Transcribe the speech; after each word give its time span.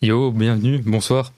Yo, 0.00 0.30
bienvenue, 0.32 0.78
bonsoir. 0.86 1.32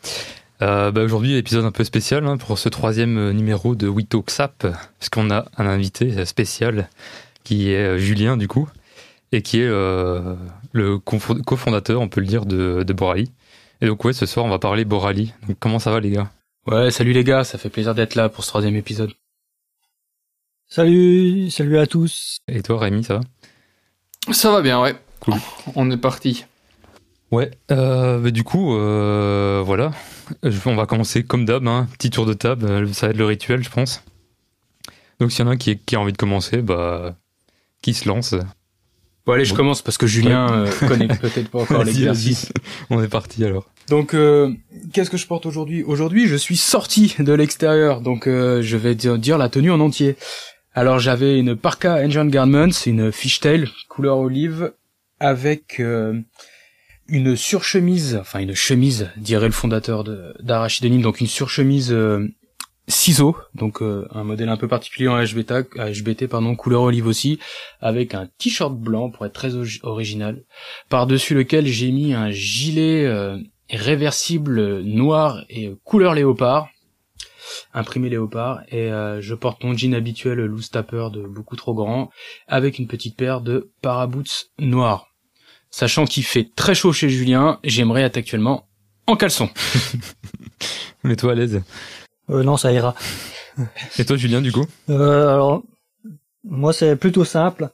Euh, 0.62 0.92
bah 0.92 1.02
aujourd'hui, 1.02 1.34
épisode 1.36 1.64
un 1.64 1.72
peu 1.72 1.82
spécial 1.82 2.24
hein, 2.26 2.36
pour 2.36 2.56
ce 2.58 2.68
troisième 2.68 3.18
euh, 3.18 3.32
numéro 3.32 3.74
de 3.74 3.88
We 3.88 4.06
Talk 4.08 4.30
SAP, 4.30 4.58
parce 4.60 5.08
qu'on 5.10 5.30
a 5.30 5.46
un 5.56 5.66
invité 5.66 6.24
spécial 6.24 6.88
qui 7.42 7.72
est 7.72 7.84
euh, 7.84 7.98
Julien, 7.98 8.36
du 8.36 8.46
coup, 8.46 8.68
et 9.32 9.42
qui 9.42 9.58
est 9.58 9.66
euh, 9.66 10.36
le 10.70 10.98
cofondateur, 10.98 12.00
on 12.00 12.08
peut 12.08 12.20
le 12.20 12.28
dire, 12.28 12.46
de, 12.46 12.84
Borali. 12.92 13.32
Et 13.80 13.86
donc, 13.86 14.04
ouais, 14.04 14.12
ce 14.12 14.26
soir, 14.26 14.46
on 14.46 14.50
va 14.50 14.60
parler 14.60 14.84
Borali. 14.84 15.32
Comment 15.58 15.80
ça 15.80 15.90
va, 15.90 15.98
les 15.98 16.10
gars? 16.10 16.30
Ouais, 16.70 16.90
salut 16.90 17.14
les 17.14 17.24
gars, 17.24 17.44
ça 17.44 17.56
fait 17.56 17.70
plaisir 17.70 17.94
d'être 17.94 18.14
là 18.14 18.28
pour 18.28 18.44
ce 18.44 18.50
troisième 18.50 18.76
épisode. 18.76 19.10
Salut, 20.68 21.48
salut 21.50 21.78
à 21.78 21.86
tous. 21.86 22.40
Et 22.46 22.60
toi, 22.60 22.78
Rémi, 22.78 23.02
ça 23.02 23.14
va? 23.14 24.34
Ça 24.34 24.50
va 24.50 24.60
bien, 24.60 24.78
ouais. 24.78 24.94
Cool. 25.20 25.36
On 25.76 25.90
est 25.90 25.96
parti. 25.96 26.44
Ouais, 27.30 27.52
euh, 27.70 28.18
bah, 28.18 28.30
du 28.30 28.44
coup, 28.44 28.76
euh, 28.76 29.62
voilà. 29.64 29.92
On 30.66 30.74
va 30.74 30.84
commencer 30.84 31.24
comme 31.24 31.46
d'hab, 31.46 31.66
hein. 31.66 31.88
petit 31.94 32.10
tour 32.10 32.26
de 32.26 32.34
table, 32.34 32.92
ça 32.92 33.06
va 33.06 33.12
être 33.12 33.18
le 33.18 33.24
rituel, 33.24 33.64
je 33.64 33.70
pense. 33.70 34.04
Donc 35.20 35.32
s'il 35.32 35.46
y 35.46 35.48
en 35.48 35.50
a 35.50 35.56
qui, 35.56 35.78
qui 35.78 35.96
a 35.96 36.00
envie 36.00 36.12
de 36.12 36.18
commencer, 36.18 36.60
bah, 36.60 37.16
qui 37.80 37.94
se 37.94 38.06
lance 38.06 38.34
Bon 39.24 39.32
allez, 39.32 39.46
je 39.46 39.54
commence 39.54 39.80
parce 39.80 39.96
que 39.96 40.06
Julien 40.06 40.52
euh, 40.52 40.70
connaît 40.86 41.08
peut-être 41.08 41.48
pas 41.48 41.60
encore 41.60 41.84
l'exercice. 41.84 42.52
On 42.90 43.02
est 43.02 43.08
parti 43.08 43.42
alors. 43.42 43.66
Donc, 43.88 44.14
euh, 44.14 44.52
qu'est-ce 44.92 45.10
que 45.10 45.16
je 45.16 45.26
porte 45.26 45.46
aujourd'hui? 45.46 45.82
Aujourd'hui, 45.82 46.26
je 46.26 46.36
suis 46.36 46.56
sorti 46.56 47.14
de 47.18 47.32
l'extérieur, 47.32 48.00
donc 48.00 48.26
euh, 48.26 48.62
je 48.62 48.76
vais 48.76 48.94
dire 48.94 49.38
la 49.38 49.48
tenue 49.48 49.70
en 49.70 49.80
entier. 49.80 50.16
Alors 50.74 50.98
j'avais 50.98 51.38
une 51.38 51.56
parka 51.56 51.94
Engine 52.04 52.28
Garments, 52.28 52.68
une 52.86 53.10
fishtail 53.10 53.68
couleur 53.88 54.18
olive, 54.18 54.72
avec 55.18 55.80
une 57.08 57.36
surchemise, 57.36 58.16
enfin 58.20 58.40
une 58.40 58.54
chemise, 58.54 59.10
dirait 59.16 59.46
le 59.46 59.52
fondateur 59.52 60.04
d'Arachidenim, 60.40 61.00
donc 61.00 61.20
une 61.20 61.26
surchemise 61.26 61.90
euh, 61.90 62.28
ciseaux, 62.86 63.36
donc 63.54 63.82
euh, 63.82 64.06
un 64.12 64.24
modèle 64.24 64.50
un 64.50 64.56
peu 64.58 64.68
particulier 64.68 65.08
en 65.08 65.22
HBT, 65.22 65.68
HBT 65.76 66.26
pardon, 66.28 66.54
couleur 66.54 66.82
olive 66.82 67.06
aussi, 67.06 67.38
avec 67.80 68.14
un 68.14 68.28
t-shirt 68.38 68.74
blanc 68.74 69.10
pour 69.10 69.24
être 69.24 69.32
très 69.32 69.52
original, 69.82 70.44
par-dessus 70.90 71.34
lequel 71.34 71.66
j'ai 71.66 71.90
mis 71.90 72.12
un 72.12 72.30
gilet 72.30 73.06
euh, 73.06 73.38
réversible 73.70 74.80
noir 74.80 75.44
et 75.48 75.72
couleur 75.84 76.14
léopard, 76.14 76.68
imprimé 77.74 78.08
léopard, 78.08 78.62
et 78.70 78.88
je 79.20 79.34
porte 79.34 79.64
mon 79.64 79.76
jean 79.76 79.94
habituel 79.94 80.38
loose 80.38 80.70
tapper 80.70 81.08
de 81.12 81.22
beaucoup 81.22 81.56
trop 81.56 81.74
grand, 81.74 82.10
avec 82.46 82.78
une 82.78 82.86
petite 82.86 83.16
paire 83.16 83.40
de 83.40 83.70
paraboots 83.82 84.50
noirs. 84.58 85.08
Sachant 85.70 86.06
qu'il 86.06 86.24
fait 86.24 86.50
très 86.56 86.74
chaud 86.74 86.92
chez 86.92 87.08
Julien, 87.08 87.58
j'aimerais 87.62 88.02
être 88.02 88.16
actuellement 88.16 88.68
en 89.06 89.16
caleçon. 89.16 89.48
Mets-toi 91.04 91.32
à 91.32 91.34
l'aise? 91.34 91.62
Euh, 92.30 92.42
non, 92.42 92.56
ça 92.56 92.72
ira. 92.72 92.94
Et 93.98 94.04
toi, 94.04 94.16
Julien, 94.16 94.40
du 94.40 94.52
coup? 94.52 94.66
Euh, 94.88 95.34
Alors, 95.34 95.62
moi, 96.44 96.72
c'est 96.72 96.96
plutôt 96.96 97.24
simple. 97.24 97.70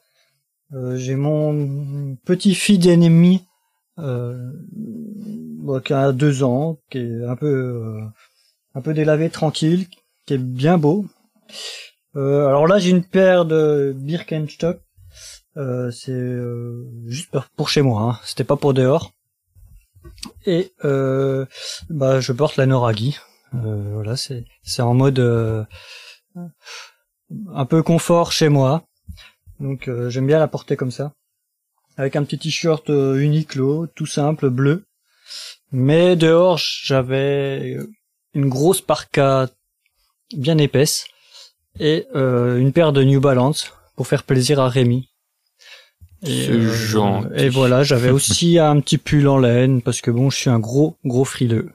Euh, 0.73 0.97
j'ai 0.97 1.15
mon 1.15 2.17
petit 2.25 2.55
fils 2.55 2.79
d'ennemi 2.79 3.45
euh, 3.99 4.51
qui 5.85 5.93
a 5.93 6.13
deux 6.13 6.43
ans, 6.43 6.79
qui 6.91 6.99
est 6.99 7.25
un 7.25 7.37
peu 7.37 7.47
euh, 7.47 8.01
un 8.75 8.81
peu 8.81 8.95
délavé, 8.95 9.31
tranquille, 9.31 9.87
qui 10.27 10.35
est 10.35 10.39
bien 10.39 10.79
beau. 10.79 11.07
Euh, 12.17 12.47
alors 12.47 12.67
là, 12.67 12.79
j'ai 12.79 12.91
une 12.91 13.05
paire 13.05 13.45
de 13.45 13.93
Birkenstock 13.97 14.81
euh, 15.57 15.91
c'est 15.93 16.11
euh, 16.11 16.85
juste 17.07 17.31
pour 17.57 17.69
chez 17.69 17.83
moi, 17.83 18.03
hein. 18.03 18.21
c'était 18.25 18.45
pas 18.45 18.57
pour 18.57 18.75
dehors. 18.75 19.13
Et 20.47 20.73
euh, 20.85 21.47
bah 21.91 22.21
je 22.21 22.33
porte 22.33 22.57
la 22.57 22.67
Noragi. 22.67 23.19
voilà, 23.53 24.17
c'est 24.17 24.45
c'est 24.63 24.83
en 24.83 24.95
mode 24.95 25.21
un 27.53 27.67
peu 27.67 27.83
confort 27.83 28.33
chez 28.33 28.49
moi. 28.49 28.85
Donc 29.61 29.89
j'aime 30.09 30.27
bien 30.27 30.39
la 30.39 30.49
porter 30.49 30.77
comme 30.77 30.91
ça, 30.91 31.13
avec 31.97 32.17
un 32.17 32.25
petit 32.25 32.39
t-shirt 32.39 32.89
Uniqlo, 32.89 33.87
tout 33.87 34.07
simple, 34.07 34.51
bleu. 34.51 34.85
Mais 35.77 36.15
dehors 36.15 36.57
j'avais 36.59 37.77
une 38.33 38.49
grosse 38.49 38.81
parka 38.81 39.49
bien 40.35 40.57
épaisse 40.59 41.07
et 41.81 42.07
une 42.15 42.73
paire 42.73 42.93
de 42.93 43.03
New 43.03 43.21
Balance 43.21 43.73
pour 43.97 44.07
faire 44.07 44.23
plaisir 44.23 44.61
à 44.61 44.69
Rémi. 44.69 45.09
Et, 46.27 46.49
euh, 46.49 47.29
et 47.37 47.49
voilà, 47.51 47.83
j'avais 47.83 48.11
aussi 48.11 48.59
un 48.61 48.81
petit 48.81 48.99
pull 48.99 49.29
en 49.29 49.39
laine 49.39 49.83
parce 49.83 50.01
que 50.01 50.11
bon, 50.11 50.31
je 50.31 50.37
suis 50.37 50.51
un 50.51 50.59
gros 50.59 50.97
gros 51.05 51.25
frileux. 51.25 51.71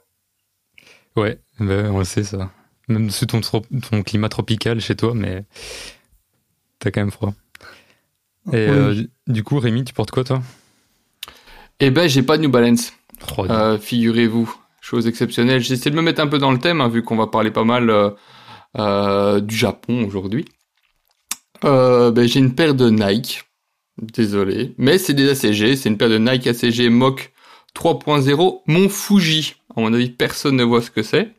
Ouais, 1.16 1.40
ben, 1.60 1.92
on 1.92 2.04
sait 2.04 2.24
ça. 2.24 2.52
Même 2.88 3.12
sous 3.12 3.28
ton, 3.28 3.42
ton 3.42 4.04
climat 4.04 4.30
tropical 4.30 4.82
chez 4.82 4.96
toi, 4.96 5.14
mais 5.14 5.46
t'as 6.80 6.90
quand 6.90 7.02
même 7.02 7.12
froid. 7.12 7.34
Et 8.52 8.68
euh, 8.68 9.04
du 9.28 9.44
coup, 9.44 9.60
Rémi, 9.60 9.84
tu 9.84 9.94
portes 9.94 10.10
quoi 10.10 10.24
toi? 10.24 10.42
Eh 11.80 11.92
ben, 11.92 12.10
j'ai 12.10 12.24
pas 12.24 12.38
de 12.38 12.44
New 12.44 12.50
Balance. 12.50 12.94
Oh, 13.38 13.46
euh, 13.50 13.78
figurez-vous, 13.78 14.54
chose 14.82 15.08
exceptionnelle. 15.08 15.62
J'essaie 15.62 15.90
de 15.90 15.96
me 15.96 16.02
mettre 16.02 16.22
un 16.22 16.28
peu 16.28 16.38
dans 16.38 16.52
le 16.52 16.60
thème, 16.60 16.82
hein, 16.82 16.90
vu 16.90 17.04
qu'on 17.04 17.16
va 17.18 17.28
parler 17.28 17.52
pas 17.52 17.64
mal 17.64 18.14
du 19.42 19.56
Japon 19.56 20.06
aujourd'hui. 20.06 20.46
ben, 21.64 22.28
j'ai 22.28 22.40
une 22.40 22.56
paire 22.56 22.76
de 22.76 22.90
Nike 22.90 23.44
Désolé. 24.02 24.74
Mais 24.78 24.98
c'est 24.98 25.14
des 25.14 25.30
ACG, 25.30 25.76
c'est 25.76 25.90
une 25.90 25.98
paire 25.98 26.10
de 26.10 26.18
Nike 26.18 26.48
ACG 26.48 26.90
Mock 26.90 27.32
3.0 27.76 28.62
Mon 28.68 28.90
Fuji. 28.90 29.56
À 29.76 29.82
mon 29.82 29.94
avis, 29.94 30.10
personne 30.10 30.56
ne 30.56 30.64
voit 30.64 30.82
ce 30.82 30.92
que 30.92 31.04
c'est. 31.04 31.34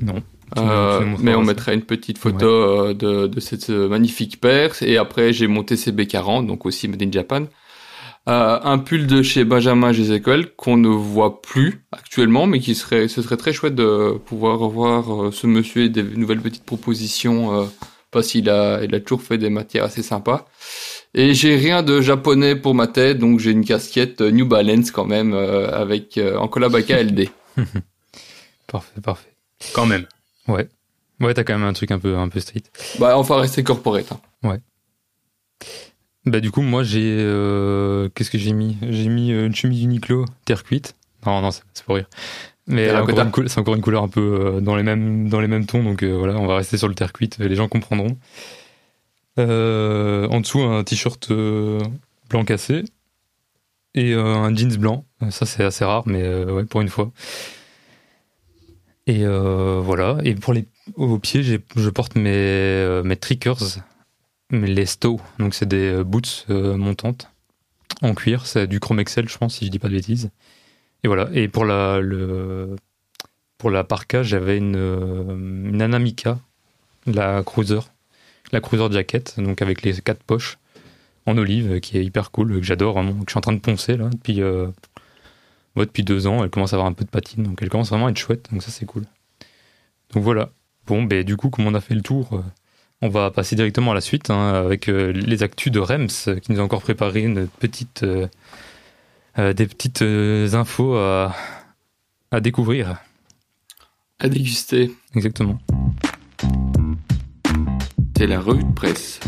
Non. 0.00 0.22
Euh, 0.58 1.16
mais 1.20 1.34
on 1.34 1.42
mettra 1.42 1.72
une 1.74 1.82
petite 1.82 2.18
photo 2.18 2.46
euh, 2.46 2.94
de, 2.94 3.26
de, 3.26 3.40
cette 3.40 3.70
euh, 3.70 3.88
magnifique 3.88 4.40
paire. 4.40 4.74
Et 4.82 4.96
après, 4.96 5.32
j'ai 5.32 5.48
mon 5.48 5.62
TCB40, 5.62 6.46
donc 6.46 6.66
aussi 6.66 6.86
Made 6.86 7.02
in 7.02 7.10
Japan. 7.10 7.46
Euh, 8.28 8.58
un 8.62 8.78
pull 8.78 9.06
de 9.06 9.22
chez 9.22 9.44
Benjamin 9.44 9.92
Gézéquel 9.92 10.52
qu'on 10.56 10.76
ne 10.76 10.88
voit 10.88 11.40
plus 11.42 11.84
actuellement, 11.92 12.46
mais 12.46 12.58
qui 12.58 12.74
serait, 12.74 13.06
ce 13.08 13.22
serait 13.22 13.36
très 13.36 13.52
chouette 13.52 13.74
de 13.74 14.18
pouvoir 14.24 14.58
revoir 14.58 15.32
ce 15.32 15.46
monsieur 15.46 15.84
et 15.84 15.88
des 15.88 16.02
nouvelles 16.02 16.40
petites 16.40 16.64
propositions, 16.64 17.70
parce 18.10 18.28
qu'il 18.28 18.50
a, 18.50 18.82
il 18.82 18.94
a 18.94 19.00
toujours 19.00 19.22
fait 19.22 19.38
des 19.38 19.50
matières 19.50 19.84
assez 19.84 20.02
sympas. 20.02 20.46
Et 21.18 21.32
j'ai 21.32 21.56
rien 21.56 21.82
de 21.82 22.02
japonais 22.02 22.56
pour 22.56 22.74
ma 22.74 22.86
tête, 22.86 23.18
donc 23.18 23.40
j'ai 23.40 23.50
une 23.50 23.64
casquette 23.64 24.20
New 24.20 24.46
Balance 24.46 24.90
quand 24.90 25.06
même, 25.06 25.32
euh, 25.32 25.70
avec 25.70 26.18
euh, 26.18 26.36
en 26.36 26.46
collab 26.46 26.74
avec 26.74 26.90
ALD. 26.92 27.30
parfait, 28.66 29.00
parfait. 29.00 29.34
Quand 29.72 29.86
même. 29.86 30.06
Ouais. 30.46 30.68
Ouais, 31.20 31.32
t'as 31.32 31.42
quand 31.42 31.58
même 31.58 31.66
un 31.66 31.72
truc 31.72 31.90
un 31.90 31.98
peu, 31.98 32.18
un 32.18 32.28
peu 32.28 32.38
street. 32.40 32.64
Bah, 32.98 33.16
enfin, 33.16 33.36
rester 33.40 33.64
corporate. 33.64 34.12
Hein. 34.12 34.20
Ouais. 34.46 34.60
Bah, 36.26 36.40
du 36.40 36.50
coup, 36.50 36.62
moi, 36.62 36.82
j'ai. 36.82 37.16
Euh, 37.18 38.08
qu'est-ce 38.14 38.30
que 38.30 38.38
j'ai 38.38 38.52
mis? 38.52 38.76
J'ai 38.82 39.08
mis 39.08 39.30
une 39.30 39.54
chemise 39.54 39.82
Uniqlo, 39.82 40.24
terre 40.44 40.64
cuite. 40.64 40.94
Non, 41.24 41.40
non, 41.40 41.50
c'est 41.50 41.84
pour 41.84 41.96
rire. 41.96 42.08
Mais 42.66 42.88
c'est 43.46 43.58
encore 43.58 43.76
une 43.76 43.82
couleur 43.82 44.02
un 44.02 44.08
peu 44.08 44.58
dans 44.60 44.74
les 44.74 44.82
mêmes, 44.82 45.28
dans 45.28 45.40
les 45.40 45.46
mêmes 45.46 45.66
tons, 45.66 45.84
donc 45.84 46.02
voilà, 46.02 46.36
on 46.36 46.46
va 46.46 46.56
rester 46.56 46.76
sur 46.76 46.88
le 46.88 46.96
terre 46.96 47.12
cuite, 47.12 47.38
les 47.38 47.54
gens 47.54 47.68
comprendront. 47.68 48.16
Euh, 49.38 50.26
en 50.28 50.40
dessous, 50.40 50.60
un 50.60 50.82
t-shirt 50.82 51.30
euh, 51.30 51.80
blanc 52.30 52.44
cassé 52.44 52.84
et 53.94 54.14
euh, 54.14 54.24
un 54.24 54.54
jeans 54.54 54.76
blanc. 54.76 55.04
Ça, 55.30 55.46
c'est 55.46 55.64
assez 55.64 55.84
rare, 55.84 56.04
mais 56.06 56.26
ouais, 56.44 56.64
pour 56.64 56.80
une 56.80 56.88
fois. 56.88 57.10
Et 59.06 59.24
voilà. 59.26 60.18
Et 60.24 60.34
pour 60.34 60.52
les 60.52 60.66
aux 60.96 61.18
pieds, 61.18 61.42
je 61.42 61.90
porte 61.90 62.16
mes, 62.16 63.02
mes 63.04 63.16
trickers, 63.16 63.78
les 64.50 64.86
stow. 64.86 65.20
Donc, 65.38 65.54
c'est 65.54 65.66
des 65.66 66.02
boots 66.04 66.46
montantes 66.48 67.30
en 68.02 68.14
cuir. 68.14 68.46
C'est 68.46 68.66
du 68.66 68.80
Chrome 68.80 69.00
Excel, 69.00 69.28
je 69.28 69.38
pense, 69.38 69.56
si 69.56 69.66
je 69.66 69.70
dis 69.70 69.78
pas 69.78 69.88
de 69.88 69.94
bêtises. 69.94 70.30
Et 71.04 71.08
voilà. 71.08 71.28
Et 71.32 71.48
pour 71.48 71.64
la, 71.64 72.00
pour 73.58 73.70
la 73.70 73.84
parka, 73.84 74.22
j'avais 74.22 74.58
une, 74.58 74.76
une 75.72 75.82
Anamika, 75.82 76.38
la 77.06 77.42
Cruiser 77.42 77.80
la 78.52 78.60
Cruiser 78.60 78.88
Jacket, 78.90 79.38
donc 79.38 79.62
avec 79.62 79.82
les 79.82 79.94
quatre 80.00 80.22
poches 80.22 80.58
en 81.26 81.36
olive, 81.38 81.80
qui 81.80 81.98
est 81.98 82.04
hyper 82.04 82.30
cool, 82.30 82.60
que 82.60 82.62
j'adore 82.62 82.94
vraiment, 82.94 83.12
que 83.12 83.26
je 83.26 83.32
suis 83.32 83.38
en 83.38 83.42
train 83.42 83.52
de 83.52 83.60
poncer 83.60 83.96
là 83.96 84.08
depuis, 84.10 84.42
euh, 84.42 84.68
depuis 85.76 86.04
deux 86.04 86.26
ans. 86.26 86.44
Elle 86.44 86.50
commence 86.50 86.72
à 86.72 86.76
avoir 86.76 86.88
un 86.88 86.92
peu 86.92 87.04
de 87.04 87.10
patine, 87.10 87.42
donc 87.42 87.58
elle 87.62 87.68
commence 87.68 87.90
vraiment 87.90 88.06
à 88.06 88.10
être 88.10 88.18
chouette, 88.18 88.48
donc 88.52 88.62
ça 88.62 88.70
c'est 88.70 88.86
cool. 88.86 89.04
Donc 90.12 90.22
voilà. 90.22 90.50
Bon, 90.86 91.02
ben 91.02 91.24
du 91.24 91.36
coup, 91.36 91.50
comme 91.50 91.66
on 91.66 91.74
a 91.74 91.80
fait 91.80 91.94
le 91.94 92.02
tour, 92.02 92.34
euh, 92.34 92.42
on 93.02 93.08
va 93.08 93.30
passer 93.30 93.56
directement 93.56 93.92
à 93.92 93.94
la 93.94 94.00
suite 94.00 94.30
hein, 94.30 94.54
avec 94.54 94.88
euh, 94.88 95.12
les 95.12 95.42
actus 95.42 95.70
de 95.70 95.80
Rems 95.80 96.40
qui 96.40 96.52
nous 96.52 96.60
a 96.60 96.62
encore 96.62 96.82
préparé 96.82 97.20
une 97.20 97.46
petite, 97.46 98.04
des 99.36 99.66
petites 99.66 100.02
infos 100.02 100.96
à, 100.96 101.34
à 102.30 102.40
découvrir. 102.40 102.96
À 104.18 104.28
déguster. 104.28 104.92
Exactement. 105.14 105.58
C'était 107.98 108.26
la 108.26 108.40
revue 108.40 108.64
de 108.64 108.72
presse. 108.72 109.20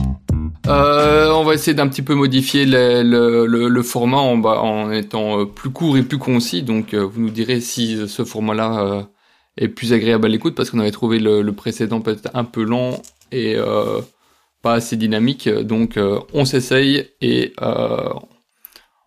Euh, 0.67 1.31
on 1.33 1.45
va 1.45 1.55
essayer 1.55 1.75
d'un 1.75 1.89
petit 1.89 2.03
peu 2.03 2.15
modifier 2.15 2.65
le, 2.65 3.03
le, 3.03 3.69
le, 3.69 3.83
format 3.83 4.17
en, 4.17 4.43
en, 4.43 4.91
étant 4.93 5.45
plus 5.45 5.71
court 5.71 5.99
et 5.99 6.03
plus 6.03 6.19
concis. 6.19 6.63
Donc, 6.63 6.95
vous 6.95 7.21
nous 7.21 7.31
direz 7.31 7.61
si 7.61 8.09
ce 8.09 8.25
format-là 8.25 9.09
est 9.59 9.69
plus 9.69 9.93
agréable 9.93 10.27
à 10.27 10.29
l'écoute 10.29 10.55
parce 10.55 10.71
qu'on 10.71 10.79
avait 10.79 10.91
trouvé 10.91 11.19
le, 11.19 11.43
le 11.43 11.53
précédent 11.53 12.01
peut-être 12.01 12.31
un 12.35 12.45
peu 12.45 12.65
lent 12.65 13.03
et 13.33 13.55
euh, 13.57 14.01
pas 14.63 14.75
assez 14.75 14.97
dynamique. 14.97 15.49
Donc, 15.49 15.97
euh, 15.97 16.21
on 16.33 16.45
s'essaye 16.45 17.09
et 17.21 17.53
euh, 17.63 18.11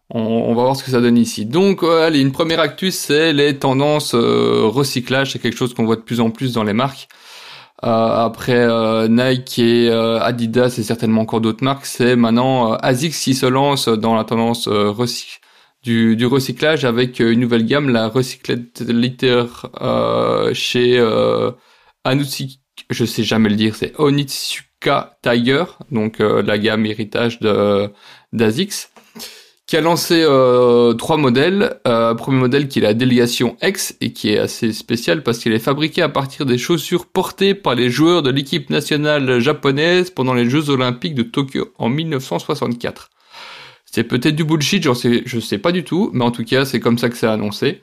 on, 0.09 0.53
va 0.53 0.63
voir 0.63 0.75
ce 0.75 0.83
que 0.83 0.91
ça 0.91 1.01
donne 1.01 1.17
ici. 1.17 1.45
Donc, 1.45 1.83
allez, 1.83 2.19
une 2.19 2.31
première 2.31 2.59
actus, 2.59 2.95
c'est 2.95 3.33
les 3.33 3.57
tendances 3.57 4.13
recyclage. 4.13 5.31
C'est 5.31 5.39
quelque 5.39 5.57
chose 5.57 5.73
qu'on 5.73 5.85
voit 5.85 5.95
de 5.95 6.01
plus 6.01 6.19
en 6.19 6.31
plus 6.31 6.53
dans 6.53 6.63
les 6.63 6.73
marques. 6.73 7.07
après 7.81 8.67
Nike 9.09 9.59
et 9.59 9.89
Adidas 9.89 10.75
et 10.77 10.83
certainement 10.83 11.21
encore 11.21 11.41
d'autres 11.41 11.63
marques, 11.63 11.85
c'est 11.85 12.15
maintenant 12.15 12.73
Asics 12.73 13.13
qui 13.13 13.33
se 13.33 13.45
lance 13.45 13.87
dans 13.87 14.15
la 14.15 14.23
tendance 14.25 14.67
du, 15.83 16.25
recyclage 16.25 16.85
avec 16.85 17.19
une 17.19 17.39
nouvelle 17.39 17.65
gamme, 17.65 17.89
la 17.89 18.07
Recycled 18.09 18.69
Litter 18.89 19.45
chez 20.53 20.99
euh, 22.05 22.11
je 22.89 23.05
sais 23.05 23.23
jamais 23.23 23.49
le 23.49 23.55
dire, 23.55 23.75
c'est 23.75 23.93
Onitsuka 23.99 25.17
Tiger, 25.21 25.65
donc 25.91 26.19
euh, 26.19 26.41
la 26.41 26.57
gamme 26.57 26.85
héritage 26.85 27.39
de 27.39 27.89
d'Azix, 28.33 28.89
qui 29.67 29.77
a 29.77 29.81
lancé 29.81 30.23
euh, 30.25 30.93
trois 30.93 31.17
modèles. 31.17 31.79
Euh, 31.87 32.13
premier 32.15 32.39
modèle 32.39 32.67
qui 32.67 32.79
est 32.79 32.81
la 32.81 32.93
délégation 32.93 33.57
X 33.61 33.95
et 34.01 34.13
qui 34.13 34.29
est 34.33 34.37
assez 34.37 34.73
spécial 34.73 35.23
parce 35.23 35.39
qu'elle 35.39 35.53
est 35.53 35.59
fabriquée 35.59 36.01
à 36.01 36.09
partir 36.09 36.45
des 36.45 36.57
chaussures 36.57 37.05
portées 37.05 37.53
par 37.55 37.75
les 37.75 37.89
joueurs 37.89 38.21
de 38.21 38.29
l'équipe 38.29 38.69
nationale 38.69 39.39
japonaise 39.39 40.09
pendant 40.09 40.33
les 40.33 40.49
Jeux 40.49 40.69
Olympiques 40.69 41.15
de 41.15 41.23
Tokyo 41.23 41.73
en 41.77 41.89
1964. 41.89 43.09
C'est 43.85 44.05
peut-être 44.05 44.35
du 44.35 44.45
bullshit, 44.45 44.83
j'en 44.83 44.93
sais, 44.93 45.23
je 45.25 45.39
sais 45.39 45.57
pas 45.57 45.73
du 45.73 45.83
tout, 45.83 46.11
mais 46.13 46.23
en 46.23 46.31
tout 46.31 46.45
cas, 46.45 46.63
c'est 46.63 46.79
comme 46.79 46.97
ça 46.97 47.09
que 47.09 47.17
c'est 47.17 47.27
annoncé. 47.27 47.81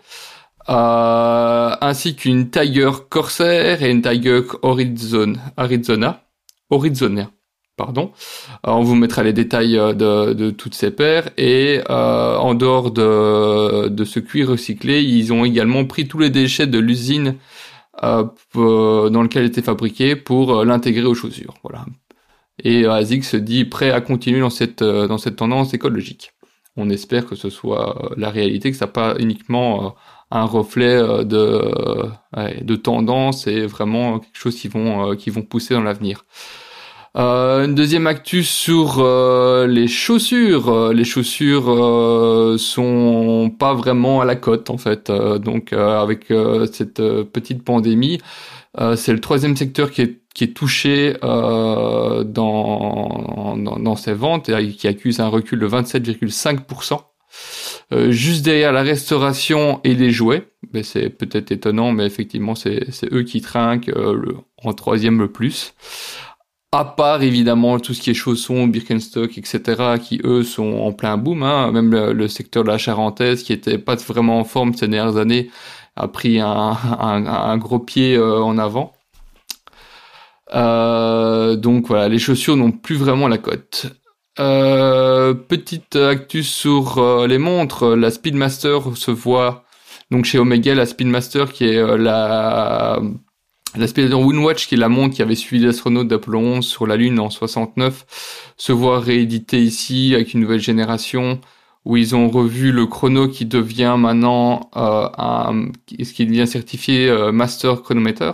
Euh, 0.71 1.77
ainsi 1.81 2.15
qu'une 2.17 2.51
Tiger 2.51 2.91
Corsair 3.09 3.83
et 3.83 3.91
une 3.91 4.03
Tiger 4.03 4.43
Horizon, 4.63 5.35
Arizona, 5.57 6.23
Horizona, 6.71 7.31
pardon. 7.77 8.13
Euh, 8.67 8.71
on 8.73 8.83
vous 8.83 8.95
mettra 8.95 9.23
les 9.23 9.33
détails 9.33 9.79
euh, 9.79 9.95
de, 10.35 10.51
toutes 10.51 10.75
ces 10.75 10.91
paires 10.91 11.31
et 11.39 11.81
euh, 11.91 12.37
en 12.37 12.55
dehors 12.55 12.91
de, 12.91 13.89
de 13.89 14.05
ce 14.05 14.21
cuir 14.21 14.49
recyclé, 14.49 15.03
ils 15.03 15.33
ont 15.33 15.45
également 15.45 15.85
pris 15.87 16.07
tous 16.09 16.19
les 16.19 16.31
déchets 16.31 16.67
de 16.67 16.79
l'usine 16.79 17.37
euh, 18.05 18.25
dans 18.55 19.23
lequel 19.23 19.45
était 19.47 19.63
fabriqué 19.63 20.17
pour 20.17 20.65
l'intégrer 20.65 21.05
aux 21.05 21.15
chaussures. 21.15 21.55
Voilà, 21.63 21.87
et 22.63 22.85
euh, 22.85 22.93
ASIC 22.93 23.25
se 23.25 23.37
dit 23.37 23.65
prêt 23.65 23.91
à 23.91 24.01
continuer 24.01 24.41
dans 24.41 24.51
cette, 24.51 24.83
euh, 24.83 25.07
dans 25.07 25.19
cette 25.19 25.37
tendance 25.37 25.75
écologique. 25.75 26.33
On 26.77 26.91
espère 26.91 27.27
que 27.27 27.37
ce 27.37 27.51
soit 27.51 28.13
euh, 28.13 28.15
la 28.17 28.31
réalité, 28.31 28.71
que 28.71 28.77
ça 28.77 28.87
pas 28.87 29.17
uniquement 29.19 29.95
un 30.31 30.45
reflet 30.45 30.99
de, 31.25 31.73
de 32.63 32.77
tendance 32.77 33.47
et 33.47 33.67
vraiment 33.67 34.19
quelque 34.19 34.37
chose 34.37 34.57
qui 34.57 34.69
vont, 34.69 35.17
qui 35.17 35.31
vont 35.31 35.43
pousser 35.43 35.75
dans 35.75 35.83
l'avenir. 35.83 36.25
Euh, 37.17 37.65
une 37.65 37.75
deuxième 37.75 38.07
actus 38.07 38.49
sur 38.49 39.03
les 39.67 39.89
chaussures. 39.89 40.93
les 40.93 41.05
chaussures 41.05 41.71
euh, 41.71 42.59
sont 42.59 43.51
pas 43.59 43.75
vraiment 43.75 44.21
à 44.21 44.25
la 44.25 44.37
cote 44.37 44.71
en 44.71 44.79
fait. 44.79 45.11
donc 45.11 45.73
avec 45.73 46.33
cette 46.73 47.03
petite 47.33 47.65
pandémie, 47.65 48.19
c'est 48.97 49.13
le 49.13 49.21
troisième 49.21 49.57
secteur 49.57 49.91
qui 49.91 50.03
est 50.03 50.21
qui 50.39 50.45
est 50.45 50.55
touché 50.55 51.17
euh, 51.25 52.23
dans, 52.23 53.57
dans, 53.57 53.77
dans, 53.77 53.97
ventes 54.15 54.49
et 54.49 54.69
qui 54.69 54.87
accuse 54.87 55.19
un 55.19 55.27
recul 55.27 55.59
de 55.59 55.67
27,5%. 55.67 57.01
Euh, 57.93 58.11
juste 58.11 58.45
derrière 58.45 58.73
la 58.73 58.83
restauration 58.83 59.81
et 59.83 59.95
les 59.95 60.11
jouets, 60.11 60.51
mais 60.75 60.83
c'est 60.83 61.09
peut-être 61.09 61.53
étonnant, 61.53 61.93
mais 61.93 62.05
effectivement 62.05 62.55
c'est 62.55 62.87
eux 63.13 63.23
qui 63.23 63.41
trinquent 63.41 63.89
euh, 63.89 64.35
en 64.63 64.75
troisième 64.75 65.19
le 65.19 65.33
plus. 65.33 65.75
À 66.71 66.85
part 66.85 67.23
évidemment 67.23 67.81
tout 67.81 67.95
ce 67.95 68.03
qui 68.03 68.11
est 68.11 68.15
chaussons, 68.15 68.67
Birkenstock, 68.67 69.39
etc., 69.39 69.95
qui 70.03 70.21
eux 70.23 70.43
sont 70.43 70.75
en 70.81 70.93
plein 70.93 71.17
boom. 71.17 71.43
Hein. 71.43 71.73
Même 71.73 71.91
le, 71.91 72.29
secteur 72.29 72.63
de 72.63 72.69
la 72.69 72.77
charentaise, 72.77 73.43
qui 73.43 73.55
était 73.55 73.79
pas 73.79 73.97
vraiment 73.97 74.39
en 74.39 74.45
forme 74.45 74.75
ces 74.75 74.87
dernières 74.87 75.17
années, 75.17 75.51
a 75.97 76.09
pris 76.09 76.41
un, 76.41 77.57
gros 77.57 77.79
pied 77.79 78.17
euh, 78.17 78.43
en 78.43 78.59
avant. 78.59 78.93
Donc 80.53 81.87
voilà, 81.89 82.09
les 82.09 82.19
chaussures 82.19 82.57
n'ont 82.57 82.73
plus 82.73 82.97
vraiment 82.97 83.29
la 83.29 83.39
cote. 83.39 83.87
Euh, 84.41 85.35
petite 85.35 85.97
actus 85.97 86.49
sur 86.49 86.99
euh, 86.99 87.27
les 87.27 87.39
montres, 87.39 87.97
la 87.97 88.11
Speedmaster 88.11 88.97
se 88.97 89.11
voit 89.11 89.65
donc 90.13 90.27
chez 90.27 90.39
Omega, 90.39 90.75
la 90.77 90.87
Speedmaster 90.87 91.53
qui 91.53 91.65
est 91.65 91.97
la 91.97 93.01
la 93.77 93.87
Speedmaster 93.87 94.21
Moonwatch 94.21 94.69
qui 94.69 94.77
est 94.77 94.79
la 94.79 94.89
montre 94.89 95.17
qui 95.17 95.23
avait 95.23 95.35
suivi 95.35 95.65
l'astronaute 95.65 96.09
d'Apollo 96.09 96.39
11 96.39 96.65
sur 96.67 96.87
la 96.87 96.97
Lune 96.97 97.19
en 97.19 97.31
69, 97.31 98.53
se 98.57 98.73
voit 98.73 99.01
réédité 99.01 99.61
ici 99.61 100.15
avec 100.15 100.35
une 100.35 100.41
nouvelle 100.41 100.61
génération 100.61 101.41
où 101.85 101.97
ils 101.97 102.15
ont 102.15 102.29
revu 102.29 102.71
le 102.71 102.87
chrono 102.87 103.29
qui 103.29 103.45
devient 103.45 103.97
maintenant 103.99 104.71
euh, 104.77 105.09
un, 105.19 105.73
ce 105.91 106.13
qui 106.13 106.27
devient 106.27 106.47
certifié 106.47 107.13
Master 107.33 107.83
Chronometer. 107.83 108.33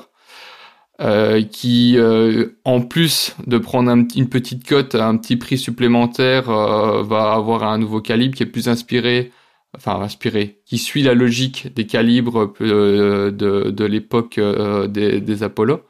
Euh, 1.01 1.43
qui, 1.43 1.97
euh, 1.99 2.51
en 2.65 2.81
plus 2.81 3.35
de 3.49 3.59
prendre 3.59 3.91
une 3.91 4.29
petite 4.29 4.65
cote, 4.65 4.95
un 4.95 5.17
petit 5.17 5.37
prix 5.37 5.59
supplémentaire, 5.59 6.49
euh, 6.49 7.03
va 7.03 7.33
avoir 7.33 7.65
un 7.65 7.79
nouveau 7.79 8.01
calibre 8.01 8.37
qui 8.37 8.45
est 8.45 8.47
plus 8.47 8.69
inspiré, 8.69 9.33
enfin 9.77 10.01
inspiré, 10.01 10.61
qui 10.65 10.79
suit 10.79 11.03
la 11.03 11.15
logique 11.15 11.75
des 11.75 11.87
calibres 11.87 12.55
de, 12.61 13.31
de 13.33 13.85
l'époque 13.85 14.39
des, 14.39 15.21
des 15.21 15.43
Apollo. 15.43 15.81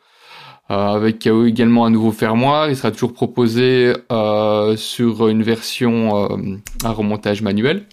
avec 0.69 1.27
également 1.27 1.85
un 1.85 1.91
nouveau 1.91 2.13
fermoir, 2.13 2.71
il 2.71 2.77
sera 2.77 2.91
toujours 2.91 3.13
proposé 3.13 3.93
sur 4.77 5.29
une 5.29 5.43
version 5.43 6.31
à 6.83 6.91
remontage 6.93 7.43
manuel. 7.43 7.87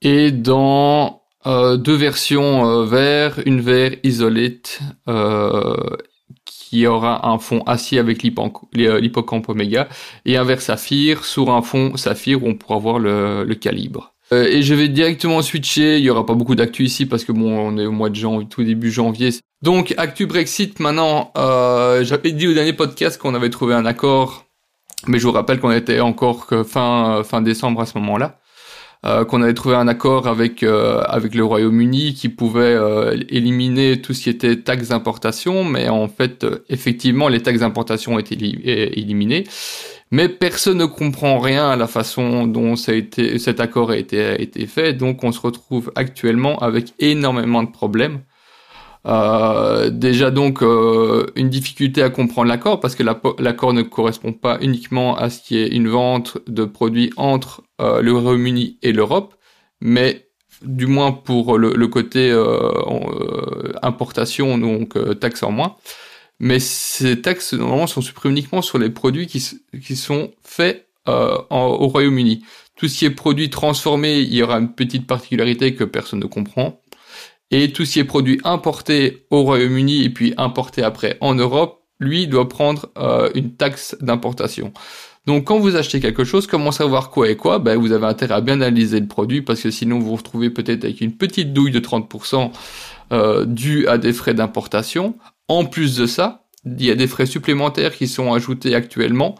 Et 0.00 0.30
dans 0.30 1.23
euh, 1.46 1.76
deux 1.76 1.94
versions 1.94 2.66
euh, 2.66 2.84
verre, 2.84 3.40
une 3.46 3.60
verre 3.60 3.96
isolate 4.02 4.80
euh, 5.08 5.76
qui 6.44 6.86
aura 6.86 7.28
un 7.28 7.38
fond 7.38 7.62
acier 7.66 7.98
avec 7.98 8.22
l'hippocampe 8.22 9.48
oméga 9.48 9.88
et 10.24 10.36
un 10.36 10.44
verre 10.44 10.60
saphir 10.60 11.24
sur 11.24 11.50
un 11.50 11.62
fond 11.62 11.96
saphir 11.96 12.42
où 12.42 12.48
on 12.48 12.54
pourra 12.54 12.78
voir 12.78 12.98
le, 12.98 13.44
le 13.44 13.54
calibre. 13.54 14.14
Euh, 14.32 14.46
et 14.46 14.62
je 14.62 14.74
vais 14.74 14.88
directement 14.88 15.42
switcher, 15.42 15.98
il 15.98 16.04
y 16.04 16.10
aura 16.10 16.24
pas 16.24 16.34
beaucoup 16.34 16.54
d'actu 16.54 16.84
ici 16.84 17.06
parce 17.06 17.24
que 17.24 17.32
bon 17.32 17.58
on 17.58 17.78
est 17.78 17.86
au 17.86 17.92
mois 17.92 18.08
de 18.08 18.16
janvier, 18.16 18.48
tout 18.48 18.64
début 18.64 18.90
janvier. 18.90 19.30
Donc 19.62 19.94
actu 19.98 20.26
Brexit 20.26 20.80
maintenant, 20.80 21.30
j'avais 21.36 22.32
dit 22.32 22.48
au 22.48 22.54
dernier 22.54 22.72
podcast 22.72 23.18
qu'on 23.18 23.34
avait 23.34 23.50
trouvé 23.50 23.74
un 23.74 23.86
accord, 23.86 24.46
mais 25.06 25.18
je 25.18 25.26
vous 25.26 25.32
rappelle 25.32 25.60
qu'on 25.60 25.70
était 25.70 26.00
encore 26.00 26.46
que 26.46 26.62
fin, 26.64 27.22
fin 27.22 27.42
décembre 27.42 27.82
à 27.82 27.86
ce 27.86 27.98
moment-là. 27.98 28.40
Euh, 29.06 29.26
qu'on 29.26 29.42
avait 29.42 29.52
trouvé 29.52 29.74
un 29.74 29.86
accord 29.86 30.26
avec 30.26 30.62
euh, 30.62 31.02
avec 31.02 31.34
le 31.34 31.44
Royaume-Uni 31.44 32.14
qui 32.14 32.30
pouvait 32.30 32.62
euh, 32.62 33.14
éliminer 33.28 34.00
tout 34.00 34.14
ce 34.14 34.22
qui 34.22 34.30
était 34.30 34.56
taxes 34.56 34.88
d'importation, 34.88 35.62
mais 35.62 35.90
en 35.90 36.08
fait, 36.08 36.46
effectivement, 36.70 37.28
les 37.28 37.42
taxes 37.42 37.60
d'importation 37.60 38.14
ont 38.14 38.18
été 38.18 38.34
éliminées. 38.98 39.44
Mais 40.10 40.30
personne 40.30 40.78
ne 40.78 40.86
comprend 40.86 41.38
rien 41.38 41.68
à 41.68 41.76
la 41.76 41.86
façon 41.86 42.46
dont 42.46 42.76
cet 42.76 43.60
accord 43.60 43.90
a 43.90 43.96
été, 43.98 44.24
a 44.24 44.40
été 44.40 44.66
fait, 44.66 44.94
donc 44.94 45.22
on 45.22 45.32
se 45.32 45.40
retrouve 45.40 45.92
actuellement 45.96 46.58
avec 46.60 46.94
énormément 46.98 47.62
de 47.62 47.70
problèmes. 47.70 48.20
Euh, 49.06 49.90
déjà 49.90 50.30
donc 50.30 50.62
euh, 50.62 51.26
une 51.36 51.50
difficulté 51.50 52.02
à 52.02 52.08
comprendre 52.08 52.48
l'accord 52.48 52.80
parce 52.80 52.94
que 52.94 53.02
l'accord 53.02 53.74
ne 53.74 53.82
correspond 53.82 54.32
pas 54.32 54.58
uniquement 54.62 55.16
à 55.16 55.28
ce 55.28 55.42
qui 55.42 55.58
est 55.58 55.68
une 55.68 55.88
vente 55.88 56.38
de 56.46 56.64
produits 56.64 57.12
entre 57.18 57.62
euh, 57.82 58.00
le 58.00 58.12
Royaume-Uni 58.12 58.78
et 58.82 58.92
l'Europe, 58.92 59.34
mais 59.80 60.28
du 60.62 60.86
moins 60.86 61.12
pour 61.12 61.58
le, 61.58 61.86
côté 61.88 62.32
importation, 63.82 64.56
donc 64.56 64.96
taxes 65.20 65.42
en 65.42 65.50
moins. 65.50 65.76
Mais 66.40 66.58
ces 66.58 67.20
taxes 67.20 67.52
normalement 67.52 67.86
sont 67.86 68.00
supprimées 68.00 68.32
uniquement 68.32 68.62
sur 68.62 68.78
les 68.78 68.88
produits 68.88 69.26
qui, 69.26 69.44
qui 69.82 69.96
sont 69.96 70.32
faits 70.42 70.88
au 71.06 71.88
Royaume-Uni. 71.88 72.44
Tout 72.76 72.88
ce 72.88 72.98
qui 72.98 73.04
est 73.04 73.10
produit 73.10 73.50
transformé, 73.50 74.20
il 74.20 74.34
y 74.34 74.42
aura 74.42 74.58
une 74.58 74.72
petite 74.72 75.06
particularité 75.06 75.74
que 75.74 75.84
personne 75.84 76.20
ne 76.20 76.26
comprend 76.26 76.80
et 77.54 77.70
tout 77.70 77.84
ce 77.84 77.92
qui 77.92 77.98
est 78.00 78.04
produit 78.04 78.40
importé 78.42 79.26
au 79.30 79.42
Royaume-Uni 79.42 80.02
et 80.02 80.10
puis 80.10 80.34
importé 80.36 80.82
après 80.82 81.16
en 81.20 81.36
Europe, 81.36 81.82
lui 82.00 82.26
doit 82.26 82.48
prendre 82.48 82.88
euh, 82.98 83.30
une 83.36 83.54
taxe 83.54 83.96
d'importation. 84.00 84.72
Donc 85.26 85.44
quand 85.44 85.60
vous 85.60 85.76
achetez 85.76 86.00
quelque 86.00 86.24
chose, 86.24 86.48
comment 86.48 86.72
savoir 86.72 87.10
quoi 87.10 87.30
et 87.30 87.36
quoi? 87.36 87.60
Ben, 87.60 87.78
Vous 87.78 87.92
avez 87.92 88.06
intérêt 88.06 88.34
à 88.34 88.40
bien 88.40 88.54
analyser 88.54 88.98
le 88.98 89.06
produit 89.06 89.40
parce 89.40 89.62
que 89.62 89.70
sinon 89.70 90.00
vous 90.00 90.06
vous 90.06 90.16
retrouvez 90.16 90.50
peut-être 90.50 90.82
avec 90.84 91.00
une 91.00 91.12
petite 91.12 91.52
douille 91.52 91.70
de 91.70 91.78
30% 91.78 92.50
euh, 93.12 93.44
due 93.44 93.86
à 93.86 93.98
des 93.98 94.12
frais 94.12 94.34
d'importation. 94.34 95.14
En 95.46 95.64
plus 95.64 95.96
de 95.96 96.06
ça, 96.06 96.44
il 96.66 96.84
y 96.84 96.90
a 96.90 96.96
des 96.96 97.06
frais 97.06 97.26
supplémentaires 97.26 97.94
qui 97.94 98.08
sont 98.08 98.32
ajoutés 98.32 98.74
actuellement 98.74 99.36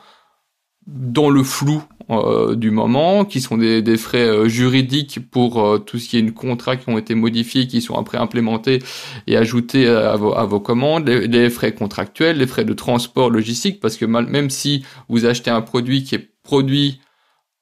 dans 0.86 1.30
le 1.30 1.42
flou 1.42 1.82
euh, 2.10 2.54
du 2.54 2.70
moment, 2.70 3.24
qui 3.24 3.40
sont 3.40 3.56
des, 3.56 3.96
frais 3.96 4.26
euh, 4.26 4.48
juridiques 4.48 5.20
pour 5.30 5.64
euh, 5.64 5.78
tout 5.78 5.98
ce 5.98 6.08
qui 6.08 6.16
est 6.16 6.20
une 6.20 6.34
contrat 6.34 6.76
qui 6.76 6.88
ont 6.90 6.98
été 6.98 7.14
modifiés, 7.14 7.66
qui 7.66 7.80
sont 7.80 7.94
après 7.94 8.18
implémentés 8.18 8.80
et 9.26 9.36
ajoutés 9.36 9.86
à 9.88 10.16
vos, 10.16 10.34
à 10.34 10.44
vos 10.44 10.60
commandes, 10.60 11.08
les, 11.08 11.50
frais 11.50 11.74
contractuels, 11.74 12.38
les 12.38 12.46
frais 12.46 12.64
de 12.64 12.74
transport 12.74 13.30
logistique, 13.30 13.80
parce 13.80 13.96
que 13.96 14.04
même 14.04 14.50
si 14.50 14.84
vous 15.08 15.24
achetez 15.24 15.50
un 15.50 15.62
produit 15.62 16.04
qui 16.04 16.16
est 16.16 16.30
produit 16.42 17.00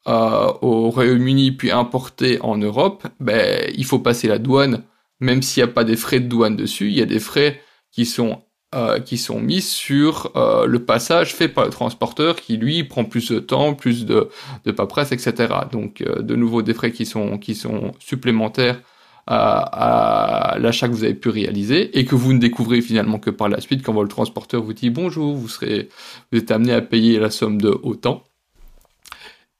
au 0.06 0.90
Royaume-Uni 0.90 1.52
puis 1.52 1.70
importé 1.70 2.40
en 2.40 2.56
Europe, 2.58 3.06
ben 3.20 3.70
il 3.76 3.84
faut 3.84 4.00
passer 4.00 4.26
la 4.26 4.38
douane, 4.38 4.82
même 5.20 5.42
s'il 5.42 5.62
n'y 5.62 5.70
a 5.70 5.72
pas 5.72 5.84
des 5.84 5.96
frais 5.96 6.18
de 6.18 6.26
douane 6.26 6.56
dessus, 6.56 6.88
il 6.88 6.98
y 6.98 7.02
a 7.02 7.06
des 7.06 7.20
frais 7.20 7.60
qui 7.92 8.06
sont 8.06 8.42
euh, 8.74 9.00
qui 9.00 9.18
sont 9.18 9.38
mis 9.38 9.60
sur 9.60 10.32
euh, 10.34 10.64
le 10.64 10.82
passage 10.82 11.34
fait 11.34 11.48
par 11.48 11.66
le 11.66 11.70
transporteur 11.70 12.36
qui 12.36 12.56
lui 12.56 12.84
prend 12.84 13.04
plus 13.04 13.30
de 13.30 13.38
temps, 13.38 13.74
plus 13.74 14.06
de, 14.06 14.30
de 14.64 14.72
paperasse, 14.72 15.12
etc. 15.12 15.52
Donc 15.70 16.00
euh, 16.00 16.22
de 16.22 16.34
nouveau 16.36 16.62
des 16.62 16.72
frais 16.72 16.90
qui 16.90 17.04
sont 17.04 17.36
qui 17.36 17.54
sont 17.54 17.92
supplémentaires 17.98 18.80
à, 19.26 20.56
l'achat 20.58 20.88
que 20.88 20.94
vous 20.94 21.04
avez 21.04 21.12
pu 21.12 21.28
réaliser 21.28 21.98
et 21.98 22.06
que 22.06 22.14
vous 22.14 22.32
ne 22.32 22.38
découvrez 22.38 22.80
finalement 22.80 23.18
que 23.18 23.28
par 23.28 23.50
la 23.50 23.60
suite 23.60 23.82
quand 23.82 24.00
le 24.00 24.08
transporteur 24.08 24.62
vous 24.62 24.72
dit 24.72 24.88
bonjour, 24.88 25.34
vous 25.34 25.48
serez 25.48 25.90
vous 26.32 26.38
êtes 26.38 26.50
amené 26.50 26.72
à 26.72 26.80
payer 26.80 27.18
la 27.18 27.30
somme 27.30 27.60
de 27.60 27.78
autant. 27.82 28.24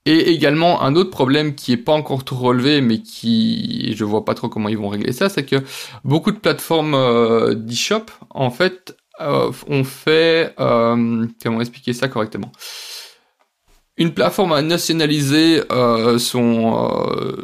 Et 0.05 0.31
également 0.31 0.81
un 0.81 0.95
autre 0.95 1.11
problème 1.11 1.53
qui 1.53 1.71
est 1.71 1.77
pas 1.77 1.93
encore 1.93 2.25
trop 2.25 2.47
relevé, 2.47 2.81
mais 2.81 2.97
qui 2.97 3.93
je 3.95 4.03
vois 4.03 4.25
pas 4.25 4.33
trop 4.33 4.49
comment 4.49 4.69
ils 4.69 4.77
vont 4.77 4.89
régler 4.89 5.13
ça, 5.13 5.29
c'est 5.29 5.45
que 5.45 5.57
beaucoup 6.03 6.31
de 6.31 6.39
plateformes 6.39 7.53
d'e-shop 7.53 8.05
en 8.31 8.49
fait 8.49 8.97
euh, 9.21 9.51
on 9.67 9.83
fait, 9.83 10.53
euh, 10.59 11.27
comment 11.41 11.61
expliquer 11.61 11.93
ça 11.93 12.07
correctement? 12.07 12.51
Une 13.97 14.13
plateforme 14.13 14.53
a 14.53 14.61
nationalisé 14.63 15.61
euh, 15.71 16.17
son 16.17 17.37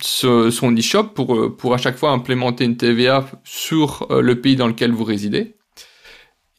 e-shop 0.00 1.04
pour 1.14 1.56
pour 1.56 1.74
à 1.74 1.78
chaque 1.78 1.96
fois 1.96 2.10
implémenter 2.10 2.64
une 2.64 2.76
TVA 2.76 3.26
sur 3.42 4.06
le 4.10 4.40
pays 4.40 4.54
dans 4.54 4.68
lequel 4.68 4.92
vous 4.92 5.04
résidez 5.04 5.56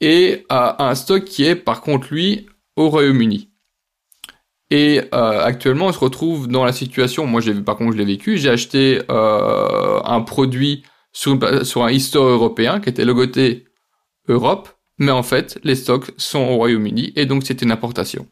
et 0.01 0.45
un 0.49 0.95
stock 0.95 1.23
qui 1.23 1.45
est 1.45 1.55
par 1.55 1.79
contre 1.79 2.13
lui 2.13 2.47
au 2.75 2.89
Royaume-Uni. 2.89 3.49
Et 4.69 5.01
actuellement, 5.13 5.87
on 5.87 5.93
se 5.93 5.99
retrouve 5.99 6.49
dans 6.49 6.65
la 6.65 6.73
situation. 6.73 7.25
Moi, 7.25 7.39
j'ai 7.39 7.53
par 7.53 7.77
contre, 7.77 7.93
je 7.93 7.97
l'ai 7.97 8.05
vécu. 8.05 8.37
J'ai 8.37 8.49
acheté 8.49 9.01
un 9.07 10.21
produit 10.21 10.83
sur, 11.13 11.39
sur 11.65 11.85
un 11.85 11.95
e-store 11.95 12.25
européen 12.27 12.81
qui 12.81 12.89
était 12.89 13.05
logoté 13.05 13.65
Europe, 14.27 14.69
mais 14.97 15.11
en 15.11 15.23
fait, 15.23 15.59
les 15.63 15.75
stocks 15.75 16.11
sont 16.17 16.39
au 16.39 16.55
Royaume-Uni 16.55 17.13
et 17.15 17.25
donc 17.25 17.43
c'est 17.45 17.61
une 17.61 17.71
importation. 17.71 18.27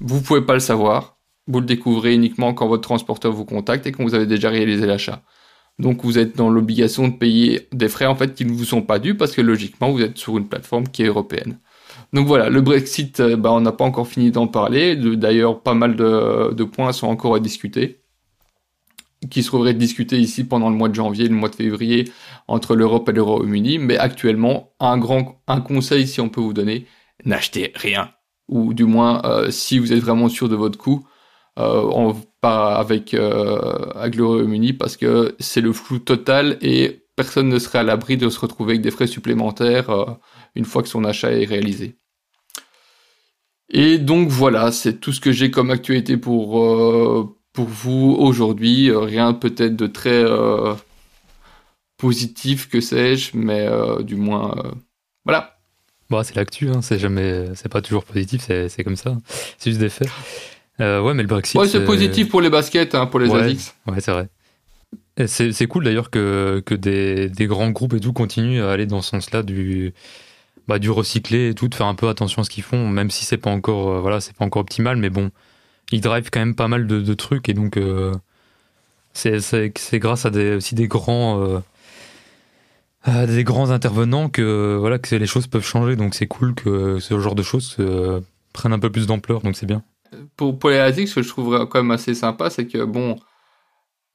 Vous 0.00 0.20
pouvez 0.20 0.42
pas 0.42 0.54
le 0.54 0.60
savoir, 0.60 1.18
vous 1.46 1.60
le 1.60 1.66
découvrez 1.66 2.14
uniquement 2.14 2.54
quand 2.54 2.68
votre 2.68 2.82
transporteur 2.82 3.32
vous 3.32 3.44
contacte 3.44 3.86
et 3.86 3.92
quand 3.92 4.02
vous 4.02 4.14
avez 4.14 4.26
déjà 4.26 4.50
réalisé 4.50 4.86
l'achat. 4.86 5.22
Donc 5.78 6.04
vous 6.04 6.18
êtes 6.18 6.36
dans 6.36 6.50
l'obligation 6.50 7.08
de 7.08 7.16
payer 7.16 7.68
des 7.72 7.88
frais 7.88 8.06
en 8.06 8.14
fait 8.14 8.34
qui 8.34 8.44
ne 8.44 8.52
vous 8.52 8.64
sont 8.64 8.82
pas 8.82 8.98
dus 8.98 9.16
parce 9.16 9.32
que 9.32 9.40
logiquement 9.40 9.90
vous 9.90 10.02
êtes 10.02 10.18
sur 10.18 10.36
une 10.36 10.48
plateforme 10.48 10.86
qui 10.88 11.02
est 11.02 11.06
européenne. 11.06 11.58
Donc 12.12 12.26
voilà, 12.26 12.50
le 12.50 12.60
Brexit, 12.60 13.20
euh, 13.20 13.36
bah, 13.36 13.52
on 13.52 13.60
n'a 13.60 13.72
pas 13.72 13.84
encore 13.84 14.06
fini 14.06 14.30
d'en 14.30 14.46
parler. 14.46 14.96
D'ailleurs, 14.96 15.62
pas 15.62 15.74
mal 15.74 15.96
de 15.96 16.64
points 16.64 16.92
sont 16.92 17.06
encore 17.06 17.34
à 17.34 17.40
discuter 17.40 18.01
qui 19.30 19.42
se 19.42 19.72
discuter 19.72 20.18
ici 20.18 20.44
pendant 20.44 20.70
le 20.70 20.76
mois 20.76 20.88
de 20.88 20.94
janvier, 20.94 21.28
le 21.28 21.34
mois 21.34 21.48
de 21.48 21.54
février 21.54 22.10
entre 22.48 22.74
l'Europe 22.74 23.08
et 23.08 23.12
le 23.12 23.22
Royaume-Uni. 23.22 23.78
Mais 23.78 23.98
actuellement, 23.98 24.72
un 24.80 24.98
grand 24.98 25.42
un 25.46 25.60
conseil 25.60 26.06
si 26.06 26.20
on 26.20 26.28
peut 26.28 26.40
vous 26.40 26.52
donner, 26.52 26.86
n'achetez 27.24 27.72
rien. 27.74 28.10
Ou 28.48 28.74
du 28.74 28.84
moins, 28.84 29.22
euh, 29.24 29.50
si 29.50 29.78
vous 29.78 29.92
êtes 29.92 30.00
vraiment 30.00 30.28
sûr 30.28 30.48
de 30.48 30.56
votre 30.56 30.78
coût, 30.78 31.06
euh, 31.58 31.82
on 31.92 32.16
pas 32.42 32.74
avec, 32.74 33.14
euh, 33.14 33.90
avec 33.94 34.16
le 34.16 34.26
Royaume-Uni 34.26 34.74
parce 34.74 34.96
que 34.98 35.36
c'est 35.38 35.60
le 35.60 35.72
flou 35.72 36.00
total 36.00 36.58
et 36.60 37.06
personne 37.16 37.48
ne 37.48 37.58
serait 37.58 37.78
à 37.78 37.82
l'abri 37.84 38.16
de 38.16 38.28
se 38.28 38.38
retrouver 38.40 38.72
avec 38.72 38.82
des 38.82 38.90
frais 38.90 39.06
supplémentaires 39.06 39.90
euh, 39.90 40.06
une 40.56 40.64
fois 40.64 40.82
que 40.82 40.88
son 40.88 41.04
achat 41.04 41.30
est 41.32 41.44
réalisé. 41.44 41.98
Et 43.70 43.98
donc 43.98 44.28
voilà, 44.28 44.72
c'est 44.72 45.00
tout 45.00 45.12
ce 45.12 45.20
que 45.20 45.32
j'ai 45.32 45.50
comme 45.50 45.70
actualité 45.70 46.16
pour 46.16 46.62
euh, 46.62 47.38
pour 47.52 47.66
vous 47.66 48.16
aujourd'hui 48.18 48.90
euh, 48.90 49.00
Rien 49.00 49.32
peut-être 49.32 49.76
de 49.76 49.86
très 49.86 50.24
euh, 50.24 50.74
positif, 51.96 52.68
que 52.68 52.80
sais-je, 52.80 53.36
mais 53.36 53.66
euh, 53.66 54.02
du 54.02 54.16
moins, 54.16 54.54
voilà. 55.24 55.58
Bon, 56.10 56.22
c'est 56.22 56.34
l'actu, 56.34 56.68
hein, 56.68 56.82
c'est 56.82 56.98
jamais, 56.98 57.46
c'est 57.54 57.70
pas 57.70 57.80
toujours 57.80 58.04
positif, 58.04 58.46
c'est 58.46 58.84
comme 58.84 58.96
ça, 58.96 59.16
c'est 59.56 59.70
juste 59.70 59.80
des 59.80 59.88
faits. 59.88 60.08
ouais, 60.78 61.14
mais 61.14 61.22
le 61.22 61.28
Brexit. 61.28 61.58
Ouais, 61.58 61.68
c'est 61.68 61.84
positif 61.84 62.28
pour 62.28 62.40
les 62.40 62.50
baskets, 62.50 62.94
hein, 62.94 63.06
pour 63.06 63.20
les 63.20 63.28
ouais. 63.28 63.56
Ouais, 63.86 64.00
c'est 64.00 64.12
vrai. 64.12 64.28
C'est 65.26 65.66
cool 65.66 65.84
d'ailleurs 65.84 66.10
que, 66.10 66.62
que 66.64 66.74
des, 66.74 67.28
des, 67.28 67.46
grands 67.46 67.70
groupes 67.70 67.94
et 67.94 68.00
tout 68.00 68.12
continuent 68.12 68.62
à 68.62 68.72
aller 68.72 68.86
dans 68.86 69.00
ce 69.00 69.10
sens-là 69.10 69.42
du, 69.42 69.94
bah, 70.68 70.78
du 70.78 70.90
recycler 70.90 71.50
et 71.50 71.54
tout, 71.54 71.68
de 71.68 71.74
faire 71.74 71.86
un 71.86 71.94
peu 71.94 72.08
attention 72.08 72.42
à 72.42 72.44
ce 72.44 72.50
qu'ils 72.50 72.62
font, 72.62 72.88
même 72.88 73.10
si 73.10 73.24
c'est 73.24 73.38
pas 73.38 73.50
encore, 73.50 74.00
voilà, 74.00 74.20
c'est 74.20 74.36
pas 74.36 74.44
encore 74.44 74.60
optimal, 74.60 74.96
mais 74.96 75.10
bon, 75.10 75.30
il 75.92 76.00
drive 76.00 76.30
quand 76.30 76.40
même 76.40 76.54
pas 76.54 76.68
mal 76.68 76.86
de, 76.86 77.14
trucs 77.14 77.48
et 77.48 77.54
donc 77.54 77.76
euh, 77.76 78.12
c'est 79.12 79.98
grâce 79.98 80.26
à 80.26 80.30
des, 80.30 80.56
aussi 80.56 80.74
des 80.74 80.88
grands 80.88 81.62
euh, 83.06 83.26
des 83.26 83.44
grands 83.44 83.70
intervenants 83.70 84.28
que 84.28 84.76
voilà 84.78 84.98
que 84.98 85.14
les 85.14 85.26
choses 85.26 85.46
peuvent 85.46 85.64
changer 85.64 85.96
donc 85.96 86.14
c'est 86.14 86.26
cool 86.26 86.54
que 86.54 86.98
ce 86.98 87.18
genre 87.18 87.34
de 87.34 87.42
choses 87.42 87.76
euh, 87.80 88.20
prennent 88.52 88.72
un 88.72 88.78
peu 88.78 88.90
plus 88.90 89.06
d'ampleur 89.06 89.40
donc 89.40 89.56
c'est 89.56 89.66
bien. 89.66 89.82
Pour, 90.36 90.58
pour 90.58 90.70
ce 90.70 91.14
que 91.14 91.22
je 91.22 91.28
trouve 91.28 91.66
quand 91.70 91.82
même 91.82 91.90
assez 91.90 92.12
sympa, 92.12 92.50
c'est 92.50 92.66
que 92.66 92.84
bon, 92.84 93.16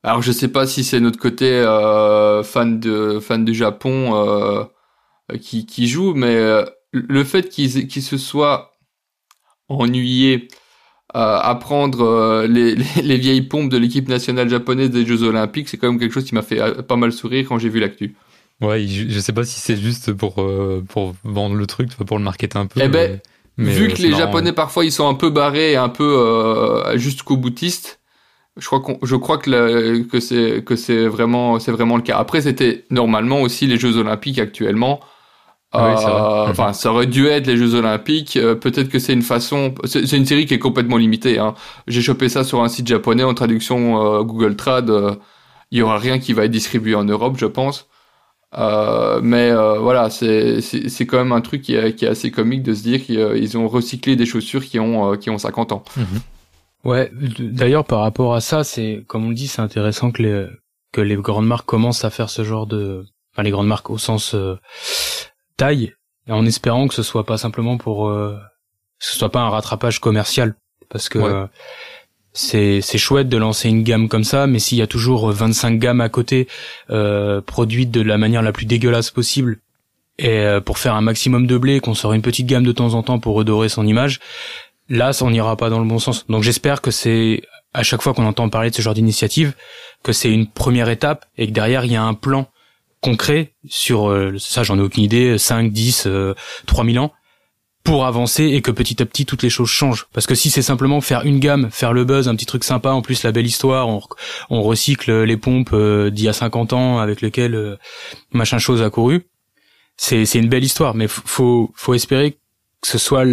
alors 0.04 0.22
je 0.22 0.32
sais 0.32 0.48
pas 0.48 0.68
si 0.68 0.84
c'est 0.84 1.00
notre 1.00 1.18
côté 1.18 1.52
euh, 1.52 2.44
fan 2.44 2.80
de 2.80 3.20
fan 3.20 3.44
du 3.44 3.56
Japon 3.56 4.14
euh, 4.14 4.64
qui, 5.42 5.66
qui 5.66 5.88
joue, 5.88 6.14
mais 6.14 6.38
le 6.92 7.24
fait 7.24 7.50
qu'ils 7.50 7.88
qu'ils 7.88 8.04
se 8.04 8.18
soient 8.18 8.78
ennuyés 9.70 10.48
euh, 11.16 11.40
apprendre 11.42 12.02
euh, 12.02 12.48
les, 12.48 12.76
les, 13.02 13.18
vieilles 13.18 13.42
pompes 13.42 13.70
de 13.70 13.78
l'équipe 13.78 14.10
nationale 14.10 14.50
japonaise 14.50 14.90
des 14.90 15.06
Jeux 15.06 15.24
Olympiques, 15.24 15.70
c'est 15.70 15.78
quand 15.78 15.88
même 15.88 16.00
quelque 16.00 16.14
chose 16.14 16.26
qui 16.26 16.36
m'a 16.36 16.42
fait 16.42 16.60
euh, 16.60 16.82
pas 16.82 16.98
mal 16.98 17.14
sourire 17.14 17.46
quand 17.48 17.58
j'ai 17.58 17.70
vu 17.70 17.80
l'actu. 17.80 18.16
Ouais, 18.60 18.86
je, 18.86 19.20
sais 19.20 19.32
pas 19.32 19.46
si 19.46 19.60
c'est 19.62 19.78
juste 19.78 20.12
pour 20.12 20.44
pour 20.90 21.16
vendre 21.24 21.56
le 21.56 21.66
truc, 21.68 21.96
pour 21.96 22.18
le 22.18 22.24
marketer 22.24 22.58
un 22.58 22.66
peu. 22.66 22.82
Eh 22.84 22.90
ben, 22.90 23.20
mais, 23.56 23.72
vu 23.72 23.88
que 23.88 24.02
les 24.02 24.14
Japonais 24.16 24.52
parfois 24.52 24.84
ils 24.84 24.92
sont 24.92 25.08
un 25.08 25.14
peu 25.14 25.30
barrés, 25.30 25.74
et 25.74 25.76
un 25.78 25.90
peu 25.90 26.84
jusqu'au 26.96 27.38
boutiste, 27.38 28.00
je 28.58 28.66
crois 28.66 28.80
qu'on, 28.80 28.98
je 29.04 29.16
crois 29.16 29.38
que 29.38 30.02
que 30.02 30.20
c'est 30.20 30.64
que 30.66 30.76
c'est 30.76 31.08
vraiment 31.08 31.60
c'est 31.60 31.72
vraiment 31.72 31.98
le 31.98 32.02
cas. 32.02 32.18
Après, 32.18 32.42
c'était 32.42 32.84
normalement 32.90 33.42
aussi 33.42 33.68
les 33.68 33.78
Jeux 33.78 33.98
Olympiques 33.98 34.40
actuellement. 34.40 35.02
Ah 35.74 36.48
euh, 36.48 36.50
enfin, 36.50 36.72
ça 36.72 36.92
aurait 36.92 37.08
dû 37.08 37.28
être 37.28 37.46
les 37.46 37.58
Jeux 37.58 37.76
Olympiques. 37.76 38.38
Euh, 38.38 38.56
peut-être 38.56 38.88
que 38.90 39.00
c'est 39.00 39.14
une 39.14 39.22
façon. 39.22 39.76
C'est 39.86 40.14
une 40.14 40.26
série 40.26 40.46
qui 40.46 40.54
est 40.54 40.60
complètement 40.60 40.98
limitée. 40.98 41.40
Hein. 41.40 41.56
J'ai 41.88 42.02
chopé 42.02 42.30
ça 42.30 42.44
sur 42.44 42.64
un 42.64 42.70
site 42.70 42.88
japonais 42.88 43.24
en 43.24 43.34
traduction 43.34 44.02
euh, 44.02 44.24
Google 44.24 44.56
Trad. 44.56 44.90
Il 45.72 45.80
y 45.80 45.82
aura 45.82 45.98
rien 45.98 46.20
qui 46.20 46.32
va 46.32 46.46
être 46.46 46.52
distribué 46.52 46.96
en 46.96 47.04
Europe, 47.04 47.36
je 47.38 47.46
pense. 47.46 47.90
mais 48.54 49.54
voilà, 49.54 50.10
c'est 50.10 50.62
c'est 50.62 51.06
quand 51.06 51.18
même 51.18 51.34
un 51.34 51.42
truc 51.42 51.62
qui 51.64 51.76
est, 51.76 51.94
qui 51.96 52.06
est 52.06 52.10
assez 52.10 52.32
comique 52.32 52.64
de 52.64 52.74
se 52.74 52.84
dire 52.84 53.04
qu'ils 53.04 53.58
ont 53.58 53.68
recyclé 53.68 54.16
des 54.16 54.26
chaussures 54.26 54.64
qui 54.64 54.80
ont 54.80 55.18
qui 55.18 55.30
ont 55.30 55.38
50 55.38 55.74
ans. 55.74 55.84
Mhm. 55.98 56.06
Ouais. 56.86 57.12
D'ailleurs, 57.40 57.84
par 57.84 58.00
rapport 58.00 58.36
à 58.36 58.40
ça, 58.40 58.64
c'est 58.64 59.04
comme 59.08 59.26
on 59.26 59.30
le 59.30 59.36
dit, 59.36 59.48
c'est 59.48 59.62
intéressant 59.62 60.12
que 60.12 60.24
les 60.24 60.48
que 60.94 61.02
les 61.02 61.18
grandes 61.18 61.48
marques 61.48 61.66
commencent 61.66 62.06
à 62.06 62.10
faire 62.10 62.30
ce 62.30 62.46
genre 62.46 62.66
de, 62.68 63.04
enfin 63.34 63.44
les 63.44 63.52
grandes 63.52 63.68
marques 63.68 63.90
au 63.90 63.98
sens 63.98 64.34
taille, 65.58 65.94
en 66.30 66.46
espérant 66.46 66.88
que 66.88 66.94
ce 66.94 67.04
soit 67.04 67.26
pas 67.26 67.38
simplement 67.38 67.78
pour 67.78 68.08
euh, 68.08 68.38
que 69.00 69.06
ce 69.06 69.18
soit 69.18 69.32
pas 69.32 69.42
un 69.42 69.50
rattrapage 69.50 70.00
commercial, 70.00 70.56
parce 70.90 71.10
que 71.10 71.48
c'est 72.34 72.82
c'est 72.82 72.98
chouette 72.98 73.30
de 73.30 73.38
lancer 73.38 73.70
une 73.70 73.84
gamme 73.84 74.08
comme 74.08 74.24
ça, 74.24 74.48
mais 74.48 74.60
s'il 74.60 74.78
y 74.78 74.82
a 74.82 74.88
toujours 74.88 75.32
25 75.32 75.80
gammes 75.80 76.02
à 76.02 76.10
côté 76.10 76.48
euh, 76.90 77.42
produites 77.42 77.92
de 77.92 78.02
la 78.02 78.18
manière 78.18 78.42
la 78.42 78.52
plus 78.52 78.66
dégueulasse 78.66 79.12
possible, 79.12 79.60
et 80.20 80.40
euh, 80.40 80.62
pour 80.62 80.78
faire 80.78 80.96
un 80.96 81.02
maximum 81.02 81.48
de 81.48 81.58
blé, 81.58 81.80
qu'on 81.80 81.94
sort 81.94 82.14
une 82.14 82.22
petite 82.22 82.48
gamme 82.48 82.64
de 82.64 82.72
temps 82.72 82.94
en 82.94 83.04
temps 83.04 83.20
pour 83.20 83.36
redorer 83.36 83.70
son 83.70 83.86
image, 83.86 84.20
là, 84.90 85.14
ça 85.14 85.26
n'ira 85.26 85.56
pas 85.58 85.70
dans 85.70 85.80
le 85.80 85.86
bon 85.86 86.00
sens. 86.00 86.26
Donc 86.28 86.44
j'espère 86.44 86.82
que 86.82 86.92
c'est 86.92 87.42
à 87.74 87.84
chaque 87.84 88.02
fois 88.02 88.14
qu'on 88.14 88.26
entend 88.26 88.50
parler 88.50 88.70
de 88.70 88.76
ce 88.76 88.82
genre 88.82 88.94
d'initiative, 88.94 89.54
que 90.04 90.14
c'est 90.14 90.32
une 90.32 90.48
première 90.48 90.90
étape 90.90 91.26
et 91.38 91.48
que 91.48 91.52
derrière 91.52 91.86
il 91.86 91.92
y 91.92 91.96
a 91.96 92.04
un 92.04 92.14
plan 92.14 92.48
concret 93.02 93.54
sur 93.68 94.10
euh, 94.10 94.36
ça 94.40 94.64
j'en 94.64 94.78
ai 94.78 94.82
aucune 94.82 95.04
idée 95.04 95.38
5 95.38 95.72
10 95.72 96.08
3000 96.66 97.00
ans 97.00 97.14
pour 97.84 98.06
avancer 98.06 98.44
et 98.44 98.62
que 98.62 98.72
petit 98.72 99.02
à 99.02 99.06
petit 99.06 99.26
toutes 99.26 99.44
les 99.44 99.50
choses 99.50 99.70
changent. 99.70 100.08
Parce 100.12 100.28
que 100.28 100.36
si 100.36 100.50
c'est 100.50 100.62
simplement 100.62 101.00
faire 101.00 101.24
une 101.26 101.40
gamme 101.40 101.70
faire 101.72 101.94
le 101.94 102.04
buzz 102.04 102.28
un 102.28 102.36
petit 102.36 102.46
truc 102.46 102.64
sympa 102.64 102.90
en 102.90 103.02
plus 103.02 103.24
la 103.24 103.32
belle 103.32 103.46
histoire 103.46 103.88
on, 103.88 104.02
on 104.50 104.62
recycle 104.62 105.24
les 105.24 105.38
pompes 105.38 105.72
euh, 105.74 106.10
d'il 106.10 106.26
y 106.26 106.28
a 106.28 106.34
50 106.34 106.74
ans 106.74 107.00
avec 107.00 107.22
lesquelles 107.22 107.56
euh, 107.56 107.78
machin 108.32 108.58
chose 108.58 108.82
a 108.82 108.90
couru 108.90 109.28
c'est 109.98 110.26
c'est 110.26 110.40
une 110.40 110.48
belle 110.48 110.64
histoire, 110.64 110.96
mais 110.96 111.08
faut 111.08 111.72
faut 111.76 111.94
espérer 111.94 112.38
que 112.82 112.88
ce 112.88 113.00
soit 113.00 113.26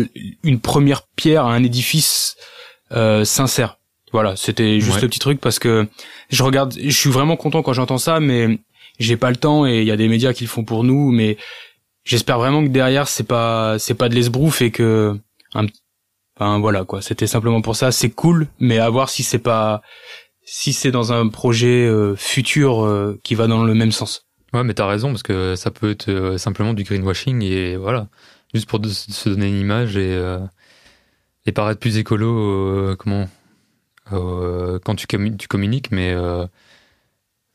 une 0.42 0.60
première 0.60 1.06
pierre 1.14 1.44
à 1.44 1.54
un 1.54 1.62
édifice 1.62 2.36
euh, 2.92 3.24
sincère. 3.24 3.78
Voilà, 4.12 4.36
c'était 4.36 4.80
juste 4.80 5.02
le 5.02 5.08
petit 5.08 5.18
truc 5.18 5.40
parce 5.40 5.58
que 5.58 5.88
je 6.30 6.42
regarde, 6.42 6.74
je 6.80 6.96
suis 6.96 7.10
vraiment 7.10 7.36
content 7.36 7.62
quand 7.62 7.72
j'entends 7.72 7.98
ça, 7.98 8.20
mais 8.20 8.60
j'ai 8.98 9.16
pas 9.16 9.30
le 9.30 9.36
temps 9.36 9.66
et 9.66 9.80
il 9.80 9.86
y 9.86 9.90
a 9.90 9.96
des 9.96 10.08
médias 10.08 10.32
qui 10.32 10.44
le 10.44 10.48
font 10.48 10.64
pour 10.64 10.84
nous, 10.84 11.10
mais 11.10 11.36
j'espère 12.04 12.38
vraiment 12.38 12.62
que 12.62 12.68
derrière 12.68 13.08
c'est 13.08 13.24
pas 13.24 13.78
c'est 13.78 13.94
pas 13.94 14.08
de 14.08 14.14
l'esbrouf 14.14 14.62
et 14.62 14.70
que 14.70 15.18
un, 15.54 15.66
enfin 16.36 16.58
voilà 16.58 16.84
quoi, 16.84 17.02
c'était 17.02 17.26
simplement 17.26 17.60
pour 17.60 17.76
ça, 17.76 17.92
c'est 17.92 18.10
cool, 18.10 18.48
mais 18.58 18.78
à 18.78 18.88
voir 18.90 19.08
si 19.08 19.22
c'est 19.22 19.38
pas 19.38 19.82
si 20.44 20.72
c'est 20.72 20.90
dans 20.90 21.12
un 21.12 21.28
projet 21.28 21.86
euh, 21.86 22.14
futur 22.16 22.84
euh, 22.84 23.18
qui 23.22 23.34
va 23.34 23.46
dans 23.46 23.64
le 23.64 23.74
même 23.74 23.92
sens. 23.92 24.26
Ouais, 24.52 24.62
mais 24.62 24.74
t'as 24.74 24.86
raison 24.86 25.08
parce 25.08 25.22
que 25.22 25.56
ça 25.56 25.70
peut 25.70 25.90
être 25.90 26.08
euh, 26.08 26.38
simplement 26.38 26.74
du 26.74 26.84
greenwashing 26.84 27.42
et 27.42 27.76
voilà, 27.76 28.08
juste 28.52 28.68
pour 28.68 28.84
se 28.84 29.28
donner 29.28 29.48
une 29.48 29.58
image 29.58 29.96
et 29.96 30.20
et 31.46 31.52
paraître 31.52 31.80
plus 31.80 31.98
écolo, 31.98 32.96
comment 32.96 33.28
quand 34.10 34.94
tu, 34.96 35.06
tu 35.06 35.48
communiques, 35.48 35.90
mais 35.90 36.14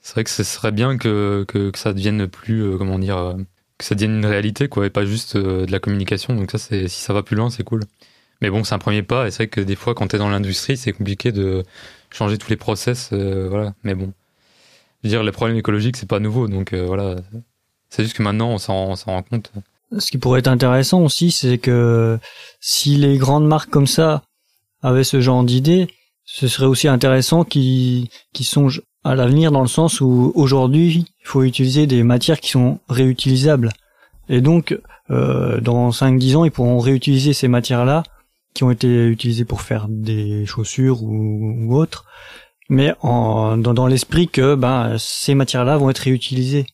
c'est 0.02 0.14
vrai 0.14 0.24
que 0.24 0.30
ce 0.30 0.44
serait 0.44 0.72
bien 0.72 0.98
que, 0.98 1.46
que, 1.48 1.70
que 1.72 1.78
ça 1.78 1.94
devienne 1.94 2.28
plus 2.28 2.78
comment 2.78 3.00
dire 3.00 3.36
que 3.78 3.86
ça 3.86 3.96
devienne 3.96 4.18
une 4.18 4.26
réalité 4.26 4.68
quoi 4.68 4.86
et 4.86 4.90
pas 4.90 5.06
juste 5.06 5.38
de 5.38 5.72
la 5.72 5.80
communication. 5.80 6.36
Donc 6.36 6.52
ça 6.52 6.58
c'est 6.58 6.88
si 6.88 7.02
ça 7.02 7.14
va 7.14 7.24
plus 7.24 7.36
loin 7.36 7.50
c'est 7.50 7.64
cool. 7.64 7.84
Mais 8.42 8.50
bon 8.50 8.64
c'est 8.64 8.76
un 8.76 8.80
premier 8.80 9.04
pas 9.04 9.28
et 9.28 9.32
c'est 9.32 9.38
vrai 9.38 9.48
que 9.48 9.62
des 9.62 9.76
fois 9.76 9.94
quand 9.96 10.08
t'es 10.08 10.18
dans 10.18 10.30
l'industrie 10.30 10.78
c'est 10.78 10.94
compliqué 10.94 11.32
de 11.32 11.64
changer 12.12 12.38
tous 12.38 12.50
les 12.50 12.56
process, 12.56 13.10
euh, 13.14 13.48
voilà. 13.50 13.74
Mais 13.84 13.96
bon, 13.96 14.12
je 15.04 15.08
veux 15.08 15.10
dire, 15.10 15.24
les 15.24 15.32
problèmes 15.32 15.58
écologiques, 15.58 15.98
c'est 15.98 16.10
pas 16.10 16.20
nouveau, 16.20 16.48
donc 16.48 16.74
euh, 16.74 16.86
voilà. 16.86 17.16
C'est 17.90 18.04
juste 18.04 18.16
que 18.16 18.24
maintenant, 18.24 18.50
on 18.50 18.58
s'en 18.58 18.96
rend 18.96 19.24
compte. 19.24 19.52
Ce 19.98 20.12
qui 20.12 20.18
pourrait 20.18 20.40
être 20.40 20.48
intéressant 20.48 21.02
aussi, 21.02 21.32
c'est 21.32 21.58
que 21.58 22.20
si 22.60 22.96
les 22.96 23.18
grandes 23.18 23.48
marques 23.48 23.72
comme 23.72 23.88
ça 23.88 24.24
avaient 24.84 25.04
ce 25.04 25.20
genre 25.20 25.44
d'idées, 25.44 25.88
ce 26.26 26.48
serait 26.48 26.68
aussi 26.68 26.88
intéressant 26.88 27.44
qu'ils 27.44 28.10
songent 28.40 28.82
à 29.04 29.16
l'avenir 29.16 29.52
dans 29.52 29.62
le 29.62 29.68
sens 29.68 30.02
où 30.02 30.32
aujourd'hui, 30.36 31.06
il 31.22 31.28
faut 31.28 31.44
utiliser 31.44 31.88
des 31.88 32.04
matières 32.04 32.40
qui 32.40 32.50
sont 32.50 32.80
réutilisables. 32.90 33.70
Et 34.28 34.42
donc, 34.42 34.78
euh, 35.10 35.60
dans 35.62 35.90
5-10 35.90 36.36
ans, 36.36 36.46
ils 36.46 36.52
pourront 36.52 36.80
réutiliser 36.80 37.34
ces 37.34 37.48
matières-là 37.48 38.04
qui 38.54 38.64
ont 38.64 38.72
été 38.72 39.08
utilisés 39.08 39.46
pour 39.46 39.62
faire 39.62 39.88
des 39.90 40.46
chaussures 40.46 41.04
ou, 41.04 41.56
ou 41.60 41.76
autres, 41.76 42.06
mais 42.68 42.94
en, 43.02 43.58
dans, 43.58 43.74
dans 43.74 43.88
l'esprit 43.88 44.28
que 44.28 44.56
ben, 44.56 44.96
ces 44.98 45.34
matières-là 45.34 45.78
vont 45.78 45.90
être 45.90 46.00
réutilisées. 46.00 46.66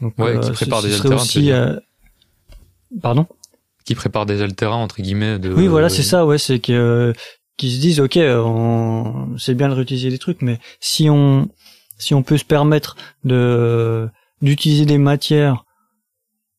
Donc, 0.00 0.18
ouais, 0.18 0.38
qui 0.40 0.48
euh, 0.48 0.52
prépare 0.52 0.82
des. 0.82 1.06
Aussi, 1.06 1.52
euh... 1.52 1.78
Pardon? 3.00 3.26
Qui 3.84 3.94
prépare 3.94 4.24
le 4.26 4.52
terrain 4.52 4.76
entre 4.76 5.00
guillemets. 5.00 5.38
De... 5.38 5.52
Oui, 5.52 5.66
voilà, 5.66 5.88
c'est 5.88 6.02
ça. 6.02 6.24
Ouais, 6.24 6.38
c'est 6.38 6.60
que 6.60 6.72
euh, 6.72 7.12
se 7.70 7.80
disent 7.80 8.00
ok, 8.00 8.16
on... 8.16 9.36
c'est 9.38 9.54
bien 9.54 9.68
de 9.68 9.74
réutiliser 9.74 10.10
des 10.10 10.18
trucs, 10.18 10.42
mais 10.42 10.58
si 10.80 11.08
on 11.10 11.48
si 11.98 12.14
on 12.14 12.22
peut 12.22 12.38
se 12.38 12.44
permettre 12.44 12.96
de 13.24 14.08
d'utiliser 14.40 14.86
des 14.86 14.98
matières 14.98 15.64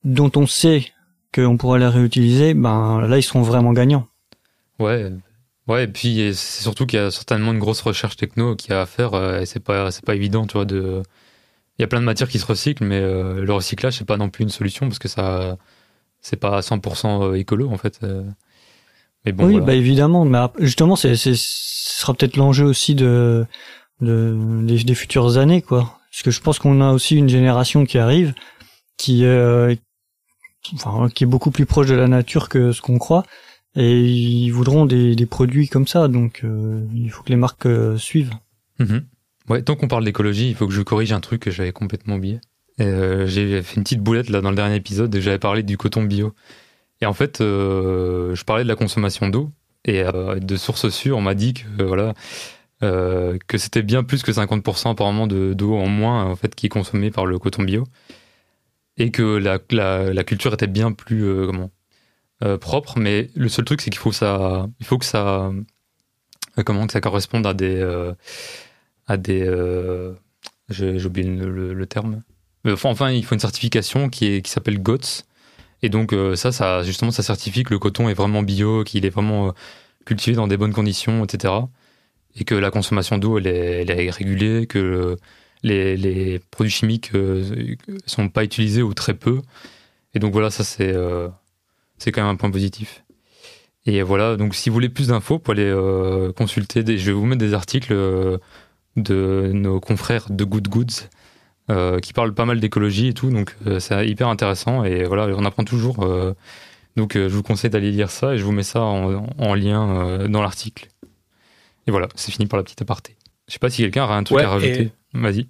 dont 0.03 0.31
on 0.35 0.47
sait 0.47 0.91
qu'on 1.33 1.57
pourra 1.57 1.79
les 1.79 1.87
réutiliser, 1.87 2.53
ben 2.53 3.01
là 3.01 3.17
ils 3.17 3.23
seront 3.23 3.41
vraiment 3.41 3.73
gagnants. 3.73 4.07
Ouais, 4.79 5.11
ouais, 5.67 5.83
et 5.85 5.87
puis 5.87 6.33
c'est 6.33 6.63
surtout 6.63 6.85
qu'il 6.85 6.99
y 6.99 7.01
a 7.01 7.11
certainement 7.11 7.51
une 7.51 7.59
grosse 7.59 7.81
recherche 7.81 8.15
techno 8.15 8.55
qui 8.55 8.71
a 8.71 8.81
à 8.81 8.85
faire 8.85 9.13
euh, 9.13 9.39
et 9.39 9.45
c'est 9.45 9.59
pas 9.59 9.91
c'est 9.91 10.05
pas 10.05 10.15
évident, 10.15 10.45
tu 10.47 10.53
vois. 10.53 10.65
De, 10.65 11.03
il 11.77 11.81
y 11.81 11.85
a 11.85 11.87
plein 11.87 11.99
de 11.99 12.05
matières 12.05 12.29
qui 12.29 12.39
se 12.39 12.45
recyclent, 12.45 12.85
mais 12.85 12.99
euh, 12.99 13.43
le 13.43 13.53
recyclage 13.53 13.97
c'est 13.97 14.05
pas 14.05 14.17
non 14.17 14.29
plus 14.29 14.43
une 14.43 14.49
solution 14.49 14.87
parce 14.87 14.99
que 14.99 15.07
ça 15.07 15.57
c'est 16.21 16.37
pas 16.37 16.61
100% 16.61 17.31
euh, 17.31 17.33
écolo 17.35 17.69
en 17.69 17.77
fait. 17.77 17.99
Mais 19.25 19.31
bon, 19.31 19.45
oui, 19.45 19.61
bah 19.61 19.73
évidemment, 19.73 20.25
mais 20.25 20.39
justement 20.59 20.95
c'est 20.95 21.15
ce 21.15 21.33
sera 21.35 22.13
peut-être 22.13 22.35
l'enjeu 22.35 22.65
aussi 22.65 22.93
de, 22.93 23.45
de 24.01 24.37
des, 24.63 24.95
futures 24.95 25.37
années 25.37 25.61
quoi. 25.61 25.99
Parce 26.11 26.23
que 26.23 26.31
je 26.31 26.41
pense 26.41 26.59
qu'on 26.59 26.81
a 26.81 26.91
aussi 26.91 27.15
une 27.15 27.29
génération 27.29 27.85
qui 27.85 27.97
arrive 27.97 28.33
qui 28.97 29.23
enfin, 30.73 31.09
qui 31.09 31.23
est 31.23 31.27
beaucoup 31.27 31.51
plus 31.51 31.65
proche 31.65 31.87
de 31.87 31.95
la 31.95 32.07
nature 32.07 32.49
que 32.49 32.71
ce 32.71 32.81
qu'on 32.81 32.97
croit 32.97 33.23
et 33.75 34.01
ils 34.01 34.51
voudront 34.51 34.85
des, 34.85 35.15
des 35.15 35.25
produits 35.25 35.67
comme 35.67 35.87
ça, 35.87 36.07
donc 36.07 36.41
euh, 36.43 36.85
il 36.93 37.09
faut 37.09 37.23
que 37.23 37.29
les 37.29 37.35
marques 37.35 37.65
euh, 37.65 37.97
suivent. 37.97 38.33
Mhm. 38.79 39.05
Ouais, 39.49 39.61
tant 39.61 39.75
qu'on 39.75 39.87
parle 39.87 40.05
d'écologie, 40.05 40.49
il 40.49 40.55
faut 40.55 40.67
que 40.67 40.73
je 40.73 40.81
corrige 40.81 41.11
un 41.11 41.19
truc 41.19 41.41
que 41.41 41.51
j'avais 41.51 41.71
complètement 41.71 42.15
oublié. 42.15 42.39
Euh, 42.79 43.27
j'ai 43.27 43.61
fait 43.61 43.75
une 43.75 43.83
petite 43.83 44.01
boulette 44.01 44.29
là 44.29 44.41
dans 44.41 44.49
le 44.49 44.55
dernier 44.55 44.75
épisode 44.75 45.13
et 45.13 45.21
j'avais 45.21 45.39
parlé 45.39 45.63
du 45.63 45.77
coton 45.77 46.03
bio. 46.03 46.33
Et 47.03 47.05
en 47.05 47.13
fait, 47.13 47.39
je 47.39 48.43
parlais 48.43 48.63
de 48.63 48.69
la 48.69 48.75
consommation 48.75 49.27
d'eau 49.27 49.51
et 49.85 50.03
de 50.03 50.55
sources 50.55 50.89
sûres. 50.89 51.17
On 51.17 51.21
m'a 51.21 51.35
dit 51.35 51.53
que 51.53 51.83
voilà 51.83 52.13
que 52.81 53.57
c'était 53.57 53.81
bien 53.81 54.03
plus 54.03 54.23
que 54.23 54.31
50% 54.31 54.91
apparemment 54.91 55.27
de 55.27 55.53
d'eau 55.53 55.75
en 55.75 55.87
moins 55.87 56.25
en 56.25 56.35
fait 56.35 56.55
qui 56.55 56.65
est 56.65 56.69
consommée 56.69 57.11
par 57.11 57.25
le 57.25 57.39
coton 57.39 57.63
bio 57.63 57.85
et 58.97 59.11
que 59.11 59.37
la, 59.37 59.59
la, 59.69 60.23
culture 60.23 60.53
était 60.53 60.67
bien 60.67 60.91
plus 60.91 61.23
comment 61.45 61.71
euh, 62.43 62.57
propre, 62.57 62.97
mais 62.97 63.29
le 63.35 63.47
seul 63.47 63.63
truc 63.63 63.79
c'est 63.79 63.89
qu'il 63.89 63.99
faut 63.99 64.11
faut 64.11 64.97
que 64.97 65.05
ça, 65.05 65.45
euh, 66.57 66.63
comment 66.65 66.87
que 66.87 66.91
ça 66.91 66.99
corresponde 66.99 67.47
à 67.47 67.53
des, 67.53 67.77
euh, 67.77 68.13
à 69.07 69.15
des, 69.15 69.45
j'ai 70.69 71.05
oublié 71.05 71.29
le, 71.29 71.85
terme. 71.85 72.21
Enfin, 72.65 72.89
enfin, 72.89 73.11
il 73.11 73.23
faut 73.23 73.35
une 73.35 73.39
certification 73.39 74.09
qui 74.09 74.41
qui 74.41 74.51
s'appelle 74.51 74.81
GOTS. 74.81 75.25
Et 75.83 75.89
donc 75.89 76.15
ça, 76.35 76.51
ça 76.51 76.81
justement, 76.81 77.11
ça 77.11 77.21
certifie 77.21 77.63
que 77.63 77.71
le 77.71 77.77
coton 77.77 78.09
est 78.09 78.15
vraiment 78.15 78.41
bio, 78.41 78.83
qu'il 78.83 79.05
est 79.05 79.11
vraiment 79.11 79.53
cultivé 80.05 80.35
dans 80.35 80.47
des 80.47 80.57
bonnes 80.57 80.73
conditions, 80.73 81.23
etc. 81.23 81.53
Et 82.35 82.45
que 82.45 82.55
la 82.55 82.71
consommation 82.71 83.17
d'eau, 83.19 83.37
elle 83.37 83.47
est, 83.47 84.09
régulée, 84.09 84.65
que 84.65 85.17
les, 85.61 86.39
produits 86.51 86.71
chimiques 86.71 87.11
sont 88.05 88.29
pas 88.29 88.43
utilisés 88.43 88.81
ou 88.81 88.93
très 88.95 89.13
peu. 89.13 89.41
Et 90.15 90.19
donc 90.19 90.33
voilà, 90.33 90.49
ça 90.49 90.63
c'est 90.63 90.95
c'est 91.97 92.11
quand 92.11 92.21
même 92.21 92.31
un 92.31 92.35
point 92.35 92.51
positif. 92.51 93.03
Et 93.85 94.01
voilà, 94.01 94.37
donc 94.37 94.55
si 94.55 94.69
vous 94.69 94.73
voulez 94.73 94.89
plus 94.89 95.07
d'infos, 95.07 95.39
pour 95.39 95.53
aller 95.53 95.63
euh, 95.63 96.31
consulter, 96.31 96.83
je 96.85 97.05
vais 97.05 97.11
vous 97.11 97.25
mettre 97.25 97.39
des 97.39 97.53
articles 97.53 97.91
euh, 97.91 98.37
de 98.95 99.51
nos 99.53 99.79
confrères 99.79 100.29
de 100.29 100.43
Good 100.43 100.69
Goods 100.69 101.09
euh, 101.69 101.99
qui 101.99 102.13
parlent 102.13 102.33
pas 102.33 102.45
mal 102.45 102.59
d'écologie 102.59 103.07
et 103.07 103.13
tout, 103.13 103.29
donc 103.29 103.55
c'est 103.79 104.07
hyper 104.07 104.27
intéressant 104.27 104.83
et 104.83 105.03
voilà, 105.05 105.27
on 105.35 105.45
apprend 105.45 105.63
toujours. 105.63 106.07
donc 106.95 107.13
je 107.13 107.27
vous 107.27 107.43
conseille 107.43 107.69
d'aller 107.69 107.91
lire 107.91 108.11
ça 108.11 108.33
et 108.33 108.37
je 108.37 108.43
vous 108.43 108.51
mets 108.51 108.63
ça 108.63 108.81
en, 108.81 109.55
lien 109.55 110.27
dans 110.27 110.41
l'article. 110.41 110.89
Et 111.87 111.91
voilà, 111.91 112.07
c'est 112.15 112.31
fini 112.31 112.47
pour 112.47 112.57
la 112.57 112.63
petite 112.63 112.81
aparté. 112.81 113.15
Je 113.47 113.53
sais 113.53 113.59
pas 113.59 113.69
si 113.69 113.81
quelqu'un 113.81 114.05
a 114.05 114.13
un 114.13 114.23
truc 114.23 114.39
à 114.39 114.49
rajouter. 114.49 114.91
Vas-y. 115.13 115.47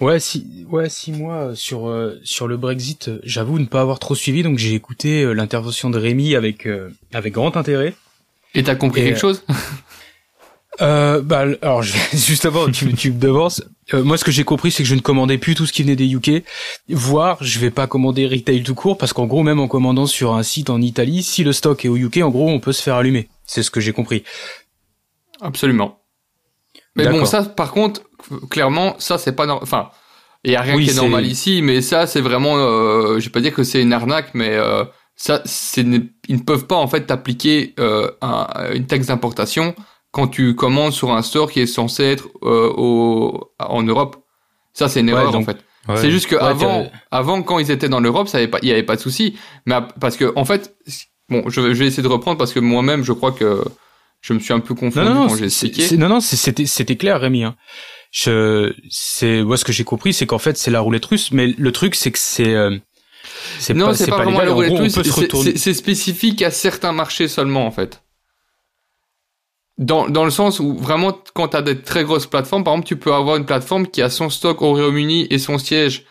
Ouais, 0.00 0.20
si, 0.20 0.66
ouais, 0.70 0.90
six 0.90 1.10
mois 1.10 1.36
euh, 1.36 1.54
sur 1.54 1.88
euh, 1.88 2.20
sur 2.22 2.48
le 2.48 2.58
Brexit, 2.58 3.08
euh, 3.08 3.18
j'avoue 3.22 3.58
ne 3.58 3.64
pas 3.64 3.80
avoir 3.80 3.98
trop 3.98 4.14
suivi, 4.14 4.42
donc 4.42 4.58
j'ai 4.58 4.74
écouté 4.74 5.32
l'intervention 5.34 5.88
de 5.88 5.98
Rémi 5.98 6.34
avec 6.34 6.68
avec 7.14 7.32
grand 7.32 7.56
intérêt. 7.56 7.94
Et 8.54 8.62
t'as 8.62 8.74
compris 8.74 9.02
quelque 9.04 9.18
chose? 9.18 9.42
Euh, 10.80 11.20
bah, 11.22 11.44
alors 11.62 11.82
justement, 12.12 12.70
tu, 12.70 12.92
tu 12.94 13.12
me 13.12 13.18
devances. 13.18 13.62
moi, 13.92 14.16
ce 14.16 14.24
que 14.24 14.30
j'ai 14.30 14.44
compris, 14.44 14.70
c'est 14.70 14.82
que 14.82 14.88
je 14.88 14.94
ne 14.94 15.00
commandais 15.00 15.38
plus 15.38 15.54
tout 15.54 15.66
ce 15.66 15.72
qui 15.72 15.82
venait 15.82 15.96
des 15.96 16.12
UK, 16.12 16.44
voire 16.88 17.38
je 17.40 17.58
vais 17.58 17.70
pas 17.70 17.86
commander 17.86 18.26
retail 18.26 18.62
tout 18.62 18.74
court, 18.74 18.98
parce 18.98 19.12
qu'en 19.12 19.26
gros, 19.26 19.42
même 19.42 19.60
en 19.60 19.68
commandant 19.68 20.06
sur 20.06 20.34
un 20.34 20.42
site 20.42 20.70
en 20.70 20.80
Italie, 20.80 21.22
si 21.22 21.44
le 21.44 21.52
stock 21.52 21.84
est 21.84 21.88
au 21.88 21.96
UK, 21.96 22.18
en 22.18 22.30
gros, 22.30 22.48
on 22.48 22.60
peut 22.60 22.72
se 22.72 22.82
faire 22.82 22.96
allumer. 22.96 23.28
C'est 23.46 23.62
ce 23.62 23.70
que 23.70 23.80
j'ai 23.80 23.92
compris. 23.92 24.24
Absolument. 25.40 26.00
Mais 26.96 27.08
bon, 27.08 27.24
ça, 27.24 27.42
par 27.42 27.72
contre, 27.72 28.02
clairement, 28.50 28.96
ça, 28.98 29.18
c'est 29.18 29.32
pas 29.32 29.46
normal. 29.46 29.62
Enfin, 29.62 29.90
il 30.44 30.52
y 30.52 30.56
a 30.56 30.60
rien 30.62 30.78
qui 30.78 30.90
est, 30.90 30.94
normal 30.94 31.26
ici, 31.26 31.60
mais 31.62 31.82
ça, 31.82 32.06
c'est 32.06 32.20
vraiment, 32.20 32.56
euh, 32.56 33.18
je 33.18 33.24
vais 33.26 33.32
pas 33.32 33.40
dire 33.40 33.52
que 33.52 33.64
c'est 33.64 33.82
une 33.82 33.92
arnaque, 33.92 34.30
mais 34.32 34.50
euh, 34.50 34.84
ça, 35.16 35.42
c'est, 35.44 35.82
ils 35.82 36.36
ne 36.36 36.42
peuvent 36.42 36.66
pas 36.66 36.76
en 36.76 36.86
fait 36.86 37.06
t'appliquer 37.06 37.74
euh, 37.80 38.10
un, 38.22 38.46
une 38.72 38.86
taxe 38.86 39.06
d'importation 39.06 39.74
quand 40.16 40.28
tu 40.28 40.54
commandes 40.54 40.94
sur 40.94 41.10
un 41.12 41.20
store 41.20 41.52
qui 41.52 41.60
est 41.60 41.66
censé 41.66 42.04
être 42.04 42.28
euh, 42.42 42.72
au, 42.74 43.52
en 43.58 43.82
Europe. 43.82 44.16
Ça, 44.72 44.88
c'est 44.88 45.00
une 45.00 45.10
erreur 45.10 45.34
en 45.34 45.42
fait. 45.42 45.58
c'est 45.96 46.10
juste 46.10 46.26
que 46.26 46.36
avant, 46.36 46.90
avant, 47.10 47.42
quand 47.42 47.58
ils 47.58 47.70
étaient 47.70 47.90
dans 47.90 48.00
l'Europe, 48.00 48.26
ça 48.26 48.38
avait 48.38 48.48
pas, 48.48 48.58
il 48.62 48.68
y 48.70 48.72
avait 48.72 48.82
pas 48.82 48.96
de 48.96 49.00
souci. 49.02 49.36
Mais 49.66 49.76
parce 50.00 50.16
que 50.16 50.32
en 50.34 50.46
fait, 50.46 50.74
bon, 51.28 51.42
je 51.50 51.60
vais, 51.60 51.74
je 51.74 51.80
vais 51.80 51.86
essayer 51.88 52.02
de 52.02 52.08
reprendre 52.08 52.38
parce 52.38 52.54
que 52.54 52.60
moi-même, 52.60 53.04
je 53.04 53.12
crois 53.12 53.30
que 53.30 53.62
je 54.22 54.32
me 54.32 54.38
suis 54.38 54.54
un 54.54 54.60
peu 54.60 54.74
confondu 54.74 55.06
quand 55.06 55.36
j'ai 55.36 55.44
expliqué. 55.44 55.98
Non, 55.98 56.08
non, 56.08 56.20
c'était, 56.20 56.64
c'était 56.64 56.96
clair, 56.96 57.20
Rémi. 57.20 57.44
Hein. 57.44 57.54
Je, 58.10 58.72
c'est, 58.88 59.42
moi, 59.42 59.58
ce 59.58 59.66
que 59.66 59.72
j'ai 59.72 59.84
compris, 59.84 60.14
c'est 60.14 60.24
qu'en 60.24 60.38
fait, 60.38 60.56
c'est 60.56 60.70
la 60.70 60.80
roulette 60.80 61.04
russe. 61.04 61.30
Mais 61.30 61.48
le 61.58 61.72
truc, 61.72 61.94
c'est 61.94 62.10
que 62.10 62.18
c'est, 62.18 62.54
euh, 62.54 62.74
c'est 63.58 63.74
non, 63.74 63.92
c'est 63.92 64.08
pas, 64.08 64.22
vraiment 64.22 64.40
la 64.40 64.52
roulette 64.54 64.78
russe. 64.78 64.98
C'est 65.56 65.74
spécifique 65.74 66.40
à 66.40 66.50
certains 66.50 66.92
marchés 66.92 67.28
seulement, 67.28 67.66
en 67.66 67.70
fait. 67.70 68.00
Dans, 69.78 70.08
dans 70.08 70.24
le 70.24 70.30
sens 70.30 70.58
où 70.58 70.74
vraiment, 70.74 71.18
quand 71.34 71.48
tu 71.48 71.56
as 71.56 71.62
des 71.62 71.82
très 71.82 72.04
grosses 72.04 72.26
plateformes, 72.26 72.64
par 72.64 72.74
exemple, 72.74 72.88
tu 72.88 72.96
peux 72.96 73.12
avoir 73.12 73.36
une 73.36 73.44
plateforme 73.44 73.86
qui 73.86 74.00
a 74.00 74.08
son 74.08 74.30
stock 74.30 74.62
au 74.62 74.70
Royaume-Uni 74.70 75.26
et 75.30 75.38
son 75.38 75.58
siège 75.58 76.06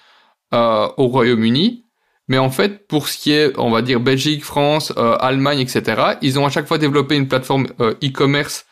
euh, 0.54 0.88
au 0.97 1.08
Royaume-Uni, 1.08 1.86
Mais 2.28 2.38
en 2.38 2.49
fait, 2.49 2.88
pour 2.88 3.08
ce 3.08 3.17
qui 3.17 3.32
est, 3.34 3.54
on 3.58 3.71
va 3.71 3.82
dire, 3.82 3.99
Belgique, 3.99 4.43
France, 4.43 4.93
euh, 4.97 5.17
Allemagne, 5.19 5.60
etc., 5.60 6.17
ils 6.21 6.39
ont 6.39 6.45
à 6.45 6.49
chaque 6.49 6.67
fois 6.67 6.78
développé 6.78 7.15
une 7.15 7.28
plateforme 7.28 7.67
euh, 7.82 7.93
e-commerce 8.04 8.65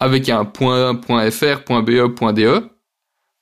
avec 0.00 0.28
un 0.28 0.44
point, 0.44 0.94
.fr, 1.30 1.64
.be, 1.82 2.34
.de. 2.34 2.70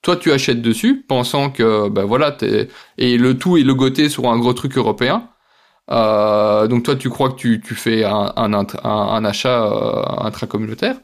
Toi, 0.02 0.16
tu 0.16 0.32
achètes 0.32 0.62
dessus, 0.62 1.04
pensant 1.08 1.50
que, 1.50 1.88
ben 1.88 2.04
voilà, 2.04 2.32
t'es, 2.32 2.68
et 2.98 3.18
le 3.18 3.38
tout 3.38 3.56
est 3.56 3.62
logoté 3.62 4.08
sur 4.08 4.28
un 4.28 4.38
gros 4.38 4.52
truc 4.52 4.76
européen. 4.76 5.28
Euh, 5.90 6.66
donc 6.68 6.84
toi, 6.84 6.96
tu 6.96 7.10
crois 7.10 7.30
que 7.30 7.36
tu, 7.36 7.60
tu 7.60 7.74
fais 7.74 8.04
un, 8.04 8.32
un, 8.36 8.52
un, 8.54 8.66
un 8.84 9.24
achat 9.24 9.64
euh, 9.66 10.02
intracommunautaire. 10.26 10.96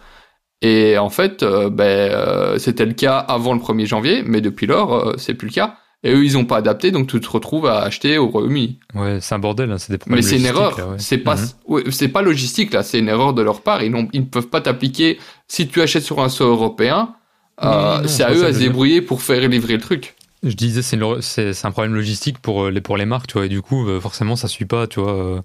Et 0.61 0.99
en 0.99 1.11
fait, 1.11 1.43
euh, 1.43 1.71
ben, 1.71 1.85
euh, 1.85 2.59
c'était 2.59 2.87
le 2.87 2.95
cas 2.95 3.19
avant 3.19 3.55
le 3.55 3.61
1er 3.61 3.87
janvier, 3.87 4.23
mais 4.27 4.41
depuis 4.41 4.67
lors, 4.67 4.95
euh, 4.95 5.15
c'est 5.17 5.35
plus 5.35 5.49
le 5.49 5.53
cas. 5.55 5.77
Et 6.05 6.13
eux, 6.13 6.25
ils 6.25 6.39
ont 6.39 6.45
pas 6.45 6.57
adapté, 6.59 6.93
donc 6.93 7.09
tu 7.09 7.21
te 7.21 7.29
retrouves 7.29 7.67
à 7.67 7.81
acheter 7.81 8.19
au 8.19 8.29
Royaume-Uni. 8.29 8.79
Ouais, 8.95 9.19
c'est 9.21 9.35
un 9.35 9.41
bordel, 9.41 9.71
hein, 9.73 9.79
c'est 9.79 9.93
des 9.93 9.99
problèmes 9.99 10.17
Mais 10.19 10.23
c'est 10.23 10.37
une 10.37 10.45
erreur. 10.47 10.77
ouais. 10.79 10.97
C'est 10.99 11.19
pas, 11.19 11.35
Mhm. 11.35 11.49
ouais, 11.67 11.83
c'est 11.91 12.09
pas 12.09 12.23
logistique 12.23 12.73
là. 12.73 12.85
C'est 12.85 13.01
une 13.01 13.09
erreur 13.09 13.35
de 13.35 13.43
leur 13.43 13.63
part. 13.63 13.83
Ils, 13.83 13.91
n'ont- 13.91 14.09
ils 14.13 14.21
ne 14.21 14.27
peuvent 14.27 14.47
pas 14.49 14.61
t'appliquer. 14.61 15.19
Si 15.49 15.67
tu 15.67 15.83
achètes 15.83 16.05
sur 16.05 16.21
un 16.21 16.29
store 16.29 16.51
européen, 16.51 17.15
Non, 17.63 17.69
euh, 17.69 17.97
non, 17.97 18.03
non, 18.03 18.09
c'est 18.09 18.23
à 18.23 18.33
eux 18.33 18.45
à 18.47 18.53
se 18.53 18.59
débrouiller 18.61 19.03
pour 19.03 19.23
faire 19.23 19.49
livrer 19.49 19.75
le 19.75 19.81
truc. 19.81 20.15
Je 20.43 20.55
disais, 20.55 20.83
c'est 20.83 21.65
un 21.67 21.71
problème 21.73 21.95
logistique 21.95 22.39
pour 22.39 22.65
euh, 22.65 22.71
les, 22.71 22.81
pour 22.81 22.97
les 22.97 23.07
marques, 23.07 23.27
tu 23.27 23.35
vois, 23.35 23.47
et 23.47 23.49
du 23.49 23.61
coup, 23.61 23.89
euh, 23.89 24.01
forcément, 24.01 24.37
ça 24.37 24.47
suit 24.49 24.67
pas, 24.67 24.87
tu 24.87 25.01
vois. 25.01 25.13
euh, 25.15 25.43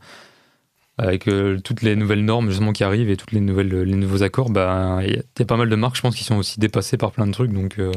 avec 0.97 1.27
euh, 1.27 1.59
toutes 1.59 1.81
les 1.81 1.95
nouvelles 1.95 2.23
normes 2.25 2.49
justement 2.49 2.71
qui 2.71 2.83
arrivent 2.83 3.09
et 3.09 3.17
toutes 3.17 3.31
les 3.31 3.39
nouvelles 3.41 3.81
les 3.83 3.95
nouveaux 3.95 4.21
accords, 4.23 4.49
bah 4.51 4.99
il 5.03 5.15
y, 5.15 5.41
a- 5.41 5.45
pas 5.45 5.57
mal 5.57 5.69
de 5.69 5.75
marques, 5.75 5.95
je 5.95 6.01
pense, 6.01 6.15
qui 6.15 6.23
sont 6.23 6.35
aussi 6.37 6.59
dépassées 6.59 6.97
par 6.97 7.11
plein 7.11 7.25
de 7.27 7.31
trucs, 7.31 7.51
donc 7.51 7.79
euh, 7.79 7.91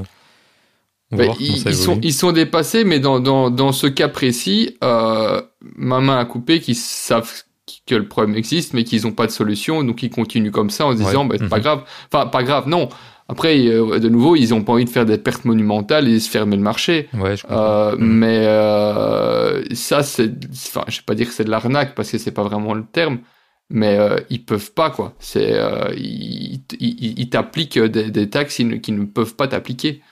on 1.11 1.17
va 1.19 1.23
Mais 1.23 1.27
voir 1.27 1.37
comment 1.45 1.57
ils, 1.57 1.59
ça 1.59 1.71
ils 1.71 1.77
sont, 1.77 1.99
ils 2.03 2.13
sont 2.13 2.33
dépassés, 2.33 2.85
mais 2.85 3.01
dans, 3.01 3.21
dans, 3.21 3.51
dans 3.51 3.73
ce 3.73 3.87
cas 3.87 4.09
précis, 4.09 4.77
euh, 4.85 5.41
ma 5.77 6.01
main 6.01 6.19
a 6.19 6.25
coupé 6.25 6.61
qu'ils 6.61 6.75
savent 6.77 7.33
que 7.87 7.95
le 7.95 8.07
problème 8.07 8.37
existe, 8.37 8.75
mais 8.75 8.85
qu'ils 8.85 9.03
n'ont 9.03 9.13
pas 9.13 9.27
de 9.27 9.33
solution, 9.33 9.83
donc 9.83 10.03
ils 10.03 10.11
continuent 10.11 10.51
comme 10.51 10.71
ça 10.71 10.87
en 10.87 10.93
se 10.93 10.97
disant, 10.99 11.25
Ouais. 11.25 11.29
bah, 11.29 11.37
c'est 11.39 11.49
pas 11.49 11.57
Mhm. 11.57 11.63
grave. 11.63 11.85
Enfin, 12.13 12.27
pas 12.27 12.43
grave, 12.43 12.69
non. 12.69 12.89
Après, 13.29 13.67
euh, 13.67 13.99
de 13.99 14.09
nouveau, 14.09 14.37
ils 14.37 14.55
ont 14.55 14.63
pas 14.63 14.73
envie 14.73 14.85
de 14.85 14.91
faire 14.91 15.05
des 15.05 15.19
pertes 15.19 15.45
monumentales 15.45 16.07
et 16.09 16.21
se 16.21 16.31
fermer 16.31 16.57
le 16.57 16.63
marché. 16.63 17.09
Ouais, 17.13 17.37
je 17.37 17.43
comprends. 17.43 17.57
Euh, 17.59 17.97
Mhm. 17.97 18.07
Mais 18.07 18.47
euh, 18.47 19.65
ça, 19.75 20.03
c'est, 20.03 20.31
enfin, 20.53 20.85
je 20.89 20.99
vais 20.99 21.05
pas 21.05 21.15
dire 21.15 21.27
que 21.27 21.33
c'est 21.33 21.45
de 21.45 21.51
l'arnaque 21.51 21.95
parce 21.95 22.11
que 22.11 22.19
c'est 22.19 22.31
pas 22.31 22.45
vraiment 22.45 22.73
le 22.75 22.85
terme, 22.85 23.19
mais 23.69 23.99
euh, 23.99 24.19
ils 24.31 24.45
peuvent 24.45 24.73
pas 24.73 24.91
quoi. 24.91 25.15
C'est, 25.19 25.55
euh, 25.55 25.93
ils, 25.97 26.61
ils, 26.79 27.19
ils 27.19 27.29
t'appliquent 27.29 27.79
des, 27.81 28.11
des 28.11 28.31
taxes 28.31 28.55
qu'ils 28.57 28.69
ne, 28.69 28.77
qu'ils 28.77 28.97
ne 28.99 29.05
peuvent 29.07 29.35
pas 29.35 29.49
t'appliquer. 29.49 30.03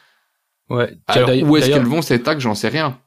Ouais. 0.71 0.97
Alors 1.07 1.29
d'ailleurs- 1.29 1.49
où 1.49 1.57
est-ce 1.57 1.67
d'ailleurs- 1.67 1.79
qu'elles 1.81 1.89
vont 1.89 2.03
ces 2.03 2.21
taxes? 2.23 2.43
J'en 2.43 2.55
sais 2.57 2.69
rien. 2.69 2.99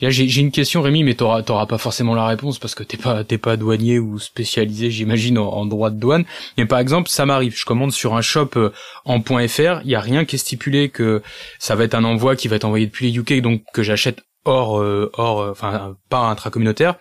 J'ai 0.00 0.40
une 0.40 0.52
question, 0.52 0.80
Rémi, 0.80 1.02
mais 1.02 1.14
t'auras 1.14 1.42
t'auras 1.42 1.66
pas 1.66 1.76
forcément 1.76 2.14
la 2.14 2.24
réponse 2.24 2.60
parce 2.60 2.76
que 2.76 2.84
t'es 2.84 2.96
pas 2.96 3.24
t'es 3.24 3.36
pas 3.36 3.56
douanier 3.56 3.98
ou 3.98 4.20
spécialisé, 4.20 4.92
j'imagine, 4.92 5.38
en, 5.38 5.66
droit 5.66 5.90
de 5.90 5.98
douane. 5.98 6.24
Mais 6.56 6.66
par 6.66 6.78
exemple, 6.78 7.10
ça 7.10 7.26
m'arrive. 7.26 7.56
Je 7.56 7.64
commande 7.64 7.90
sur 7.90 8.14
un 8.14 8.22
shop 8.22 8.50
euh, 8.54 8.70
en 9.04 9.20
.fr. 9.20 9.80
Il 9.84 9.90
y 9.90 9.96
a 9.96 10.00
rien 10.00 10.24
qui 10.24 10.36
est 10.36 10.38
stipulé 10.38 10.88
que 10.88 11.20
ça 11.58 11.74
va 11.74 11.82
être 11.82 11.94
un 11.94 12.04
envoi 12.04 12.36
qui 12.36 12.46
va 12.46 12.54
être 12.54 12.64
envoyé 12.64 12.86
depuis 12.86 13.10
les 13.10 13.18
UK, 13.18 13.40
donc 13.40 13.64
que 13.74 13.82
j'achète 13.82 14.20
hors 14.44 14.78
euh, 14.80 15.10
hors, 15.14 15.40
euh, 15.40 15.50
enfin 15.50 15.96
pas 16.08 16.20
intracommunautaire. 16.20 16.94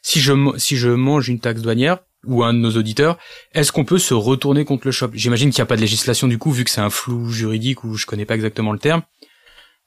Si 0.00 0.20
je 0.20 0.32
si 0.56 0.78
je 0.78 0.88
mange 0.88 1.28
une 1.28 1.40
taxe 1.40 1.60
douanière 1.60 1.98
ou 2.26 2.44
un 2.44 2.54
de 2.54 2.58
nos 2.60 2.72
auditeurs, 2.78 3.18
est-ce 3.52 3.72
qu'on 3.72 3.84
peut 3.84 3.98
se 3.98 4.14
retourner 4.14 4.64
contre 4.64 4.86
le 4.86 4.92
shop? 4.92 5.10
J'imagine 5.12 5.50
qu'il 5.50 5.60
n'y 5.60 5.64
a 5.64 5.66
pas 5.66 5.76
de 5.76 5.82
législation 5.82 6.28
du 6.28 6.38
coup, 6.38 6.50
vu 6.50 6.64
que 6.64 6.70
c'est 6.70 6.80
un 6.80 6.88
flou 6.88 7.28
juridique 7.28 7.84
ou 7.84 7.96
je 7.96 8.06
connais 8.06 8.24
pas 8.24 8.36
exactement 8.36 8.72
le 8.72 8.78
terme. 8.78 9.02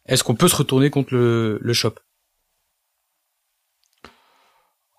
Est-ce 0.07 0.23
qu'on 0.23 0.35
peut 0.35 0.47
se 0.47 0.55
retourner 0.55 0.91
contre 0.91 1.15
le, 1.15 1.57
le 1.59 1.73
shop? 1.73 1.95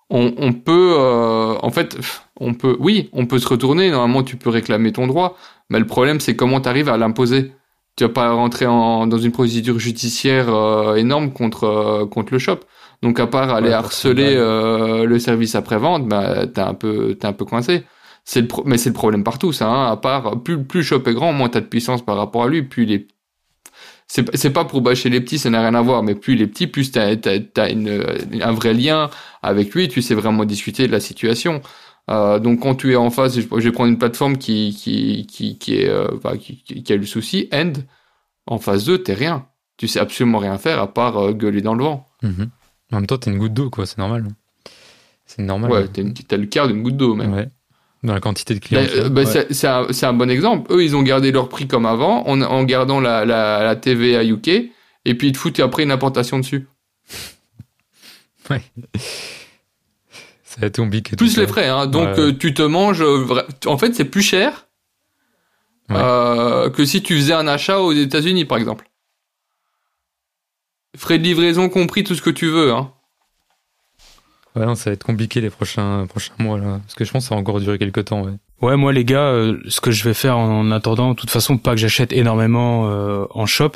On, 0.09 0.33
on 0.37 0.53
peut, 0.53 0.95
euh, 0.99 1.55
en 1.61 1.71
fait, 1.71 1.97
on 2.39 2.53
peut, 2.53 2.75
oui, 2.79 3.09
on 3.13 3.25
peut 3.25 3.39
se 3.39 3.47
retourner. 3.47 3.89
Normalement, 3.91 4.23
tu 4.23 4.37
peux 4.37 4.49
réclamer 4.49 4.91
ton 4.91 5.07
droit, 5.07 5.37
mais 5.69 5.79
le 5.79 5.87
problème, 5.87 6.19
c'est 6.19 6.35
comment 6.35 6.61
tu 6.61 6.69
arrives 6.69 6.89
à 6.89 6.97
l'imposer. 6.97 7.53
Tu 7.95 8.03
vas 8.03 8.09
pas 8.09 8.31
rentrer 8.31 8.65
en, 8.65 9.07
dans 9.07 9.17
une 9.17 9.31
procédure 9.31 9.79
judiciaire 9.79 10.49
euh, 10.53 10.95
énorme 10.95 11.31
contre 11.31 11.63
euh, 11.65 12.05
contre 12.05 12.33
le 12.33 12.39
shop. 12.39 12.59
Donc, 13.01 13.19
à 13.19 13.27
part 13.27 13.49
aller 13.53 13.69
Ouais, 13.69 13.73
harceler 13.73 14.35
forcément. 14.35 14.37
euh, 14.37 15.05
le 15.05 15.19
service 15.19 15.55
après 15.55 15.77
vente, 15.77 16.07
bah, 16.07 16.47
t'es 16.47 16.61
un 16.61 16.73
peu, 16.73 17.15
t'es 17.15 17.27
un 17.27 17.33
peu 17.33 17.45
coincé. 17.45 17.83
C'est 18.25 18.41
le 18.41 18.47
pro- 18.47 18.63
mais 18.65 18.77
c'est 18.77 18.89
le 18.89 18.93
problème 18.93 19.23
partout, 19.23 19.51
ça. 19.51 19.67
Hein, 19.67 19.91
à 19.91 19.97
part 19.97 20.41
plus 20.43 20.63
plus 20.63 20.79
le 20.79 20.83
shop 20.85 21.03
est 21.07 21.13
grand, 21.13 21.33
moins 21.33 21.49
t'as 21.49 21.61
de 21.61 21.65
puissance 21.67 22.03
par 22.03 22.17
rapport 22.17 22.43
à 22.43 22.47
lui. 22.47 22.63
Plus 22.63 22.85
les 22.85 23.07
c'est 23.07 23.12
c'est 24.07 24.53
pas 24.53 24.65
pour 24.65 24.81
bâcher 24.81 25.09
les 25.09 25.21
petits, 25.21 25.39
ça 25.39 25.49
n'a 25.49 25.61
rien 25.61 25.73
à 25.73 25.81
voir. 25.81 26.03
Mais 26.03 26.15
plus 26.15 26.35
les 26.35 26.47
petits, 26.47 26.67
plus 26.67 26.91
t'as 26.91 27.15
une 27.69 28.03
un 28.41 28.51
vrai 28.51 28.73
lien 28.73 29.09
avec 29.41 29.73
lui. 29.73 29.87
Tu 29.87 30.01
sais 30.01 30.13
vraiment 30.13 30.45
discuter 30.45 30.87
de 30.87 30.91
la 30.91 30.99
situation. 30.99 31.61
Euh, 32.09 32.39
donc 32.39 32.61
quand 32.61 32.75
tu 32.75 32.91
es 32.91 32.95
en 32.95 33.09
face, 33.09 33.35
je, 33.39 33.41
vais 33.41 33.71
prendre 33.71 33.89
une 33.89 33.97
plateforme 33.97 34.37
qui 34.37 34.75
qui 34.77 35.25
qui 35.25 35.57
qui 35.57 35.77
est 35.77 35.89
euh, 35.89 36.09
qui, 36.37 36.83
a 36.89 36.95
eu 36.95 36.99
le 36.99 37.05
souci. 37.05 37.47
End 37.53 37.73
en 38.45 38.57
phase 38.57 38.85
2, 38.85 39.03
t'es 39.03 39.13
rien. 39.13 39.47
Tu 39.77 39.87
sais 39.87 39.99
absolument 39.99 40.39
rien 40.39 40.57
faire 40.57 40.79
à 40.79 40.93
part 40.93 41.17
euh, 41.17 41.33
gueuler 41.33 41.61
dans 41.61 41.75
le 41.75 41.83
vent. 41.83 42.07
Mhm. 42.21 42.49
En 42.91 42.95
même 42.97 43.07
temps, 43.07 43.17
t'es 43.17 43.31
une 43.31 43.39
goutte 43.39 43.53
d'eau, 43.53 43.69
quoi, 43.69 43.85
c'est 43.85 43.97
normal. 43.97 44.27
C'est 45.25 45.41
normal. 45.41 45.71
Ouais, 45.71 45.87
t'as 45.87 46.37
le 46.37 46.45
quart 46.45 46.67
d'une 46.67 46.83
goutte 46.83 46.97
d'eau 46.97 47.15
même. 47.15 47.33
Ouais. 47.33 47.49
Dans 48.03 48.13
la 48.13 48.19
quantité 48.19 48.53
de 48.53 48.59
clients. 48.59 48.81
Euh, 48.81 49.09
Ouais. 49.09 49.25
c'est- 49.25 50.05
un, 50.05 50.13
bon 50.13 50.29
exemple. 50.29 50.71
Eux, 50.73 50.83
ils 50.83 50.95
ont 50.95 51.03
gardé 51.03 51.31
leur 51.31 51.47
prix 51.49 51.67
comme 51.67 51.85
avant, 51.85 52.27
en, 52.27 52.41
en 52.41 52.63
gardant 52.65 52.99
la, 52.99 53.23
la, 53.25 53.63
la 53.63 53.75
TVA 53.77 54.23
UK, 54.25 54.47
et 55.05 55.15
puis 55.15 55.27
ils 55.29 55.31
te 55.31 55.37
foutent 55.37 55.59
après 55.61 55.83
une 55.83 55.91
importation 55.91 56.37
dessus. 56.39 56.67
Ouais. 58.49 58.61
Ça 60.43 60.57
a 60.63 60.65
été 60.65 60.81
compliqué. 60.81 61.11
tout 61.15 61.23
Plus 61.23 61.37
les 61.37 61.47
frais, 61.47 61.69
hein. 61.69 61.87
Donc 61.87 62.09
Ouais. 62.17 62.19
euh, 62.19 62.31
tu 62.37 62.53
te 62.53 62.61
manges... 62.61 63.01
euh, 63.01 63.25
En 63.65 63.77
fait, 63.77 63.95
c'est 63.95 64.03
plus 64.05 64.21
cher 64.21 64.67
Ouais. 65.89 65.95
euh, 65.97 66.69
que 66.69 66.83
si 66.83 67.01
tu 67.01 67.15
faisais 67.15 67.31
un 67.33 67.47
achat 67.47 67.79
aux 67.79 67.93
États-Unis, 67.93 68.43
par 68.43 68.57
exemple. 68.57 68.89
Frais 70.97 71.17
de 71.19 71.23
livraison 71.23 71.69
compris, 71.69 72.03
tout 72.03 72.15
ce 72.15 72.21
que 72.21 72.29
tu 72.29 72.47
veux. 72.47 72.73
Hein. 72.73 72.91
Ouais, 74.55 74.65
non, 74.65 74.75
ça 74.75 74.89
va 74.89 74.93
être 74.93 75.03
compliqué 75.03 75.41
les 75.41 75.49
prochains, 75.49 76.05
prochains 76.07 76.33
mois, 76.39 76.59
là. 76.59 76.79
Parce 76.83 76.95
que 76.95 77.05
je 77.05 77.11
pense 77.11 77.23
que 77.23 77.29
ça 77.29 77.35
va 77.35 77.41
encore 77.41 77.59
durer 77.59 77.77
quelques 77.77 78.05
temps, 78.05 78.23
ouais. 78.23 78.33
Ouais, 78.61 78.77
moi 78.77 78.93
les 78.93 79.03
gars, 79.03 79.25
euh, 79.25 79.59
ce 79.67 79.81
que 79.81 79.91
je 79.91 80.05
vais 80.05 80.13
faire 80.13 80.37
en 80.37 80.71
attendant, 80.71 81.11
de 81.11 81.15
toute 81.15 81.29
façon, 81.29 81.57
pas 81.57 81.71
que 81.71 81.77
j'achète 81.77 82.13
énormément 82.13 82.89
euh, 82.89 83.25
en 83.31 83.45
shop, 83.45 83.71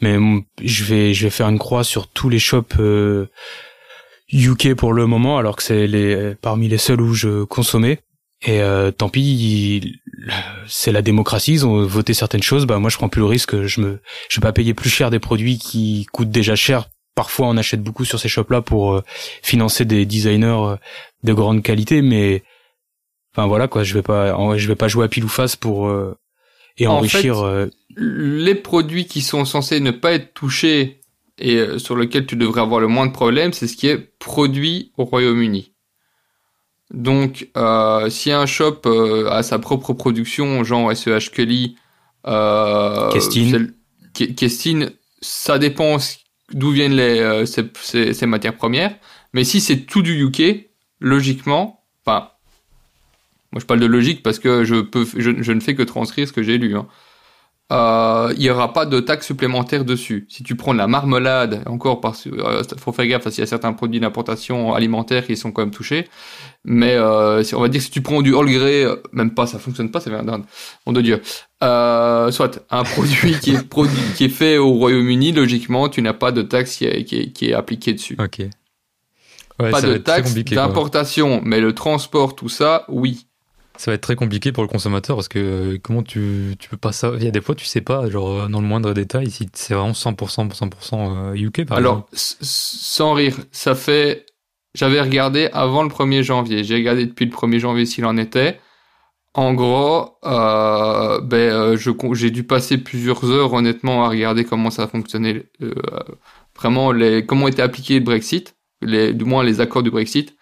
mais 0.00 0.16
je 0.60 0.84
vais 0.84 1.14
je 1.14 1.22
vais 1.22 1.30
faire 1.30 1.48
une 1.48 1.60
croix 1.60 1.84
sur 1.84 2.08
tous 2.08 2.28
les 2.28 2.40
shops 2.40 2.80
euh, 2.80 3.30
UK 4.32 4.74
pour 4.74 4.92
le 4.92 5.06
moment, 5.06 5.38
alors 5.38 5.54
que 5.54 5.62
c'est 5.62 5.86
les 5.86 6.34
parmi 6.34 6.66
les 6.66 6.78
seuls 6.78 7.00
où 7.00 7.14
je 7.14 7.44
consommais. 7.44 8.00
Et 8.42 8.60
euh, 8.60 8.90
tant 8.90 9.08
pis, 9.08 10.00
c'est 10.66 10.92
la 10.92 11.02
démocratie, 11.02 11.52
ils 11.52 11.66
ont 11.66 11.86
voté 11.86 12.12
certaines 12.12 12.42
choses. 12.42 12.66
Bah 12.66 12.78
moi, 12.78 12.90
je 12.90 12.96
prends 12.96 13.08
plus 13.08 13.20
le 13.20 13.26
risque. 13.26 13.62
Je 13.64 13.80
me, 13.80 14.00
je 14.28 14.40
vais 14.40 14.42
pas 14.42 14.52
payer 14.52 14.74
plus 14.74 14.90
cher 14.90 15.10
des 15.10 15.18
produits 15.18 15.58
qui 15.58 16.06
coûtent 16.12 16.30
déjà 16.30 16.54
cher. 16.54 16.88
Parfois, 17.16 17.48
on 17.48 17.56
achète 17.56 17.82
beaucoup 17.82 18.04
sur 18.04 18.20
ces 18.20 18.28
shops-là 18.28 18.62
pour 18.62 18.92
euh, 18.94 19.02
financer 19.42 19.84
des 19.84 20.06
designers 20.06 20.46
euh, 20.46 20.76
de 21.24 21.32
grande 21.32 21.62
qualité, 21.64 22.00
mais 22.02 22.44
Enfin 23.38 23.46
voilà 23.48 23.68
quoi, 23.68 23.82
je 23.84 23.92
vais 23.92 24.00
pas, 24.02 24.34
en- 24.34 24.56
je 24.56 24.66
vais 24.66 24.76
pas 24.76 24.88
jouer 24.88 25.04
à 25.04 25.08
pile 25.08 25.24
ou 25.24 25.28
face 25.28 25.56
pour 25.56 25.88
euh, 25.88 26.16
et 26.78 26.86
En 26.86 26.94
enrichir. 26.94 27.34
fait, 27.36 27.42
euh, 27.44 27.68
Les 27.96 28.54
produits 28.54 29.04
qui 29.06 29.20
sont 29.20 29.44
censés 29.44 29.78
ne 29.80 29.90
pas 29.90 30.12
être 30.12 30.32
touchés 30.32 31.00
et 31.38 31.78
sur 31.78 31.96
lesquels 31.98 32.24
tu 32.26 32.34
devrais 32.36 32.62
avoir 32.62 32.80
le 32.80 32.86
moins 32.88 33.06
de 33.06 33.12
problèmes, 33.12 33.52
c'est 33.52 33.66
ce 33.68 33.76
qui 33.76 33.88
est 33.88 33.98
produit 34.18 34.90
au 34.96 35.04
Royaume-Uni. 35.04 35.72
Donc, 36.90 37.48
euh, 37.58 38.08
si 38.10 38.30
un 38.32 38.46
shop 38.46 38.80
euh, 38.86 39.28
a 39.30 39.42
sa 39.42 39.58
propre 39.58 39.92
production, 39.92 40.62
genre 40.64 40.90
SEH 40.96 41.30
Kelly, 41.34 41.76
euh, 42.26 43.10
Kestin. 43.10 43.50
c'est- 43.50 44.24
Ke- 44.24 44.34
Kestin, 44.34 44.88
ça 45.20 45.58
dépend 45.58 45.98
d'où 46.52 46.70
viennent 46.70 46.94
les, 46.94 47.20
euh, 47.20 47.44
ces, 47.46 48.26
matières 48.26 48.56
premières. 48.56 48.94
Mais 49.32 49.44
si 49.44 49.60
c'est 49.60 49.80
tout 49.80 50.02
du 50.02 50.24
UK, 50.24 50.70
logiquement, 51.00 51.84
enfin, 52.04 52.30
moi 53.52 53.60
je 53.60 53.66
parle 53.66 53.80
de 53.80 53.86
logique 53.86 54.22
parce 54.22 54.38
que 54.38 54.64
je 54.64 54.76
peux, 54.76 55.06
je, 55.16 55.52
ne 55.52 55.60
fais 55.60 55.74
que 55.74 55.82
transcrire 55.82 56.26
ce 56.28 56.32
que 56.32 56.42
j'ai 56.42 56.58
lu. 56.58 56.76
Hein. 56.76 56.86
Euh, 57.72 58.32
il 58.36 58.42
y 58.44 58.50
aura 58.50 58.72
pas 58.72 58.86
de 58.86 59.00
taxe 59.00 59.26
supplémentaire 59.26 59.84
dessus. 59.84 60.26
Si 60.28 60.44
tu 60.44 60.54
prends 60.54 60.72
de 60.72 60.78
la 60.78 60.86
marmelade, 60.86 61.64
encore 61.66 62.00
que 62.00 62.28
euh, 62.28 62.62
faut 62.78 62.92
faire 62.92 63.06
gaffe 63.08 63.24
parce 63.24 63.34
qu'il 63.34 63.42
y 63.42 63.46
a 63.46 63.48
certains 63.48 63.72
produits 63.72 63.98
d'importation 63.98 64.72
alimentaire 64.72 65.26
qui 65.26 65.36
sont 65.36 65.50
quand 65.50 65.62
même 65.62 65.72
touchés. 65.72 66.08
Mais 66.68 66.94
euh, 66.96 67.44
on 67.52 67.60
va 67.60 67.68
dire 67.68 67.80
si 67.80 67.92
tu 67.92 68.02
prends 68.02 68.22
du 68.22 68.36
All 68.36 68.46
Grey, 68.46 68.84
euh, 68.84 68.96
même 69.12 69.32
pas, 69.32 69.46
ça 69.46 69.60
fonctionne 69.60 69.92
pas, 69.92 70.00
c'est 70.00 70.10
verdad. 70.10 70.42
Mon 70.84 70.92
de 70.92 71.00
Dieu. 71.00 71.22
Euh, 71.62 72.32
soit 72.32 72.60
un 72.70 72.82
produit 72.84 73.38
qui 73.38 73.52
est 73.52 73.68
produit, 73.68 74.02
qui 74.16 74.24
est 74.24 74.28
fait 74.28 74.58
au 74.58 74.72
Royaume-Uni, 74.72 75.30
logiquement, 75.30 75.88
tu 75.88 76.02
n'as 76.02 76.12
pas 76.12 76.32
de 76.32 76.42
taxe 76.42 76.76
qui 76.76 76.84
est, 76.84 77.04
qui 77.04 77.20
est, 77.20 77.30
qui 77.30 77.50
est 77.50 77.54
appliquée 77.54 77.92
dessus. 77.92 78.16
Ok. 78.18 78.40
Ouais, 79.60 79.70
pas 79.70 79.80
ça 79.80 79.86
de 79.86 79.96
taxe 79.96 80.34
d'importation, 80.34 81.40
mais 81.44 81.60
le 81.60 81.72
transport, 81.72 82.34
tout 82.34 82.48
ça, 82.48 82.84
oui. 82.88 83.28
ça 83.76 83.92
va 83.92 83.94
être 83.94 84.02
très 84.02 84.16
compliqué 84.16 84.50
pour 84.50 84.64
le 84.64 84.68
consommateur 84.68 85.16
parce 85.16 85.28
que 85.28 85.38
euh, 85.38 85.78
comment 85.80 86.02
tu, 86.02 86.56
tu 86.58 86.68
peux 86.68 86.76
pas 86.76 86.92
ça 86.92 87.12
il 87.16 87.24
y 87.24 87.28
a 87.28 87.30
des 87.30 87.40
fois 87.40 87.54
tu 87.54 87.64
sais 87.64 87.80
pas 87.80 88.10
genre 88.10 88.28
euh, 88.28 88.48
dans 88.48 88.60
le 88.60 88.66
moindre 88.66 88.92
détail 88.92 89.30
si 89.30 89.48
c'est 89.54 89.72
vraiment 89.72 89.92
100% 89.92 90.50
100% 90.52 91.34
UK 91.36 91.64
par 91.64 91.78
Alors 91.78 92.06
sans 92.12 93.14
rire, 93.14 93.38
ça 93.50 93.74
fait 93.74 94.26
j'avais 94.76 95.00
regardé 95.00 95.48
avant 95.52 95.82
le 95.82 95.88
1er 95.88 96.22
janvier, 96.22 96.62
j'ai 96.62 96.74
regardé 96.74 97.06
depuis 97.06 97.24
le 97.24 97.32
1er 97.32 97.58
janvier 97.58 97.86
s'il 97.86 98.04
en 98.04 98.16
était. 98.16 98.60
En 99.36 99.52
gros, 99.52 100.18
euh, 100.24 101.20
ben, 101.20 101.76
euh, 101.76 102.14
j'ai 102.14 102.30
dû 102.30 102.44
passer 102.44 102.78
plusieurs 102.78 103.24
heures 103.30 103.52
honnêtement 103.52 104.04
à 104.04 104.08
regarder 104.08 104.44
comment 104.44 104.70
ça 104.70 104.86
fonctionnait, 104.88 105.44
euh, 105.62 105.74
vraiment 106.56 106.92
comment 107.26 107.48
était 107.48 107.62
appliqué 107.62 107.98
le 107.98 108.04
Brexit, 108.04 108.56
du 108.82 109.24
moins 109.24 109.44
les 109.44 109.60
accords 109.60 109.82
du 109.82 109.90
Brexit. 109.90 110.36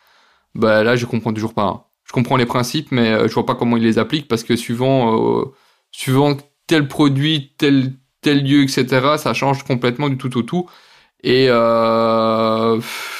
Ben 0.54 0.84
là, 0.84 0.96
je 0.96 1.06
comprends 1.06 1.32
toujours 1.32 1.54
pas. 1.54 1.64
Hein. 1.64 1.82
Je 2.04 2.12
comprends 2.12 2.36
les 2.36 2.46
principes, 2.46 2.92
mais 2.92 3.28
je 3.28 3.34
vois 3.34 3.46
pas 3.46 3.56
comment 3.56 3.76
ils 3.76 3.82
les 3.82 3.98
appliquent 3.98 4.28
parce 4.28 4.44
que 4.44 4.54
suivant, 4.56 5.46
tel 6.68 6.86
produit, 6.88 7.54
tel 7.58 7.96
lieu, 8.24 8.62
etc., 8.62 9.16
ça 9.18 9.34
change 9.34 9.64
complètement 9.64 10.08
du 10.08 10.18
tout 10.18 10.36
au 10.38 10.42
tout. 10.42 10.68
Et 11.24 11.48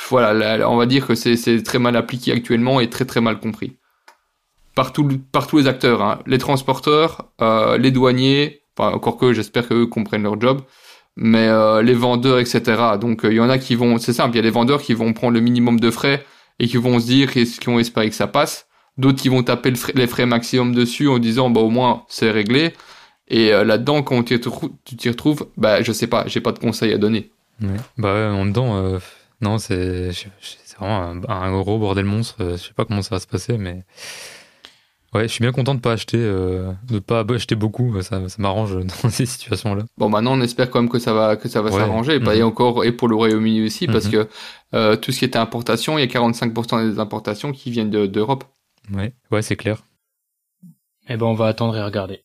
voilà, 0.08 0.68
on 0.70 0.76
va 0.76 0.86
dire 0.86 1.06
que 1.06 1.14
c'est 1.14 1.62
très 1.62 1.78
mal 1.78 1.96
appliqué 1.96 2.32
actuellement 2.32 2.80
et 2.80 2.90
très 2.90 3.04
très 3.04 3.20
mal 3.20 3.38
compris 3.38 3.76
par, 4.74 4.92
tous 4.92 5.58
les 5.58 5.68
acteurs, 5.68 6.02
hein. 6.02 6.18
les 6.26 6.38
transporteurs, 6.38 7.30
euh, 7.40 7.78
les 7.78 7.90
douaniers, 7.90 8.62
enfin, 8.76 8.94
encore 8.94 9.16
que 9.16 9.32
j'espère 9.32 9.68
qu'eux 9.68 9.86
comprennent 9.86 10.24
leur 10.24 10.40
job, 10.40 10.62
mais 11.16 11.46
euh, 11.48 11.82
les 11.82 11.94
vendeurs, 11.94 12.38
etc. 12.40 12.62
Donc 13.00 13.24
euh, 13.24 13.32
il 13.32 13.36
y 13.36 13.40
en 13.40 13.50
a 13.50 13.58
qui 13.58 13.76
vont, 13.76 13.98
c'est 13.98 14.12
simple, 14.12 14.34
il 14.34 14.36
y 14.36 14.40
a 14.40 14.42
des 14.42 14.50
vendeurs 14.50 14.82
qui 14.82 14.94
vont 14.94 15.12
prendre 15.12 15.34
le 15.34 15.40
minimum 15.40 15.78
de 15.78 15.90
frais 15.90 16.24
et 16.58 16.66
qui 16.66 16.76
vont 16.76 16.98
se 16.98 17.06
dire 17.06 17.32
qu'ils 17.32 17.46
vont 17.66 17.78
espérer 17.78 18.08
que 18.08 18.16
ça 18.16 18.26
passe. 18.26 18.66
D'autres 18.96 19.20
qui 19.20 19.28
vont 19.28 19.42
taper 19.42 19.72
les 19.94 20.06
frais 20.06 20.26
maximum 20.26 20.72
dessus 20.72 21.08
en 21.08 21.18
disant 21.18 21.50
bah 21.50 21.60
au 21.60 21.70
moins 21.70 22.04
c'est 22.08 22.30
réglé. 22.30 22.72
Et 23.26 23.50
là-dedans 23.50 24.02
quand 24.02 24.22
tu 24.22 24.38
t'y 24.38 25.08
retrouves, 25.08 25.48
bah 25.56 25.82
je 25.82 25.90
sais 25.90 26.06
pas, 26.06 26.24
j'ai 26.28 26.40
pas 26.40 26.52
de 26.52 26.60
conseils 26.60 26.92
à 26.92 26.98
donner. 26.98 27.32
Ouais. 27.60 27.70
Bah 27.98 28.30
en 28.32 28.46
dedans, 28.46 29.00
non 29.44 29.58
c'est 29.58 30.10
vraiment 30.78 31.02
un, 31.02 31.22
un, 31.28 31.60
gros 31.60 31.78
bordel 31.78 32.04
monstre. 32.04 32.36
je 32.40 32.56
sais 32.56 32.72
pas 32.74 32.84
comment 32.84 33.02
ça 33.02 33.14
va 33.14 33.20
se 33.20 33.26
passer, 33.26 33.58
mais 33.58 33.84
Ouais, 35.14 35.28
je 35.28 35.32
suis 35.32 35.42
bien 35.42 35.52
content 35.52 35.76
de 35.76 35.80
pas 35.80 35.92
acheter, 35.92 36.18
euh, 36.18 36.72
de 36.88 36.98
pas 36.98 37.24
acheter 37.28 37.54
beaucoup. 37.54 38.02
Ça, 38.02 38.28
ça 38.28 38.36
m'arrange 38.42 38.76
dans 39.02 39.10
ces 39.10 39.26
situations-là. 39.26 39.84
Bon, 39.96 40.08
maintenant, 40.08 40.36
on 40.36 40.40
espère 40.40 40.70
quand 40.70 40.80
même 40.80 40.90
que 40.90 40.98
ça 40.98 41.12
va, 41.12 41.36
que 41.36 41.48
ça 41.48 41.62
va 41.62 41.70
s'arranger. 41.70 42.18
Bah, 42.18 42.34
et 42.34 42.40
mhm. 42.40 42.46
encore, 42.46 42.84
et 42.84 42.90
pour 42.90 43.06
le 43.06 43.14
Royaume-Uni 43.14 43.64
aussi, 43.64 43.86
parce 43.86 44.06
mhm. 44.06 44.10
que 44.10 44.28
euh, 44.74 44.96
tout 44.96 45.12
ce 45.12 45.20
qui 45.20 45.24
était 45.24 45.38
importation, 45.38 45.98
il 45.98 46.00
y 46.00 46.04
a 46.04 46.20
45% 46.20 46.90
des 46.90 46.98
importations 46.98 47.52
qui 47.52 47.70
viennent 47.70 47.90
d'Europe. 47.90 48.44
ouais, 48.92 49.14
ouais, 49.30 49.42
c'est 49.42 49.56
clair. 49.56 49.84
Eh 51.08 51.16
ben, 51.16 51.26
on 51.26 51.34
va 51.34 51.46
attendre 51.46 51.76
et 51.76 51.82
regarder. 51.82 52.22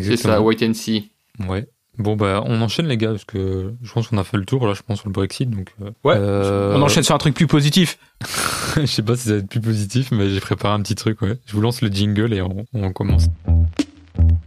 C'est 0.00 0.16
ça, 0.16 0.40
wait 0.40 0.66
and 0.66 0.72
see. 0.72 1.10
Ouais. 1.46 1.68
Bon 2.02 2.16
bah 2.16 2.42
on 2.44 2.60
enchaîne 2.62 2.88
les 2.88 2.96
gars 2.96 3.10
parce 3.10 3.24
que 3.24 3.74
je 3.80 3.92
pense 3.92 4.08
qu'on 4.08 4.18
a 4.18 4.24
fait 4.24 4.36
le 4.36 4.44
tour 4.44 4.66
là 4.66 4.74
je 4.74 4.82
pense 4.82 4.98
sur 4.98 5.08
le 5.08 5.12
Brexit 5.12 5.48
donc 5.48 5.72
euh, 5.80 5.90
ouais 6.02 6.16
euh, 6.16 6.74
on 6.76 6.82
enchaîne 6.82 7.04
sur 7.04 7.14
un 7.14 7.18
truc 7.18 7.34
plus 7.34 7.46
positif. 7.46 7.98
Je 8.76 8.86
sais 8.86 9.02
pas 9.02 9.14
si 9.16 9.28
ça 9.28 9.32
va 9.34 9.38
être 9.38 9.48
plus 9.48 9.60
positif 9.60 10.10
mais 10.10 10.30
j'ai 10.30 10.40
préparé 10.40 10.74
un 10.74 10.80
petit 10.80 10.94
truc 10.94 11.20
ouais. 11.22 11.38
Je 11.46 11.52
vous 11.52 11.60
lance 11.60 11.80
le 11.82 11.88
jingle 11.88 12.32
et 12.32 12.42
on, 12.42 12.64
on 12.72 12.92
commence. 12.92 13.26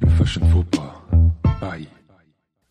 Le 0.02 0.10
fashion 0.10 0.42
faux 0.50 0.64
pas. 0.64 1.06
Bye. 1.62 1.88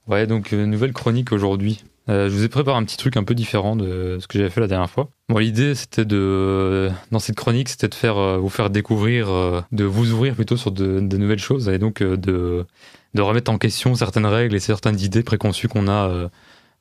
Ouais 0.07 0.27
donc 0.27 0.53
euh, 0.53 0.67
nouvelle 0.67 0.93
chronique 0.93 1.33
aujourd'hui 1.33 1.83
je 2.09 2.29
vous 2.29 2.45
ai 2.45 2.49
préparé 2.49 2.77
un 2.77 2.85
petit 2.85 2.97
truc 2.97 3.17
un 3.17 3.25
peu 3.25 3.35
différent 3.35 3.77
de 3.77 4.19
ce 4.21 4.27
que 4.27 4.39
j'avais 4.39 4.51
fait 4.51 4.61
la 4.61 4.67
dernière 4.67 4.91
fois. 4.91 5.09
L'idée 5.37 5.75
c'était 5.75 6.05
de, 6.05 6.91
dans 7.11 7.19
cette 7.19 7.37
chronique, 7.37 7.69
c'était 7.69 7.89
de 7.89 7.95
faire, 7.95 8.39
vous 8.39 8.49
faire 8.49 8.71
découvrir, 8.71 9.29
de 9.73 9.85
vous 9.85 10.13
ouvrir 10.13 10.35
plutôt 10.35 10.57
sur 10.57 10.71
de, 10.71 11.01
nouvelles 11.01 11.39
choses 11.39 11.69
et 11.69 11.79
donc 11.79 12.03
de 12.03 12.67
de 13.15 13.23
remettre 13.23 13.51
en 13.51 13.59
question 13.59 13.95
certaines 13.95 14.27
règles 14.27 14.55
et 14.55 14.61
certaines 14.61 15.01
idées 15.01 15.23
préconçues 15.23 15.69
qu'on 15.69 15.89
a 15.89 16.09
euh, 16.09 16.29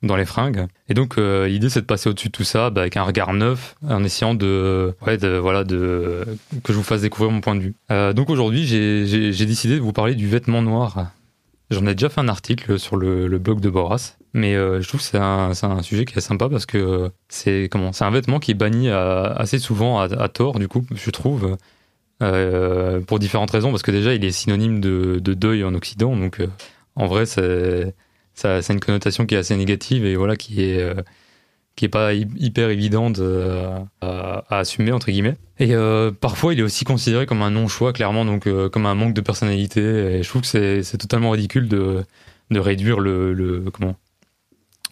dans 0.02 0.16
les 0.16 0.26
fringues. 0.26 0.66
Et 0.90 0.94
donc 0.94 1.18
euh, 1.18 1.48
l'idée 1.48 1.70
c'est 1.70 1.82
de 1.82 1.86
passer 1.86 2.10
au-dessus 2.10 2.28
de 2.28 2.34
tout 2.34 2.44
ça 2.44 2.70
bah, 2.70 2.82
avec 2.82 2.98
un 2.98 3.04
regard 3.04 3.34
neuf, 3.34 3.76
en 3.88 4.04
essayant 4.04 4.34
de, 4.34 4.96
voilà, 5.02 5.64
de 5.64 6.26
que 6.64 6.74
je 6.74 6.78
vous 6.78 6.84
fasse 6.84 7.02
découvrir 7.02 7.32
mon 7.32 7.42
point 7.42 7.56
de 7.56 7.62
vue. 7.62 7.76
Euh, 7.92 8.14
donc 8.14 8.30
aujourd'hui 8.30 8.66
j'ai 8.66 9.46
décidé 9.46 9.76
de 9.76 9.82
vous 9.82 9.94
parler 9.94 10.16
du 10.16 10.28
vêtement 10.28 10.62
noir. 10.62 11.12
J'en 11.70 11.86
ai 11.88 11.96
déjà 11.96 12.10
fait 12.10 12.22
un 12.22 12.28
article 12.28 12.78
sur 12.78 12.98
le, 12.98 13.28
le 13.28 13.40
blog 13.40 13.60
de 13.60 13.70
Boras, 13.70 14.18
mais 14.34 14.54
je 14.54 14.88
trouve 14.88 15.00
que 15.00 15.06
c'est 15.06 15.18
un, 15.18 15.52
un, 15.62 15.82
sujet 15.82 16.06
qui 16.06 16.18
est 16.18 16.22
sympa 16.22 16.50
parce 16.50 16.66
que 16.66 17.12
c'est 17.30 17.70
comment 17.72 17.94
c'est 17.94 18.04
un 18.04 18.12
vêtement 18.12 18.40
qui 18.40 18.52
est 18.52 18.56
banni 18.56 18.90
assez 18.90 19.60
souvent 19.60 20.00
à, 20.00 20.30
tort 20.30 20.60
du 20.60 20.68
coup 20.68 20.86
je 20.96 21.10
trouve 21.12 21.58
euh, 22.24 23.02
pour 23.02 23.20
différentes 23.20 23.52
raisons, 23.52 23.72
parce 23.72 23.84
que 23.84 23.92
déjà 23.92 24.14
il 24.14 24.24
est 24.24 24.32
synonyme 24.32 24.80
de, 24.80 25.20
deuil 25.20 25.64
en 25.64 25.74
Occident, 25.74 26.16
donc 26.16 26.40
euh, 26.40 26.48
en 26.96 27.08
vrai 27.08 27.26
c'est 27.26 27.94
une 28.70 28.80
connotation 28.80 29.26
qui 29.26 29.36
est 29.36 29.40
assez 29.40 29.56
négative 29.56 30.06
et 30.06 30.16
voilà 30.16 30.36
qui 30.36 30.64
est 30.64 30.80
euh, 30.80 30.96
qui 31.76 31.86
est 31.86 31.90
pas 31.90 32.14
hyper 32.14 32.70
évidente 32.70 33.20
à, 34.02 34.46
assumer 34.50 34.92
entre 34.92 35.08
guillemets. 35.08 35.38
Et 35.60 35.74
parfois 36.22 36.54
il 36.54 36.60
est 36.60 36.64
aussi 36.64 36.86
considéré 36.86 37.26
comme 37.26 37.42
un 37.42 37.50
non 37.52 37.68
choix 37.68 37.94
clairement, 37.94 38.26
donc 38.26 38.48
comme 38.70 38.86
un 38.86 38.94
manque 38.96 39.16
de 39.16 39.22
personnalité. 39.22 39.82
Et 39.82 40.24
je 40.24 40.30
trouve 40.30 40.44
que 40.44 40.82
c'est 40.84 40.98
totalement 40.98 41.32
ridicule 41.32 41.68
de 41.68 42.06
de 42.52 42.60
réduire 42.60 43.00
le, 43.00 43.34
le 43.34 43.72
comment 43.72 43.96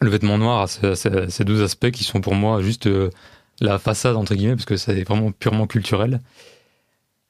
le 0.02 0.10
vêtement 0.10 0.38
noir 0.38 0.62
à 0.62 0.68
ces, 0.68 1.44
deux 1.44 1.64
aspects 1.64 1.92
qui 1.92 2.04
sont 2.04 2.22
pour 2.22 2.36
moi 2.36 2.62
juste 2.62 2.90
la 3.60 3.80
façade 3.80 4.16
entre 4.16 4.36
guillemets 4.36 4.56
parce 4.56 4.66
que 4.66 4.78
c'est 4.78 5.04
vraiment 5.04 5.32
purement 5.32 5.68
culturel 5.68 6.20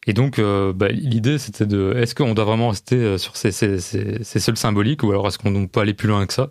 et 0.07 0.13
donc, 0.13 0.39
euh, 0.39 0.73
bah, 0.73 0.89
l'idée, 0.89 1.37
c'était 1.37 1.65
de, 1.65 1.93
est-ce 1.95 2.15
qu'on 2.15 2.33
doit 2.33 2.45
vraiment 2.45 2.69
rester 2.69 2.95
euh, 2.95 3.17
sur 3.17 3.37
ces, 3.37 3.51
ces, 3.51 4.39
seuls 4.39 4.57
symboliques 4.57 5.03
ou 5.03 5.11
alors 5.11 5.27
est-ce 5.27 5.37
qu'on 5.37 5.67
peut 5.67 5.79
aller 5.79 5.93
plus 5.93 6.07
loin 6.07 6.25
que 6.25 6.33
ça? 6.33 6.49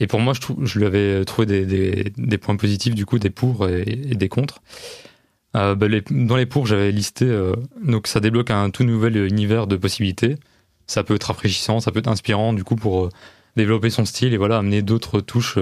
Et 0.00 0.06
pour 0.08 0.20
moi, 0.20 0.34
je, 0.62 0.78
lui 0.78 0.86
avais 0.86 1.24
trouvé 1.24 1.64
des, 2.16 2.38
points 2.38 2.56
positifs, 2.56 2.94
du 2.94 3.06
coup, 3.06 3.18
des 3.20 3.30
pour 3.30 3.68
et, 3.68 3.84
des 3.84 4.28
contre. 4.28 4.62
Euh, 5.56 5.76
bah, 5.76 5.86
dans 6.10 6.36
les 6.36 6.46
pour, 6.46 6.66
j'avais 6.66 6.90
listé, 6.90 7.26
euh, 7.26 7.54
donc 7.84 8.08
ça 8.08 8.20
débloque 8.20 8.50
un 8.50 8.70
tout 8.70 8.84
nouvel 8.84 9.16
univers 9.16 9.66
de 9.68 9.76
possibilités. 9.76 10.36
Ça 10.88 11.04
peut 11.04 11.14
être 11.14 11.24
rafraîchissant, 11.24 11.80
ça 11.80 11.92
peut 11.92 12.00
être 12.00 12.08
inspirant, 12.08 12.52
du 12.52 12.64
coup, 12.64 12.76
pour 12.76 13.10
développer 13.56 13.90
son 13.90 14.04
style 14.04 14.34
et 14.34 14.36
voilà, 14.36 14.58
amener 14.58 14.82
d'autres 14.82 15.20
touches. 15.20 15.58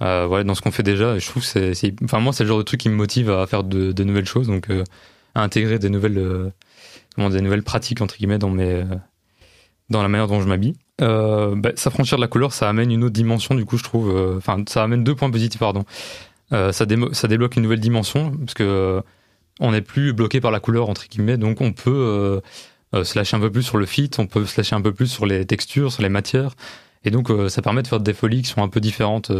voilà, 0.00 0.44
dans 0.44 0.54
ce 0.54 0.60
qu'on 0.60 0.70
fait 0.70 0.82
déjà, 0.82 1.18
je 1.18 1.26
trouve 1.28 1.44
c'est, 1.44 1.72
enfin 2.04 2.20
moi 2.20 2.32
c'est 2.32 2.44
le 2.44 2.48
genre 2.48 2.58
de 2.58 2.62
truc 2.62 2.80
qui 2.80 2.88
me 2.88 2.94
motive 2.94 3.30
à 3.30 3.46
faire 3.46 3.64
de, 3.64 4.02
nouvelles 4.02 4.26
choses, 4.26 4.46
donc 4.46 4.68
à 5.36 5.42
intégrer 5.42 5.78
des 5.78 5.90
nouvelles, 5.90 6.18
euh, 6.18 6.50
comment, 7.14 7.30
des 7.30 7.42
nouvelles 7.42 7.62
pratiques 7.62 8.00
entre 8.00 8.16
guillemets 8.16 8.38
dans 8.38 8.50
mes, 8.50 8.72
euh, 8.72 8.84
dans 9.90 10.02
la 10.02 10.08
manière 10.08 10.26
dont 10.26 10.40
je 10.40 10.48
m'habille. 10.48 10.74
Euh, 11.02 11.54
bah, 11.54 11.72
s'affranchir 11.76 12.16
de 12.16 12.22
la 12.22 12.28
couleur, 12.28 12.52
ça 12.52 12.68
amène 12.68 12.90
une 12.90 13.04
autre 13.04 13.12
dimension, 13.12 13.54
du 13.54 13.66
coup, 13.66 13.76
je 13.76 13.84
trouve. 13.84 14.10
Euh, 14.10 14.38
enfin, 14.38 14.64
ça 14.66 14.82
amène 14.82 15.04
deux 15.04 15.14
points 15.14 15.30
positifs, 15.30 15.60
pardon. 15.60 15.84
ça, 16.50 16.72
ça 16.72 16.86
débloque 16.86 17.56
une 17.56 17.62
nouvelle 17.62 17.80
dimension, 17.80 18.32
parce 18.32 18.54
que 18.54 19.02
on 19.60 19.72
n'est 19.72 19.82
plus 19.82 20.12
bloqué 20.12 20.40
par 20.40 20.50
la 20.50 20.60
couleur, 20.60 20.88
entre 20.88 21.06
guillemets, 21.08 21.36
donc 21.36 21.60
on 21.60 21.72
peut 21.72 22.40
se 22.92 23.18
lâcher 23.18 23.36
un 23.36 23.40
peu 23.40 23.50
plus 23.50 23.62
sur 23.62 23.76
le 23.78 23.86
fit, 23.86 24.10
on 24.18 24.26
peut 24.26 24.46
se 24.46 24.58
lâcher 24.58 24.74
un 24.74 24.80
peu 24.80 24.92
plus 24.92 25.08
sur 25.08 25.26
les 25.26 25.44
textures, 25.44 25.92
sur 25.92 26.02
les 26.02 26.08
matières, 26.08 26.54
et 27.06 27.10
donc 27.10 27.30
ça 27.48 27.62
permet 27.62 27.82
de 27.82 27.88
faire 27.88 28.00
des 28.00 28.12
folies 28.12 28.42
qui 28.42 28.50
sont 28.50 28.62
un 28.62 28.68
peu 28.68 28.80
différentes. 28.80 29.30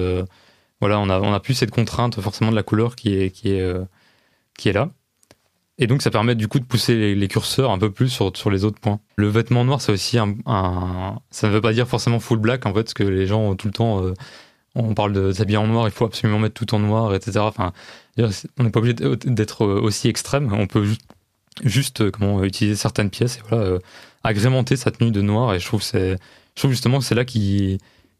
voilà, 0.80 0.98
on 0.98 1.10
a, 1.10 1.20
on 1.20 1.32
a 1.32 1.40
plus 1.40 1.54
cette 1.54 1.70
contrainte 1.70 2.20
forcément 2.20 2.50
de 2.50 2.56
la 2.56 2.62
couleur 2.62 2.96
qui 2.96 3.14
est, 3.14 3.30
qui 3.30 3.50
est, 3.50 3.76
qui 4.56 4.68
est 4.68 4.72
là. 4.72 4.90
Et 5.78 5.86
donc 5.86 6.00
ça 6.00 6.10
permet 6.10 6.34
du 6.34 6.48
coup 6.48 6.58
de 6.58 6.64
pousser 6.64 7.14
les, 7.14 7.28
curseurs 7.28 7.70
un 7.70 7.78
peu 7.78 7.90
plus 7.90 8.08
sur, 8.08 8.34
sur 8.36 8.50
les 8.50 8.64
autres 8.64 8.80
points. 8.80 8.98
Le 9.16 9.28
vêtement 9.28 9.64
noir, 9.64 9.80
c'est 9.80 9.92
aussi 9.92 10.16
Ça 10.16 11.48
ne 11.48 11.52
veut 11.52 11.60
pas 11.60 11.72
dire 11.72 11.86
forcément 11.86 12.18
full 12.18 12.38
black 12.38 12.64
en 12.64 12.72
fait, 12.72 12.84
parce 12.84 12.94
que 12.94 13.02
les 13.02 13.26
gens 13.26 13.54
tout 13.56 13.66
le 13.66 13.72
temps... 13.72 14.04
Euh, 14.04 14.14
on 14.78 14.94
parle 14.94 15.12
de 15.12 15.32
s'habiller 15.32 15.56
en 15.56 15.66
noir, 15.66 15.88
il 15.88 15.90
faut 15.90 16.04
absolument 16.04 16.38
mettre 16.38 16.54
tout 16.54 16.74
en 16.74 16.78
noir, 16.78 17.14
etc. 17.14 17.38
Enfin, 17.38 17.72
on 18.18 18.62
n'est 18.62 18.70
pas 18.70 18.80
obligé 18.80 18.94
d'être 18.94 19.64
aussi 19.64 20.08
extrême. 20.08 20.52
On 20.52 20.66
peut 20.66 20.86
juste, 21.64 22.02
euh, 22.02 22.10
comment 22.10 22.44
utiliser 22.44 22.76
certaines 22.76 23.08
pièces 23.08 23.38
et 23.38 23.40
voilà 23.48 23.64
euh, 23.64 23.78
agrémenter 24.22 24.76
sa 24.76 24.90
tenue 24.90 25.10
de 25.10 25.22
noir. 25.22 25.54
Et 25.54 25.60
je 25.60 25.66
trouve 25.66 25.82
c'est, 25.82 26.18
je 26.56 26.62
trouve 26.62 26.72
justement 26.72 26.98
que 26.98 27.04
c'est 27.04 27.14
là 27.14 27.24
qui 27.24 27.78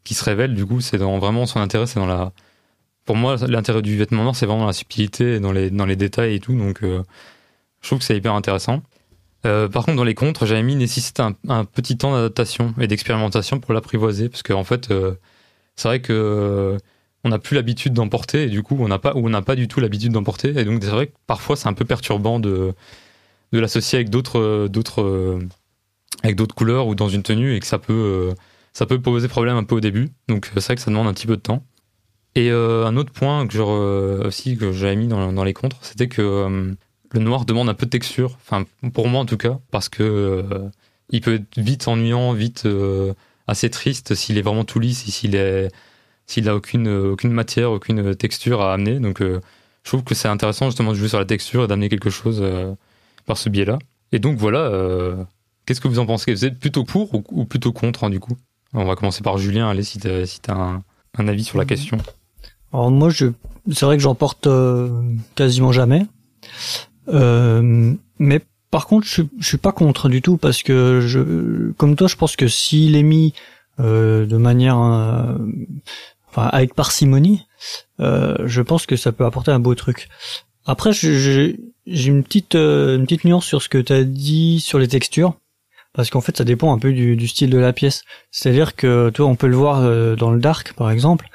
se 0.09 0.23
révèle. 0.23 0.55
Du 0.55 0.65
coup, 0.65 0.79
c'est 0.79 0.97
dans 0.97 1.19
vraiment 1.19 1.45
son 1.45 1.59
intérêt, 1.59 1.87
c'est 1.87 1.99
dans 1.99 2.05
la. 2.05 2.31
Pour 3.05 3.15
moi, 3.15 3.35
l'intérêt 3.47 3.81
du 3.81 3.97
vêtement 3.97 4.23
noir, 4.23 4.35
c'est 4.35 4.45
vraiment 4.45 4.65
la 4.65 4.73
subtilité, 4.73 5.39
dans 5.39 5.51
les 5.51 5.69
dans 5.69 5.85
les 5.85 5.95
détails 5.95 6.35
et 6.35 6.39
tout. 6.39 6.53
Donc 6.53 6.79
je 6.81 7.87
trouve 7.87 7.99
que 7.99 8.05
c'est 8.05 8.17
hyper 8.17 8.33
intéressant. 8.33 8.81
Euh, 9.45 9.69
par 9.69 9.85
contre, 9.85 9.97
dans 9.97 10.03
les 10.03 10.15
contres, 10.15 10.45
j'avais 10.45 10.63
mis 10.63 10.75
nécessite 10.75 11.19
un, 11.19 11.33
petit 11.65 11.97
temps 11.97 12.11
d'adaptation 12.13 12.73
et 12.79 12.87
d'expérimentation 12.87 13.59
pour 13.59 13.73
l'apprivoiser, 13.73 14.29
parce 14.29 14.43
qu'en 14.43 14.59
en 14.59 14.63
fait, 14.63 14.91
euh, 14.91 15.15
c'est 15.75 15.87
vrai 15.87 16.01
que 16.01 16.13
euh, 16.13 16.77
on 17.23 17.29
n'a 17.29 17.39
plus 17.39 17.55
l'habitude 17.55 17.93
d'emporter, 17.93 18.43
et 18.43 18.49
du 18.49 18.63
coup, 18.63 18.77
on 18.79 18.87
n'a 18.87 18.99
pas, 18.99 19.13
ou 19.15 19.27
on 19.27 19.29
n'a 19.29 19.41
pas 19.41 19.55
du 19.55 19.67
tout 19.67 19.79
l'habitude 19.79 20.11
d'emporter, 20.11 20.49
et 20.49 20.65
donc 20.65 20.83
c'est 20.83 20.89
vrai 20.89 21.07
que 21.07 21.13
parfois 21.27 21.55
c'est 21.55 21.67
un 21.67 21.73
peu 21.73 21.85
perturbant 21.85 22.39
de, 22.39 22.73
de 23.53 23.59
l'associer 23.59 23.97
avec 23.97 24.09
d'autres, 24.09 24.67
d'autres, 24.67 25.39
avec 26.23 26.35
d'autres 26.35 26.55
couleurs 26.55 26.87
ou 26.87 26.95
dans 26.95 27.09
une 27.09 27.23
tenue, 27.23 27.55
et 27.55 27.59
que 27.59 27.67
ça 27.67 27.79
peut, 27.79 28.33
ça 28.73 28.85
peut 28.85 29.01
poser 29.01 29.27
problème 29.27 29.57
un 29.57 29.63
peu 29.63 29.75
au 29.75 29.79
début. 29.79 30.09
Donc 30.27 30.49
c'est 30.53 30.65
vrai 30.65 30.75
que 30.75 30.81
ça 30.81 30.91
demande 30.91 31.07
un 31.07 31.13
petit 31.13 31.27
peu 31.27 31.37
de 31.37 31.41
temps. 31.41 31.63
Et 32.35 32.51
un 32.51 32.95
autre 32.97 33.11
point 33.11 33.47
que 33.47 34.25
aussi 34.25 34.57
que 34.57 34.71
j'avais 34.71 34.95
mis 34.95 35.07
dans, 35.07 35.33
dans 35.33 35.43
les 35.43 35.53
contres, 35.53 35.77
c'était 35.81 36.07
que 36.07 36.75
le 37.11 37.19
noir 37.19 37.45
demande 37.45 37.69
un 37.69 37.73
peu 37.73 37.85
de 37.85 37.91
texture, 37.91 38.37
enfin 38.41 38.65
pour 38.93 39.07
moi 39.07 39.21
en 39.21 39.25
tout 39.25 39.37
cas, 39.37 39.59
parce 39.71 39.89
que 39.89 40.03
euh, 40.03 40.69
il 41.09 41.21
peut 41.21 41.35
être 41.35 41.57
vite 41.57 41.87
ennuyant, 41.87 42.33
vite 42.33 42.65
euh, 42.65 43.13
assez 43.47 43.69
triste 43.69 44.15
s'il 44.15 44.37
est 44.37 44.41
vraiment 44.41 44.65
tout 44.65 44.79
lisse, 44.79 45.05
s'il 45.05 45.35
est 45.35 45.69
s'il 46.25 46.49
a 46.49 46.55
aucune 46.55 46.87
aucune 46.89 47.31
matière, 47.31 47.71
aucune 47.71 48.15
texture 48.15 48.61
à 48.61 48.73
amener. 48.73 48.99
Donc 48.99 49.21
euh, 49.21 49.39
je 49.83 49.89
trouve 49.89 50.03
que 50.03 50.15
c'est 50.15 50.27
intéressant 50.27 50.65
justement 50.65 50.91
de 50.91 50.97
jouer 50.97 51.07
sur 51.07 51.19
la 51.19 51.25
texture 51.25 51.63
et 51.63 51.67
d'amener 51.67 51.89
quelque 51.89 52.09
chose 52.09 52.43
par 53.25 53.37
ce 53.37 53.49
biais-là. 53.49 53.79
Et 54.11 54.19
donc 54.19 54.37
voilà, 54.37 54.69
qu'est-ce 55.67 55.81
que 55.81 55.87
vous 55.87 55.99
en 55.99 56.07
pensez? 56.07 56.33
Vous 56.33 56.45
êtes 56.45 56.57
plutôt 56.57 56.83
pour 56.83 57.13
ou, 57.13 57.45
plutôt 57.45 57.71
contre 57.71 58.05
hein, 58.05 58.09
du 58.09 58.19
coup? 58.19 58.35
On 58.73 58.85
va 58.85 58.95
commencer 58.95 59.21
par 59.21 59.37
Julien. 59.37 59.69
Allez, 59.69 59.83
si 59.83 59.99
t'as 59.99 60.25
si 60.25 60.39
as 60.47 60.53
un, 60.53 60.83
un 61.19 61.27
avis 61.27 61.43
sur 61.43 61.59
la 61.59 61.65
question. 61.65 61.97
Alors 62.73 62.89
moi, 62.89 63.09
je, 63.09 63.27
c'est 63.71 63.85
vrai 63.85 63.97
que 63.97 64.03
j'en 64.03 64.15
porte 64.15 64.47
quasiment 65.35 65.71
jamais. 65.71 66.07
Euh, 67.09 67.93
mais 68.19 68.41
par 68.71 68.87
contre, 68.87 69.07
je, 69.07 69.21
je 69.39 69.47
suis 69.47 69.57
pas 69.57 69.71
contre 69.71 70.09
du 70.09 70.21
tout 70.21 70.37
parce 70.37 70.63
que 70.63 71.01
je, 71.01 71.71
comme 71.73 71.95
toi, 71.95 72.07
je 72.07 72.15
pense 72.15 72.35
que 72.35 72.47
s'il 72.47 72.95
est 72.95 73.03
mis 73.03 73.33
euh, 73.79 74.25
de 74.25 74.37
manière, 74.37 74.79
euh, 74.79 75.37
enfin 76.29 76.47
avec 76.47 76.73
parcimonie, 76.73 77.45
euh, 77.99 78.35
je 78.45 78.61
pense 78.61 78.85
que 78.85 78.95
ça 78.95 79.11
peut 79.11 79.25
apporter 79.25 79.51
un 79.51 79.59
beau 79.59 79.75
truc. 79.75 80.09
Après, 80.65 80.91
j'ai 80.91 81.55
une 81.85 82.23
petite 82.23 82.55
une 82.55 83.03
petite 83.05 83.23
nuance 83.23 83.45
sur 83.45 83.61
ce 83.61 83.69
que 83.69 83.77
tu 83.77 83.93
as 83.93 84.03
dit 84.03 84.59
sur 84.59 84.79
les 84.79 84.89
textures 84.89 85.37
parce 85.97 86.09
qu'en 86.09 86.21
fait 86.21 86.37
ça 86.37 86.45
dépend 86.45 86.73
un 86.73 86.79
peu 86.79 86.93
du, 86.93 87.17
du 87.17 87.27
style 87.27 87.49
de 87.49 87.57
la 87.57 87.73
pièce. 87.73 88.03
C'est-à-dire 88.31 88.77
que 88.77 89.09
toi 89.09 89.25
on 89.25 89.35
peut 89.35 89.47
le 89.47 89.57
voir 89.57 89.81
dans 90.15 90.31
le 90.31 90.39
dark 90.39 90.73
par 90.73 90.89
exemple. 90.89 91.27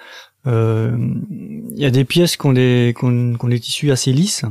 Il 0.46 1.77
y 1.77 1.85
a 1.85 1.90
des 1.90 2.05
pièces 2.05 2.37
qui 2.37 2.46
ont 2.46 2.53
des, 2.55 2.94
qui 2.98 3.05
ont, 3.05 3.48
des 3.48 3.61
tissus 3.61 3.92
assez 3.92 4.12
lisses 4.12 4.46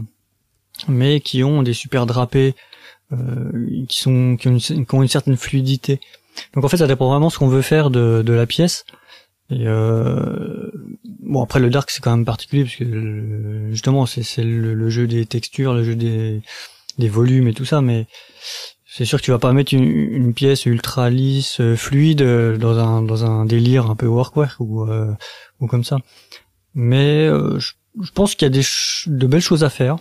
mais 0.88 1.19
qui 1.19 1.43
ont 1.43 1.63
des 1.63 1.74
super 1.74 2.06
drapés, 2.06 2.56
euh, 3.12 3.86
qui 3.88 4.00
sont 4.00 4.38
qui 4.38 4.47
ont, 4.47 4.58
une, 4.58 5.08
certaine 5.08 5.38
fluidité. 5.38 6.00
Donc 6.54 6.63
en 6.63 6.67
fait, 6.67 6.78
ça 6.78 6.88
dépend 6.88 7.10
vraiment 7.10 7.30
ce 7.30 7.39
qu'on 7.39 7.47
veut 7.47 7.62
faire 7.62 7.89
de, 7.89 8.21
de 8.26 8.34
la 8.34 8.45
pièce. 8.45 8.86
Et 9.50 9.67
euh, 9.67 10.71
bon 11.04 11.43
après 11.43 11.60
le 11.60 11.69
dark 11.69 11.89
c'est 11.89 12.02
quand 12.02 12.15
même 12.15 12.24
particulier 12.24 12.63
parce 12.63 12.78
que 12.78 13.67
justement 13.71 14.06
c'est 14.06 14.24
c'est 14.24 14.45
le, 14.45 14.74
le, 14.74 14.89
jeu 14.89 15.08
des 15.08 15.26
textures, 15.26 15.74
le 15.74 15.84
jeu 15.84 15.95
des 15.95 16.41
des 16.97 17.10
volumes 17.10 17.50
et 17.50 17.54
tout 17.54 17.65
ça, 17.65 17.82
mais 17.82 18.08
c'est 18.93 19.06
sûr 19.06 19.19
que 19.19 19.23
tu 19.23 19.32
vas 19.32 19.39
pas 19.39 19.54
mettre 19.54 19.73
une, 19.73 19.86
une 19.86 20.34
pièce 20.34 20.65
ultra 20.65 21.10
lisse, 21.10 21.62
euh, 21.62 21.77
fluide 21.77 22.21
euh, 22.21 22.58
dans 22.58 22.77
un 22.77 23.01
dans 23.01 23.23
un 23.23 23.45
délire 23.45 23.89
un 23.89 23.95
peu 23.95 24.06
workwear 24.06 24.58
ou 24.60 24.84
euh, 24.84 25.15
ou 25.62 25.67
comme 25.67 25.86
ça. 25.86 25.99
Mais 26.73 27.25
euh, 27.25 27.58
je, 27.58 27.71
je, 28.01 28.12
pense 28.12 28.36
qu'il 28.36 28.45
y 28.45 28.47
a 28.47 28.49
des 28.49 28.65
de 29.08 29.27
belles 29.27 29.39
choses 29.39 29.63
à 29.63 29.69
faire. 29.69 29.97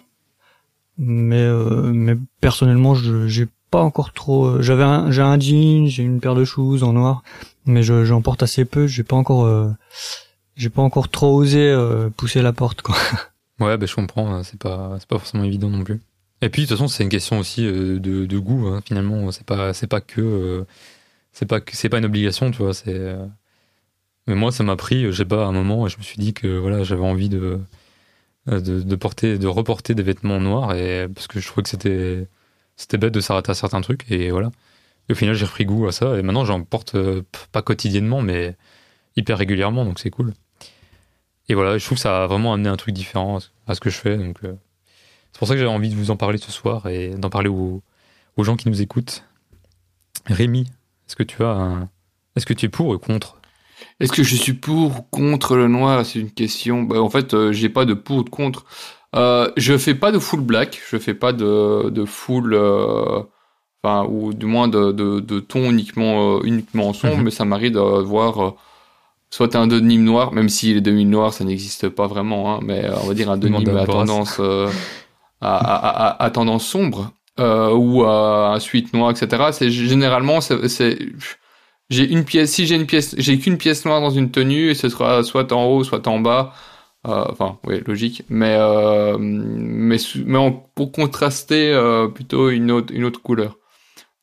Mais 0.98 1.48
mais 1.92 2.16
personnellement 2.40 2.96
je 2.96 3.28
j'ai 3.28 3.46
pas 3.70 3.80
encore 3.80 4.12
trop 4.12 4.60
j'avais 4.60 4.82
un 4.82 5.10
j'ai 5.12 5.22
un 5.22 5.38
jean 5.38 5.86
j'ai 5.86 6.02
une 6.02 6.20
paire 6.20 6.34
de 6.34 6.44
shoes 6.44 6.82
en 6.82 6.92
noir 6.92 7.22
mais 7.66 7.84
je 7.84 8.04
j'en 8.04 8.20
porte 8.22 8.42
assez 8.42 8.64
peu. 8.64 8.88
J'ai 8.88 9.04
pas 9.04 9.16
encore 9.16 9.48
j'ai 10.56 10.68
pas 10.68 10.82
encore 10.82 11.08
trop 11.08 11.32
osé 11.36 11.74
pousser 12.16 12.42
la 12.42 12.52
porte 12.52 12.82
quoi. 12.82 12.96
Ouais 13.60 13.78
ben 13.78 13.86
je 13.86 13.94
comprends 13.94 14.34
hein, 14.34 14.42
c'est 14.42 14.58
pas 14.58 14.96
c'est 14.98 15.08
pas 15.08 15.18
forcément 15.18 15.44
évident 15.44 15.70
non 15.70 15.84
plus 15.84 16.00
et 16.42 16.48
puis 16.48 16.62
de 16.62 16.68
toute 16.68 16.76
façon 16.76 16.88
c'est 16.88 17.02
une 17.02 17.10
question 17.10 17.38
aussi 17.38 17.64
de, 17.64 17.98
de 17.98 18.38
goût 18.38 18.68
hein, 18.68 18.82
finalement 18.86 19.30
c'est 19.32 19.46
pas 19.46 19.74
c'est 19.74 19.86
pas 19.86 20.00
que 20.00 20.64
c'est 21.32 21.46
pas 21.46 21.60
c'est 21.72 21.88
pas 21.88 21.98
une 21.98 22.04
obligation 22.06 22.50
tu 22.50 22.58
vois 22.58 22.74
c'est 22.74 23.16
mais 24.26 24.34
moi 24.34 24.52
ça 24.52 24.64
m'a 24.64 24.76
pris 24.76 25.12
j'ai 25.12 25.24
pas 25.24 25.44
un 25.46 25.52
moment 25.52 25.86
et 25.86 25.90
je 25.90 25.98
me 25.98 26.02
suis 26.02 26.18
dit 26.18 26.34
que 26.34 26.46
voilà 26.58 26.82
j'avais 26.84 27.04
envie 27.04 27.28
de 27.28 27.60
euh, 28.48 28.60
de, 28.60 28.96
porter, 28.96 29.38
de 29.38 29.46
reporter 29.46 29.94
des 29.94 30.02
vêtements 30.02 30.40
noirs 30.40 30.74
et 30.74 31.06
parce 31.08 31.26
que 31.26 31.40
je 31.40 31.46
trouvais 31.46 31.62
que 31.62 31.68
c'était 31.68 32.26
c'était 32.76 32.96
bête 32.98 33.12
de 33.12 33.20
s'arrêter 33.20 33.50
à 33.50 33.54
certains 33.54 33.82
trucs 33.82 34.10
et 34.10 34.30
voilà. 34.30 34.50
Et 35.08 35.12
au 35.12 35.14
final, 35.16 35.34
j'ai 35.34 35.44
repris 35.44 35.66
goût 35.66 35.86
à 35.86 35.92
ça 35.92 36.18
et 36.18 36.22
maintenant 36.22 36.44
j'en 36.46 36.62
porte 36.64 36.94
euh, 36.94 37.22
pas 37.52 37.62
quotidiennement 37.62 38.22
mais 38.22 38.56
hyper 39.16 39.38
régulièrement 39.38 39.84
donc 39.84 39.98
c'est 40.00 40.10
cool. 40.10 40.34
Et 41.48 41.54
voilà, 41.54 41.78
je 41.78 41.84
trouve 41.84 41.98
que 41.98 42.02
ça 42.02 42.24
a 42.24 42.26
vraiment 42.26 42.54
amené 42.54 42.68
un 42.70 42.76
truc 42.76 42.94
différent 42.94 43.40
à 43.66 43.74
ce 43.74 43.80
que 43.80 43.90
je 43.90 43.98
fais 43.98 44.16
donc 44.16 44.38
euh, 44.44 44.54
c'est 45.32 45.38
pour 45.38 45.48
ça 45.48 45.54
que 45.54 45.60
j'avais 45.60 45.70
envie 45.70 45.88
de 45.90 45.94
vous 45.94 46.10
en 46.10 46.16
parler 46.16 46.38
ce 46.38 46.50
soir 46.50 46.86
et 46.88 47.10
d'en 47.10 47.30
parler 47.30 47.48
aux, 47.48 47.82
aux, 48.36 48.44
gens 48.44 48.56
qui 48.56 48.68
nous 48.68 48.82
écoutent. 48.82 49.24
Rémi, 50.26 50.60
est-ce 51.06 51.16
que 51.16 51.22
tu 51.22 51.42
as 51.42 51.50
un... 51.50 51.88
est-ce 52.36 52.46
que 52.46 52.52
tu 52.52 52.66
es 52.66 52.68
pour 52.68 52.88
ou 52.88 52.98
contre? 52.98 53.36
Est-ce 54.00 54.12
que 54.12 54.22
je 54.22 54.36
suis 54.36 54.52
pour 54.52 54.98
ou 54.98 55.02
contre 55.10 55.56
le 55.56 55.68
noir? 55.68 56.04
C'est 56.04 56.18
une 56.18 56.30
question. 56.30 56.82
Bah, 56.82 57.00
en 57.00 57.10
fait, 57.10 57.34
euh, 57.34 57.52
j'ai 57.52 57.68
pas 57.68 57.84
de 57.84 57.94
pour 57.94 58.18
ou 58.18 58.22
de 58.22 58.30
contre. 58.30 58.64
Euh, 59.16 59.50
je 59.56 59.76
fais 59.76 59.94
pas 59.94 60.12
de 60.12 60.18
full 60.18 60.40
black. 60.40 60.80
Je 60.90 60.98
fais 60.98 61.14
pas 61.14 61.32
de, 61.32 61.90
de 61.90 62.04
full, 62.04 62.54
euh, 62.54 63.22
enfin 63.82 64.06
ou 64.08 64.32
du 64.32 64.46
moins 64.46 64.68
de, 64.68 64.92
de, 64.92 65.20
de 65.20 65.40
ton 65.40 65.70
uniquement 65.70 66.36
euh, 66.36 66.40
uniquement 66.44 66.88
en 66.88 66.92
sombre. 66.92 67.18
Mhm. 67.18 67.24
Mais 67.24 67.30
ça 67.30 67.44
m'arrive 67.44 67.72
de 67.72 67.80
voir 67.80 68.54
soit 69.30 69.54
un 69.54 69.66
denim 69.66 70.02
noir, 70.02 70.32
même 70.32 70.48
si 70.48 70.74
les 70.74 70.80
denim 70.80 71.08
noirs 71.08 71.32
ça 71.32 71.44
n'existe 71.44 71.88
pas 71.88 72.08
vraiment, 72.08 72.52
hein, 72.52 72.60
mais 72.62 72.88
on 73.02 73.06
va 73.06 73.14
dire 73.14 73.30
un 73.30 73.38
denim 73.38 73.64
à 73.76 73.86
tendance 73.86 74.40
à, 75.40 75.56
à, 75.56 76.06
à, 76.08 76.24
à, 76.24 76.30
tendance 76.30 76.66
sombre. 76.66 77.12
ou 77.38 78.04
un 78.04 78.60
suite 78.60 78.92
noir, 78.94 79.10
etc. 79.10 79.50
C'est 79.52 79.70
généralement 79.70 80.40
c'est 80.40 80.98
j'ai 81.90 82.08
une 82.08 82.24
pièce, 82.24 82.52
si 82.52 82.66
j'ai 82.66 82.76
une 82.76 82.86
pièce, 82.86 83.14
j'ai 83.18 83.38
qu'une 83.38 83.58
pièce 83.58 83.84
noire 83.84 84.00
dans 84.00 84.10
une 84.10 84.30
tenue 84.30 84.70
et 84.70 84.74
ce 84.74 84.88
sera 84.88 85.24
soit 85.24 85.52
en 85.52 85.64
haut, 85.66 85.84
soit 85.84 86.06
en 86.06 86.20
bas. 86.20 86.54
Euh, 87.06 87.24
enfin, 87.30 87.58
oui, 87.66 87.80
logique. 87.86 88.22
Mais 88.28 88.56
euh, 88.58 89.16
mais 89.18 89.96
mais 90.24 90.62
pour 90.74 90.92
contraster 90.92 91.72
euh, 91.72 92.08
plutôt 92.08 92.50
une 92.50 92.70
autre 92.70 92.94
une 92.94 93.04
autre 93.04 93.22
couleur. 93.22 93.58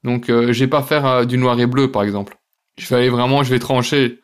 Donc, 0.04 0.30
euh, 0.30 0.54
je 0.54 0.60
vais 0.62 0.70
pas 0.70 0.84
faire 0.84 1.06
euh, 1.06 1.26
du 1.26 1.38
noir 1.38 1.60
et 1.60 1.68
bleu, 1.68 1.92
par 1.92 2.04
exemple. 2.04 2.38
Je 2.78 2.88
vais 2.90 2.98
aller 2.98 3.10
vraiment, 3.10 3.44
je 3.44 3.52
vais 3.52 3.60
trancher. 3.60 4.22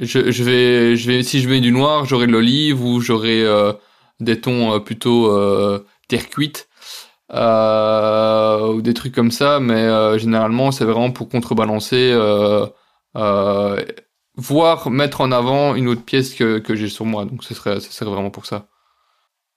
Je, 0.00 0.30
je 0.30 0.44
vais 0.44 0.96
je 0.96 1.10
vais 1.12 1.22
si 1.22 1.40
je 1.40 1.48
mets 1.48 1.60
du 1.60 1.72
noir, 1.72 2.04
j'aurai 2.06 2.26
de 2.26 2.32
l'olive 2.32 2.84
ou 2.84 3.00
j'aurai 3.00 3.44
des 4.20 4.40
tons 4.40 4.80
plutôt 4.80 5.30
terre 6.08 6.28
cuite 6.28 6.68
euh, 7.32 8.72
ou 8.72 8.82
des 8.82 8.94
trucs 8.94 9.14
comme 9.14 9.30
ça, 9.30 9.60
mais 9.60 9.74
euh, 9.74 10.18
généralement 10.18 10.70
c'est 10.72 10.84
vraiment 10.84 11.10
pour 11.10 11.28
contrebalancer, 11.28 12.10
euh, 12.12 12.66
voire 14.36 14.90
mettre 14.90 15.20
en 15.20 15.32
avant 15.32 15.74
une 15.74 15.88
autre 15.88 16.04
pièce 16.04 16.34
que, 16.34 16.58
que 16.58 16.76
j'ai 16.76 16.88
sur 16.88 17.04
moi. 17.04 17.24
Donc 17.24 17.44
ce 17.44 17.54
serait, 17.54 17.80
ce 17.80 17.92
serait 17.92 18.10
vraiment 18.10 18.30
pour 18.30 18.46
ça. 18.46 18.68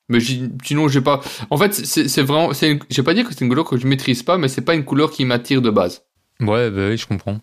Mais 0.07 0.19
sinon 0.19 0.87
j'ai 0.87 1.01
pas. 1.01 1.21
En 1.51 1.57
fait 1.57 1.73
c'est 1.73 2.23
vraiment, 2.23 2.51
j'ai 2.53 3.03
pas 3.03 3.13
dire 3.13 3.27
que 3.27 3.33
c'est 3.33 3.41
une 3.41 3.49
couleur 3.49 3.65
que 3.65 3.77
je 3.77 3.85
maîtrise 3.85 4.23
pas, 4.23 4.37
mais 4.37 4.47
c'est 4.47 4.61
pas 4.61 4.73
une 4.73 4.85
couleur 4.85 5.11
qui 5.11 5.25
m'attire 5.25 5.61
de 5.61 5.69
base. 5.69 6.03
Ouais, 6.39 6.71
bah 6.71 6.87
oui, 6.89 6.97
je 6.97 7.05
comprends. 7.05 7.39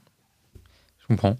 Je 0.99 1.07
comprends. 1.07 1.37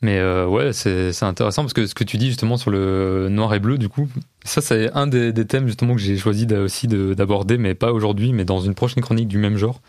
Mais 0.00 0.18
euh, 0.18 0.46
ouais, 0.46 0.72
c'est 0.72 1.22
intéressant 1.22 1.62
parce 1.62 1.72
que 1.72 1.86
ce 1.86 1.94
que 1.94 2.04
tu 2.04 2.18
dis 2.18 2.28
justement 2.28 2.56
sur 2.56 2.70
le 2.70 3.28
noir 3.28 3.52
et 3.54 3.58
bleu, 3.58 3.78
du 3.78 3.88
coup, 3.88 4.08
ça 4.44 4.60
c'est 4.60 4.92
un 4.92 5.08
des, 5.08 5.32
des, 5.32 5.44
thèmes 5.44 5.66
justement 5.66 5.94
que 5.94 6.00
j'ai 6.00 6.16
choisi 6.16 6.46
aussi 6.54 6.86
d'aborder, 6.86 7.58
mais 7.58 7.74
pas 7.74 7.92
aujourd'hui, 7.92 8.32
mais 8.32 8.44
dans 8.44 8.60
une 8.60 8.74
prochaine 8.74 9.02
chronique 9.02 9.26
du 9.28 9.38
même 9.38 9.56
genre. 9.56 9.80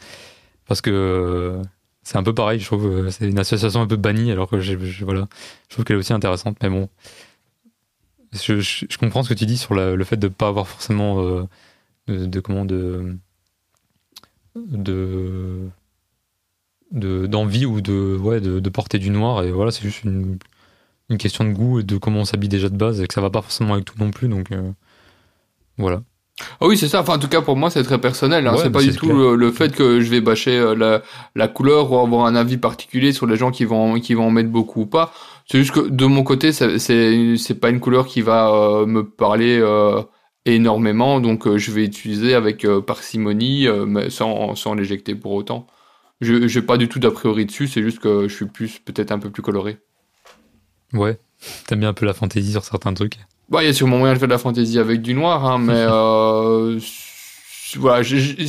Parce 0.65 0.81
que 0.81 0.89
euh, 0.89 1.61
c'est 2.03 2.17
un 2.17 2.23
peu 2.23 2.33
pareil, 2.33 2.59
je 2.59 2.65
trouve, 2.65 2.87
euh, 2.87 3.09
c'est 3.11 3.29
une 3.29 3.39
association 3.39 3.81
un 3.81 3.87
peu 3.87 3.97
bannie, 3.97 4.31
alors 4.31 4.49
que 4.49 4.59
je, 4.59 4.75
voilà, 5.03 5.27
je 5.67 5.75
trouve 5.75 5.85
qu'elle 5.85 5.97
est 5.97 5.99
aussi 5.99 6.13
intéressante, 6.13 6.57
mais 6.63 6.69
bon. 6.69 6.89
Je, 8.33 8.59
je, 8.59 8.85
je, 8.89 8.97
comprends 8.97 9.23
ce 9.23 9.29
que 9.29 9.33
tu 9.33 9.47
dis 9.47 9.57
sur 9.57 9.73
le 9.73 10.03
fait 10.03 10.17
de 10.17 10.27
ne 10.27 10.33
pas 10.33 10.47
avoir 10.47 10.67
forcément 10.67 11.19
euh, 11.21 11.47
de, 12.07 12.39
comment 12.39 12.65
de 12.65 13.17
de 14.55 15.69
d'envie 16.91 17.65
ou 17.65 17.81
de, 17.81 18.17
ouais, 18.17 18.41
de, 18.41 18.59
de, 18.59 18.69
porter 18.69 18.99
du 18.99 19.09
noir. 19.09 19.43
Et 19.43 19.51
voilà, 19.51 19.71
c'est 19.71 19.83
juste 19.83 20.03
une, 20.03 20.37
une, 21.09 21.17
question 21.17 21.43
de 21.43 21.51
goût 21.51 21.79
et 21.79 21.83
de 21.83 21.97
comment 21.97 22.21
on 22.21 22.25
s'habille 22.25 22.49
déjà 22.49 22.69
de 22.69 22.77
base 22.77 23.01
et 23.01 23.07
que 23.07 23.13
ça 23.13 23.21
va 23.21 23.29
pas 23.29 23.41
forcément 23.41 23.73
avec 23.73 23.85
tout 23.85 23.95
non 23.99 24.11
plus. 24.11 24.27
Donc 24.27 24.51
euh, 24.51 24.71
voilà. 25.77 26.01
Ah 26.59 26.67
oui, 26.67 26.77
c'est 26.77 26.87
ça. 26.87 27.01
Enfin, 27.01 27.15
en 27.15 27.19
tout 27.19 27.27
cas, 27.27 27.41
pour 27.41 27.55
moi, 27.55 27.69
c'est 27.69 27.83
très 27.83 27.99
personnel. 27.99 28.47
Hein. 28.47 28.55
c'est 28.61 28.71
pas 28.71 28.81
du 28.81 28.93
tout 28.93 29.11
le, 29.11 29.51
fait 29.51 29.75
que 29.75 30.01
je 30.01 30.09
vais 30.09 30.21
bâcher 30.21 30.57
euh, 30.57 30.75
la, 30.75 31.01
la, 31.35 31.47
couleur 31.47 31.91
ou 31.91 31.97
avoir 31.97 32.25
un 32.25 32.35
avis 32.35 32.57
particulier 32.57 33.11
sur 33.11 33.27
les 33.27 33.35
gens 33.35 33.51
qui 33.51 33.65
vont 33.65 33.99
qui 33.99 34.13
vont 34.13 34.27
en 34.27 34.31
mettre 34.31 34.49
beaucoup 34.49 34.81
ou 34.81 34.85
pas. 34.85 35.13
C'est 35.45 35.57
juste 35.59 35.71
que 35.71 35.87
de 35.87 36.05
mon 36.05 36.23
côté, 36.23 36.51
c'est 36.51 36.77
c'est 36.79 37.59
pas 37.59 37.69
une 37.69 37.79
couleur 37.79 38.07
qui 38.07 38.21
va 38.21 38.49
euh, 38.49 38.85
me 38.85 39.03
parler 39.03 39.59
euh, 39.59 40.01
énormément, 40.45 41.19
donc 41.19 41.57
je 41.57 41.71
vais 41.71 41.83
utiliser 41.83 42.33
avec 42.33 42.65
parcimonie, 42.85 43.67
mais 43.87 44.09
sans 44.09 44.55
sans 44.55 44.73
l'éjecter 44.73 45.15
pour 45.15 45.33
autant. 45.33 45.67
Je 46.21 46.33
n'ai 46.53 46.65
pas 46.65 46.77
du 46.77 46.89
tout 46.89 46.99
d'a 46.99 47.11
priori 47.11 47.45
dessus, 47.45 47.67
c'est 47.67 47.81
juste 47.81 47.99
que 47.99 48.27
je 48.27 48.35
suis 48.35 48.45
plus 48.45 48.79
peut-être 48.79 49.11
un 49.11 49.19
peu 49.19 49.29
plus 49.29 49.41
coloré. 49.41 49.77
Ouais, 50.93 51.17
t'aimes 51.67 51.79
bien 51.79 51.89
un 51.89 51.93
peu 51.93 52.05
la 52.05 52.13
fantaisie 52.13 52.51
sur 52.51 52.63
certains 52.63 52.93
trucs. 52.93 53.17
Bah, 53.49 53.63
il 53.63 53.67
y 53.67 53.69
a 53.69 53.73
sûrement 53.73 53.97
moyen 53.97 54.13
de 54.13 54.19
faire 54.19 54.27
de 54.27 54.33
la 54.33 54.39
fantaisie 54.39 54.79
avec 54.79 55.01
du 55.01 55.13
noir, 55.13 55.45
hein, 55.45 55.57
mais 55.59 55.73
euh, 55.75 56.79
voilà, 57.77 58.03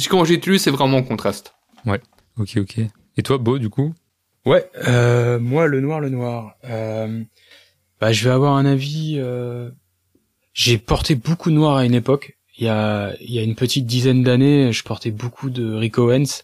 quand 0.08 0.24
j'utilise, 0.24 0.62
c'est 0.62 0.70
vraiment 0.70 1.02
contraste. 1.02 1.54
Ouais, 1.86 2.00
ok, 2.38 2.58
ok. 2.58 2.78
Et 3.16 3.22
toi, 3.22 3.38
Beau, 3.38 3.58
du 3.58 3.70
coup? 3.70 3.94
Ouais, 4.44 4.68
euh, 4.88 5.38
moi, 5.38 5.66
le 5.66 5.80
noir, 5.80 6.00
le 6.00 6.08
noir. 6.08 6.54
Euh, 6.64 7.22
bah, 8.00 8.12
je 8.12 8.24
vais 8.24 8.30
avoir 8.30 8.56
un 8.56 8.66
avis. 8.66 9.16
Euh... 9.18 9.70
J'ai 10.52 10.78
porté 10.78 11.14
beaucoup 11.14 11.50
de 11.50 11.54
noir 11.54 11.76
à 11.76 11.84
une 11.84 11.94
époque, 11.94 12.36
il 12.58 12.64
y 12.64 12.68
a, 12.68 13.14
il 13.20 13.32
y 13.32 13.38
a 13.38 13.42
une 13.42 13.54
petite 13.54 13.86
dizaine 13.86 14.22
d'années, 14.22 14.72
je 14.72 14.82
portais 14.82 15.10
beaucoup 15.10 15.48
de 15.48 15.74
Rick 15.74 15.96
Owens. 15.98 16.42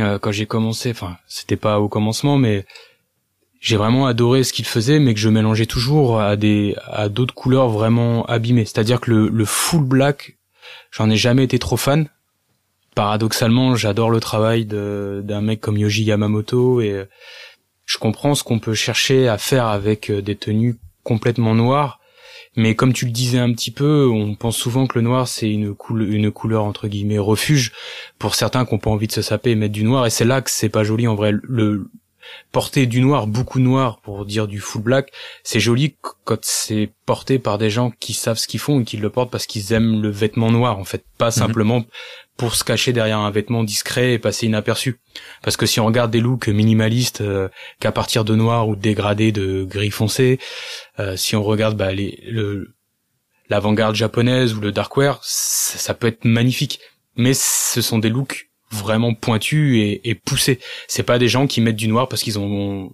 Euh, 0.00 0.18
quand 0.18 0.32
j'ai 0.32 0.46
commencé, 0.46 0.90
enfin, 0.90 1.16
c'était 1.26 1.56
pas 1.56 1.80
au 1.80 1.88
commencement, 1.88 2.36
mais 2.36 2.64
j'ai 3.60 3.76
vraiment 3.76 4.06
adoré 4.06 4.44
ce 4.44 4.52
qu'il 4.52 4.66
faisait, 4.66 4.98
mais 4.98 5.14
que 5.14 5.20
je 5.20 5.28
mélangeais 5.28 5.66
toujours 5.66 6.20
à 6.20 6.36
des, 6.36 6.76
à 6.86 7.08
d'autres 7.08 7.34
couleurs 7.34 7.68
vraiment 7.68 8.24
abîmées. 8.26 8.64
C'est-à-dire 8.64 9.00
que 9.00 9.10
le, 9.10 9.28
le 9.28 9.44
full 9.44 9.84
black, 9.84 10.36
j'en 10.90 11.08
ai 11.10 11.16
jamais 11.16 11.44
été 11.44 11.58
trop 11.58 11.76
fan. 11.76 12.08
Paradoxalement, 12.94 13.74
j'adore 13.74 14.10
le 14.10 14.20
travail 14.20 14.66
d'un 14.66 15.40
mec 15.40 15.60
comme 15.60 15.76
Yoji 15.78 16.04
Yamamoto 16.04 16.80
et 16.80 17.06
je 17.86 17.98
comprends 17.98 18.34
ce 18.34 18.44
qu'on 18.44 18.58
peut 18.58 18.74
chercher 18.74 19.28
à 19.28 19.38
faire 19.38 19.66
avec 19.66 20.10
euh, 20.10 20.22
des 20.22 20.36
tenues 20.36 20.76
complètement 21.02 21.54
noires 21.54 22.00
mais 22.56 22.74
comme 22.74 22.92
tu 22.92 23.06
le 23.06 23.10
disais 23.10 23.38
un 23.38 23.52
petit 23.52 23.70
peu, 23.70 24.08
on 24.08 24.34
pense 24.34 24.56
souvent 24.56 24.86
que 24.86 24.98
le 24.98 25.04
noir 25.04 25.26
c'est 25.28 25.50
une, 25.50 25.74
une 25.90 26.30
couleur 26.30 26.64
entre 26.64 26.88
guillemets 26.88 27.18
refuge 27.18 27.72
pour 28.18 28.34
certains 28.34 28.64
qui 28.64 28.74
n'ont 28.74 28.78
pas 28.78 28.90
envie 28.90 29.06
de 29.06 29.12
se 29.12 29.22
saper 29.22 29.50
et 29.50 29.54
mettre 29.54 29.72
du 29.72 29.84
noir. 29.84 30.06
Et 30.06 30.10
c'est 30.10 30.24
là 30.24 30.40
que 30.40 30.50
c'est 30.50 30.68
pas 30.68 30.84
joli 30.84 31.08
en 31.08 31.14
vrai. 31.14 31.32
Le 31.42 31.88
porter 32.52 32.86
du 32.86 33.00
noir, 33.00 33.26
beaucoup 33.26 33.58
noir 33.58 34.00
pour 34.00 34.24
dire 34.26 34.46
du 34.46 34.60
full 34.60 34.82
black, 34.82 35.12
c'est 35.42 35.60
joli 35.60 35.96
quand 36.24 36.38
c'est 36.42 36.92
porté 37.06 37.38
par 37.38 37.58
des 37.58 37.70
gens 37.70 37.90
qui 37.90 38.12
savent 38.12 38.38
ce 38.38 38.46
qu'ils 38.46 38.60
font 38.60 38.80
et 38.80 38.84
qui 38.84 38.96
le 38.96 39.10
portent 39.10 39.30
parce 39.30 39.46
qu'ils 39.46 39.72
aiment 39.72 40.02
le 40.02 40.10
vêtement 40.10 40.50
noir 40.50 40.78
en 40.78 40.84
fait, 40.84 41.04
pas 41.18 41.26
mhm. 41.26 41.32
simplement 41.32 41.84
pour 42.36 42.56
se 42.56 42.64
cacher 42.64 42.92
derrière 42.92 43.18
un 43.18 43.30
vêtement 43.30 43.62
discret 43.62 44.14
et 44.14 44.18
passer 44.18 44.46
inaperçu. 44.46 45.00
Parce 45.42 45.56
que 45.56 45.66
si 45.66 45.78
on 45.78 45.86
regarde 45.86 46.10
des 46.10 46.20
looks 46.20 46.48
minimalistes 46.48 47.20
euh, 47.20 47.48
qu'à 47.78 47.92
partir 47.92 48.24
de 48.24 48.34
noir 48.34 48.68
ou 48.68 48.74
de 48.74 48.80
dégradés 48.80 49.30
de 49.30 49.64
gris 49.64 49.90
foncé, 49.90 50.40
euh, 50.98 51.16
si 51.16 51.36
on 51.36 51.42
regarde 51.42 51.76
bah, 51.76 51.92
les, 51.92 52.22
le 52.26 52.74
l'avant-garde 53.50 53.94
japonaise 53.94 54.54
ou 54.54 54.60
le 54.60 54.72
darkwear, 54.72 55.20
ça, 55.22 55.78
ça, 55.78 55.94
peut 55.94 56.06
être 56.06 56.24
magnifique. 56.24 56.80
Mais 57.14 57.34
ce 57.34 57.80
sont 57.80 57.98
des 57.98 58.08
looks 58.08 58.48
vraiment 58.74 59.14
pointus 59.14 59.78
et, 59.78 60.08
et 60.08 60.14
poussés. 60.14 60.58
C'est 60.88 61.02
pas 61.02 61.18
des 61.18 61.28
gens 61.28 61.46
qui 61.46 61.60
mettent 61.60 61.76
du 61.76 61.88
noir 61.88 62.08
parce 62.08 62.22
qu'ils 62.22 62.38
ont 62.38 62.92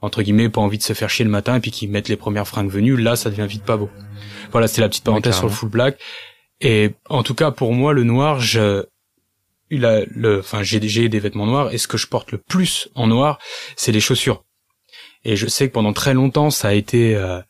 entre 0.00 0.22
guillemets 0.22 0.48
pas 0.48 0.60
envie 0.60 0.78
de 0.78 0.82
se 0.82 0.92
faire 0.92 1.10
chier 1.10 1.24
le 1.24 1.30
matin 1.30 1.56
et 1.56 1.60
puis 1.60 1.70
qui 1.70 1.88
mettent 1.88 2.08
les 2.08 2.16
premières 2.16 2.46
fringues 2.46 2.70
venues. 2.70 2.96
Là, 2.96 3.16
ça 3.16 3.30
devient 3.30 3.46
vite 3.48 3.64
pas 3.64 3.76
beau. 3.76 3.90
Voilà, 4.52 4.68
c'est 4.68 4.80
la 4.80 4.88
petite 4.88 5.04
parenthèse 5.04 5.36
sur 5.36 5.46
le 5.46 5.52
full 5.52 5.68
black. 5.68 5.98
Et 6.60 6.94
en 7.08 7.22
tout 7.22 7.34
cas 7.34 7.50
pour 7.50 7.72
moi 7.72 7.92
le 7.92 8.04
noir, 8.04 8.40
je 8.40 8.84
il 9.70 9.84
a 9.84 10.00
le 10.06 10.40
enfin 10.40 10.62
j'ai 10.62 10.80
des 10.80 11.18
vêtements 11.18 11.46
noirs 11.46 11.72
et 11.72 11.78
ce 11.78 11.86
que 11.86 11.98
je 11.98 12.06
porte 12.06 12.32
le 12.32 12.38
plus 12.38 12.88
en 12.94 13.06
noir, 13.06 13.38
c'est 13.76 13.92
les 13.92 14.00
chaussures. 14.00 14.44
Et 15.24 15.36
je 15.36 15.46
sais 15.46 15.68
que 15.68 15.74
pendant 15.74 15.92
très 15.92 16.14
longtemps 16.14 16.50
ça 16.50 16.68
a 16.68 16.72
été 16.72 17.14
euh, 17.14 17.40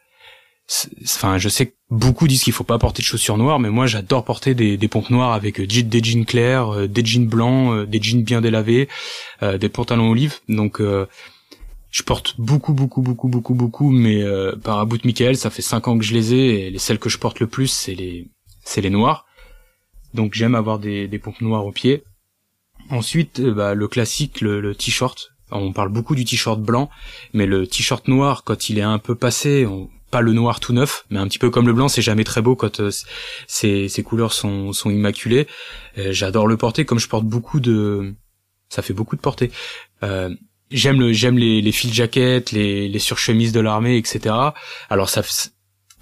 enfin 1.04 1.38
je 1.38 1.48
sais 1.48 1.66
que 1.66 1.74
beaucoup 1.90 2.28
disent 2.28 2.42
qu'il 2.42 2.52
faut 2.52 2.64
pas 2.64 2.78
porter 2.78 3.00
de 3.00 3.06
chaussures 3.06 3.38
noires 3.38 3.58
mais 3.58 3.70
moi 3.70 3.86
j'adore 3.86 4.24
porter 4.24 4.54
des, 4.54 4.76
des 4.76 4.88
pompes 4.88 5.08
noires 5.08 5.32
avec 5.32 5.60
euh, 5.60 5.66
des 5.66 6.02
jeans 6.02 6.26
clairs, 6.26 6.74
euh, 6.74 6.86
des 6.86 7.04
jeans 7.04 7.26
blancs, 7.26 7.86
des 7.86 8.02
jeans 8.02 8.22
bien 8.22 8.40
délavés, 8.40 8.88
des 9.42 9.68
pantalons 9.68 10.10
olives. 10.10 10.36
Donc 10.48 10.80
je 11.90 12.02
porte 12.02 12.34
beaucoup, 12.38 12.74
beaucoup, 12.74 13.00
beaucoup, 13.00 13.28
beaucoup, 13.28 13.54
beaucoup, 13.54 13.90
mais 13.90 14.22
euh, 14.22 14.54
par 14.56 14.86
de 14.86 14.98
Michael, 15.04 15.36
ça 15.36 15.50
fait 15.50 15.62
cinq 15.62 15.88
ans 15.88 15.98
que 15.98 16.04
je 16.04 16.14
les 16.14 16.34
ai, 16.34 16.66
et 16.66 16.70
les 16.70 16.78
celles 16.78 16.98
que 16.98 17.08
je 17.08 17.18
porte 17.18 17.40
le 17.40 17.46
plus, 17.46 17.68
c'est 17.68 17.94
les, 17.94 18.28
c'est 18.64 18.80
les 18.80 18.90
noirs. 18.90 19.26
Donc 20.14 20.34
j'aime 20.34 20.54
avoir 20.54 20.78
des, 20.78 21.08
des 21.08 21.18
pompes 21.18 21.40
noires 21.40 21.66
aux 21.66 21.72
pieds. 21.72 22.02
Ensuite, 22.90 23.40
euh, 23.40 23.54
bah, 23.54 23.74
le 23.74 23.88
classique, 23.88 24.40
le, 24.40 24.74
t-shirt. 24.74 25.30
On 25.50 25.72
parle 25.72 25.88
beaucoup 25.88 26.14
du 26.14 26.26
t-shirt 26.26 26.60
blanc, 26.60 26.90
mais 27.32 27.46
le 27.46 27.66
t-shirt 27.66 28.06
noir, 28.06 28.44
quand 28.44 28.68
il 28.68 28.78
est 28.78 28.82
un 28.82 28.98
peu 28.98 29.14
passé, 29.14 29.66
pas 30.10 30.20
le 30.20 30.32
noir 30.32 30.60
tout 30.60 30.72
neuf, 30.72 31.04
mais 31.10 31.18
un 31.18 31.26
petit 31.28 31.38
peu 31.38 31.50
comme 31.50 31.66
le 31.66 31.72
blanc, 31.72 31.88
c'est 31.88 32.02
jamais 32.02 32.24
très 32.24 32.42
beau 32.42 32.56
quand 32.56 32.80
euh, 32.80 32.90
ces, 33.46 34.02
couleurs 34.04 34.32
sont, 34.32 34.72
sont 34.72 34.90
immaculées. 34.90 35.46
Euh, 35.98 36.12
j'adore 36.12 36.46
le 36.46 36.56
porter, 36.56 36.84
comme 36.84 36.98
je 36.98 37.08
porte 37.08 37.24
beaucoup 37.24 37.60
de... 37.60 38.14
Ça 38.68 38.82
fait 38.82 38.92
beaucoup 38.92 39.16
de 39.16 39.20
porter. 39.22 39.50
j'aime 40.70 41.00
le 41.00 41.12
j'aime 41.14 41.38
les, 41.38 41.62
les 41.62 41.72
fil 41.72 41.90
jackets, 41.90 42.52
les, 42.52 42.86
les 42.86 42.98
surchemises 42.98 43.52
de 43.52 43.60
l'armée, 43.60 43.96
etc. 43.96 44.34
Alors 44.90 45.08
ça 45.08 45.22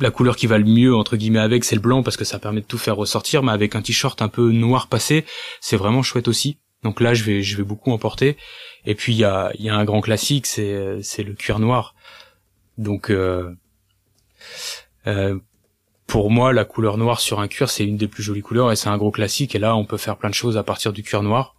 la 0.01 0.11
couleur 0.11 0.37
qui 0.37 0.47
va 0.47 0.59
le 0.59 0.65
mieux 0.65 0.95
entre 0.95 1.17
guillemets 1.17 1.39
avec 1.39 1.65
c'est 1.65 1.75
le 1.75 1.81
blanc 1.81 2.03
parce 2.03 2.17
que 2.17 2.25
ça 2.25 2.39
permet 2.39 2.61
de 2.61 2.67
tout 2.67 2.79
faire 2.79 2.97
ressortir 2.97 3.43
mais 3.43 3.53
avec 3.53 3.75
un 3.75 3.83
t-shirt 3.83 4.21
un 4.21 4.29
peu 4.29 4.51
noir 4.51 4.89
passé 4.89 5.25
c'est 5.61 5.77
vraiment 5.77 6.03
chouette 6.03 6.29
aussi 6.29 6.59
donc 6.83 7.01
là 7.01 7.15
je 7.15 7.25
vais 7.25 7.43
je 7.43 7.57
vais 7.57 7.63
beaucoup 7.63 7.93
en 7.93 7.99
porter 7.99 8.37
et 8.85 8.95
puis 8.95 9.15
il 9.15 9.19
y 9.19 9.25
a 9.25 9.51
y 9.59 9.69
a 9.69 9.75
un 9.75 9.85
grand 9.85 10.01
classique 10.01 10.47
c'est 10.47 10.99
c'est 11.03 11.23
le 11.23 11.33
cuir 11.33 11.59
noir 11.59 11.95
donc 12.77 13.11
euh, 13.11 13.17
euh, 13.17 13.55
pour 16.07 16.31
moi 16.31 16.53
la 16.53 16.65
couleur 16.65 16.99
noire 16.99 17.21
sur 17.21 17.41
un 17.41 17.49
cuir 17.49 17.69
c'est 17.69 17.85
une 17.85 17.97
des 17.97 18.09
plus 18.09 18.23
jolies 18.23 18.43
couleurs 18.43 18.73
et 18.73 18.77
c'est 18.77 18.89
un 18.89 18.97
gros 18.97 19.11
classique. 19.11 19.55
Et 19.55 19.59
là 19.59 19.77
on 19.77 19.85
peut 19.85 19.97
faire 19.97 20.17
plein 20.17 20.31
de 20.31 20.35
choses 20.35 20.57
à 20.57 20.63
partir 20.63 20.93
du 20.93 21.03
cuir 21.03 21.23
noir. 21.23 21.55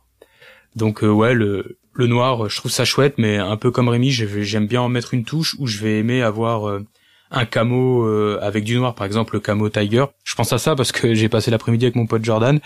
Donc 0.76 1.04
euh, 1.04 1.10
ouais 1.10 1.34
le 1.34 1.78
noir 1.98 2.50
je 2.50 2.58
trouve 2.58 2.72
ça 2.72 2.86
chouette 2.86 3.16
mais 3.18 3.38
un 3.38 3.58
peu 3.58 3.72
comme 3.72 3.90
Rémi 3.90 4.12
j'aime 4.12 4.68
bien 4.68 4.82
en 4.82 4.90
mettre 4.90 5.14
une 5.14 5.24
touche 5.24 5.56
où 5.60 5.68
je 5.68 5.80
vais 5.80 6.00
aimer 6.00 6.22
avoir 6.22 6.68
euh, 6.70 6.86
un 7.32 7.46
camo 7.46 8.06
euh, 8.06 8.40
avec 8.42 8.64
du 8.64 8.76
noir, 8.78 8.96
par 8.96 9.06
exemple 9.06 9.34
le 9.36 9.40
camo 9.40 9.70
Tiger. 9.70 10.06
Je 10.24 10.36
pense 10.36 10.54
à 10.54 10.58
ça 10.58 10.76
parce 10.76 10.92
que 10.92 11.14
j'ai 11.14 11.30
passé 11.30 11.52
l'après-midi 11.52 11.86
avec 11.86 11.96
mon 11.96 12.08
pote 12.08 12.24
Jordan 12.24 12.60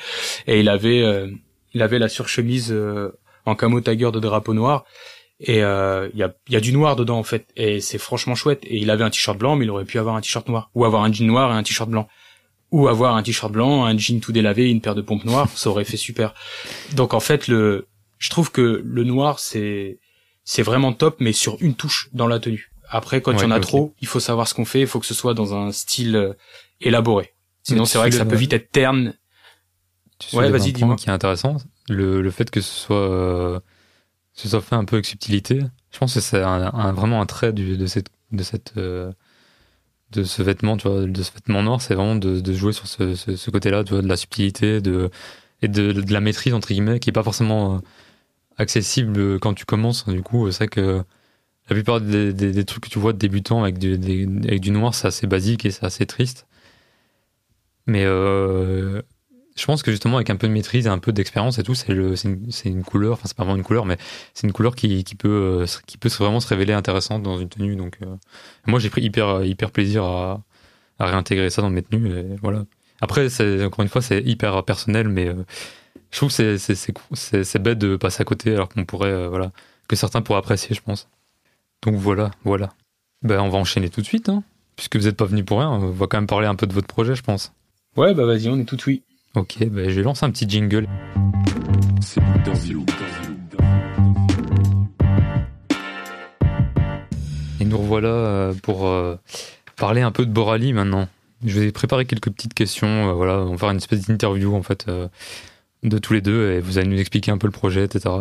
et 0.47 0.59
il 0.59 0.69
avait 0.69 1.01
euh, 1.01 1.27
il 1.73 1.81
avait 1.81 1.99
la 1.99 2.09
surchemise 2.09 2.71
euh, 2.71 3.11
en 3.45 3.55
camo 3.55 3.81
Tiger 3.81 4.11
de 4.11 4.19
drapeau 4.19 4.53
noir 4.53 4.85
et 5.41 5.57
il 5.57 6.17
y 6.19 6.23
a 6.23 6.33
y 6.49 6.55
a 6.55 6.59
du 6.59 6.71
noir 6.71 6.95
dedans 6.95 7.17
en 7.17 7.23
fait 7.23 7.47
et 7.55 7.79
c'est 7.81 7.97
franchement 7.97 8.35
chouette 8.35 8.61
et 8.63 8.77
il 8.77 8.89
avait 8.89 9.03
un 9.03 9.09
t-shirt 9.09 9.37
blanc 9.37 9.55
mais 9.55 9.65
il 9.65 9.71
aurait 9.71 9.85
pu 9.85 9.97
avoir 9.97 10.15
un 10.15 10.21
t-shirt 10.21 10.47
noir 10.47 10.69
ou 10.75 10.85
avoir 10.85 11.03
un 11.03 11.11
jean 11.11 11.25
noir 11.25 11.51
et 11.51 11.55
un 11.55 11.63
t-shirt 11.63 11.89
blanc 11.89 12.07
ou 12.71 12.87
avoir 12.87 13.15
un 13.15 13.23
t-shirt 13.23 13.51
blanc, 13.51 13.83
un 13.85 13.97
jean 13.97 14.19
tout 14.21 14.31
délavé, 14.31 14.69
une 14.69 14.79
paire 14.81 14.95
de 14.95 15.01
pompes 15.01 15.25
noires, 15.25 15.49
ça 15.55 15.69
aurait 15.69 15.83
fait 15.83 15.97
super. 15.97 16.33
Donc 16.95 17.13
en 17.13 17.19
fait 17.19 17.47
le 17.47 17.87
je 18.19 18.29
trouve 18.29 18.51
que 18.51 18.81
le 18.85 19.03
noir 19.03 19.39
c'est 19.39 19.99
c'est 20.43 20.63
vraiment 20.63 20.93
top 20.93 21.17
mais 21.19 21.33
sur 21.33 21.57
une 21.59 21.75
touche 21.75 22.09
dans 22.13 22.27
la 22.27 22.39
tenue. 22.39 22.71
Après, 22.93 23.21
quand 23.21 23.31
il 23.31 23.39
y 23.39 23.45
en 23.45 23.51
a 23.51 23.59
trop, 23.61 23.95
il 24.01 24.07
faut 24.07 24.19
savoir 24.19 24.49
ce 24.49 24.53
qu'on 24.53 24.65
fait. 24.65 24.81
Il 24.81 24.87
faut 24.87 24.99
que 24.99 25.05
ce 25.05 25.13
soit 25.13 25.33
dans 25.33 25.55
un 25.55 25.71
style 25.71 26.15
euh, 26.17 26.33
élaboré. 26.81 27.33
Sinon, 27.63 27.85
c'est 27.85 27.97
vrai 27.97 28.09
que 28.09 28.17
ça 28.17 28.25
peut 28.25 28.35
vite 28.35 28.51
être 28.51 28.69
terne. 28.69 29.13
ouais, 30.33 30.49
vas-y, 30.49 30.73
dis-moi. 30.73 30.97
Qui 30.97 31.07
est 31.07 31.11
intéressant, 31.13 31.55
le, 31.87 32.21
le 32.21 32.31
fait 32.31 32.51
que 32.51 32.59
ce 32.59 32.79
soit, 32.79 33.63
euh, 34.45 34.49
soit 34.49 34.61
fait 34.61 34.75
un 34.75 34.85
peu 34.85 34.97
avec 34.97 35.05
subtilité. 35.05 35.61
Je 35.91 35.97
pense 35.99 36.13
que 36.13 36.19
c'est 36.19 36.41
un, 36.41 36.91
vraiment 36.93 37.21
un 37.21 37.25
trait 37.25 37.53
de 37.53 37.85
cette, 37.85 38.09
de 38.31 38.43
cette, 38.43 38.73
euh, 38.77 39.11
de 40.11 40.23
ce 40.23 40.41
vêtement, 40.41 40.77
tu 40.77 40.87
vois, 40.87 41.05
de 41.05 41.23
ce 41.23 41.31
vêtement 41.33 41.63
noir, 41.63 41.81
c'est 41.81 41.95
vraiment 41.95 42.15
de, 42.15 42.53
jouer 42.53 42.73
sur 42.73 42.87
ce, 42.87 43.49
côté-là, 43.49 43.83
tu 43.83 43.93
vois, 43.93 44.01
de 44.01 44.07
la 44.07 44.17
subtilité, 44.17 44.81
de 44.81 45.09
et 45.63 45.67
de, 45.67 46.03
la 46.11 46.21
maîtrise 46.21 46.53
entre 46.53 46.69
guillemets, 46.69 46.99
qui 46.99 47.09
est 47.09 47.13
pas 47.13 47.23
forcément 47.23 47.81
accessible 48.57 49.39
quand 49.39 49.53
tu 49.53 49.65
commences. 49.65 50.07
Du 50.07 50.23
coup, 50.23 50.49
c'est 50.51 50.65
vrai 50.65 50.67
que 50.67 51.03
la 51.69 51.75
plupart 51.75 52.01
des, 52.01 52.33
des, 52.33 52.65
trucs 52.65 52.85
que 52.85 52.89
tu 52.89 52.99
vois 52.99 53.13
de 53.13 53.17
débutants 53.19 53.61
avec 53.63 53.77
du, 53.77 53.93
avec 54.43 54.59
du 54.59 54.71
noir, 54.71 54.95
c'est 54.95 55.07
assez 55.07 55.27
basique 55.27 55.65
et 55.65 55.71
c'est 55.71 55.85
assez 55.85 56.05
triste. 56.05 56.47
Mais 57.87 58.03
euh, 58.05 59.01
je 59.55 59.65
pense 59.65 59.83
que 59.83 59.91
justement, 59.91 60.15
avec 60.15 60.29
un 60.29 60.35
peu 60.35 60.47
de 60.47 60.53
maîtrise 60.53 60.85
et 60.87 60.89
un 60.89 60.97
peu 60.97 61.11
d'expérience 61.11 61.59
et 61.59 61.63
tout, 61.63 61.75
c'est 61.75 61.89
une, 61.91 62.83
couleur, 62.83 63.13
enfin, 63.13 63.23
c'est 63.25 63.35
pas 63.35 63.43
vraiment 63.43 63.57
une 63.57 63.63
couleur, 63.63 63.85
mais 63.85 63.97
c'est 64.33 64.47
une 64.47 64.53
couleur 64.53 64.75
qui, 64.75 65.03
peut, 65.17 65.65
qui 65.85 65.97
peut 65.97 66.09
vraiment 66.19 66.39
se 66.39 66.47
révéler 66.47 66.73
intéressante 66.73 67.23
dans 67.23 67.37
une 67.37 67.49
tenue. 67.49 67.75
Donc, 67.75 67.97
euh, 68.01 68.15
moi, 68.65 68.79
j'ai 68.79 68.89
pris 68.89 69.01
hyper, 69.01 69.43
hyper 69.43 69.71
plaisir 69.71 70.03
à, 70.03 70.43
réintégrer 70.99 71.49
ça 71.49 71.61
dans 71.61 71.69
mes 71.69 71.81
tenues. 71.81 72.11
Et 72.15 72.25
voilà. 72.41 72.65
Après, 73.01 73.27
encore 73.63 73.81
une 73.81 73.89
fois, 73.89 74.01
c'est 74.01 74.21
hyper 74.21 74.63
personnel, 74.63 75.09
mais 75.09 75.27
euh, 75.27 75.43
je 76.11 76.17
trouve 76.17 76.35
que 76.35 76.57
c'est 76.57 77.59
bête 77.59 77.79
de 77.79 77.95
passer 77.95 78.21
à 78.21 78.25
côté 78.25 78.53
alors 78.53 78.69
qu'on 78.69 78.85
pourrait, 78.85 79.27
voilà, 79.27 79.51
que 79.87 79.95
certains 79.95 80.21
pourraient 80.21 80.39
apprécier, 80.39 80.75
je 80.75 80.81
pense. 80.81 81.09
Donc 81.83 81.95
voilà, 81.95 82.31
voilà. 82.43 82.69
Ben, 83.23 83.39
on 83.41 83.49
va 83.49 83.57
enchaîner 83.57 83.89
tout 83.89 84.01
de 84.01 84.05
suite, 84.05 84.29
hein, 84.29 84.43
puisque 84.75 84.95
vous 84.95 85.05
n'êtes 85.05 85.17
pas 85.17 85.25
venu 85.25 85.43
pour 85.43 85.59
rien. 85.59 85.69
On 85.69 85.89
va 85.89 86.07
quand 86.07 86.17
même 86.17 86.27
parler 86.27 86.47
un 86.47 86.55
peu 86.55 86.67
de 86.67 86.73
votre 86.73 86.87
projet, 86.87 87.15
je 87.15 87.23
pense. 87.23 87.53
Ouais, 87.97 88.13
bah 88.13 88.25
vas-y, 88.25 88.47
on 88.47 88.59
est 88.59 88.65
tout 88.65 88.77
oui. 88.87 89.03
Ok, 89.33 89.59
ben, 89.65 89.89
je 89.89 89.95
vais 89.95 90.03
lancer 90.03 90.25
un 90.25 90.29
petit 90.29 90.49
jingle. 90.49 90.85
C'est 92.01 92.19
Et 97.61 97.63
nous 97.63 97.77
revoilà 97.77 98.09
euh, 98.09 98.53
pour 98.61 98.87
euh, 98.87 99.15
parler 99.77 100.01
un 100.01 100.11
peu 100.11 100.25
de 100.25 100.31
Borali 100.31 100.73
maintenant. 100.73 101.07
Je 101.45 101.61
vais 101.61 101.71
préparer 101.71 102.05
quelques 102.05 102.29
petites 102.29 102.53
questions. 102.53 103.09
Euh, 103.09 103.13
voilà, 103.13 103.37
on 103.37 103.51
va 103.51 103.57
faire 103.57 103.69
une 103.69 103.77
espèce 103.77 104.05
d'interview 104.05 104.53
en 104.53 104.63
fait 104.63 104.87
de 105.83 105.97
tous 105.97 106.11
les 106.11 106.21
deux 106.21 106.51
et 106.51 106.59
vous 106.59 106.77
allez 106.77 106.89
nous 106.89 106.99
expliquer 106.99 107.31
un 107.31 107.37
peu 107.37 107.47
le 107.47 107.53
projet, 107.53 107.85
etc. 107.85 108.13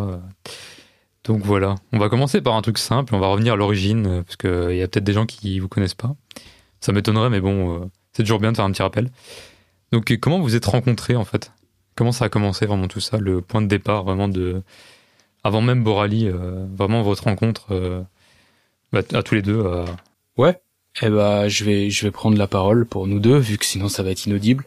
Donc 1.25 1.41
voilà, 1.43 1.75
on 1.91 1.99
va 1.99 2.07
commencer 2.07 2.39
par 2.39 2.55
un 2.55 2.61
truc 2.61 2.77
simple, 2.77 3.13
on 3.13 3.19
va 3.19 3.27
revenir 3.27 3.53
à 3.53 3.55
l'origine, 3.57 4.23
parce 4.23 4.37
qu'il 4.37 4.77
y 4.77 4.81
a 4.81 4.87
peut-être 4.87 5.03
des 5.03 5.13
gens 5.13 5.25
qui 5.25 5.59
vous 5.59 5.67
connaissent 5.67 5.93
pas. 5.93 6.15
Ça 6.79 6.93
m'étonnerait, 6.93 7.29
mais 7.29 7.41
bon, 7.41 7.91
c'est 8.13 8.23
toujours 8.23 8.39
bien 8.39 8.53
de 8.53 8.55
faire 8.55 8.65
un 8.65 8.71
petit 8.71 8.81
rappel. 8.81 9.09
Donc 9.91 10.15
comment 10.19 10.39
vous 10.39 10.55
êtes 10.55 10.65
rencontrés 10.65 11.15
en 11.15 11.25
fait? 11.25 11.51
Comment 11.95 12.11
ça 12.11 12.25
a 12.25 12.29
commencé 12.29 12.65
vraiment 12.65 12.87
tout 12.87 12.99
ça? 13.01 13.17
Le 13.17 13.41
point 13.41 13.61
de 13.61 13.67
départ 13.67 14.03
vraiment 14.03 14.27
de... 14.27 14.63
Avant 15.43 15.61
même 15.61 15.83
Borali, 15.83 16.29
vraiment 16.29 17.01
votre 17.01 17.23
rencontre 17.23 18.05
bah, 18.93 19.01
à 19.13 19.23
tous 19.23 19.35
les 19.35 19.41
deux 19.41 19.63
Ouais, 20.37 20.61
eh 21.01 21.09
bah 21.09 21.49
je 21.49 21.63
vais, 21.63 21.89
je 21.89 22.05
vais 22.05 22.11
prendre 22.11 22.37
la 22.37 22.47
parole 22.47 22.85
pour 22.85 23.07
nous 23.07 23.19
deux, 23.19 23.37
vu 23.37 23.57
que 23.57 23.65
sinon 23.65 23.89
ça 23.89 24.03
va 24.03 24.11
être 24.11 24.25
inaudible. 24.25 24.65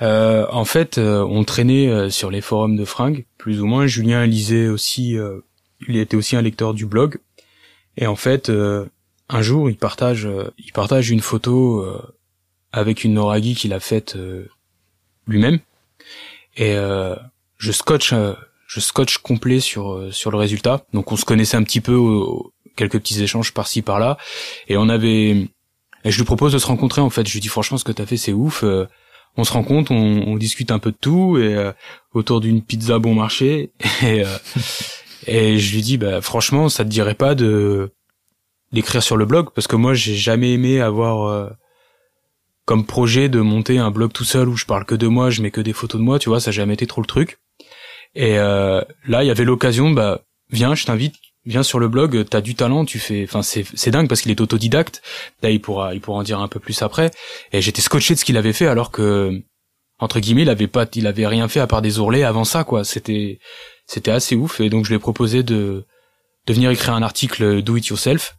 Euh, 0.00 0.46
en 0.50 0.64
fait, 0.64 0.98
euh, 0.98 1.24
on 1.28 1.44
traînait 1.44 1.88
euh, 1.88 2.10
sur 2.10 2.30
les 2.30 2.40
forums 2.40 2.76
de 2.76 2.84
fringues, 2.84 3.26
plus 3.36 3.60
ou 3.60 3.66
moins. 3.66 3.86
Julien 3.86 4.24
lisait 4.26 4.68
aussi, 4.68 5.18
euh, 5.18 5.40
il 5.88 5.96
était 5.96 6.16
aussi 6.16 6.36
un 6.36 6.42
lecteur 6.42 6.74
du 6.74 6.86
blog. 6.86 7.18
Et 7.96 8.06
en 8.06 8.14
fait, 8.14 8.48
un 9.28 9.42
jour, 9.42 9.68
il 9.70 9.76
partage, 9.76 10.28
il 10.56 10.72
partage 10.72 11.10
une 11.10 11.20
photo 11.20 11.84
avec 12.78 13.04
une 13.04 13.14
Noragi 13.14 13.54
qu'il 13.54 13.72
a 13.72 13.80
faite 13.80 14.16
lui-même. 15.26 15.58
Et 16.56 16.74
je 17.56 17.72
scotch, 17.72 18.14
je 18.66 18.80
scotch 18.80 19.18
complet 19.18 19.60
sur 19.60 20.12
sur 20.12 20.30
le 20.30 20.38
résultat. 20.38 20.84
Donc, 20.92 21.12
on 21.12 21.16
se 21.16 21.24
connaissait 21.24 21.56
un 21.56 21.62
petit 21.62 21.80
peu, 21.80 21.98
quelques 22.76 22.98
petits 22.98 23.22
échanges 23.22 23.52
par-ci 23.52 23.82
par-là, 23.82 24.18
et 24.68 24.76
on 24.76 24.88
avait. 24.88 25.48
Et 26.04 26.10
je 26.10 26.18
lui 26.18 26.24
propose 26.24 26.52
de 26.52 26.58
se 26.58 26.66
rencontrer. 26.66 27.00
En 27.00 27.10
fait, 27.10 27.26
je 27.26 27.32
lui 27.32 27.40
dis 27.40 27.48
franchement, 27.48 27.78
ce 27.78 27.84
que 27.84 27.92
t'as 27.92 28.06
fait, 28.06 28.16
c'est 28.16 28.32
ouf 28.32 28.64
on 29.38 29.44
se 29.44 29.52
rencontre, 29.52 29.92
on, 29.92 30.24
on, 30.26 30.36
discute 30.36 30.72
un 30.72 30.80
peu 30.80 30.90
de 30.90 30.96
tout 31.00 31.38
et 31.38 31.54
euh, 31.54 31.72
autour 32.12 32.40
d'une 32.40 32.60
pizza 32.60 32.98
bon 32.98 33.14
marché 33.14 33.70
et, 34.02 34.24
euh, 34.24 34.38
et 35.26 35.58
je 35.58 35.74
lui 35.74 35.80
dis 35.80 35.96
bah 35.96 36.20
franchement 36.20 36.68
ça 36.68 36.84
te 36.84 36.88
dirait 36.90 37.14
pas 37.14 37.34
de 37.34 37.92
d'écrire 38.72 39.02
sur 39.02 39.16
le 39.16 39.24
blog? 39.24 39.48
Parce 39.54 39.66
que 39.66 39.76
moi 39.76 39.94
j'ai 39.94 40.16
jamais 40.16 40.52
aimé 40.52 40.80
avoir 40.80 41.28
euh, 41.28 41.48
comme 42.68 42.84
projet 42.84 43.30
de 43.30 43.40
monter 43.40 43.78
un 43.78 43.90
blog 43.90 44.12
tout 44.12 44.24
seul 44.24 44.46
où 44.46 44.54
je 44.54 44.66
parle 44.66 44.84
que 44.84 44.94
de 44.94 45.06
moi, 45.06 45.30
je 45.30 45.40
mets 45.40 45.50
que 45.50 45.62
des 45.62 45.72
photos 45.72 45.98
de 45.98 46.04
moi, 46.04 46.18
tu 46.18 46.28
vois, 46.28 46.38
ça 46.38 46.50
n'a 46.50 46.52
jamais 46.52 46.74
été 46.74 46.86
trop 46.86 47.00
le 47.00 47.06
truc. 47.06 47.38
Et 48.14 48.36
là, 48.36 48.84
il 49.06 49.26
y 49.26 49.30
avait 49.30 49.46
l'occasion, 49.46 49.90
bah 49.90 50.20
viens, 50.50 50.74
je 50.74 50.84
t'invite, 50.84 51.14
viens 51.46 51.62
sur 51.62 51.78
le 51.78 51.88
blog, 51.88 52.26
t'as 52.28 52.42
du 52.42 52.54
talent, 52.54 52.84
tu 52.84 52.98
fais, 52.98 53.24
enfin 53.24 53.40
c'est 53.40 53.64
c'est 53.72 53.90
dingue 53.90 54.06
parce 54.06 54.20
qu'il 54.20 54.30
est 54.30 54.40
autodidacte. 54.42 55.00
Là, 55.42 55.48
il 55.48 55.62
pourra 55.62 55.94
il 55.94 56.02
pourra 56.02 56.18
en 56.18 56.22
dire 56.22 56.40
un 56.40 56.48
peu 56.48 56.60
plus 56.60 56.82
après. 56.82 57.10
Et 57.52 57.62
j'étais 57.62 57.80
scotché 57.80 58.12
de 58.12 58.18
ce 58.18 58.26
qu'il 58.26 58.36
avait 58.36 58.52
fait 58.52 58.66
alors 58.66 58.90
que 58.90 59.42
entre 59.98 60.20
guillemets, 60.20 60.42
il 60.42 60.50
avait 60.50 60.66
pas, 60.66 60.84
il 60.94 61.06
avait 61.06 61.26
rien 61.26 61.48
fait 61.48 61.60
à 61.60 61.66
part 61.66 61.80
des 61.80 61.98
ourlets 61.98 62.22
avant 62.22 62.44
ça, 62.44 62.64
quoi. 62.64 62.84
C'était 62.84 63.38
c'était 63.86 64.10
assez 64.10 64.36
ouf. 64.36 64.60
Et 64.60 64.68
donc 64.68 64.84
je 64.84 64.90
lui 64.90 64.96
ai 64.96 65.00
proposé 65.00 65.42
de 65.42 65.86
de 66.46 66.52
venir 66.52 66.68
écrire 66.70 66.92
un 66.92 67.02
article 67.02 67.62
do 67.62 67.78
it 67.78 67.86
yourself, 67.86 68.36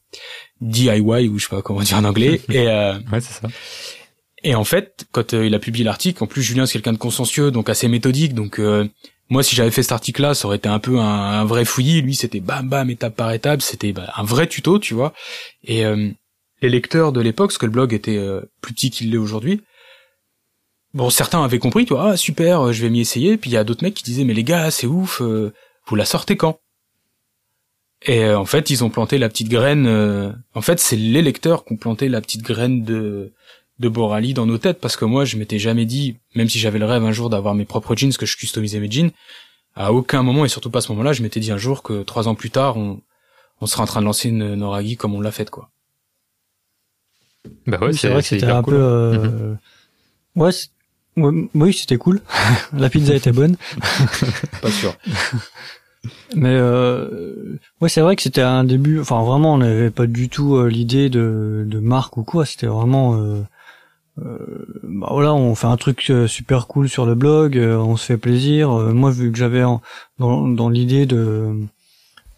DIY 0.61 1.29
ou 1.29 1.39
je 1.39 1.45
sais 1.45 1.49
pas 1.49 1.63
comment 1.63 1.81
dire 1.81 1.97
en 1.97 2.03
anglais. 2.03 2.41
et 2.49 2.67
euh, 2.67 2.93
ouais, 3.11 3.21
c'est 3.21 3.41
ça. 3.41 3.47
Et 4.43 4.55
en 4.55 4.63
fait, 4.63 5.05
quand 5.11 5.33
euh, 5.33 5.45
il 5.45 5.55
a 5.55 5.59
publié 5.59 5.83
l'article, 5.83 6.23
en 6.23 6.27
plus 6.27 6.41
Julien 6.41 6.65
c'est 6.65 6.73
quelqu'un 6.73 6.93
de 6.93 6.97
consciencieux, 6.97 7.51
donc 7.51 7.69
assez 7.69 7.87
méthodique, 7.87 8.33
donc 8.33 8.59
euh, 8.59 8.87
moi, 9.29 9.43
si 9.43 9.55
j'avais 9.55 9.71
fait 9.71 9.83
cet 9.83 9.91
article-là, 9.91 10.33
ça 10.33 10.47
aurait 10.47 10.57
été 10.57 10.69
un 10.69 10.79
peu 10.79 10.97
un, 10.97 11.45
vrai 11.45 11.63
fouillis. 11.63 12.01
Lui, 12.01 12.15
c'était 12.15 12.39
bam 12.39 12.67
bam, 12.67 12.89
étape 12.89 13.15
par 13.15 13.31
étape. 13.31 13.61
C'était 13.61 13.93
bah, 13.93 14.11
un 14.15 14.23
vrai 14.23 14.47
tuto, 14.47 14.79
tu 14.79 14.95
vois. 14.95 15.13
Et 15.63 15.85
euh, 15.85 16.09
les 16.63 16.69
lecteurs 16.69 17.11
de 17.11 17.21
l'époque, 17.21 17.51
parce 17.51 17.59
que 17.59 17.67
le 17.67 17.71
blog 17.71 17.93
était 17.93 18.19
plus 18.61 18.73
petit 18.73 18.89
qu'il 18.89 19.11
l'est 19.11 19.17
aujourd'hui, 19.17 19.61
bon, 20.95 21.11
certains 21.11 21.43
avaient 21.43 21.59
compris, 21.59 21.85
tu 21.85 21.93
vois, 21.93 22.13
ah, 22.13 22.17
super, 22.17 22.73
je 22.73 22.81
vais 22.81 22.89
m'y 22.89 23.01
essayer. 23.01 23.37
Puis 23.37 23.51
il 23.51 23.53
y 23.53 23.57
a 23.57 23.63
d'autres 23.63 23.83
mecs 23.83 23.93
qui 23.93 24.03
disaient, 24.03 24.23
mais 24.23 24.33
les 24.33 24.43
gars, 24.43 24.71
c'est 24.71 24.87
ouf, 24.87 25.21
vous 25.21 25.95
la 25.95 26.05
sortez 26.05 26.35
quand? 26.35 26.59
Et 28.07 28.27
en 28.31 28.45
fait, 28.45 28.71
ils 28.71 28.83
ont 28.83 28.89
planté 28.89 29.19
la 29.19 29.29
petite 29.29 29.49
graine. 29.49 29.87
en 30.55 30.61
fait, 30.61 30.79
c'est 30.79 30.95
les 30.95 31.21
lecteurs 31.21 31.65
qui 31.65 31.73
ont 31.73 31.77
planté 31.77 32.09
la 32.09 32.19
petite 32.19 32.41
graine 32.41 32.83
de 32.83 33.31
de 33.79 33.89
Borali 33.89 34.33
dans 34.33 34.45
nos 34.45 34.57
têtes 34.57 34.79
parce 34.79 34.95
que 34.97 35.05
moi 35.05 35.25
je 35.25 35.37
m'étais 35.37 35.59
jamais 35.59 35.85
dit 35.85 36.17
même 36.35 36.49
si 36.49 36.59
j'avais 36.59 36.79
le 36.79 36.85
rêve 36.85 37.03
un 37.03 37.11
jour 37.11 37.29
d'avoir 37.29 37.55
mes 37.55 37.65
propres 37.65 37.95
jeans 37.95 38.13
que 38.13 38.25
je 38.25 38.37
customisais 38.37 38.79
mes 38.79 38.91
jeans 38.91 39.11
à 39.75 39.93
aucun 39.93 40.23
moment 40.23 40.45
et 40.45 40.49
surtout 40.49 40.69
pas 40.69 40.79
à 40.79 40.81
ce 40.81 40.91
moment-là 40.91 41.13
je 41.13 41.23
m'étais 41.23 41.39
dit 41.39 41.51
un 41.51 41.57
jour 41.57 41.81
que 41.83 42.03
trois 42.03 42.27
ans 42.27 42.35
plus 42.35 42.51
tard 42.51 42.77
on 42.77 43.01
on 43.61 43.65
serait 43.65 43.83
en 43.83 43.87
train 43.87 43.99
de 44.01 44.05
lancer 44.05 44.29
une 44.29 44.55
Noragi 44.55 44.95
comme 44.95 45.15
on 45.15 45.21
l'a 45.21 45.31
faite 45.31 45.49
quoi. 45.49 45.69
Bah 47.67 47.77
ouais 47.81 47.93
c'est 47.93 48.09
vrai 48.09 48.21
que 48.21 48.27
c'était 48.27 48.45
un 48.45 48.63
peu 48.63 48.75
euh... 48.75 49.55
ouais, 50.35 50.51
oui 51.15 51.73
c'était 51.73 51.97
cool. 51.97 52.21
La 52.73 52.89
pizza 52.89 53.15
était 53.15 53.31
bonne. 53.31 53.57
Pas 54.61 54.71
sûr. 54.71 54.95
Mais 56.35 56.55
euh, 56.55 57.59
ouais, 57.81 57.89
c'est 57.89 58.01
vrai 58.01 58.15
que 58.15 58.21
c'était 58.21 58.41
un 58.41 58.63
début. 58.63 58.99
Enfin, 58.99 59.21
vraiment, 59.23 59.55
on 59.55 59.57
n'avait 59.57 59.91
pas 59.91 60.07
du 60.07 60.29
tout 60.29 60.55
euh, 60.55 60.69
l'idée 60.69 61.09
de, 61.09 61.65
de 61.67 61.79
marque 61.79 62.17
ou 62.17 62.23
quoi. 62.23 62.45
C'était 62.45 62.67
vraiment 62.67 63.15
euh, 63.15 63.41
bah 64.83 65.07
voilà, 65.11 65.33
on 65.33 65.55
fait 65.55 65.67
un 65.67 65.77
truc 65.77 66.09
euh, 66.09 66.27
super 66.27 66.67
cool 66.67 66.89
sur 66.89 67.05
le 67.05 67.15
blog, 67.15 67.57
euh, 67.57 67.77
on 67.77 67.97
se 67.97 68.05
fait 68.05 68.17
plaisir. 68.17 68.69
moi, 68.69 69.11
vu 69.11 69.31
que 69.31 69.37
j'avais 69.37 69.63
dans, 70.17 70.69
l'idée 70.69 71.05
de 71.05 71.55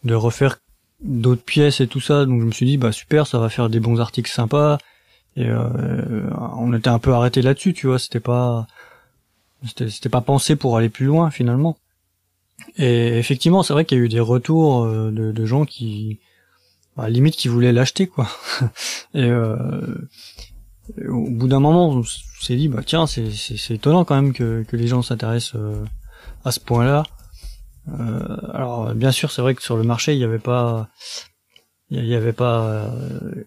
de 0.03 0.15
refaire 0.15 0.57
d'autres 1.01 1.43
pièces 1.43 1.81
et 1.81 1.87
tout 1.87 2.01
ça, 2.01 2.25
donc 2.25 2.41
je 2.41 2.45
me 2.45 2.51
suis 2.51 2.65
dit 2.65 2.77
bah 2.77 2.91
super, 2.91 3.27
ça 3.27 3.39
va 3.39 3.49
faire 3.49 3.69
des 3.69 3.79
bons 3.79 3.99
articles 3.99 4.31
sympas. 4.31 4.77
Et 5.37 5.47
on 5.49 6.73
était 6.73 6.89
un 6.89 6.99
peu 6.99 7.13
arrêté 7.13 7.41
là-dessus, 7.41 7.73
tu 7.73 7.87
vois. 7.87 7.99
C'était 7.99 8.19
pas 8.19 8.67
c'était 9.65 10.09
pas 10.09 10.21
pensé 10.21 10.55
pour 10.55 10.77
aller 10.77 10.89
plus 10.89 11.05
loin 11.05 11.31
finalement. 11.31 11.77
Et 12.77 13.17
effectivement, 13.17 13.63
c'est 13.63 13.73
vrai 13.73 13.85
qu'il 13.85 13.97
y 13.97 14.01
a 14.01 14.03
eu 14.03 14.09
des 14.09 14.19
retours 14.19 14.85
de, 14.87 15.45
gens 15.45 15.65
qui, 15.65 16.19
bah, 16.97 17.09
limite, 17.09 17.35
qui 17.35 17.47
voulaient 17.47 17.71
l'acheter, 17.71 18.07
quoi. 18.07 18.27
euh, 19.15 19.95
au 21.07 21.29
bout 21.29 21.47
d'un 21.47 21.59
moment, 21.59 21.89
on 21.89 22.03
s'est 22.03 22.55
dit, 22.55 22.67
bah 22.67 22.81
tiens, 22.85 23.07
c'est, 23.07 23.29
étonnant 23.69 24.05
quand 24.05 24.15
même 24.15 24.33
que, 24.33 24.63
que 24.63 24.75
les 24.75 24.87
gens 24.87 25.01
s'intéressent 25.01 25.55
euh, 25.55 25.83
à 26.43 26.51
ce 26.51 26.59
point-là. 26.59 27.03
Euh, 27.89 28.37
alors, 28.53 28.93
bien 28.93 29.11
sûr, 29.11 29.31
c'est 29.31 29.41
vrai 29.41 29.55
que 29.55 29.61
sur 29.61 29.77
le 29.77 29.83
marché, 29.83 30.13
il 30.13 30.17
n'y 30.17 30.23
avait 30.23 30.39
pas, 30.39 30.89
il 31.89 32.05
y 32.05 32.15
avait 32.15 32.33
pas 32.33 32.65
euh, 32.65 33.45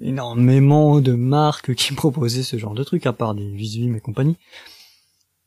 énormément 0.00 1.00
de 1.00 1.12
marques 1.12 1.74
qui 1.74 1.92
proposaient 1.94 2.42
ce 2.42 2.58
genre 2.58 2.74
de 2.74 2.84
trucs, 2.84 3.06
à 3.06 3.12
part 3.12 3.34
des 3.34 3.48
Visvim 3.48 3.94
et 3.94 4.00
compagnie. 4.00 4.36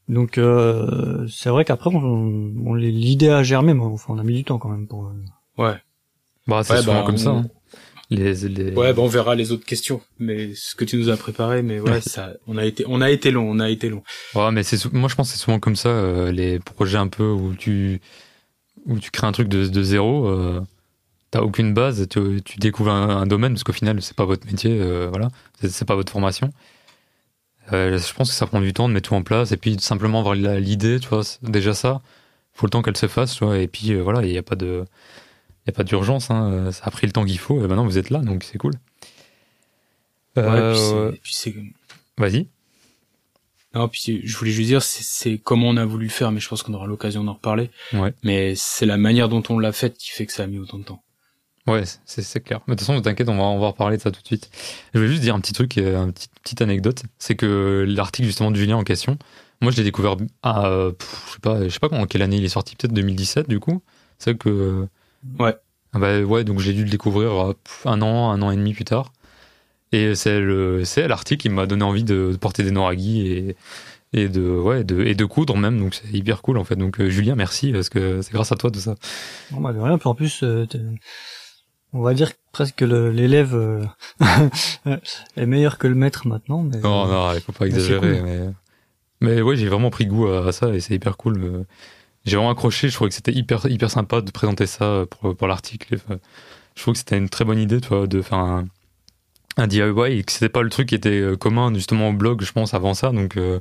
Donc, 0.07 0.37
euh, 0.37 1.27
c'est 1.27 1.49
vrai 1.49 1.65
qu'après, 1.65 1.91
on, 1.93 2.53
on, 2.65 2.73
l'idée 2.73 3.29
a 3.29 3.43
germé, 3.43 3.73
mais 3.73 3.83
enfin, 3.83 4.13
on 4.15 4.17
a 4.17 4.23
mis 4.23 4.33
du 4.33 4.43
temps 4.43 4.57
quand 4.57 4.69
même 4.69 4.87
pour. 4.87 5.11
Ouais. 5.57 5.75
Bah, 6.47 6.63
c'est 6.63 6.77
souvent 6.77 7.01
bah, 7.01 7.03
comme 7.05 7.17
ça. 7.17 7.29
Hein. 7.29 7.45
Ouais, 8.11 8.93
bah 8.93 9.01
on 9.03 9.07
verra 9.07 9.35
les 9.35 9.51
autres 9.51 9.65
questions, 9.65 10.01
mais 10.17 10.55
ce 10.55 10.73
que 10.73 10.83
tu 10.83 10.97
nous 10.97 11.09
as 11.09 11.17
préparé, 11.17 11.61
mais 11.61 11.79
ouais, 11.79 12.01
ça, 12.01 12.33
on 12.47 12.57
a 12.57 12.65
été, 12.65 12.83
on 12.87 13.01
a 13.01 13.11
été 13.11 13.29
long, 13.29 13.47
on 13.47 13.59
a 13.59 13.69
été 13.69 13.87
long. 13.87 14.01
Ouais, 14.33 14.51
mais 14.51 14.63
c'est, 14.63 14.91
moi 14.93 15.09
je 15.09 15.15
pense 15.15 15.29
que 15.29 15.37
c'est 15.37 15.43
souvent 15.43 15.59
comme 15.59 15.75
ça 15.75 15.89
euh, 15.89 16.31
les 16.31 16.57
projets 16.59 16.97
un 16.97 17.07
peu 17.07 17.29
où 17.29 17.53
tu, 17.53 18.01
où 18.87 18.97
tu 18.97 19.11
crées 19.11 19.27
un 19.27 19.31
truc 19.31 19.47
de, 19.47 19.67
de 19.67 19.83
zéro, 19.83 20.27
euh, 20.27 20.59
t'as 21.29 21.41
aucune 21.41 21.75
base, 21.75 22.07
tu, 22.09 22.41
tu 22.43 22.57
découvres 22.57 22.91
un, 22.91 23.27
domaine 23.27 23.53
parce 23.53 23.63
qu'au 23.63 23.73
final 23.73 24.01
c'est 24.01 24.15
pas 24.15 24.25
votre 24.25 24.47
métier, 24.47 24.79
euh, 24.81 25.07
voilà, 25.09 25.29
c'est, 25.61 25.85
pas 25.85 25.95
votre 25.95 26.11
formation. 26.11 26.51
Euh, 27.73 27.99
je 27.99 28.13
pense 28.15 28.29
que 28.29 28.35
ça 28.35 28.47
prend 28.47 28.61
du 28.61 28.73
temps 28.73 28.89
de 28.89 28.93
mettre 28.95 29.09
tout 29.09 29.15
en 29.15 29.21
place 29.21 29.51
et 29.51 29.57
puis 29.57 29.79
simplement 29.79 30.19
avoir 30.19 30.33
l'idée, 30.33 30.99
tu 30.99 31.07
vois, 31.09 31.21
déjà 31.43 31.75
ça, 31.75 32.01
faut 32.53 32.65
le 32.65 32.71
temps 32.71 32.81
qu'elle 32.81 32.97
se 32.97 33.07
fasse, 33.07 33.35
tu 33.35 33.45
vois, 33.45 33.59
et 33.59 33.67
puis 33.67 33.93
voilà, 33.95 34.25
il 34.25 34.31
n'y 34.31 34.37
a 34.39 34.43
pas 34.43 34.55
de 34.55 34.85
n'y 35.67 35.73
a 35.73 35.75
pas 35.75 35.83
d'urgence, 35.83 36.31
hein. 36.31 36.51
Euh, 36.51 36.71
ça 36.71 36.85
a 36.85 36.91
pris 36.91 37.07
le 37.07 37.13
temps 37.13 37.25
qu'il 37.25 37.39
faut, 37.39 37.63
et 37.63 37.67
maintenant 37.67 37.85
vous 37.85 37.97
êtes 37.97 38.09
là, 38.09 38.19
donc 38.19 38.43
c'est 38.43 38.57
cool. 38.57 38.73
Euh, 40.37 41.11
Vas-y. 42.17 42.47
Non, 43.75 43.87
puis 43.87 44.21
je 44.23 44.37
voulais 44.37 44.51
juste 44.51 44.67
dire, 44.67 44.81
c'est 44.81 45.37
comment 45.37 45.69
on 45.69 45.77
a 45.77 45.85
voulu 45.85 46.05
le 46.05 46.11
faire, 46.11 46.31
mais 46.31 46.39
je 46.39 46.49
pense 46.49 46.63
qu'on 46.63 46.73
aura 46.73 46.87
l'occasion 46.87 47.23
d'en 47.23 47.33
reparler. 47.33 47.69
Ouais. 47.93 48.13
Mais 48.23 48.53
c'est 48.55 48.87
la 48.87 48.97
manière 48.97 49.29
dont 49.29 49.43
on 49.49 49.59
l'a 49.59 49.71
fait 49.71 49.95
qui 49.95 50.09
fait 50.09 50.25
que 50.25 50.33
ça 50.33 50.43
a 50.43 50.47
mis 50.47 50.57
autant 50.57 50.79
de 50.79 50.83
temps. 50.83 51.03
Ouais, 51.67 51.83
c'est 52.05 52.43
clair. 52.43 52.61
Mais 52.67 52.73
de 52.73 52.79
toute 52.79 52.87
façon, 52.87 52.99
t'inquiète, 52.99 53.29
on 53.29 53.37
va, 53.37 53.43
on 53.43 53.59
va 53.59 53.67
reparler 53.67 53.97
de 53.97 54.01
ça 54.01 54.09
tout 54.09 54.21
de 54.21 54.25
suite. 54.25 54.49
Je 54.93 54.99
voulais 54.99 55.11
juste 55.11 55.21
dire 55.21 55.35
un 55.35 55.39
petit 55.39 55.53
truc, 55.53 55.77
euh, 55.77 56.03
une 56.03 56.13
petite, 56.13 56.31
petite 56.41 56.61
anecdote. 56.63 57.03
C'est 57.19 57.35
que 57.35 57.85
l'article 57.87 58.27
justement 58.27 58.49
de 58.49 58.55
Julien 58.55 58.77
en 58.77 58.83
question, 58.83 59.19
moi 59.61 59.71
je 59.71 59.77
l'ai 59.77 59.83
découvert 59.83 60.15
à, 60.41 60.63
je 60.67 61.33
sais 61.33 61.39
pas, 61.39 61.63
je 61.63 61.69
sais 61.69 61.79
pas 61.79 61.89
en 61.91 62.07
quelle 62.07 62.23
année 62.23 62.37
il 62.37 62.45
est 62.45 62.49
sorti, 62.49 62.75
peut-être 62.75 62.93
2017 62.93 63.47
du 63.47 63.59
coup. 63.59 63.83
C'est 64.17 64.35
que 64.35 64.87
Ouais. 65.39 65.55
Ah 65.93 65.99
bah 65.99 66.21
ouais, 66.21 66.43
donc 66.43 66.59
j'ai 66.59 66.73
dû 66.73 66.83
le 66.83 66.89
découvrir 66.89 67.31
euh, 67.31 67.53
un 67.85 68.01
an, 68.01 68.29
un 68.29 68.41
an 68.41 68.51
et 68.51 68.55
demi 68.55 68.73
plus 68.73 68.85
tard. 68.85 69.11
Et 69.91 70.13
c'est 70.13 70.39
le, 70.39 70.85
c'est 70.85 71.07
l'article 71.07 71.41
qui 71.41 71.49
m'a 71.49 71.65
donné 71.65 71.83
envie 71.83 72.03
de, 72.03 72.37
porter 72.39 72.61
des 72.63 72.69
noragis 72.69 73.27
et, 73.27 73.55
et 74.13 74.29
de, 74.29 74.41
ouais, 74.41 74.83
de, 74.83 75.01
et 75.01 75.15
de 75.15 75.25
coudre 75.25 75.57
même. 75.57 75.79
Donc 75.79 75.95
c'est 75.95 76.15
hyper 76.15 76.43
cool 76.43 76.59
en 76.59 76.63
fait. 76.63 76.75
Donc 76.75 76.99
euh, 76.99 77.09
Julien, 77.09 77.35
merci 77.35 77.71
parce 77.71 77.89
que 77.89 78.21
c'est 78.21 78.31
grâce 78.31 78.51
à 78.51 78.55
toi 78.55 78.69
tout 78.69 78.79
ça. 78.79 78.95
Non, 79.51 79.61
bah 79.61 79.73
de 79.73 79.79
rien. 79.79 79.97
Puis 79.97 80.07
en 80.07 80.13
plus, 80.13 80.43
euh, 80.43 80.67
on 81.91 82.01
va 82.01 82.13
dire 82.13 82.31
presque 82.51 82.75
que 82.75 82.85
l'élève 82.85 83.57
est 85.35 85.45
meilleur 85.47 85.79
que 85.79 85.87
le 85.87 85.95
maître 85.95 86.27
maintenant. 86.27 86.61
Mais, 86.61 86.77
non, 86.77 87.07
non, 87.07 87.33
il 87.33 87.41
faut 87.41 87.51
pas 87.51 87.65
exagérer. 87.65 88.21
Mais, 88.21 88.49
mais 89.21 89.41
ouais, 89.41 89.55
j'ai 89.55 89.69
vraiment 89.69 89.89
pris 89.89 90.05
goût 90.05 90.27
à, 90.27 90.51
ça 90.51 90.69
et 90.69 90.81
c'est 90.81 90.93
hyper 90.93 91.17
cool 91.17 91.65
j'ai 92.29 92.37
vraiment 92.37 92.51
accroché. 92.51 92.89
Je 92.89 92.93
trouvais 92.95 93.09
que 93.09 93.15
c'était 93.15 93.33
hyper, 93.33 93.65
hyper 93.67 93.91
sympa 93.91 94.21
de 94.21 94.31
présenter 94.31 94.65
ça 94.67 95.05
pour, 95.09 95.35
pour 95.35 95.47
l'article. 95.47 95.97
Je 96.75 96.81
trouve 96.81 96.93
que 96.93 96.99
c'était 96.99 97.17
une 97.17 97.29
très 97.29 97.45
bonne 97.45 97.59
idée, 97.59 97.79
de 97.79 98.21
faire 98.21 98.37
un, 98.37 98.65
un 99.59 99.67
DIY 99.67 100.17
et 100.17 100.23
que 100.23 100.31
c'était 100.31 100.49
pas 100.49 100.61
le 100.61 100.69
truc 100.69 100.89
qui 100.89 100.95
était 100.95 101.19
euh, 101.19 101.35
commun 101.35 101.73
justement 101.73 102.09
au 102.09 102.13
blog, 102.13 102.41
je 102.41 102.51
pense, 102.51 102.73
avant 102.73 102.93
ça. 102.93 103.11
Donc, 103.11 103.37
euh, 103.37 103.59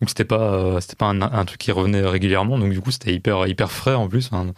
donc 0.00 0.08
c'était 0.08 0.24
pas, 0.24 0.54
euh, 0.54 0.80
c'était 0.80 0.96
pas 0.96 1.06
un, 1.08 1.44
truc 1.44 1.58
qui 1.58 1.72
revenait 1.72 2.02
régulièrement. 2.02 2.58
Donc 2.58 2.72
du 2.72 2.80
coup, 2.80 2.90
c'était 2.90 3.14
hyper, 3.14 3.46
hyper 3.46 3.70
frais 3.70 3.94
en 3.94 4.08
plus. 4.08 4.30
non, 4.32 4.52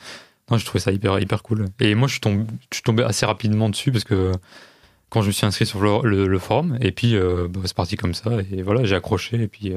je 0.56 0.64
trouvais 0.64 0.80
ça 0.80 0.92
hyper, 0.92 1.18
hyper 1.20 1.42
cool. 1.42 1.66
Et 1.80 1.94
moi, 1.94 2.08
je 2.08 2.14
suis 2.14 2.82
tombé, 2.82 3.02
assez 3.02 3.26
rapidement 3.26 3.68
dessus 3.68 3.92
parce 3.92 4.04
que 4.04 4.32
quand 5.10 5.22
je 5.22 5.28
me 5.28 5.32
suis 5.32 5.46
inscrit 5.46 5.66
sur 5.66 5.80
le, 5.80 6.26
le, 6.26 6.38
forum, 6.38 6.78
et 6.80 6.90
puis 6.90 7.16
bah, 7.16 7.60
c'est 7.64 7.74
parti 7.74 7.96
comme 7.96 8.14
ça. 8.14 8.30
Et 8.52 8.62
voilà, 8.62 8.84
j'ai 8.84 8.94
accroché. 8.94 9.42
Et 9.42 9.48
puis 9.48 9.72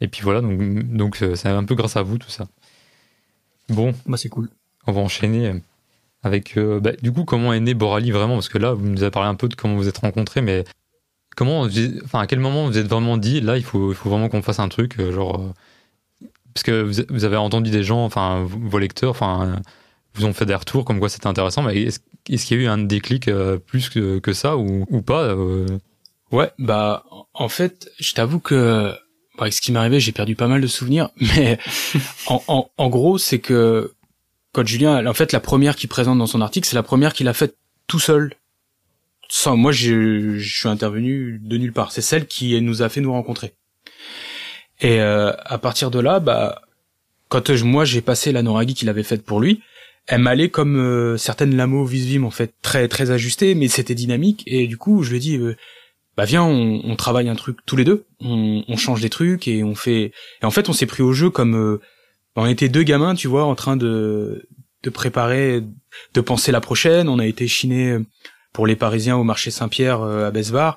Et 0.00 0.08
puis 0.08 0.22
voilà, 0.22 0.40
donc 0.40 0.92
donc 0.92 1.24
c'est 1.34 1.48
un 1.48 1.64
peu 1.64 1.74
grâce 1.74 1.96
à 1.96 2.02
vous 2.02 2.18
tout 2.18 2.30
ça. 2.30 2.46
Bon, 3.70 3.94
bah 4.06 4.16
c'est 4.16 4.28
cool. 4.28 4.48
On 4.86 4.92
va 4.92 5.00
enchaîner 5.00 5.54
avec 6.22 6.58
bah, 6.58 6.92
du 7.00 7.12
coup 7.12 7.24
comment 7.24 7.52
est 7.52 7.60
né 7.60 7.74
Borali 7.74 8.10
vraiment? 8.10 8.34
Parce 8.34 8.48
que 8.48 8.58
là 8.58 8.72
vous 8.72 8.86
nous 8.86 9.02
avez 9.02 9.10
parlé 9.10 9.28
un 9.28 9.34
peu 9.34 9.48
de 9.48 9.54
comment 9.54 9.76
vous 9.76 9.88
êtes 9.88 9.98
rencontrés, 9.98 10.42
mais 10.42 10.64
comment, 11.36 11.66
enfin 12.04 12.20
à 12.20 12.26
quel 12.26 12.40
moment 12.40 12.66
vous 12.66 12.76
êtes 12.78 12.88
vraiment 12.88 13.16
dit 13.16 13.40
là 13.40 13.56
il 13.56 13.64
faut 13.64 13.92
il 13.92 13.94
faut 13.94 14.10
vraiment 14.10 14.28
qu'on 14.28 14.42
fasse 14.42 14.58
un 14.58 14.68
truc 14.68 15.00
genre 15.10 15.52
parce 16.54 16.64
que 16.64 16.82
vous 17.12 17.24
avez 17.24 17.36
entendu 17.36 17.70
des 17.70 17.82
gens, 17.82 18.04
enfin 18.04 18.44
vos 18.44 18.78
lecteurs, 18.78 19.10
enfin 19.10 19.60
vous 20.14 20.24
ont 20.24 20.32
fait 20.32 20.46
des 20.46 20.54
retours 20.54 20.84
comme 20.84 20.98
quoi 20.98 21.08
c'était 21.08 21.26
intéressant, 21.26 21.62
mais 21.62 21.82
est-ce 21.82 22.00
qu'il 22.46 22.58
y 22.58 22.60
a 22.60 22.64
eu 22.64 22.66
un 22.66 22.78
déclic 22.78 23.28
euh, 23.28 23.58
plus 23.58 23.88
que, 23.88 24.18
que, 24.18 24.32
ça 24.32 24.56
ou, 24.56 24.86
ou 24.90 25.02
pas 25.02 25.22
euh? 25.22 25.66
Ouais, 26.32 26.50
bah 26.58 27.04
en 27.34 27.48
fait, 27.48 27.90
je 27.98 28.12
t'avoue 28.14 28.40
que 28.40 28.94
avec 29.42 29.54
ce 29.54 29.60
qui 29.60 29.72
m'est 29.72 30.00
j'ai 30.00 30.12
perdu 30.12 30.36
pas 30.36 30.48
mal 30.48 30.60
de 30.60 30.66
souvenirs, 30.66 31.10
mais 31.16 31.58
en, 32.26 32.88
gros, 32.88 33.18
c'est 33.18 33.38
que 33.38 33.92
quand 34.52 34.66
Julien, 34.66 35.06
en 35.06 35.14
fait, 35.14 35.32
la 35.32 35.40
première 35.40 35.76
qu'il 35.76 35.88
présente 35.88 36.18
dans 36.18 36.26
son 36.26 36.40
article, 36.40 36.66
c'est 36.66 36.76
la 36.76 36.82
première 36.82 37.12
qu'il 37.12 37.28
a 37.28 37.34
faite 37.34 37.56
tout 37.86 38.00
seul. 38.00 38.34
Sans 39.28 39.56
moi, 39.56 39.70
je 39.70 40.38
suis 40.40 40.68
intervenu 40.68 41.38
de 41.40 41.56
nulle 41.56 41.72
part. 41.72 41.92
C'est 41.92 42.02
celle 42.02 42.26
qui 42.26 42.60
nous 42.60 42.82
a 42.82 42.88
fait 42.88 43.00
nous 43.00 43.12
rencontrer. 43.12 43.54
Et 44.80 45.00
euh, 45.00 45.32
à 45.44 45.58
partir 45.58 45.90
de 45.90 46.00
là, 46.00 46.20
bah, 46.20 46.62
quand 47.28 47.48
moi 47.62 47.84
j'ai 47.84 48.00
passé 48.00 48.32
la 48.32 48.42
Noragi 48.42 48.74
qu'il 48.74 48.88
avait 48.88 49.02
faite 49.02 49.24
pour 49.24 49.40
lui, 49.40 49.62
elle 50.06 50.22
m'allait 50.22 50.48
comme 50.48 50.76
euh, 50.76 51.16
certaines 51.16 51.54
Lamo 51.54 51.84
Visvim 51.84 52.24
en 52.24 52.30
fait 52.30 52.54
très 52.62 52.88
très 52.88 53.10
ajustées, 53.10 53.54
mais 53.54 53.68
c'était 53.68 53.94
dynamique. 53.94 54.42
Et 54.46 54.66
du 54.66 54.76
coup, 54.76 55.02
je 55.02 55.10
lui 55.10 55.18
ai 55.18 55.20
dit, 55.20 55.36
euh, 55.36 55.56
bah 56.20 56.26
viens, 56.26 56.42
on, 56.44 56.82
on, 56.84 56.96
travaille 56.96 57.30
un 57.30 57.34
truc 57.34 57.58
tous 57.64 57.76
les 57.76 57.84
deux, 57.84 58.04
on, 58.20 58.62
on, 58.68 58.76
change 58.76 59.00
des 59.00 59.08
trucs 59.08 59.48
et 59.48 59.64
on 59.64 59.74
fait. 59.74 60.12
Et 60.42 60.44
en 60.44 60.50
fait, 60.50 60.68
on 60.68 60.74
s'est 60.74 60.84
pris 60.84 61.02
au 61.02 61.14
jeu 61.14 61.30
comme 61.30 61.80
on 62.36 62.46
était 62.46 62.68
deux 62.68 62.82
gamins, 62.82 63.14
tu 63.14 63.26
vois, 63.26 63.44
en 63.44 63.54
train 63.54 63.76
de 63.76 64.46
de 64.82 64.90
préparer, 64.90 65.62
de 66.12 66.20
penser 66.20 66.52
la 66.52 66.60
prochaine. 66.60 67.08
On 67.08 67.18
a 67.18 67.26
été 67.26 67.48
chiné 67.48 67.96
pour 68.52 68.66
les 68.66 68.76
Parisiens 68.76 69.16
au 69.16 69.24
marché 69.24 69.50
Saint-Pierre 69.50 70.02
à 70.02 70.30
Besbar. 70.30 70.76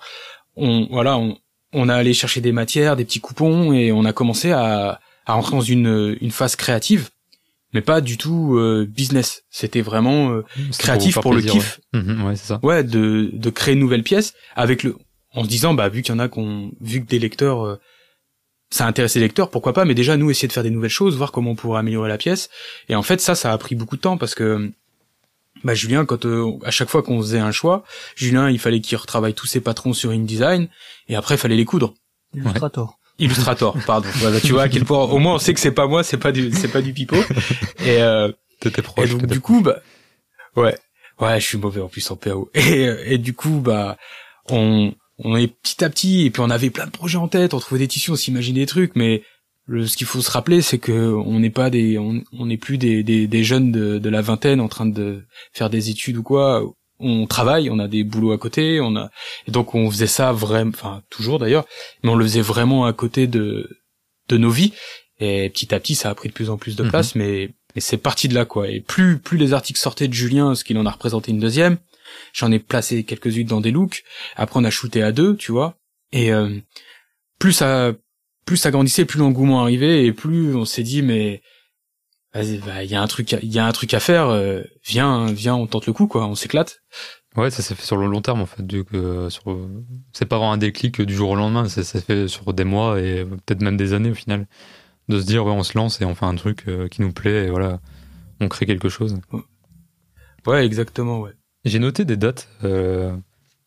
On 0.55 0.87
voilà, 0.89 1.17
on, 1.17 1.37
on 1.73 1.89
a 1.89 1.95
allé 1.95 2.13
chercher 2.13 2.39
des 2.39 2.53
matières, 2.53 2.95
des 2.95 3.03
petits 3.03 3.19
coupons, 3.19 3.73
et 3.73 3.91
on 3.91 4.05
a 4.05 4.13
commencé 4.13 4.51
à, 4.51 5.01
à 5.25 5.33
rentrer 5.33 5.55
dans 5.57 5.61
une, 5.61 6.17
une 6.21 6.31
phase 6.31 6.55
créative, 6.55 7.09
mais 7.73 7.81
pas 7.81 8.01
du 8.01 8.17
tout 8.17 8.55
euh, 8.55 8.87
business. 8.89 9.43
C'était 9.49 9.81
vraiment 9.81 10.31
euh, 10.31 10.45
créatif 10.77 11.19
pour, 11.19 11.33
le 11.33 11.41
kiff. 11.41 11.81
Ouais, 11.93 12.01
mhm, 12.01 12.25
ouais 12.25 12.35
c'est 12.35 12.47
ça. 12.47 12.59
Ouais, 12.63 12.83
de, 12.83 13.29
de 13.33 13.49
créer 13.49 13.73
une 13.73 13.79
nouvelle 13.79 14.03
pièce 14.03 14.33
avec 14.55 14.83
le, 14.83 14.95
en 15.34 15.43
se 15.43 15.49
disant, 15.49 15.73
bah 15.73 15.89
vu 15.89 16.01
qu'il 16.01 16.13
y 16.13 16.15
en 16.15 16.19
a 16.19 16.27
qu'on, 16.27 16.71
vu 16.79 17.01
que 17.01 17.07
des 17.07 17.19
lecteurs, 17.19 17.65
euh, 17.65 17.79
ça 18.73 18.88
intéresse 18.88 19.15
les 19.15 19.21
lecteurs, 19.21 19.49
pourquoi 19.49 19.73
pas. 19.73 19.86
Mais 19.86 19.93
déjà 19.93 20.17
nous 20.17 20.31
essayer 20.31 20.47
de 20.47 20.53
faire 20.53 20.63
des 20.63 20.71
nouvelles 20.71 20.89
choses, 20.89 21.15
voir 21.15 21.31
comment 21.31 21.51
on 21.51 21.55
pourrait 21.55 21.79
améliorer 21.79 22.09
la 22.09 22.17
pièce. 22.17 22.49
Et 22.89 22.95
en 22.95 23.03
fait 23.03 23.21
ça, 23.21 23.36
ça 23.36 23.53
a 23.53 23.57
pris 23.57 23.75
beaucoup 23.75 23.95
de 23.95 24.01
temps 24.01 24.17
parce 24.17 24.36
que 24.36 24.71
bah 25.63 25.75
Julien 25.75 26.05
quand 26.05 26.25
euh, 26.25 26.57
à 26.65 26.71
chaque 26.71 26.89
fois 26.89 27.03
qu'on 27.03 27.21
faisait 27.21 27.39
un 27.39 27.51
choix 27.51 27.84
Julien 28.15 28.49
il 28.49 28.59
fallait 28.59 28.81
qu'il 28.81 28.97
retravaille 28.97 29.34
tous 29.34 29.45
ses 29.45 29.61
patrons 29.61 29.93
sur 29.93 30.09
InDesign 30.09 30.67
et 31.07 31.15
après 31.15 31.36
il 31.36 31.38
fallait 31.38 31.55
les 31.55 31.65
coudre. 31.65 31.93
Illustrator. 32.34 32.99
Illustrator 33.19 33.77
pardon. 33.86 34.09
Voilà, 34.15 34.41
tu 34.41 34.51
vois 34.51 34.63
à 34.63 34.69
quel 34.69 34.84
point 34.84 35.03
au 35.03 35.19
moins 35.19 35.36
on 35.36 35.39
sait 35.39 35.53
que 35.53 35.59
c'est 35.59 35.71
pas 35.71 35.88
moi 35.88 36.03
c'est 36.03 36.17
pas 36.17 36.31
du 36.31 36.51
c'est 36.51 36.67
pas 36.67 36.81
du 36.81 36.93
pipeau. 36.93 37.21
Et 37.86 38.01
euh, 38.01 38.31
t'étais 38.59 38.81
proche 38.81 39.11
et 39.11 39.13
donc, 39.13 39.27
du 39.27 39.39
coup 39.39 39.61
bah 39.61 39.77
ouais. 40.55 40.77
Ouais 41.19 41.39
je 41.39 41.45
suis 41.45 41.57
mauvais 41.59 41.79
en 41.79 41.88
plus 41.88 42.09
en 42.09 42.15
PAO 42.15 42.49
et 42.55 42.89
et 43.05 43.17
du 43.19 43.34
coup 43.34 43.61
bah 43.63 43.97
on 44.49 44.93
on 45.20 45.36
est 45.36 45.47
petit 45.47 45.84
à 45.84 45.89
petit 45.89 46.26
et 46.26 46.32
puis 46.32 46.41
on 46.41 46.49
avait 46.49 46.70
plein 46.70 46.86
de 46.86 46.91
projets 46.91 47.18
en 47.18 47.28
tête 47.28 47.53
on 47.53 47.59
trouvait 47.59 47.80
des 47.80 47.88
tissus 47.88 48.11
on 48.11 48.16
s'imaginait 48.16 48.61
des 48.61 48.66
trucs 48.66 48.95
mais 48.95 49.24
le, 49.66 49.88
ce 49.88 49.95
qu'il 49.95 50.07
faut 50.07 50.22
se 50.22 50.32
rappeler, 50.32 50.61
c'est 50.61 50.78
que 50.78 51.14
on 51.14 51.39
n'est 51.39 51.49
pas 51.49 51.70
des, 51.70 51.97
on 51.97 52.45
n'est 52.45 52.57
plus 52.57 52.78
des, 52.78 53.03
des, 53.03 53.28
des 53.28 53.43
jeunes 53.43 53.72
de, 53.72 53.97
de, 53.97 54.09
la 54.09 54.22
vingtaine 54.22 54.59
en 54.59 54.68
train 54.68 54.86
de 54.86 55.24
faire 55.53 55.70
des 55.70 55.89
études 55.89 56.18
ou 56.18 56.24
quoi. 56.24 56.64
On 56.99 57.28
travaille, 57.28 57.70
on 57.70 57.80
a 57.80 57.88
des 57.88 58.03
boulots 58.03 58.32
à 58.32 58.38
côté, 58.38 58.80
on 58.80 58.95
a, 58.95 59.09
et 59.47 59.51
donc 59.51 59.76
on 59.76 59.89
faisait 59.89 60.07
ça 60.07 60.32
vraiment, 60.32 60.72
enfin 60.74 61.01
toujours 61.09 61.39
d'ailleurs, 61.39 61.66
mais 62.03 62.09
on 62.09 62.16
le 62.16 62.26
faisait 62.26 62.41
vraiment 62.41 62.86
à 62.86 62.93
côté 62.93 63.28
de 63.28 63.70
de 64.30 64.38
nos 64.38 64.49
vies. 64.49 64.74
Et 65.20 65.49
petit 65.49 65.74
à 65.74 65.80
petit, 65.80 65.95
ça 65.95 66.09
a 66.09 66.16
pris 66.16 66.30
de 66.30 66.34
plus 66.34 66.49
en 66.49 66.57
plus 66.57 66.76
de 66.76 66.84
mhm. 66.84 66.89
place, 66.89 67.16
mais 67.16 67.49
mais 67.76 67.82
c'est 67.82 67.97
parti 67.97 68.28
de 68.28 68.36
là 68.36 68.45
quoi. 68.45 68.70
Et 68.70 68.80
plus 68.80 69.18
plus 69.18 69.38
les 69.38 69.53
articles 69.53 69.80
sortaient 69.80 70.07
de 70.07 70.14
Julien, 70.14 70.55
ce 70.55 70.64
qu'il 70.64 70.78
en 70.78 70.86
a 70.86 70.91
représenté 70.91 71.32
une 71.32 71.39
deuxième, 71.39 71.78
j'en 72.34 72.51
ai 72.51 72.60
placé 72.60 73.04
quelques-unes 73.04 73.47
dans 73.47 73.62
des 73.62 73.72
looks. 73.72 74.04
Après, 74.36 74.60
on 74.60 74.64
a 74.64 74.70
shooté 74.70 75.04
à 75.04 75.12
deux, 75.12 75.36
tu 75.36 75.51
vois. 75.51 75.78
Et 76.12 76.32
euh, 76.32 76.60
plus 77.39 77.54
ça 77.54 77.93
plus 78.45 78.58
ça 78.58 78.72
grandissait, 78.72 79.06
plus 79.06 79.20
l'engouement 79.20 79.62
arrivait 79.62 80.06
et 80.06 80.12
plus 80.12 80.56
on 80.56 80.66
s'est 80.66 80.84
dit 80.84 81.01
mais 81.01 81.41
vas-y, 82.34 82.58
bah, 82.58 82.84
il 82.84 82.89
y 82.89 82.95
a 82.95 83.01
un 83.01 83.08
truc, 83.08 83.32
il 83.41 83.51
y 83.51 83.60
a 83.60 83.66
un 83.66 83.72
truc 83.72 83.93
à 83.93 83.99
faire. 83.99 84.28
Euh, 84.28 84.64
viens, 84.84 85.32
viens, 85.32 85.56
on 85.56 85.68
tente 85.68 85.88
le 85.88 85.93
coup 85.93 86.08
quoi, 86.08 86.28
on 86.28 86.36
s'éclate. 86.36 86.82
Ouais, 87.36 87.49
ça 87.49 87.64
s'est 87.64 87.74
fait 87.74 87.86
sur 87.86 87.97
le 87.97 88.08
long 88.08 88.22
terme 88.22 88.41
en 88.41 88.45
fait. 88.45 88.66
Du 88.66 88.84
que 88.84 89.30
sur, 89.30 89.43
c'est 90.12 90.26
pas 90.26 90.38
vraiment 90.38 90.54
un 90.54 90.58
déclic 90.58 91.01
du 91.01 91.16
jour 91.16 91.32
au 91.32 91.36
lendemain. 91.36 91.68
Ça 91.68 91.84
s'est 91.84 92.01
fait 92.01 92.28
sur 92.28 92.54
des 92.54 92.64
mois 92.64 92.99
et 92.99 93.26
peut-être 93.26 93.62
même 93.62 93.78
des 93.78 93.93
années 93.93 94.12
au 94.12 94.16
final. 94.16 94.47
De 95.10 95.20
se 95.20 95.26
dire 95.26 95.45
ouais, 95.45 95.51
on 95.51 95.64
se 95.64 95.78
lance 95.78 95.99
et 95.99 96.06
on 96.06 96.16
fait 96.16 96.26
un 96.26 96.36
truc 96.36 96.64
euh, 96.68 96.88
qui 96.88 97.01
nous 97.01 97.12
plaît 97.12 97.47
et 97.47 97.49
voilà, 97.49 97.82
on 98.39 98.47
crée 98.47 98.66
quelque 98.66 98.88
chose. 98.88 99.20
Ouais, 100.45 100.66
exactement, 100.66 101.20
ouais. 101.20 101.34
J'ai 101.66 101.80
noté 101.80 102.05
des 102.05 102.18
dates. 102.18 102.49
Euh, 102.64 103.16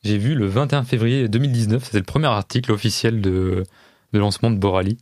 j'ai 0.04 0.18
vu 0.18 0.34
le 0.34 0.46
21 0.46 0.84
février 0.84 1.28
2019, 1.28 1.84
c'était 1.84 1.98
le 1.98 2.04
premier 2.04 2.26
article 2.26 2.72
officiel 2.72 3.20
de 3.20 3.64
de 4.12 4.18
lancement 4.18 4.50
de 4.50 4.56
Borali. 4.56 4.98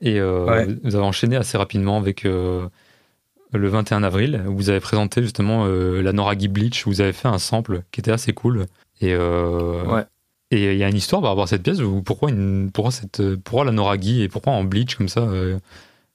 Et 0.00 0.18
euh, 0.20 0.74
vous 0.82 0.96
avez 0.96 1.04
enchaîné 1.04 1.36
assez 1.36 1.58
rapidement 1.58 1.98
avec 1.98 2.24
euh, 2.24 2.68
le 3.52 3.68
21 3.68 4.02
avril, 4.02 4.42
où 4.48 4.56
vous 4.56 4.70
avez 4.70 4.80
présenté 4.80 5.22
justement 5.22 5.66
la 5.66 6.12
Noragi 6.12 6.48
Bleach, 6.48 6.86
où 6.86 6.90
vous 6.90 7.00
avez 7.00 7.12
fait 7.12 7.28
un 7.28 7.38
sample 7.38 7.82
qui 7.90 8.00
était 8.00 8.10
assez 8.10 8.32
cool. 8.32 8.66
Et 9.00 9.16
ouais. 9.16 10.04
Et 10.50 10.72
il 10.72 10.78
y 10.78 10.84
a 10.84 10.88
une 10.88 10.96
histoire 10.96 11.20
par 11.20 11.30
rapport 11.30 11.44
à 11.44 11.48
cette 11.48 11.62
pièce, 11.62 11.80
ou 11.80 12.02
pourquoi, 12.02 12.30
une, 12.30 12.70
pourquoi, 12.72 12.92
cette, 12.92 13.36
pourquoi 13.36 13.64
la 13.64 13.72
Noragi 13.72 14.22
et 14.22 14.28
pourquoi 14.28 14.52
en 14.52 14.62
Bleach 14.62 14.96
comme 14.96 15.08
ça 15.08 15.28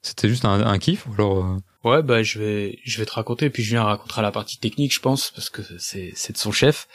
C'était 0.02 0.28
juste 0.28 0.44
un, 0.44 0.78
kiff 0.78 1.06
ou 1.06 1.12
alors 1.14 1.56
Ouais, 1.82 2.02
bah 2.02 2.22
je 2.22 2.38
vais 2.38 2.78
je 2.84 2.98
vais 2.98 3.06
te 3.06 3.12
raconter, 3.12 3.48
puis 3.48 3.62
Julien 3.62 3.84
racontera 3.84 4.20
la 4.20 4.30
partie 4.30 4.58
technique, 4.58 4.94
je 4.94 5.00
pense, 5.00 5.30
parce 5.30 5.48
que 5.48 5.62
c'est 5.78 6.12
c'est 6.14 6.34
de 6.34 6.38
son 6.38 6.52
chef. 6.52 6.86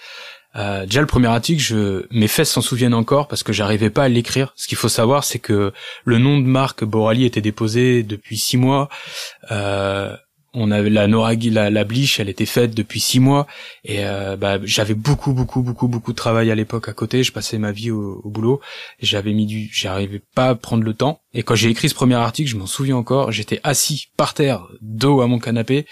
Euh, 0.55 0.86
déjà 0.86 1.01
le 1.01 1.07
premier 1.07 1.27
article, 1.27 1.61
je, 1.61 2.05
mes 2.11 2.27
fesses 2.27 2.51
s'en 2.51 2.61
souviennent 2.61 2.93
encore 2.93 3.27
parce 3.27 3.43
que 3.43 3.51
j'arrivais 3.51 3.89
pas 3.89 4.03
à 4.03 4.07
l'écrire. 4.07 4.53
Ce 4.55 4.67
qu'il 4.67 4.77
faut 4.77 4.89
savoir, 4.89 5.23
c'est 5.23 5.39
que 5.39 5.73
le 6.05 6.17
nom 6.17 6.38
de 6.38 6.45
marque 6.45 6.83
Borali 6.86 7.25
était 7.25 7.41
déposé 7.41 8.03
depuis 8.03 8.38
six 8.38 8.57
mois. 8.57 8.88
Euh, 9.51 10.15
on 10.56 10.72
avait 10.72 10.89
la 10.89 11.08
Noragi, 11.08 11.49
la, 11.49 11.70
la 11.70 11.84
Bleach, 11.84 12.20
elle 12.20 12.30
était 12.30 12.45
faite 12.45 12.74
depuis 12.74 12.99
six 12.99 13.20
mois 13.20 13.45
et 13.84 14.06
euh, 14.06 14.36
bah, 14.38 14.58
j'avais 14.64 14.93
beaucoup, 14.93 15.34
beaucoup, 15.34 15.62
beaucoup, 15.62 15.88
beaucoup 15.88 16.12
de 16.12 16.18
travail 16.18 16.49
à 16.49 16.56
l'époque 16.56 16.89
à 16.89 16.93
côté. 16.93 17.24
Je 17.24 17.32
passais 17.32 17.58
ma 17.58 17.72
vie 17.72 17.91
au, 17.91 18.22
au 18.24 18.30
boulot. 18.30 18.62
J'avais 18.99 19.34
mis 19.34 19.45
du, 19.45 19.70
j'arrivais 19.72 20.22
pas 20.34 20.49
à 20.49 20.56
prendre 20.56 20.84
le 20.84 20.93
temps. 20.93 21.20
Et 21.34 21.43
quand 21.43 21.56
j'ai 21.56 21.70
écrit 21.70 21.89
ce 21.89 21.95
premier 21.95 22.16
article, 22.16 22.49
je 22.49 22.58
m'en 22.58 22.68
souviens 22.68 22.95
encore. 22.95 23.32
J'étais 23.32 23.60
assis 23.64 24.08
par 24.18 24.34
terre, 24.34 24.68
dos 24.82 25.22
à 25.22 25.28
mon 25.28 25.39
canapé, 25.39 25.86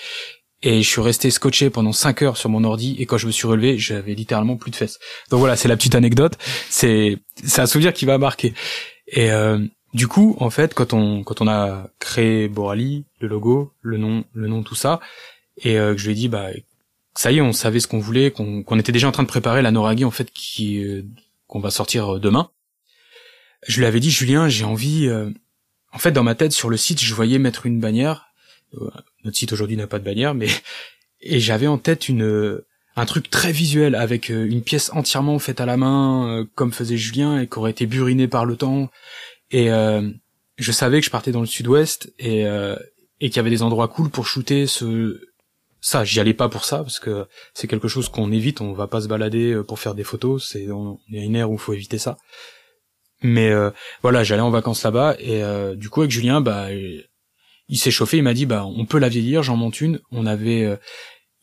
et 0.64 0.82
je 0.82 0.88
suis 0.88 1.02
resté 1.02 1.30
scotché 1.30 1.70
pendant 1.70 1.92
5 1.92 2.22
heures 2.22 2.38
sur 2.38 2.50
mon 2.50 2.64
ordi 2.64 2.96
et 2.98 3.06
quand 3.06 3.18
je 3.18 3.28
me 3.28 3.32
suis 3.32 3.48
relevé 3.48 3.78
j'avais 3.78 4.14
littéralement 4.14 4.56
plus 4.56 4.72
de 4.72 4.78
fesses 4.78 4.98
donc 5.30 5.40
voilà 5.40 5.58
c'est 5.58 5.68
la 5.68 5.76
petite 5.76 5.94
anecdote 5.94 6.38
c'est 6.70 7.18
c'est 7.44 7.62
un 7.62 7.66
souvenir 7.66 7.92
qui 7.92 8.06
va 8.06 8.18
marquer 8.18 8.54
et 9.08 9.30
euh, 9.32 9.60
du 9.94 10.08
coup 10.08 10.36
en 10.40 10.50
fait 10.50 10.74
quand 10.74 10.94
on 10.94 11.48
a 11.48 11.88
créé 12.00 12.48
Borali 12.48 13.06
le 13.20 13.28
logo 13.28 13.74
le 13.82 13.98
nom 13.98 14.24
le 14.34 14.48
nom 14.48 14.64
tout 14.64 14.76
ça 14.76 15.00
et 15.58 15.78
euh, 15.78 15.94
que 15.94 16.00
je 16.00 16.06
lui 16.06 16.14
ai 16.14 16.16
dit 16.16 16.28
bah 16.30 16.50
ça 17.16 17.32
y 17.32 17.38
est 17.38 17.42
on 17.42 17.54
savait 17.54 17.80
ce 17.80 17.88
qu'on 17.88 18.00
voulait 18.00 18.32
qu'on 18.32 18.80
était 18.80 18.92
déjà 18.92 19.08
en 19.08 19.12
train 19.12 19.24
de 19.24 19.28
préparer 19.28 19.62
la 19.62 19.72
Noragi 19.72 20.06
en 20.06 20.12
fait 20.12 20.32
qui 20.32 20.84
euh, 20.84 21.04
qu'on 21.48 21.60
va 21.60 21.72
sortir 21.72 22.20
demain 22.20 22.50
je 23.68 23.80
lui 23.80 23.86
avais 23.86 24.00
dit 24.00 24.12
Julien 24.12 24.50
j'ai 24.50 24.66
envie 24.66 25.10
en 25.92 26.00
fait 26.00 26.12
dans 26.12 26.24
ma 26.24 26.36
tête 26.36 26.52
sur 26.52 26.70
le 26.70 26.78
site 26.78 27.02
je 27.02 27.14
voyais 27.14 27.40
mettre 27.40 27.66
une 27.66 27.80
bannière 27.80 28.34
notre 29.24 29.38
site 29.38 29.54
aujourd'hui 29.54 29.78
n'a 29.78 29.88
pas 29.88 30.00
de 30.00 30.04
bannière, 30.04 30.34
mais 30.34 30.48
et 31.22 31.40
j'avais 31.40 31.68
en 31.68 31.78
tête 31.78 32.10
une 32.10 32.62
un 32.96 33.06
truc 33.08 33.32
très 33.32 33.52
visuel 33.52 33.96
avec 33.96 34.30
euh, 34.30 34.46
une 34.48 34.62
pièce 34.62 34.92
entièrement 34.94 35.40
faite 35.40 35.60
à 35.60 35.66
la 35.66 35.78
main, 35.78 36.28
euh, 36.28 36.46
comme 36.54 36.72
faisait 36.72 36.98
Julien, 36.98 37.42
et 37.42 37.48
qui 37.48 37.58
aurait 37.58 37.72
été 37.72 37.88
buriné 37.88 38.28
par 38.28 38.46
le 38.46 38.56
temps. 38.56 38.92
Et 39.54 39.72
euh, 39.72 40.12
je 40.58 40.72
savais 40.74 41.00
que 41.00 41.06
je 41.06 41.12
partais 41.12 41.32
dans 41.32 41.40
le 41.40 41.46
sud-ouest 41.46 42.14
et 42.20 42.42
et 43.20 43.30
qu'il 43.30 43.38
y 43.38 43.40
avait 43.40 43.50
des 43.50 43.64
endroits 43.64 43.88
cool 43.88 44.10
pour 44.10 44.28
shooter 44.28 44.68
ce 44.68 45.22
ça. 45.80 46.04
J'y 46.04 46.20
allais 46.20 46.34
pas 46.34 46.50
pour 46.50 46.66
ça 46.66 46.80
parce 46.80 47.00
que 47.00 47.26
c'est 47.54 47.68
quelque 47.68 47.88
chose 47.88 48.10
qu'on 48.10 48.32
évite. 48.32 48.60
On 48.60 48.74
va 48.74 48.88
pas 48.88 49.00
se 49.00 49.08
balader 49.08 49.62
pour 49.66 49.80
faire 49.80 49.96
des 49.96 50.04
photos. 50.04 50.50
C'est 50.52 50.64
y 50.64 51.20
a 51.20 51.24
une 51.24 51.36
ère 51.36 51.50
où 51.50 51.58
faut 51.58 51.74
éviter 51.74 51.98
ça. 51.98 52.18
Mais 53.22 53.54
voilà, 54.02 54.26
j'allais 54.26 54.42
en 54.42 54.50
vacances 54.50 54.84
là-bas 54.84 55.16
et 55.20 55.42
du 55.78 55.90
coup 55.90 56.02
avec 56.02 56.12
Julien, 56.12 56.42
bah 56.42 56.68
il 57.70 57.78
s'est 57.78 57.92
chauffé, 57.92 58.18
il 58.18 58.24
m'a 58.24 58.34
dit 58.34 58.46
bah 58.46 58.66
on 58.66 58.86
peut 58.86 59.00
la 59.00 59.10
vieillir, 59.10 59.44
j'en 59.44 59.56
monte 59.56 59.82
une. 59.82 60.00
On 60.12 60.26
avait, 60.26 60.64
euh, 60.64 60.76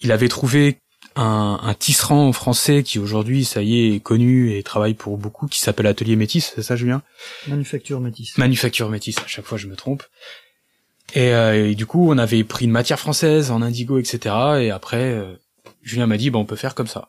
il 0.00 0.12
avait 0.12 0.28
trouvé 0.28 0.78
un, 1.16 1.60
un 1.62 1.74
tisserand 1.74 2.32
français 2.32 2.82
qui 2.82 2.98
aujourd'hui, 2.98 3.44
ça 3.44 3.62
y 3.62 3.78
est, 3.78 3.96
est 3.96 4.00
connu 4.00 4.54
et 4.54 4.62
travaille 4.62 4.94
pour 4.94 5.18
beaucoup, 5.18 5.46
qui 5.46 5.60
s'appelle 5.60 5.86
Atelier 5.86 6.16
Métis, 6.16 6.52
c'est 6.54 6.62
ça 6.62 6.76
Julien? 6.76 7.02
Manufacture 7.48 8.00
Métis. 8.00 8.38
Manufacture 8.38 8.88
Métis, 8.88 9.18
à 9.18 9.26
chaque 9.26 9.44
fois 9.44 9.58
je 9.58 9.66
me 9.66 9.76
trompe. 9.76 10.02
Et, 11.14 11.32
euh, 11.34 11.70
et, 11.70 11.74
du 11.74 11.86
coup, 11.86 12.10
on 12.10 12.18
avait 12.18 12.44
pris 12.44 12.66
une 12.66 12.70
matière 12.70 12.98
française 12.98 13.50
en 13.50 13.62
indigo, 13.62 13.98
etc. 13.98 14.34
Et 14.60 14.70
après, 14.70 15.12
euh, 15.12 15.34
Julien 15.82 16.06
m'a 16.06 16.16
dit, 16.16 16.30
bah, 16.30 16.38
on 16.38 16.44
peut 16.44 16.56
faire 16.56 16.74
comme 16.74 16.86
ça. 16.86 17.08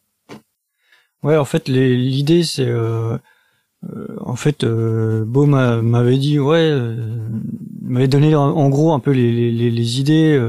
Ouais, 1.24 1.38
en 1.38 1.46
fait, 1.46 1.68
l'idée, 1.68 2.44
c'est... 2.44 2.66
Euh, 2.66 3.18
euh, 3.84 4.16
en 4.20 4.36
fait, 4.36 4.64
euh, 4.64 5.24
Beau 5.26 5.46
m'avait 5.46 6.18
dit, 6.18 6.40
ouais, 6.40 6.72
m'avait 7.82 8.08
donné 8.08 8.36
en, 8.36 8.70
gros 8.70 8.94
un 8.94 9.00
peu 9.00 9.12
les, 9.12 9.52
les, 9.52 9.72
les 9.72 10.00
idées, 10.00 10.40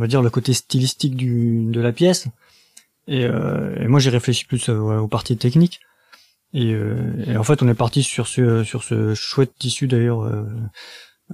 on 0.00 0.04
va 0.04 0.08
dire 0.08 0.22
le 0.22 0.30
côté 0.30 0.54
stylistique 0.54 1.14
de 1.16 1.80
la 1.80 1.92
pièce. 1.92 2.26
Et, 3.06 3.22
et 3.22 3.86
moi, 3.86 4.00
j'ai 4.00 4.08
réfléchi 4.08 4.46
plus 4.46 4.70
aux 4.70 5.08
parties 5.08 5.36
techniques. 5.36 5.80
Et, 6.54 6.70
et, 7.26 7.36
en 7.36 7.42
fait, 7.42 7.62
on 7.62 7.68
est 7.68 7.74
parti 7.74 8.02
sur 8.02 8.26
ce 8.26 8.64
sur 8.64 8.82
ce 8.82 9.14
chouette 9.14 9.52
tissu 9.58 9.86
d'ailleurs 9.88 10.26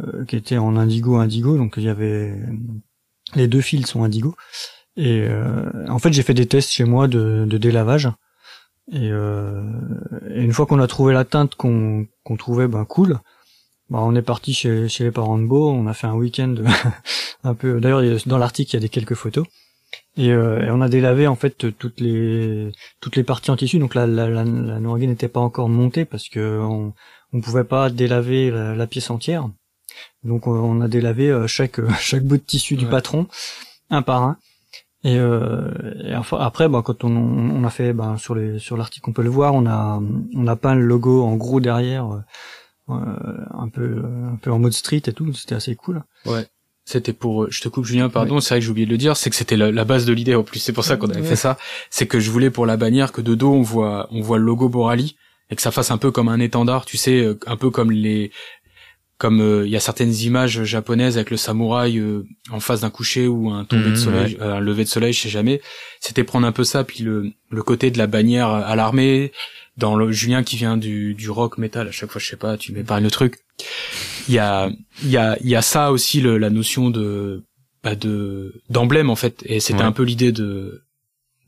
euh, 0.02 0.24
qui 0.26 0.36
était 0.36 0.58
en 0.58 0.76
indigo 0.76 1.16
indigo, 1.16 1.56
donc 1.56 1.74
il 1.78 1.84
y 1.84 1.88
avait 1.88 2.38
les 3.34 3.48
deux 3.48 3.62
fils 3.62 3.86
sont 3.86 4.04
indigo. 4.04 4.34
Et 4.96 5.22
euh, 5.22 5.88
en 5.88 5.98
fait, 5.98 6.12
j'ai 6.12 6.22
fait 6.22 6.34
des 6.34 6.46
tests 6.46 6.70
chez 6.70 6.84
moi 6.84 7.08
de, 7.08 7.46
délavage. 7.46 8.10
Et, 8.92 9.10
euh, 9.10 9.62
et, 10.30 10.42
une 10.42 10.52
fois 10.52 10.66
qu'on 10.66 10.80
a 10.80 10.86
trouvé 10.86 11.14
la 11.14 11.24
teinte 11.24 11.54
qu'on 11.54 12.06
qu'on 12.24 12.36
trouvait 12.36 12.68
ben 12.68 12.84
cool, 12.84 13.18
ben, 13.90 14.00
on 14.00 14.14
est 14.14 14.22
parti 14.22 14.52
chez, 14.54 14.88
chez 14.88 15.04
les 15.04 15.10
parents 15.10 15.38
de 15.38 15.44
Beau. 15.44 15.70
On 15.70 15.86
a 15.86 15.94
fait 15.94 16.06
un 16.06 16.14
week-end 16.14 16.54
un 17.44 17.54
peu. 17.54 17.80
D'ailleurs, 17.80 18.02
dans 18.26 18.38
l'article, 18.38 18.70
il 18.72 18.74
y 18.74 18.76
a 18.78 18.80
des 18.80 18.88
quelques 18.88 19.14
photos. 19.14 19.46
Et, 20.16 20.32
euh, 20.32 20.66
et, 20.66 20.70
on 20.70 20.80
a 20.80 20.88
délavé 20.88 21.26
en 21.26 21.36
fait 21.36 21.76
toutes 21.78 22.00
les 22.00 22.72
toutes 23.00 23.16
les 23.16 23.22
parties 23.22 23.50
en 23.50 23.56
tissu. 23.56 23.78
Donc 23.78 23.94
la 23.94 24.06
la, 24.06 24.28
la, 24.28 24.44
la 24.44 24.80
n'était 24.80 25.28
pas 25.28 25.40
encore 25.40 25.68
montée 25.68 26.04
parce 26.04 26.28
que 26.28 26.58
on 26.60 26.94
on 27.32 27.40
pouvait 27.40 27.64
pas 27.64 27.90
délaver 27.90 28.50
la, 28.50 28.74
la 28.74 28.86
pièce 28.86 29.10
entière. 29.10 29.48
Donc 30.24 30.46
on 30.46 30.80
a 30.80 30.88
délavé 30.88 31.30
euh, 31.30 31.46
chaque 31.46 31.80
chaque 32.00 32.24
bout 32.24 32.38
de 32.38 32.42
tissu 32.42 32.76
du 32.76 32.86
patron 32.86 33.28
un 33.90 34.02
par 34.02 34.22
un. 34.22 34.38
Et, 35.04 35.18
euh, 35.18 35.70
enfin, 36.16 36.38
après, 36.40 36.68
bah, 36.68 36.82
quand 36.84 37.04
on, 37.04 37.10
on 37.16 37.64
a 37.64 37.70
fait 37.70 37.92
bah, 37.92 38.16
sur 38.18 38.34
les 38.34 38.58
sur 38.58 38.76
l'article, 38.76 39.08
on 39.08 39.12
peut 39.12 39.22
le 39.22 39.30
voir, 39.30 39.54
on 39.54 39.64
a 39.66 40.02
on 40.34 40.46
a 40.48 40.56
peint 40.56 40.74
le 40.74 40.84
logo 40.84 41.22
en 41.22 41.36
gros 41.36 41.60
derrière, 41.60 42.12
euh, 42.12 42.20
un 42.88 43.68
peu 43.68 44.02
un 44.32 44.36
peu 44.36 44.50
en 44.52 44.58
mode 44.58 44.72
street 44.72 45.02
et 45.06 45.12
tout. 45.12 45.32
C'était 45.32 45.54
assez 45.54 45.74
cool. 45.74 46.02
Ouais. 46.24 46.46
C'était 46.84 47.12
pour, 47.12 47.50
je 47.50 47.60
te 47.60 47.68
coupe 47.68 47.84
Julien, 47.84 48.08
pardon, 48.08 48.38
c'est 48.38 48.54
vrai 48.54 48.60
que 48.60 48.64
j'ai 48.64 48.70
oublié 48.70 48.86
de 48.86 48.92
le 48.92 48.96
dire, 48.96 49.16
c'est 49.16 49.28
que 49.28 49.34
c'était 49.34 49.56
la, 49.56 49.84
base 49.84 50.06
de 50.06 50.12
l'idée 50.12 50.36
en 50.36 50.44
plus, 50.44 50.60
c'est 50.60 50.72
pour 50.72 50.84
ça 50.84 50.96
qu'on 50.96 51.10
avait 51.10 51.24
fait 51.24 51.34
ça. 51.34 51.58
C'est 51.90 52.06
que 52.06 52.20
je 52.20 52.30
voulais 52.30 52.48
pour 52.48 52.64
la 52.64 52.76
bannière 52.76 53.10
que 53.10 53.20
de 53.20 53.34
dos 53.34 53.52
on 53.52 53.62
voit 53.62 54.06
on 54.12 54.20
voit 54.20 54.38
le 54.38 54.44
logo 54.44 54.68
Borali 54.68 55.16
et 55.50 55.56
que 55.56 55.62
ça 55.62 55.72
fasse 55.72 55.90
un 55.90 55.98
peu 55.98 56.12
comme 56.12 56.28
un 56.28 56.38
étendard, 56.38 56.86
tu 56.86 56.96
sais, 56.96 57.36
un 57.46 57.56
peu 57.56 57.70
comme 57.70 57.90
les 57.90 58.30
comme 59.18 59.40
euh, 59.40 59.66
il 59.66 59.72
y 59.72 59.76
a 59.76 59.80
certaines 59.80 60.14
images 60.14 60.62
japonaises 60.64 61.16
avec 61.16 61.30
le 61.30 61.36
samouraï 61.36 61.98
euh, 61.98 62.26
en 62.50 62.60
face 62.60 62.82
d'un 62.82 62.90
coucher 62.90 63.26
ou 63.26 63.50
un 63.50 63.64
tombé 63.64 63.84
de 63.84 63.90
mhm, 63.90 63.96
soleil, 63.96 64.36
euh, 64.40 64.56
un 64.56 64.60
lever 64.60 64.84
de 64.84 64.88
soleil, 64.88 65.12
je 65.12 65.22
sais 65.22 65.28
jamais. 65.28 65.62
C'était 66.00 66.22
prendre 66.22 66.46
un 66.46 66.52
peu 66.52 66.64
ça, 66.64 66.84
puis 66.84 67.02
le, 67.02 67.32
le 67.50 67.62
côté 67.62 67.90
de 67.90 67.98
la 67.98 68.06
bannière 68.06 68.48
à 68.48 68.76
l'armée, 68.76 69.32
dans 69.76 69.96
le 69.96 70.10
Julien 70.12 70.42
qui 70.42 70.56
vient 70.56 70.76
du, 70.76 71.14
du 71.14 71.30
rock 71.30 71.58
metal, 71.58 71.88
à 71.88 71.92
chaque 71.92 72.10
fois 72.10 72.20
je 72.20 72.26
sais 72.26 72.36
pas, 72.36 72.56
tu 72.56 72.72
m'épargnes 72.72 73.04
le 73.04 73.10
truc. 73.10 73.38
Il 74.28 74.34
y 74.34 74.38
a 74.38 74.70
il 75.02 75.10
y 75.10 75.16
a 75.16 75.36
il 75.40 75.48
y 75.48 75.56
a 75.56 75.62
ça 75.62 75.92
aussi 75.92 76.20
le, 76.20 76.38
la 76.38 76.50
notion 76.50 76.90
de 76.90 77.44
bah 77.82 77.94
de 77.94 78.62
d'emblème 78.68 79.10
en 79.10 79.16
fait, 79.16 79.42
et 79.46 79.60
c'était 79.60 79.82
un 79.82 79.92
peu 79.92 80.02
l'idée 80.02 80.32
de 80.32 80.82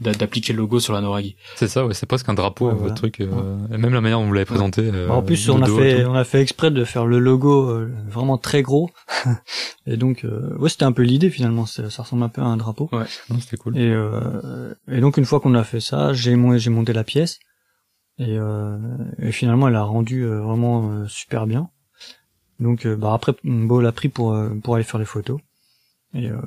d'appliquer 0.00 0.52
le 0.52 0.60
logo 0.60 0.78
sur 0.78 0.92
la 0.92 1.00
Noraghi. 1.00 1.34
C'est 1.56 1.66
ça, 1.66 1.84
ouais, 1.84 1.92
c'est 1.92 2.06
presque 2.06 2.28
un 2.28 2.34
drapeau, 2.34 2.70
votre 2.70 2.94
truc. 2.94 3.20
Euh, 3.20 3.56
et 3.72 3.78
même 3.78 3.92
la 3.92 4.00
manière 4.00 4.20
dont 4.20 4.26
vous 4.26 4.32
l'avez 4.32 4.44
présenté. 4.44 4.82
Euh, 4.94 5.08
en 5.08 5.22
plus, 5.22 5.48
on 5.48 5.60
a 5.60 5.66
fait, 5.66 6.04
on 6.04 6.14
a 6.14 6.24
fait 6.24 6.40
exprès 6.40 6.70
de 6.70 6.84
faire 6.84 7.04
le 7.04 7.18
logo 7.18 7.68
euh, 7.68 7.92
vraiment 8.08 8.38
très 8.38 8.62
gros. 8.62 8.90
et 9.86 9.96
donc, 9.96 10.24
ouais, 10.58 10.68
c'était 10.68 10.84
un 10.84 10.92
peu 10.92 11.02
l'idée 11.02 11.30
finalement. 11.30 11.66
Ça 11.66 11.82
ressemble 11.82 12.22
un 12.22 12.28
peu 12.28 12.42
à 12.42 12.44
un 12.44 12.56
drapeau. 12.56 12.88
Ouais, 12.92 13.06
c'était 13.40 13.56
cool. 13.56 13.76
Et, 13.76 13.92
et 14.88 15.00
donc 15.00 15.16
une 15.16 15.24
fois 15.24 15.40
qu'on 15.40 15.54
a 15.54 15.64
fait 15.64 15.80
ça, 15.80 16.12
j'ai 16.12 16.36
j'ai 16.58 16.70
monté 16.70 16.92
la 16.92 17.04
pièce. 17.04 17.40
Et, 18.18 18.36
et 19.18 19.32
finalement, 19.32 19.68
elle 19.68 19.76
a 19.76 19.84
rendu 19.84 20.26
vraiment 20.26 21.06
super 21.06 21.46
bien. 21.46 21.70
Donc, 22.58 22.86
bah 22.86 23.14
après, 23.14 23.34
Beau 23.44 23.80
l'a 23.80 23.92
pris 23.92 24.08
pour 24.08 24.36
pour 24.62 24.74
aller 24.74 24.84
faire 24.84 24.98
les 24.98 25.06
photos. 25.06 25.38
Et 26.14 26.30
euh, 26.30 26.38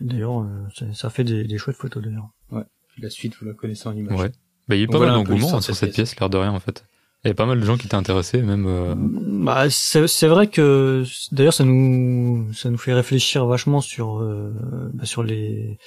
d'ailleurs, 0.00 0.40
euh, 0.40 0.92
ça 0.94 1.10
fait 1.10 1.24
des, 1.24 1.44
des 1.44 1.58
chouettes 1.58 1.76
photos 1.76 2.02
d'ailleurs. 2.02 2.30
Ouais. 2.50 2.62
la 2.98 3.10
suite, 3.10 3.34
vous 3.40 3.46
la 3.46 3.54
connaissez 3.54 3.88
en 3.88 3.96
image. 3.96 4.18
Ouais. 4.18 4.30
Bah, 4.68 4.76
il 4.76 4.78
y 4.78 4.82
a 4.82 4.84
eu 4.84 4.88
pas 4.88 4.98
mal 4.98 5.12
d'engouement 5.12 5.60
sur 5.60 5.74
cette 5.74 5.92
pièce, 5.92 6.18
l'air 6.18 6.30
de 6.30 6.36
rien 6.36 6.52
en 6.52 6.60
fait. 6.60 6.84
Il 7.24 7.28
y 7.28 7.30
a 7.32 7.34
pas 7.34 7.46
mal 7.46 7.58
de 7.58 7.64
gens 7.64 7.76
qui 7.76 7.86
étaient 7.86 7.96
intéressés, 7.96 8.42
même. 8.42 8.66
Euh... 8.66 8.94
Bah, 8.96 9.68
c'est 9.70 10.28
vrai 10.28 10.46
que 10.46 11.04
d'ailleurs 11.32 11.54
ça 11.54 11.64
nous 11.64 12.52
ça 12.52 12.70
nous 12.70 12.78
fait 12.78 12.92
réfléchir 12.92 13.44
vachement 13.46 13.80
sur 13.80 14.20
euh, 14.20 14.52
bah, 14.94 15.04
sur 15.04 15.24
les 15.24 15.78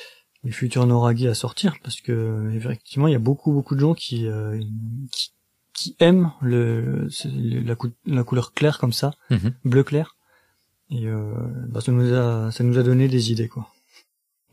les 0.43 0.51
futurs 0.51 0.85
Noragi 0.85 1.27
à 1.27 1.33
sortir 1.33 1.75
parce 1.83 2.01
que 2.01 2.51
effectivement 2.55 3.07
il 3.07 3.11
y 3.11 3.15
a 3.15 3.19
beaucoup 3.19 3.51
beaucoup 3.51 3.75
de 3.75 3.79
gens 3.79 3.93
qui 3.93 4.27
euh, 4.27 4.59
qui, 5.11 5.31
qui, 5.73 5.95
aiment 5.99 6.31
le, 6.41 7.07
la, 7.65 7.75
la 8.05 8.23
couleur 8.23 8.53
claire 8.53 8.77
comme 8.79 8.93
ça, 8.93 9.13
mhm. 9.29 9.53
bleu 9.63 9.83
clair. 9.83 10.15
Et 10.89 11.07
euh, 11.07 11.33
bah, 11.69 11.79
ça 11.81 11.91
nous 11.91 12.13
a 12.13 12.51
ça 12.51 12.63
nous 12.63 12.77
a 12.77 12.83
donné 12.83 13.07
des 13.07 13.31
idées 13.31 13.47
quoi. 13.47 13.67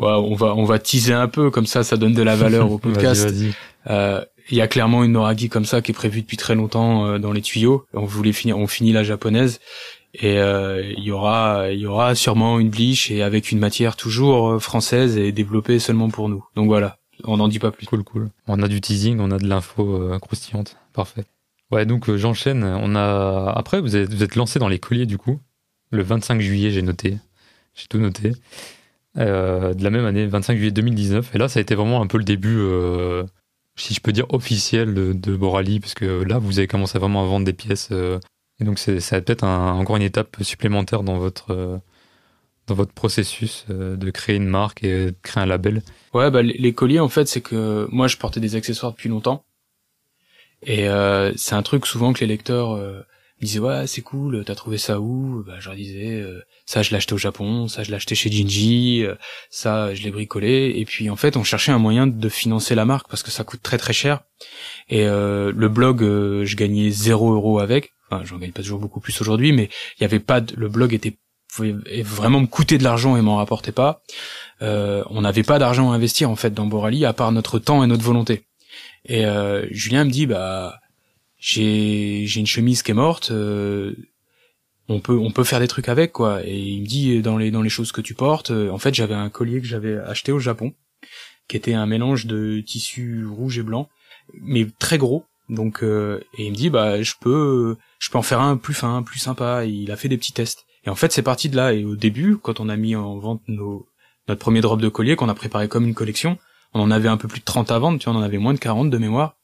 Ouais, 0.01 0.12
on 0.12 0.34
va 0.34 0.55
on 0.55 0.64
va 0.64 0.78
teaser 0.78 1.14
un 1.14 1.26
peu 1.28 1.51
comme 1.51 1.66
ça, 1.66 1.82
ça 1.82 1.97
donne 1.97 2.14
de 2.14 2.22
la 2.22 2.36
valeur 2.36 2.70
au 2.70 2.78
podcast. 2.78 3.34
Euh, 3.89 4.24
il 4.51 4.57
y 4.57 4.61
a 4.61 4.68
clairement 4.68 5.05
une 5.05 5.12
Noragi 5.12 5.49
comme 5.49 5.64
ça 5.64 5.82
qui 5.82 5.91
est 5.91 5.95
prévue 5.95 6.22
depuis 6.22 6.36
très 6.36 6.55
longtemps 6.55 7.07
euh, 7.07 7.18
dans 7.18 7.32
les 7.32 7.43
tuyaux. 7.43 7.84
On 7.93 8.05
voulait 8.05 8.32
finir, 8.32 8.59
on 8.59 8.66
finit 8.66 8.93
la 8.93 9.03
japonaise 9.03 9.61
et 10.15 10.39
euh, 10.39 10.83
il 10.97 11.05
y 11.05 11.11
aura 11.11 11.71
il 11.71 11.79
y 11.81 11.87
aura 11.87 12.15
sûrement 12.15 12.59
une 12.59 12.71
bleach 12.71 13.11
et 13.11 13.23
avec 13.23 13.53
une 13.53 13.59
matière 13.59 13.97
toujours 13.97 14.49
euh, 14.49 14.59
française 14.59 15.17
et 15.17 15.33
développée 15.33 15.79
seulement 15.79 16.09
pour 16.09 16.29
nous. 16.29 16.45
Donc 16.57 16.67
voilà, 16.67 16.99
on 17.25 17.37
n'en 17.37 17.49
dit 17.49 17.59
pas 17.59 17.71
plus. 17.71 17.87
Cool 17.87 18.05
cool. 18.05 18.31
On 18.47 18.63
a 18.63 18.69
du 18.69 18.81
teasing, 18.81 19.21
on 19.21 19.31
a 19.31 19.39
de 19.39 19.47
l'info 19.47 20.19
croustillante, 20.21 20.77
parfait. 20.93 21.25
Ouais 21.71 21.87
donc 21.87 22.15
j'enchaîne. 22.15 22.65
On 22.65 22.95
a 22.95 23.53
après 23.55 23.81
vous 23.81 23.97
êtes 23.97 24.13
vous 24.13 24.23
êtes 24.23 24.37
lancé 24.37 24.59
dans 24.59 24.69
les 24.69 24.79
colliers 24.79 25.07
du 25.07 25.19
coup 25.19 25.41
le 25.91 26.03
25 26.03 26.41
juillet, 26.41 26.71
j'ai 26.71 26.83
noté. 26.83 27.19
J'ai 27.75 27.87
tout 27.89 27.99
noté. 27.99 28.33
Euh, 29.17 29.75
de 29.75 29.83
la 29.83 29.91
même 29.91 30.05
année, 30.05 30.27
25 30.27 30.57
juillet 30.57 30.71
2019. 30.71 31.35
Et 31.35 31.39
là, 31.39 31.49
ça 31.49 31.59
a 31.59 31.63
été 31.63 31.75
vraiment 31.75 32.03
un 32.03 32.07
peu 32.07 32.19
le 32.19 32.25
début, 32.25 32.59
euh, 32.59 33.25
si 33.77 33.95
je 33.95 34.01
peux 34.01 34.13
dire, 34.13 34.27
officiel 34.31 34.95
de, 34.95 35.37
Borali, 35.37 35.81
parce 35.81 35.95
que 35.95 36.23
là, 36.25 36.39
vous 36.39 36.59
avez 36.59 36.69
commencé 36.69 36.99
vraiment 36.99 37.23
à 37.23 37.27
vendre 37.27 37.47
des 37.47 37.53
pièces. 37.53 37.89
Euh, 37.93 38.19
et 38.61 38.65
donc, 38.65 38.79
c'est, 38.79 39.01
ça 39.01 39.21
peut-être 39.21 39.45
encore 39.45 39.97
une 39.97 40.03
étape 40.03 40.37
supplémentaire 40.43 41.03
dans 41.03 41.19
votre, 41.19 41.81
dans 42.67 42.75
votre 42.75 42.93
processus 42.93 43.67
de 43.69 44.11
créer 44.11 44.37
une 44.37 44.49
marque 44.49 44.83
et 44.83 45.07
de 45.07 45.15
créer 45.23 45.43
un 45.43 45.47
label. 45.47 45.83
Ouais, 46.13 46.31
bah, 46.31 46.43
les, 46.43 46.73
colliers, 46.73 47.01
en 47.01 47.09
fait, 47.09 47.29
c'est 47.29 47.41
que 47.41 47.87
moi, 47.91 48.09
je 48.09 48.17
portais 48.17 48.41
des 48.41 48.57
accessoires 48.57 48.93
depuis 48.93 49.09
longtemps. 49.09 49.45
Et 50.63 50.89
c'est 51.37 51.55
un 51.55 51.63
truc 51.63 51.87
souvent 51.87 52.13
que 52.13 52.21
les 52.21 52.27
lecteurs 52.27 53.05
ils 53.41 53.47
disaient 53.47 53.61
ouais 53.61 53.87
c'est 53.87 54.03
cool 54.03 54.43
t'as 54.45 54.55
trouvé 54.55 54.79
ça 54.79 55.01
où? 55.01 55.45
Bah 55.47 55.55
je 55.61 55.67
leur 55.67 55.77
disais 55.77 56.15
euh, 56.15 56.43
ça 56.67 56.83
je 56.83 56.91
l'ai 56.91 56.97
acheté 56.97 57.15
au 57.15 57.19
Japon 57.19 57.69
ça 57.69 57.83
je 57.83 57.91
l'ai 57.91 57.97
acheté 57.97 58.15
chez 58.15 58.31
Jinji 58.31 59.05
euh, 59.05 59.15
ça 59.51 59.95
je 59.95 60.03
l'ai 60.03 60.11
bricolé 60.11 60.73
et 60.77 60.85
puis 60.85 61.09
en 61.09 61.17
fait 61.17 61.37
on 61.37 61.45
cherchait 61.45 61.73
un 61.73 61.79
moyen 61.79 62.07
de 62.07 62.29
financer 62.29 62.75
la 62.75 62.85
marque 62.85 63.09
parce 63.09 63.23
que 63.23 63.31
ça 63.31 63.45
coûte 63.45 63.63
très 63.63 63.79
très 63.79 63.93
cher 63.93 64.23
et 64.89 65.07
euh, 65.07 65.53
le 65.55 65.69
blog 65.69 66.01
je 66.01 66.57
gagnais 66.57 66.91
0 66.91 67.33
euros 67.33 67.61
avec 67.61 67.93
enfin 68.11 68.25
j'en 68.25 68.39
gagne 68.39 68.53
pas 68.53 68.63
toujours 68.63 68.81
beaucoup 68.81 69.01
plus 69.01 69.21
aujourd'hui 69.21 69.53
mais 69.53 69.69
il 69.99 70.03
y 70.03 70.05
avait 70.05 70.21
pas 70.21 70.41
de, 70.41 70.55
le 70.57 70.69
blog 70.69 70.95
était 70.95 71.17
vraiment 72.03 72.41
me 72.41 72.47
coûter 72.47 72.79
de 72.79 72.85
l'argent 72.85 73.17
et 73.17 73.23
m'en 73.23 73.37
rapportait 73.37 73.73
pas. 73.73 74.03
On 74.61 75.23
n'avait 75.23 75.43
pas 75.43 75.59
d'argent 75.59 75.91
à 75.91 75.95
investir 75.95 76.29
en 76.29 76.37
fait 76.37 76.53
dans 76.53 76.67
Borali 76.67 77.07
à 77.07 77.15
part 77.15 77.33
notre 77.33 77.59
temps 77.59 77.83
et 77.83 77.87
notre 77.87 78.05
volonté. 78.05 78.45
Et 79.07 79.25
Julien 79.71 80.05
me 80.05 80.11
dit 80.11 80.27
bah 80.27 80.79
j'ai 81.39 82.27
j'ai 82.27 82.41
une 82.41 82.47
chemise 82.47 82.83
qui 82.83 82.91
est 82.91 82.95
morte 82.95 83.31
euh, 83.31 83.95
on 84.89 85.01
peut 85.01 85.17
on 85.17 85.31
peut 85.31 85.45
faire 85.45 85.61
des 85.61 85.69
trucs 85.69 85.89
avec 85.89 86.13
quoi. 86.13 86.45
Et 86.45 86.59
il 86.59 86.83
me 86.83 86.87
dit 86.87 87.23
dans 87.23 87.37
les 87.37 87.51
dans 87.51 87.63
les 87.63 87.69
choses 87.69 87.93
que 87.93 88.01
tu 88.01 88.15
portes 88.15 88.51
euh, 88.51 88.71
en 88.71 88.79
fait 88.79 88.95
j'avais 88.95 89.15
un 89.15 89.31
collier 89.31 89.61
que 89.61 89.67
j'avais 89.67 89.99
acheté 89.99 90.33
au 90.33 90.39
Japon 90.39 90.75
qui 91.47 91.57
était 91.57 91.75
un 91.75 91.87
mélange 91.87 92.27
de 92.27 92.61
tissu 92.61 93.25
rouge 93.27 93.59
et 93.59 93.63
blanc 93.63 93.89
mais 94.35 94.67
très 94.79 94.99
gros 94.99 95.25
donc 95.49 95.83
euh, 95.83 96.21
et 96.37 96.47
il 96.47 96.53
me 96.53 96.57
dit 96.57 96.71
bah 96.71 97.03
je 97.03 97.15
peux 97.21 97.77
je 97.99 98.11
peux 98.11 98.19
en 98.19 98.23
faire 98.23 98.41
un 98.41 98.57
plus 98.57 98.75
fin 98.75 99.03
plus 99.03 99.19
sympa 99.19 99.65
et 99.65 99.69
il 99.69 99.91
a 99.91 99.97
fait 99.97 100.09
des 100.09 100.19
petits 100.19 100.33
tests 100.33 100.67
et 100.85 100.91
en 100.91 100.95
fait 100.95 101.13
c'est 101.13 101.23
parti 101.23 101.49
de 101.49 101.57
là 101.57 101.73
et 101.73 101.85
au 101.85 101.97
début 101.97 102.37
quand 102.37 102.61
on 102.61 102.69
a 102.69 102.77
mis 102.77 102.97
en 102.97 103.19
vente 103.19 103.43
nos 103.49 103.87
notre 104.29 104.41
premier 104.41 104.61
drop 104.61 104.81
de 104.81 104.89
collier 104.89 105.17
qu'on 105.17 105.29
a 105.29 105.35
préparé 105.35 105.69
comme 105.69 105.87
une 105.87 105.95
collection 105.95 106.39
on 106.75 106.81
en 106.81 106.91
avait 106.91 107.09
un 107.09 107.17
peu 107.17 107.29
plus 107.29 107.41
de 107.41 107.45
30 107.45 107.71
à 107.71 107.79
vendre 107.79 107.99
tu 107.99 108.11
vois 108.11 108.19
on 108.19 108.21
en 108.21 108.25
avait 108.25 108.39
moins 108.39 108.55
de 108.55 108.59
40 108.59 108.91
de 108.91 108.99
mémoire 108.99 109.39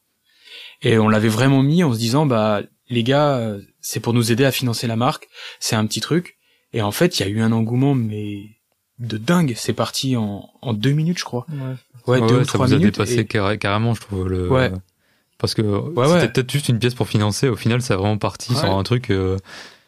et 0.81 0.97
on 0.97 1.09
l'avait 1.09 1.29
vraiment 1.29 1.63
mis 1.63 1.83
en 1.83 1.93
se 1.93 1.99
disant, 1.99 2.25
bah, 2.25 2.61
les 2.89 3.03
gars, 3.03 3.55
c'est 3.81 3.99
pour 3.99 4.13
nous 4.13 4.31
aider 4.31 4.45
à 4.45 4.51
financer 4.51 4.87
la 4.87 4.95
marque. 4.95 5.27
C'est 5.59 5.75
un 5.75 5.85
petit 5.85 6.01
truc. 6.01 6.37
Et 6.73 6.81
en 6.81 6.91
fait, 6.91 7.19
il 7.19 7.25
y 7.25 7.25
a 7.25 7.29
eu 7.29 7.41
un 7.41 7.51
engouement, 7.51 7.95
mais 7.95 8.43
de 8.99 9.17
dingue. 9.17 9.53
C'est 9.55 9.73
parti 9.73 10.15
en, 10.15 10.49
en 10.61 10.73
deux 10.73 10.91
minutes, 10.91 11.19
je 11.19 11.23
crois. 11.23 11.45
Ouais, 12.07 12.19
ouais 12.19 12.27
deux 12.27 12.41
ou 12.41 12.43
ça 12.43 12.53
trois 12.53 12.67
vous 12.67 12.73
a 12.73 12.77
dépassé 12.77 13.25
carrément, 13.25 13.93
je 13.93 14.01
trouve. 14.01 14.27
Le... 14.27 14.49
Ouais. 14.49 14.71
Parce 15.37 15.53
que 15.53 15.61
c'était 15.61 16.29
peut-être 16.29 16.51
juste 16.51 16.69
une 16.69 16.79
pièce 16.79 16.95
pour 16.95 17.07
financer. 17.07 17.49
Au 17.49 17.55
final, 17.55 17.81
c'est 17.81 17.95
vraiment 17.95 18.17
parti 18.17 18.55
sur 18.55 18.71
un 18.77 18.83
truc, 18.83 19.09
euh, 19.11 19.37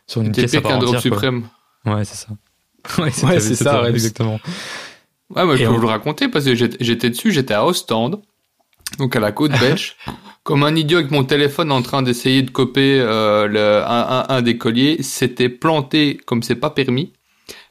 sur 0.05 0.21
une 0.21 0.31
pièce 0.31 0.53
à 0.55 0.61
part 0.61 0.77
entière. 0.77 1.01
suprême. 1.01 1.47
Ouais, 1.85 2.03
c'est 2.05 2.15
ça. 2.15 2.27
Ouais, 2.99 3.11
c'est 3.11 3.55
ça, 3.55 3.89
exactement. 3.89 4.39
Ouais, 5.29 5.43
moi, 5.45 5.55
je 5.55 5.63
peux 5.65 5.69
vous 5.71 5.81
le 5.81 5.87
raconter 5.87 6.29
parce 6.29 6.45
que 6.45 6.55
j'étais 6.55 7.09
dessus, 7.09 7.31
j'étais 7.31 7.53
à 7.53 7.65
Ostende, 7.65 8.21
donc 8.97 9.15
à 9.15 9.19
la 9.19 9.31
côte 9.33 9.51
belge, 9.59 9.97
comme 10.43 10.63
un 10.63 10.73
idiot 10.75 10.99
avec 10.99 11.11
mon 11.11 11.25
téléphone 11.25 11.71
en 11.71 11.81
train 11.81 12.01
d'essayer 12.01 12.41
de 12.43 12.51
copier 12.51 12.99
euh, 13.01 13.47
le, 13.47 13.83
un, 13.85 14.25
un, 14.29 14.41
des 14.41 14.57
colliers. 14.57 15.01
C'était 15.03 15.49
planté 15.49 16.17
comme 16.25 16.43
c'est 16.43 16.55
pas 16.55 16.69
permis. 16.69 17.11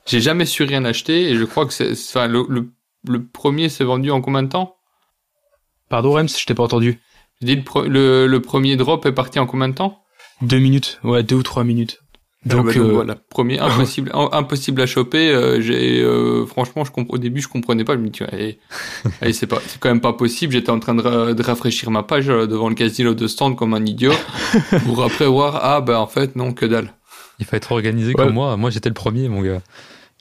J'ai 0.04 0.20
jamais 0.20 0.44
su 0.44 0.62
rien 0.64 0.84
acheter 0.84 1.30
et 1.30 1.36
je 1.36 1.44
crois 1.44 1.66
que 1.66 1.72
c'est, 1.72 1.92
enfin, 1.92 2.26
le, 2.26 2.44
le, 2.48 2.68
le 3.08 3.24
premier 3.24 3.68
s'est 3.70 3.84
vendu 3.84 4.10
en 4.10 4.20
combien 4.20 4.42
de 4.42 4.48
temps? 4.48 4.76
Pardon, 5.88 6.12
Rems, 6.12 6.28
je 6.28 6.44
t'ai 6.44 6.54
pas 6.54 6.64
entendu. 6.64 7.00
Je 7.40 7.46
dis 7.46 7.64
le, 7.86 8.26
le, 8.26 8.40
premier 8.40 8.76
drop 8.76 9.04
est 9.06 9.12
parti 9.12 9.38
en 9.38 9.46
combien 9.46 9.68
de 9.68 9.74
temps? 9.74 10.02
Deux 10.42 10.58
minutes, 10.58 10.98
ouais, 11.04 11.22
deux 11.22 11.36
ou 11.36 11.42
trois 11.42 11.64
minutes. 11.64 12.00
Ah 12.48 12.54
donc, 12.54 12.66
bah, 12.66 12.72
euh, 12.76 12.92
voilà, 12.92 13.16
premier 13.16 13.58
impossible, 13.58 14.12
impossible 14.14 14.80
à 14.80 14.86
choper. 14.86 15.30
Euh, 15.30 15.60
j'ai 15.60 16.00
euh, 16.00 16.46
franchement, 16.46 16.84
je 16.84 16.90
au 17.08 17.18
début, 17.18 17.40
je 17.40 17.48
comprenais 17.48 17.84
pas. 17.84 17.94
Je 17.94 17.98
me 17.98 18.08
dis, 18.08 18.22
allez, 18.22 18.58
allez 19.20 19.32
c'est 19.32 19.46
pas, 19.46 19.58
c'est 19.66 19.80
quand 19.80 19.88
même 19.88 20.00
pas 20.00 20.12
possible. 20.12 20.52
J'étais 20.52 20.70
en 20.70 20.78
train 20.78 20.94
de, 20.94 21.32
de, 21.32 21.42
rafraîchir 21.42 21.90
ma 21.90 22.02
page 22.02 22.26
devant 22.26 22.68
le 22.68 22.74
casino 22.74 23.14
de 23.14 23.26
stand 23.26 23.56
comme 23.56 23.74
un 23.74 23.84
idiot 23.84 24.12
pour 24.84 25.02
après 25.02 25.26
voir, 25.26 25.58
ah 25.62 25.80
ben 25.80 25.96
en 25.96 26.06
fait 26.06 26.36
non, 26.36 26.52
que 26.52 26.66
dalle. 26.66 26.92
Il 27.38 27.46
faut 27.46 27.56
être 27.56 27.72
organisé 27.72 28.14
comme 28.14 28.32
moi. 28.32 28.56
Moi, 28.56 28.70
j'étais 28.70 28.88
le 28.88 28.94
premier, 28.94 29.28
mon 29.28 29.42
gars. 29.42 29.60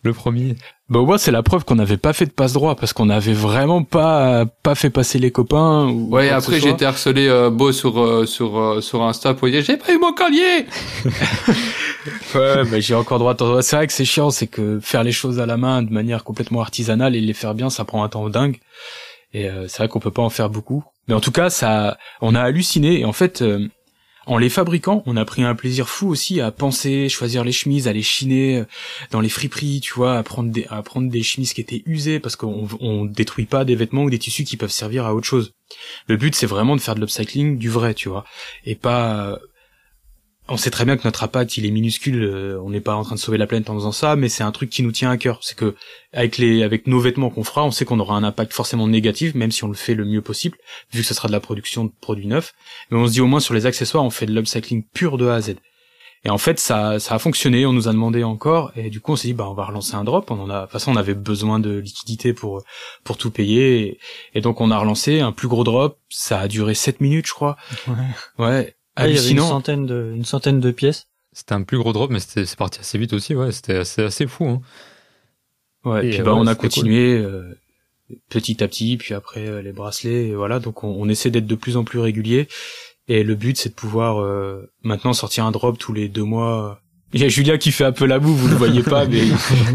Le 0.06 0.14
premier. 0.14 0.56
Bah 0.88 0.99
au 0.99 1.06
moins 1.08 1.18
c'est 1.18 1.32
la 1.32 1.41
preuve 1.41 1.66
qu'on 1.66 1.74
n'avait 1.74 1.97
pas 1.97 2.14
fait 2.14 2.28
de 2.28 2.32
passe 2.32 2.53
droit 2.53 2.76
parce 2.76 2.93
qu'on 2.93 3.08
n'avait 3.08 3.34
vraiment 3.34 3.82
pas 3.82 4.45
pas 4.45 4.76
fait 4.76 4.91
passer 4.91 5.18
les 5.18 5.32
copains. 5.32 5.88
Ou 5.88 6.12
ouais 6.12 6.30
après 6.30 6.60
j'ai 6.60 6.70
été 6.70 6.86
harcelé 6.86 7.28
euh, 7.28 7.49
beau 7.49 7.72
sur 7.72 7.99
euh, 7.99 8.28
sur 8.28 8.60
euh, 8.60 8.82
sur 8.82 9.01
Insta 9.01 9.34
pour 9.34 9.47
dire 9.47 9.64
j'ai 9.64 9.78
pas 9.78 9.91
eu 9.91 9.97
mon 9.97 10.14
collier. 10.14 10.68
ouais 12.36 12.64
mais 12.70 12.82
j'ai 12.82 12.93
encore 12.93 13.18
droit. 13.18 13.36
C'est 13.64 13.78
vrai 13.78 13.88
que 13.88 13.93
c'est 13.93 14.06
chiant 14.06 14.30
c'est 14.30 14.45
que 14.45 14.80
faire 14.80 15.03
les 15.03 15.12
choses 15.12 15.39
à 15.39 15.47
la 15.47 15.58
main 15.58 15.82
de 15.82 15.91
manière 15.91 16.24
complètement 16.24 16.62
artisanale 16.62 17.16
et 17.16 17.20
les 17.22 17.34
faire 17.34 17.56
bien 17.56 17.72
ça 17.72 17.84
prend 17.84 18.03
un 18.03 18.10
temps 18.10 18.30
dingue 18.30 18.60
et 19.34 19.49
c'est 19.68 19.80
vrai 19.80 19.88
qu'on 19.88 19.99
peut 19.99 20.12
pas 20.12 20.22
en 20.22 20.30
faire 20.30 20.51
beaucoup. 20.51 20.84
Mais 21.08 21.16
en 21.16 21.20
tout 21.20 21.32
cas 21.32 21.49
ça 21.49 21.97
on 22.22 22.36
a 22.36 22.41
halluciné 22.41 22.99
et 22.99 23.06
en 23.06 23.14
fait 23.14 23.43
en 24.26 24.38
les 24.38 24.50
fabriquant, 24.50 25.04
on 25.06 25.18
a 25.18 25.26
pris 25.26 25.44
un 25.44 25.56
plaisir 25.56 25.88
fou 25.88 26.08
aussi 26.08 26.42
à 26.42 26.52
penser, 26.52 27.10
choisir 27.10 27.44
les 27.44 27.52
chemises, 27.52 27.88
à 27.88 27.94
les 27.94 28.02
chiner 28.02 28.60
euh, 28.60 28.66
dans 29.12 29.22
les 29.22 29.30
friperies, 29.30 29.82
tu 29.82 29.94
vois, 29.94 30.18
à 30.18 30.24
prendre 30.24 30.52
des, 30.52 30.66
à 30.70 30.82
prendre 30.82 31.10
des 31.10 31.24
chemises 31.24 31.54
qui 31.54 31.62
étaient 31.62 31.84
usées 31.86 32.20
parce 32.20 32.36
qu'on 32.36 32.68
on 32.80 33.06
détruit 33.06 33.46
pas 33.46 33.66
des 33.66 33.76
vêtements 33.76 34.04
ou 34.04 34.10
des 34.10 34.20
tissus 34.20 34.44
qui 34.44 34.58
peuvent 34.58 34.72
servir 34.72 35.06
à 35.06 35.14
autre 35.14 35.28
chose. 35.28 35.54
Le 36.08 36.18
but, 36.18 36.36
c'est 36.36 36.46
vraiment 36.46 36.76
de 36.76 36.82
faire 36.82 36.96
de 36.96 37.02
l'upcycling 37.02 37.58
du 37.58 37.70
vrai, 37.70 37.94
tu 37.94 38.10
vois, 38.10 38.26
et 38.66 38.76
pas 38.76 39.40
on 40.48 40.58
sait 40.58 40.70
très 40.70 40.86
bien 40.86 40.96
que 40.96 41.04
notre 41.06 41.24
appât 41.24 41.43
il 41.58 41.66
est 41.66 41.72
minuscule, 41.72 42.24
euh, 42.24 42.62
on 42.62 42.70
n'est 42.70 42.82
pas 42.82 42.96
en 42.96 43.04
train 43.04 43.16
de 43.16 43.20
sauver 43.20 43.38
la 43.38 43.48
planète 43.48 43.70
en 43.70 43.76
faisant 43.76 43.91
ça, 43.91 44.16
mais 44.16 44.30
c'est 44.30 44.43
un 44.43 44.52
truc 44.52 44.70
qui 44.70 44.84
nous 44.84 44.91
tient 44.91 45.10
à 45.10 45.18
cœur. 45.18 45.39
C'est 45.41 45.58
que 45.58 45.76
avec 46.14 46.38
les 46.38 46.64
avec 46.64 46.86
nos 46.88 47.00
vêtements 47.00 47.30
qu'on 47.30 47.43
fera, 47.43 47.66
on 47.66 47.72
sait 47.72 47.86
qu'on 47.86 48.00
aura 48.00 48.16
un 48.16 48.24
impact 48.24 48.54
forcément 48.54 48.88
négatif, 48.88 49.34
même 49.34 49.52
si 49.52 49.64
on 49.64 49.68
le 49.68 49.74
fait 49.74 49.96
le 49.96 50.06
mieux 50.06 50.22
possible, 50.22 50.58
vu 50.93 51.02
que 51.02 51.08
ce 51.08 51.14
sera 51.14 51.28
de 51.28 51.34
la 51.34 51.39
production 51.39 51.86
de 51.86 51.91
produits 52.00 52.28
neufs. 52.28 52.54
Mais 52.91 52.98
on 52.98 53.08
se 53.08 53.14
dit 53.14 53.22
au 53.22 53.28
moins 53.28 53.39
sur 53.39 53.54
les 53.54 53.66
accessoires, 53.66 54.04
on 54.04 54.12
fait 54.12 54.28
de 54.28 54.34
l'upcycling 54.34 54.84
pur 54.93 55.18
de 55.18 55.28
A 55.28 55.36
à 55.36 55.41
Z. 55.41 55.56
Et 56.26 56.30
en 56.32 56.39
fait, 56.39 56.60
ça, 56.60 57.00
ça 57.00 57.14
a 57.16 57.20
fonctionné. 57.20 57.68
On 57.68 57.74
nous 57.74 57.88
a 57.88 57.91
demandé 57.91 58.24
encore, 58.24 58.72
et 58.76 58.89
du 58.89 59.00
coup, 59.00 59.12
on 59.12 59.16
s'est 59.16 59.28
dit, 59.28 59.36
bah, 59.36 59.48
on 59.48 59.54
va 59.54 59.66
relancer 59.66 59.93
un 59.93 60.04
drop. 60.04 60.32
On 60.32 60.39
en 60.41 60.50
a, 60.50 60.62
de 60.62 60.62
toute 60.64 60.72
façon, 60.72 60.91
on 60.91 60.96
avait 60.96 61.14
besoin 61.14 61.60
de 61.60 61.78
liquidité 61.78 62.34
pour 62.34 62.64
pour 63.04 63.18
tout 63.18 63.30
payer, 63.30 64.00
et, 64.34 64.41
donc 64.41 64.60
on 64.60 64.72
a 64.72 64.78
relancé 64.78 65.22
un 65.22 65.32
plus 65.32 65.48
gros 65.48 65.64
drop. 65.64 66.00
Ça 66.10 66.39
a 66.39 66.48
duré 66.48 66.74
7 66.74 67.00
minutes, 67.00 67.28
je 67.28 67.34
crois. 67.34 67.58
Ouais. 67.88 68.46
ouais. 68.46 68.75
Ah, 68.96 69.08
il 69.08 69.16
y 69.16 69.20
avait 69.20 69.32
une 69.32 69.39
centaine 69.39 69.86
de, 69.86 70.14
une 70.16 70.26
centaine 70.26 70.60
de 70.60 70.72
pièces. 70.72 71.08
C'était 71.34 71.54
un 71.54 71.64
plus 71.64 71.78
gros 71.78 71.91
drop, 71.91 72.12
mais 72.12 72.20
c'est 72.20 72.56
parti 72.56 72.80
assez 72.80 72.98
vite 72.98 73.12
aussi, 73.12 73.36
ouais. 73.36 73.52
C'était 73.52 73.76
assez, 73.76 74.04
assez 74.04 74.26
fou, 74.26 74.46
hein. 74.46 74.62
Ouais, 75.84 76.08
et 76.08 76.10
puis 76.12 76.22
bah, 76.22 76.34
on 76.34 76.48
a 76.48 76.56
continué 76.56 77.18
euh, 77.18 77.60
petit 78.30 78.64
à 78.64 78.68
petit, 78.68 78.98
puis 78.98 79.14
après 79.14 79.48
euh, 79.48 79.62
les 79.62 79.72
bracelets, 79.72 80.30
et 80.30 80.34
voilà. 80.36 80.60
Donc 80.60 80.84
on, 80.84 80.88
on 80.88 81.08
essaie 81.10 81.30
d'être 81.30 81.46
de 81.46 81.56
plus 81.56 81.78
en 81.78 81.84
plus 81.84 82.00
régulier. 82.00 82.48
Et 83.08 83.24
le 83.24 83.36
but, 83.36 83.58
c'est 83.58 83.70
de 83.70 83.76
pouvoir 83.76 84.20
euh, 84.20 84.72
maintenant 84.82 85.14
sortir 85.14 85.46
un 85.46 85.52
drop 85.52 85.78
tous 85.78 85.93
les 85.93 86.08
deux 86.08 86.24
mois. 86.24 86.80
Il 87.14 87.22
y 87.22 87.24
a 87.24 87.28
Julia 87.28 87.58
qui 87.58 87.72
fait 87.72 87.84
un 87.84 87.91
peu 87.91 88.06
la 88.06 88.18
boue, 88.18 88.34
vous 88.34 88.48
ne 88.48 88.56
voyez 88.56 88.82
pas, 88.82 89.06
mais 89.08 89.22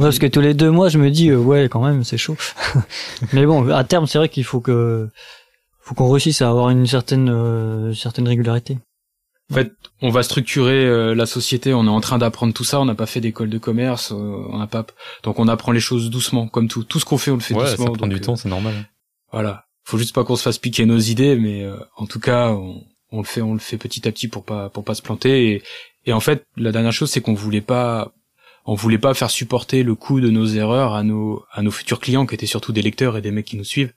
parce 0.01 0.19
que 0.19 0.27
tous 0.27 0.41
les 0.41 0.55
deux 0.55 0.71
mois, 0.71 0.89
je 0.89 0.99
me 0.99 1.11
dis 1.11 1.33
ouais, 1.33 1.69
quand 1.71 1.85
même, 1.85 2.03
c'est 2.05 2.19
chaud. 2.19 2.37
mais 3.33 3.47
bon, 3.47 3.71
à 3.71 3.85
terme, 3.85 4.07
c'est 4.07 4.19
vrai 4.19 4.29
qu'il 4.29 4.45
faut 4.45 4.61
que 4.61 5.09
faut 5.79 5.95
qu'on 5.95 6.11
réussisse 6.11 6.43
à 6.43 6.49
avoir 6.49 6.71
une 6.71 6.87
certaine 6.87 7.95
certaine 7.95 8.27
régularité. 8.27 8.79
En 9.51 9.55
fait, 9.55 9.73
on 10.01 10.11
va 10.11 10.23
structurer 10.23 10.85
euh, 10.85 11.15
la 11.15 11.27
société. 11.27 11.75
On 11.75 11.85
est 11.85 11.89
en 11.89 12.01
train 12.01 12.19
d'apprendre 12.19 12.55
tout 12.55 12.65
ça. 12.65 12.81
On 12.81 12.85
n'a 12.85 12.95
pas 12.95 13.07
fait 13.07 13.21
d'école 13.21 13.51
de 13.51 13.59
commerce. 13.59 14.13
Euh, 14.13 14.17
on 14.49 14.59
n'a 14.59 14.67
pas. 14.67 14.87
Donc 15.25 15.39
on 15.39 15.49
apprend 15.49 15.73
les 15.73 15.81
choses 15.81 16.11
doucement, 16.11 16.47
comme 16.47 16.69
tout. 16.69 16.85
Tout 16.85 17.01
ce 17.01 17.05
qu'on 17.05 17.19
fait, 17.19 17.31
on 17.31 17.35
le 17.35 17.41
fait 17.41 17.55
doucement. 17.55 17.87
Ça 17.87 17.93
prend 17.93 18.07
du 18.07 18.21
temps, 18.21 18.37
c'est 18.37 18.49
normal. 18.49 18.75
Voilà. 19.33 19.67
Faut 19.85 19.99
juste 19.99 20.15
pas 20.15 20.25
qu'on 20.25 20.37
se 20.37 20.43
fasse 20.43 20.59
piquer 20.59 20.87
nos 20.87 20.99
idées, 20.99 21.37
mais 21.37 21.65
euh, 21.65 21.77
en 21.97 22.07
tout 22.07 22.21
cas, 22.21 22.51
on, 22.51 22.85
on, 23.11 23.19
le 23.19 23.25
fait, 23.25 23.43
on 23.43 23.55
le 23.55 23.59
fait 23.59 23.77
petit 23.77 24.07
à 24.07 24.13
petit 24.13 24.29
pour 24.29 24.45
pas 24.45 24.69
pour 24.69 24.85
pas 24.85 24.95
se 24.95 25.03
planter. 25.03 25.53
Et, 25.53 25.63
et 26.07 26.13
en 26.13 26.21
fait, 26.21 26.45
la 26.57 26.71
dernière 26.71 26.93
chose, 26.93 27.11
c'est 27.11 27.21
qu'on 27.21 27.35
voulait 27.35 27.61
pas 27.61 28.13
on 28.67 28.75
voulait 28.75 28.99
pas 28.99 29.15
faire 29.15 29.31
supporter 29.31 29.83
le 29.83 29.95
coût 29.95 30.21
de 30.21 30.31
nos 30.31 30.47
erreurs 30.47 30.95
à 30.95 31.03
nos 31.03 31.45
à 31.51 31.63
nos 31.63 31.71
futurs 31.71 31.99
clients 31.99 32.27
qui 32.27 32.35
étaient 32.35 32.47
surtout 32.47 32.73
des 32.73 32.83
lecteurs 32.83 33.17
et 33.17 33.23
des 33.23 33.33
mecs 33.33 33.47
qui 33.47 33.57
nous 33.57 33.65
suivent. 33.65 33.93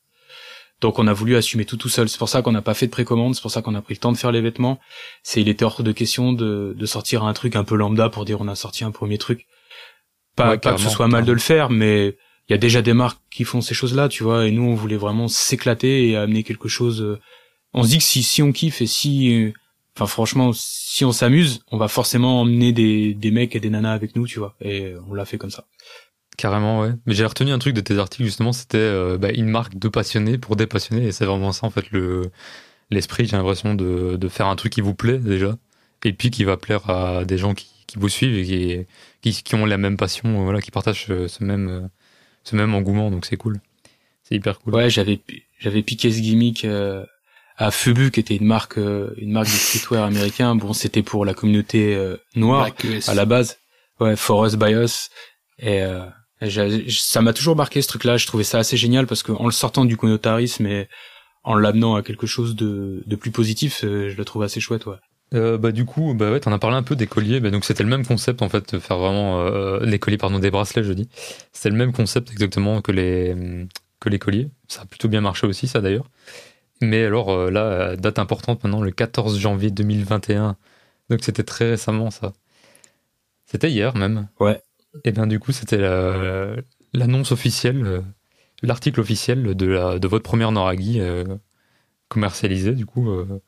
Donc 0.84 1.00
on 1.00 1.08
a 1.08 1.14
voulu 1.14 1.38
assumer 1.38 1.64
tout 1.64 1.78
tout 1.78 1.88
seul. 1.88 2.10
C'est 2.10 2.18
pour 2.18 2.28
ça 2.28 2.42
qu'on 2.42 2.52
n'a 2.52 2.62
pas 2.62 2.74
fait 2.74 2.88
de 2.88 2.92
précommande, 2.92 3.36
c'est 3.36 3.42
pour 3.42 3.52
ça 3.52 3.62
qu'on 3.62 3.74
a 3.74 3.82
pris 3.82 3.94
le 3.94 4.00
temps 4.02 4.12
de 4.12 4.18
faire 4.18 4.34
les 4.34 4.42
vêtements. 4.42 4.80
C'est 5.24 5.40
il 5.40 5.48
était 5.48 5.64
hors 5.64 5.82
de 5.82 5.92
question 5.94 6.34
de, 6.34 6.76
de 6.78 6.86
sortir 6.86 7.24
un 7.24 7.32
truc 7.32 7.56
un 7.56 7.64
peu 7.64 7.76
lambda 7.76 8.10
pour 8.10 8.26
dire 8.26 8.42
on 8.42 8.50
a 8.50 8.56
sorti 8.56 8.84
un 8.84 8.92
premier 8.92 9.18
truc. 9.18 9.48
Pas, 10.36 10.58
pas 10.58 10.74
que 10.74 10.82
ce 10.82 10.90
soit 10.90 11.08
mal 11.08 11.24
de 11.24 11.32
le 11.32 11.40
faire, 11.40 11.70
mais 11.70 12.18
il 12.50 12.52
y 12.52 12.54
a 12.54 12.58
déjà 12.58 12.82
des 12.82 12.92
marques 12.92 13.22
qui 13.32 13.46
font 13.46 13.62
ces 13.62 13.74
choses-là, 13.74 14.10
tu 14.10 14.24
vois. 14.24 14.46
Et 14.46 14.52
nous 14.52 14.64
on 14.64 14.76
voulait 14.76 14.98
vraiment 14.98 15.30
s'éclater 15.30 16.10
et 16.10 16.18
amener 16.18 16.44
quelque 16.44 16.68
chose. 16.68 17.02
Euh, 17.02 17.18
on 17.74 17.84
se 17.84 17.88
dit 17.88 18.00
que 18.00 18.04
si 18.04 18.22
si 18.22 18.44
on 18.44 18.52
kiffe 18.52 18.82
et 18.82 18.86
si, 18.86 19.34
euh, 19.34 19.54
enfin 19.96 20.08
franchement, 20.08 20.52
si 20.54 21.06
on 21.06 21.14
s'amuse, 21.14 21.64
on 21.72 21.78
va 21.78 21.88
forcément 21.88 22.42
emmener 22.42 22.74
des 22.74 23.14
des 23.14 23.32
mecs 23.32 23.56
et 23.56 23.62
des 23.62 23.70
nanas 23.70 23.94
avec 23.94 24.18
nous, 24.18 24.28
tu 24.28 24.40
vois. 24.40 24.58
Et 24.60 24.94
on 25.10 25.14
l'a 25.14 25.24
fait 25.24 25.38
comme 25.38 25.50
ça. 25.50 25.64
Carrément, 26.38 26.82
ouais. 26.82 26.92
Mais 27.06 27.14
j'ai 27.14 27.26
retenu 27.26 27.52
un 27.52 27.60
truc 27.60 27.76
de 27.76 27.82
tes 27.82 27.98
articles, 27.98 28.24
justement, 28.24 28.54
c'était 28.54 28.78
euh, 28.78 29.18
bah, 29.18 29.32
une 29.32 29.50
marque 29.50 29.78
de 29.78 29.88
passionnés 29.88 30.38
pour 30.38 30.56
des 30.56 30.68
passionnés. 30.68 31.08
Et 31.08 31.12
c'est 31.12 31.26
vraiment 31.26 31.52
ça, 31.52 31.68
en 31.68 31.70
fait, 31.70 31.92
le 31.92 32.32
l'esprit, 32.90 33.26
j'ai 33.26 33.38
l'impression, 33.38 33.76
de, 33.76 34.18
de 34.18 34.28
faire 34.28 34.48
un 34.48 34.56
truc 34.56 34.74
qui 34.74 34.82
vous 34.82 34.94
plaît, 34.94 35.18
déjà. 35.18 35.58
Et 36.04 36.14
puis 36.14 36.32
qui 36.32 36.44
va 36.44 36.58
plaire 36.58 36.90
à 36.90 37.26
des 37.26 37.38
gens 37.38 37.54
qui, 37.54 37.68
qui 37.88 37.98
vous 37.98 38.10
suivent 38.10 38.38
et 38.38 38.44
qui, 38.44 38.86
qui, 39.22 39.44
qui, 39.44 39.56
ont 39.56 39.66
la 39.66 39.78
même 39.78 39.98
passion, 39.98 40.44
voilà, 40.44 40.62
qui 40.62 40.70
partagent 40.70 41.06
ce 41.06 41.44
même, 41.44 41.70
euh, 41.70 41.82
ce 42.44 42.56
même 42.56 42.74
engouement. 42.74 43.10
Donc 43.10 43.26
c'est 43.26 43.38
cool. 43.38 43.62
C'est 44.24 44.36
hyper 44.36 44.60
cool. 44.60 44.76
Ouais, 44.76 44.90
j'avais, 44.90 45.22
j'avais 45.60 45.82
piqué 45.82 46.12
ce 46.12 46.20
gimmick 46.20 46.66
euh, 46.66 47.06
à 47.58 47.72
Fubu, 47.72 48.12
qui 48.12 48.20
était 48.20 48.36
une 48.36 48.46
marque, 48.46 48.78
une 48.78 49.32
marque 49.32 49.48
de 49.48 49.52
streetwear 49.52 50.04
américain. 50.04 50.56
Bon, 50.56 50.74
c'était 50.74 51.04
pour 51.04 51.26
la 51.26 51.34
communauté 51.34 51.98
noire 52.36 52.70
à 53.08 53.14
la 53.14 53.26
base. 53.26 53.58
Ouais, 54.00 54.16
For 54.16 54.46
Us 54.46 54.56
By 54.56 54.74
Us. 54.74 55.10
Et 55.60 55.84
ça 56.50 57.22
m'a 57.22 57.34
toujours 57.34 57.56
marqué 57.56 57.82
ce 57.82 57.88
truc-là. 57.88 58.18
Je 58.18 58.28
trouvais 58.28 58.44
ça 58.44 58.60
assez 58.60 58.78
génial 58.78 59.08
parce 59.08 59.24
qu'en 59.24 59.46
le 59.46 59.52
sortant 59.52 59.86
du 59.86 59.98
communautarisme 59.98 60.66
et 60.66 60.88
en 61.44 61.56
l'amenant 61.56 61.96
à 61.96 62.04
quelque 62.04 62.28
chose 62.28 62.56
de, 62.56 63.04
de 63.06 63.16
plus 63.16 63.32
positif, 63.32 63.84
euh, 63.84 64.10
je 64.10 64.18
le 64.18 64.26
trouve 64.26 64.44
assez 64.44 64.60
chouette, 64.60 64.86
ouais. 64.86 64.96
Euh, 65.34 65.58
bah 65.58 65.72
du 65.72 65.84
coup 65.84 66.14
bah 66.14 66.32
ouais 66.32 66.40
t'en 66.40 66.52
as 66.52 66.60
parlé 66.60 66.78
un 66.78 66.84
peu 66.84 66.96
des 66.96 67.08
colliers 67.08 67.40
bah, 67.40 67.50
donc 67.50 67.66
c'était 67.66 67.82
le 67.82 67.90
même 67.90 68.06
concept 68.06 68.44
en 68.44 68.50
fait 68.50 68.76
de 68.76 68.80
faire 68.80 69.00
vraiment 69.00 69.42
euh, 69.42 69.84
les 69.84 69.98
colliers 69.98 70.18
pardon 70.18 70.38
des 70.38 70.52
bracelets 70.52 70.84
je 70.84 70.94
dis. 70.94 71.10
C'était 71.52 71.72
le 71.72 71.76
même 71.76 71.92
concept 71.92 72.32
exactement 72.32 72.82
que 72.82 72.92
les 72.92 73.66
que 74.00 74.10
les 74.10 74.20
colliers. 74.20 74.50
Ça 74.68 74.82
a 74.82 74.86
plutôt 74.86 75.08
bien 75.08 75.22
marché 75.22 75.48
aussi 75.48 75.68
ça 75.68 75.82
d'ailleurs. 75.82 76.06
Mais 76.82 77.04
alors 77.06 77.32
euh, 77.32 77.50
là 77.50 77.96
date 77.96 78.20
importante 78.20 78.64
maintenant 78.64 78.82
le 78.82 78.92
14 78.92 79.40
janvier 79.40 79.72
2021 79.72 80.56
donc 81.10 81.24
c'était 81.24 81.44
très 81.44 81.72
récemment 81.72 82.12
ça. 82.12 82.34
C'était 83.48 83.72
hier 83.72 83.96
même. 83.96 84.28
Ouais 84.40 84.62
et 85.04 85.12
bien 85.12 85.28
du 85.28 85.40
coup, 85.40 85.52
c'était 85.52 85.78
l'annonce 86.94 87.32
officielle, 87.32 87.86
euh, 87.86 88.02
l'article 88.62 89.00
officiel 89.00 89.56
de, 89.56 89.66
la, 89.66 90.00
de 90.00 90.08
votre 90.08 90.24
première 90.24 90.52
Noragi 90.52 91.00
euh, 91.00 91.24
commercialisée, 92.08 92.74
du 92.74 92.86
coup, 92.86 93.10
euh, 93.10 93.42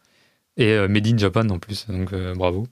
et 0.57 0.87
Made 0.87 1.07
in 1.07 1.17
Japan 1.17 1.49
en 1.49 1.59
plus, 1.59 1.85
donc 1.87 2.13
bravo. 2.35 2.65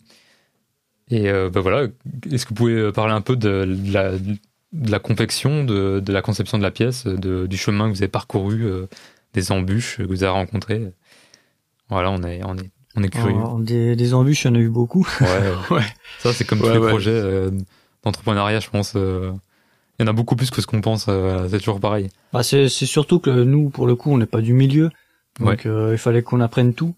Et 1.12 1.24
ben 1.24 1.60
voilà, 1.60 1.88
est-ce 2.32 2.46
que 2.46 2.50
vous 2.50 2.56
pouvez 2.56 2.92
parler 2.94 3.14
un 3.14 3.20
peu 3.20 3.36
de, 3.36 3.78
la, 3.92 4.18
de 4.18 4.92
la, 4.92 5.00
confection, 5.00 5.66
de, 5.66 6.00
de, 6.00 6.14
la 6.14 6.22
conception 6.22 6.58
de 6.58 6.64
la 6.64 6.72
pièce, 6.72 7.06
de, 7.06 7.46
du 7.46 7.58
chemin 7.58 7.90
que 7.90 7.96
vous 7.96 8.02
avez 8.02 8.08
parcouru, 8.08 8.66
des 9.34 9.52
embûches 9.52 9.98
que 9.98 10.04
vous 10.04 10.24
avez 10.24 10.32
rencontrées? 10.32 10.94
Voilà, 11.90 12.10
on 12.10 12.24
est, 12.24 12.42
on 12.46 12.58
est, 12.58 12.72
on 12.96 13.04
est 13.04 13.10
curieux. 13.10 13.36
des, 13.60 13.98
des, 13.98 14.14
embûches, 14.14 14.46
il 14.46 14.48
y 14.48 14.52
en 14.52 14.56
a 14.56 14.60
eu 14.60 14.70
beaucoup. 14.70 15.06
Ouais, 15.20 15.28
ouais. 15.76 15.86
Ça, 16.20 16.32
c'est 16.32 16.46
comme 16.46 16.60
tous 16.60 16.70
les 16.70 16.80
projets 16.80 17.52
d'entrepreneuriat, 18.04 18.60
je 18.60 18.70
pense. 18.70 18.94
Euh, 18.96 19.32
Il 20.00 20.04
y 20.04 20.06
en 20.06 20.12
a 20.12 20.14
beaucoup 20.14 20.36
plus 20.36 20.50
que 20.50 20.62
ce 20.62 20.68
qu'on 20.68 20.82
pense, 20.82 21.06
euh, 21.08 21.48
c'est 21.50 21.60
toujours 21.60 21.80
pareil. 21.80 22.10
Bah 22.34 22.44
c'est 22.44 22.68
c'est 22.68 22.88
surtout 22.88 23.20
que 23.20 23.30
nous 23.30 23.70
pour 23.70 23.86
le 23.88 23.96
coup 23.96 24.12
on 24.12 24.18
n'est 24.18 24.26
pas 24.26 24.42
du 24.42 24.54
milieu, 24.54 24.90
donc 25.40 25.66
euh, 25.66 25.94
il 25.94 25.98
fallait 26.00 26.24
qu'on 26.24 26.42
apprenne 26.42 26.74
tout 26.74 26.96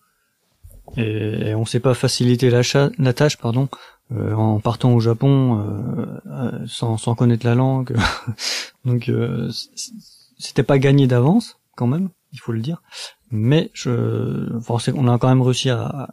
et, 0.97 1.49
et 1.49 1.55
on 1.55 1.65
sait 1.65 1.79
pas 1.79 1.93
faciliter 1.93 2.49
la, 2.49 3.13
tâche 3.13 3.37
pardon 3.37 3.67
euh, 4.11 4.33
en 4.33 4.59
partant 4.59 4.93
au 4.93 4.99
Japon 4.99 5.59
euh, 5.59 6.05
euh, 6.27 6.65
sans 6.67 6.97
sans 6.97 7.15
connaître 7.15 7.45
la 7.45 7.55
langue, 7.55 7.95
donc 8.85 9.09
euh, 9.09 9.49
c'était 10.37 10.63
pas 10.63 10.77
gagné 10.77 11.07
d'avance 11.07 11.59
quand 11.75 11.87
même, 11.87 12.09
il 12.31 12.39
faut 12.39 12.51
le 12.51 12.61
dire, 12.61 12.81
mais 13.31 13.71
je 13.73 14.59
forcément 14.61 15.01
on 15.01 15.07
a 15.07 15.17
quand 15.17 15.27
même 15.27 15.41
réussi 15.41 15.69
à 15.69 16.09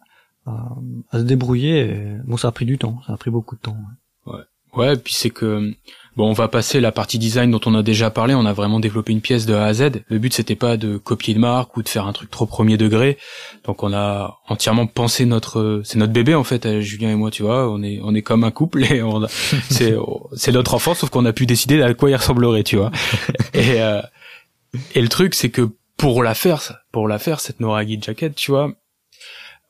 à, 0.47 0.75
à 1.11 1.19
se 1.19 1.25
débrouiller. 1.25 1.81
Et, 1.81 2.17
bon 2.25 2.37
ça 2.37 2.49
a 2.49 2.53
pris 2.53 2.67
du 2.67 2.79
temps, 2.79 3.01
ça 3.07 3.13
a 3.13 3.17
pris 3.17 3.31
beaucoup 3.31 3.55
de 3.57 3.61
temps. 3.61 3.77
Ouais, 3.77 3.95
puis 5.03 5.13
c'est 5.15 5.31
que 5.31 5.73
bon, 6.17 6.29
on 6.29 6.33
va 6.33 6.49
passer 6.49 6.81
la 6.81 6.93
partie 6.93 7.19
design 7.19 7.51
dont 7.51 7.61
on 7.67 7.75
a 7.75 7.83
déjà 7.83 8.11
parlé. 8.11 8.35
On 8.35 8.45
a 8.47 8.53
vraiment 8.53 8.81
développé 8.81 9.13
une 9.13 9.21
pièce 9.21 9.47
de 9.47 9.55
A 9.55 9.65
à 9.65 9.73
Z. 9.75 10.03
Le 10.09 10.19
but 10.19 10.33
c'était 10.33 10.57
pas 10.57 10.77
de 10.77 10.97
copier 10.99 11.35
une 11.35 11.41
marque 11.41 11.77
ou 11.77 11.83
de 11.83 11.89
faire 11.89 12.07
un 12.07 12.13
truc 12.13 12.31
trop 12.31 12.47
premier 12.47 12.77
degré. 12.77 13.19
Donc 13.65 13.83
on 13.83 13.93
a 13.93 14.39
entièrement 14.49 14.87
pensé 14.87 15.25
notre, 15.27 15.81
c'est 15.85 15.99
notre 15.99 16.13
bébé 16.13 16.35
en 16.35 16.45
fait, 16.45 16.81
Julien 16.81 17.11
et 17.11 17.15
moi, 17.17 17.31
tu 17.31 17.43
vois. 17.43 17.71
On 17.71 17.83
est 17.83 18.01
on 18.03 18.15
est 18.15 18.23
comme 18.23 18.45
un 18.45 18.51
couple 18.51 18.85
et 18.85 19.03
on 19.03 19.25
a- 19.25 19.29
c'est 19.71 19.95
c'est 20.35 20.53
notre 20.53 20.75
enfant, 20.75 20.95
sauf 20.95 21.11
qu'on 21.11 21.25
a 21.25 21.33
pu 21.33 21.47
décider 21.47 21.81
à 21.83 21.93
quoi 21.95 22.11
il 22.11 22.17
ressemblerait, 22.17 22.63
tu 22.65 22.77
vois. 22.77 22.91
Et 23.55 23.81
euh, 23.83 24.01
et 24.95 25.03
le 25.03 25.09
truc 25.09 25.35
c'est 25.35 25.51
que 25.51 25.69
pour 25.99 26.23
la 26.23 26.35
faire, 26.35 26.61
pour 26.93 27.07
la 27.09 27.19
faire 27.19 27.41
cette 27.41 27.61
Noragi 27.61 27.99
jacket, 28.01 28.35
tu 28.35 28.51
vois, 28.51 28.73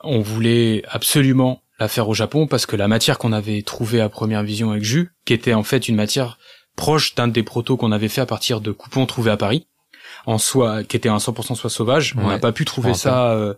on 0.05 0.21
voulait 0.21 0.83
absolument 0.89 1.62
la 1.83 1.89
faire 1.89 2.09
au 2.09 2.15
Japon 2.15 2.47
parce 2.47 2.65
que 2.65 2.77
la 2.77 2.89
matière 2.89 3.19
qu'on 3.19 3.33
avait 3.33 3.63
trouvée 3.63 4.01
à 4.01 4.09
première 4.09 4.43
vision 4.43 4.71
avec 4.71 4.85
Jus, 4.85 5.11
qui 5.25 5.33
était 5.33 5.53
en 5.53 5.65
fait 5.65 5.89
une 5.89 5.97
matière 5.97 6.39
proche 6.77 7.15
d'un 7.15 7.29
des 7.29 7.43
protos 7.43 7.77
qu'on 7.77 7.93
avait 7.93 8.09
fait 8.09 8.21
à 8.21 8.27
partir 8.27 8.61
de 8.61 8.71
coupons 8.71 9.05
trouvés 9.05 9.33
à 9.33 9.37
Paris, 9.37 9.67
en 10.25 10.39
soie, 10.39 10.85
qui 10.85 10.97
était 10.97 11.09
un 11.09 11.17
100% 11.17 11.57
soie 11.57 11.71
sauvage, 11.71 12.15
on 12.17 12.29
n'a 12.29 12.39
pas 12.39 12.53
pu 12.53 12.65
trouver 12.65 12.95
ça, 12.95 13.33
euh, 13.33 13.55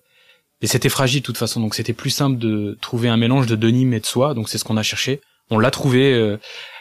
et 0.62 0.66
c'était 0.66 0.89
fragile 0.89 1.20
de 1.20 1.27
toute 1.27 1.37
façon, 1.37 1.61
donc 1.61 1.75
c'était 1.75 1.93
plus 1.93 2.11
simple 2.11 2.39
de 2.39 2.79
trouver 2.81 3.09
un 3.09 3.18
mélange 3.18 3.47
de 3.47 3.57
denim 3.57 3.93
et 3.93 4.01
de 4.01 4.07
soie, 4.07 4.33
donc 4.33 4.49
c'est 4.49 4.57
ce 4.57 4.64
qu'on 4.64 4.79
a 4.79 4.83
cherché. 4.83 5.20
On 5.51 5.59
l'a 5.59 5.70
trouvé 5.70 6.14
euh, 6.14 6.39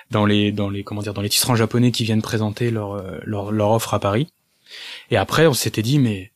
dans 0.09 0.25
les 0.25 0.53
dans 0.53 0.69
les 0.69 0.83
comment 0.85 1.01
dire 1.01 1.13
dans 1.13 1.21
les 1.21 1.29
tisserands 1.29 1.55
japonais 1.55 1.91
qui 1.91 2.05
viennent 2.05 2.21
présenter 2.21 2.71
leur 2.71 2.93
euh, 2.93 3.19
leur, 3.23 3.51
leur 3.51 3.71
offre 3.71 3.93
à 3.93 3.99
Paris. 3.99 4.29
Et 5.11 5.17
après, 5.17 5.47
on 5.47 5.53
s'était 5.53 5.81
dit 5.81 5.99
mais 5.99 6.31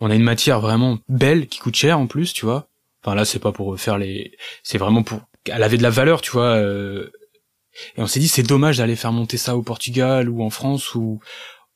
on 0.00 0.10
a 0.10 0.16
une 0.16 0.24
matière 0.24 0.58
vraiment 0.58 0.98
belle 1.08 1.46
qui 1.46 1.60
coûte 1.60 1.76
cher 1.76 2.00
en 2.00 2.08
plus, 2.08 2.32
tu 2.32 2.44
vois. 2.44 2.69
Enfin 3.02 3.14
là, 3.14 3.24
c'est 3.24 3.38
pas 3.38 3.52
pour 3.52 3.78
faire 3.80 3.98
les, 3.98 4.36
c'est 4.62 4.78
vraiment 4.78 5.02
pour, 5.02 5.20
elle 5.46 5.62
avait 5.62 5.78
de 5.78 5.82
la 5.82 5.90
valeur, 5.90 6.20
tu 6.20 6.30
vois. 6.32 6.56
euh, 6.56 7.10
Et 7.96 8.02
on 8.02 8.06
s'est 8.06 8.20
dit 8.20 8.28
c'est 8.28 8.42
dommage 8.42 8.78
d'aller 8.78 8.96
faire 8.96 9.12
monter 9.12 9.36
ça 9.38 9.56
au 9.56 9.62
Portugal 9.62 10.28
ou 10.28 10.42
en 10.42 10.50
France 10.50 10.94
où 10.94 11.20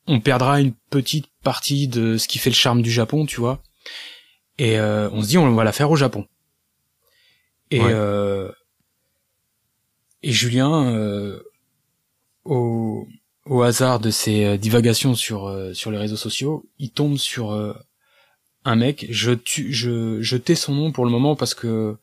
on 0.06 0.20
perdra 0.20 0.60
une 0.60 0.74
petite 0.90 1.26
partie 1.42 1.88
de 1.88 2.18
ce 2.18 2.28
qui 2.28 2.38
fait 2.38 2.50
le 2.50 2.54
charme 2.54 2.82
du 2.82 2.90
Japon, 2.90 3.24
tu 3.24 3.40
vois. 3.40 3.62
Et 4.58 4.78
euh, 4.78 5.08
on 5.12 5.22
se 5.22 5.28
dit 5.28 5.38
on 5.38 5.54
va 5.54 5.64
la 5.64 5.72
faire 5.72 5.90
au 5.90 5.96
Japon. 5.96 6.26
Et 7.70 7.80
Ouais. 7.80 7.90
euh, 7.92 8.50
et 10.22 10.32
Julien, 10.32 10.94
euh, 10.94 11.40
au 12.44 13.06
au 13.46 13.62
hasard 13.62 14.00
de 14.00 14.10
ses 14.10 14.56
divagations 14.58 15.14
sur 15.14 15.46
euh, 15.46 15.72
sur 15.74 15.90
les 15.90 15.98
réseaux 15.98 16.16
sociaux, 16.16 16.66
il 16.78 16.90
tombe 16.90 17.16
sur 17.16 17.52
euh, 17.52 17.74
un 18.64 18.76
mec. 18.76 19.06
Je 19.10 19.32
tu, 19.32 19.72
je 19.72 20.20
je 20.22 20.36
tais 20.36 20.54
son 20.54 20.74
nom 20.74 20.92
pour 20.92 21.04
le 21.04 21.10
moment 21.10 21.36
parce 21.36 21.54
que 21.54 21.96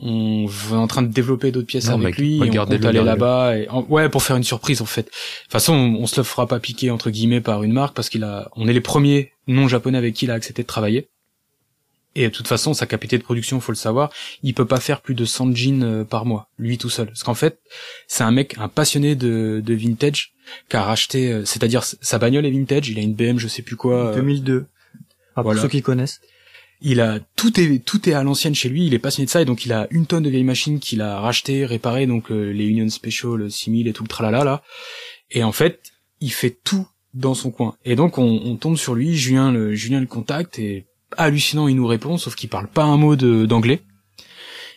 on 0.00 0.46
est 0.48 0.74
en 0.74 0.86
train 0.86 1.02
de 1.02 1.12
développer 1.12 1.50
d'autres 1.52 1.66
pièces 1.66 1.86
Non, 1.88 1.94
avec 1.94 2.04
mec, 2.04 2.16
lui. 2.18 2.36
et 2.38 2.58
on 2.58 2.64
compte 2.64 2.84
aller 2.84 3.04
là-bas 3.04 3.58
et 3.58 3.68
en- 3.68 3.82
ouais 3.90 4.08
pour 4.08 4.22
faire 4.22 4.36
une 4.36 4.42
surprise 4.44 4.80
en 4.80 4.86
fait. 4.86 5.02
De 5.02 5.10
toute 5.42 5.52
façon, 5.52 5.74
on, 5.74 5.96
on 6.02 6.06
se 6.06 6.18
le 6.18 6.24
fera 6.24 6.46
pas 6.46 6.60
piquer 6.60 6.90
entre 6.90 7.10
guillemets 7.10 7.42
par 7.42 7.62
une 7.62 7.72
marque 7.72 7.94
parce 7.94 8.08
qu'il 8.08 8.24
a, 8.24 8.48
on 8.56 8.68
est 8.68 8.72
les 8.72 8.80
premiers 8.80 9.32
non 9.48 9.68
japonais 9.68 9.98
avec 9.98 10.14
qui 10.14 10.24
il 10.24 10.30
a 10.30 10.34
accepté 10.34 10.62
de 10.62 10.66
travailler. 10.66 11.08
Et 12.14 12.24
de 12.24 12.28
toute 12.28 12.46
façon, 12.48 12.74
sa 12.74 12.84
capacité 12.86 13.16
de 13.18 13.22
production, 13.22 13.58
faut 13.60 13.72
le 13.72 13.76
savoir, 13.76 14.10
il 14.42 14.52
peut 14.52 14.66
pas 14.66 14.80
faire 14.80 15.00
plus 15.00 15.14
de 15.14 15.24
100 15.24 15.54
jeans 15.54 15.82
euh, 15.82 16.04
par 16.04 16.26
mois, 16.26 16.48
lui 16.58 16.76
tout 16.76 16.90
seul. 16.90 17.06
Parce 17.06 17.22
qu'en 17.22 17.32
fait, 17.34 17.58
c'est 18.06 18.22
un 18.22 18.30
mec, 18.30 18.54
un 18.58 18.68
passionné 18.68 19.14
de, 19.14 19.62
de 19.64 19.74
vintage, 19.74 20.32
qui 20.68 20.76
a 20.76 20.82
racheté, 20.82 21.32
euh, 21.32 21.44
c'est-à-dire 21.46 21.82
sa 21.84 22.18
bagnole 22.18 22.44
est 22.44 22.50
vintage, 22.50 22.90
il 22.90 22.98
a 22.98 23.02
une 23.02 23.14
BM, 23.14 23.38
je 23.38 23.48
sais 23.48 23.62
plus 23.62 23.76
quoi. 23.76 24.08
euh, 24.08 24.14
2002. 24.16 24.66
Ah, 25.36 25.42
voilà. 25.42 25.60
Pour 25.60 25.70
ceux 25.70 25.76
qui 25.78 25.82
connaissent. 25.82 26.20
il 26.80 27.00
a 27.00 27.20
tout 27.36 27.58
est 27.60 27.78
tout 27.84 28.08
est 28.08 28.12
à 28.12 28.22
l'ancienne 28.24 28.54
chez 28.54 28.68
lui, 28.68 28.86
il 28.86 28.94
est 28.94 28.98
passionné 28.98 29.26
de 29.26 29.30
ça 29.30 29.40
et 29.40 29.44
donc 29.44 29.64
il 29.64 29.72
a 29.72 29.86
une 29.90 30.06
tonne 30.06 30.22
de 30.24 30.30
vieilles 30.30 30.42
machines 30.44 30.80
qu'il 30.80 31.00
a 31.00 31.20
racheté, 31.20 31.64
réparé 31.64 32.06
donc 32.06 32.30
euh, 32.30 32.50
les 32.52 32.64
Union 32.66 32.88
Special, 32.88 33.34
le 33.36 33.50
6000 33.50 33.86
et 33.88 33.92
tout 33.92 34.02
le 34.02 34.08
tralala 34.08 34.42
là. 34.44 34.62
Et 35.30 35.44
en 35.44 35.52
fait, 35.52 35.80
il 36.20 36.32
fait 36.32 36.56
tout 36.64 36.86
dans 37.14 37.34
son 37.34 37.50
coin. 37.50 37.76
Et 37.84 37.94
donc 37.96 38.18
on, 38.18 38.40
on 38.44 38.56
tombe 38.56 38.76
sur 38.76 38.94
lui, 38.94 39.16
Julien 39.16 39.52
le 39.52 39.74
Julien 39.74 40.00
le 40.00 40.06
contacte 40.06 40.58
et 40.58 40.86
hallucinant, 41.16 41.68
il 41.68 41.76
nous 41.76 41.86
répond 41.86 42.16
sauf 42.18 42.34
qu'il 42.34 42.48
parle 42.48 42.68
pas 42.68 42.84
un 42.84 42.96
mot 42.96 43.16
de 43.16 43.46
d'anglais. 43.46 43.80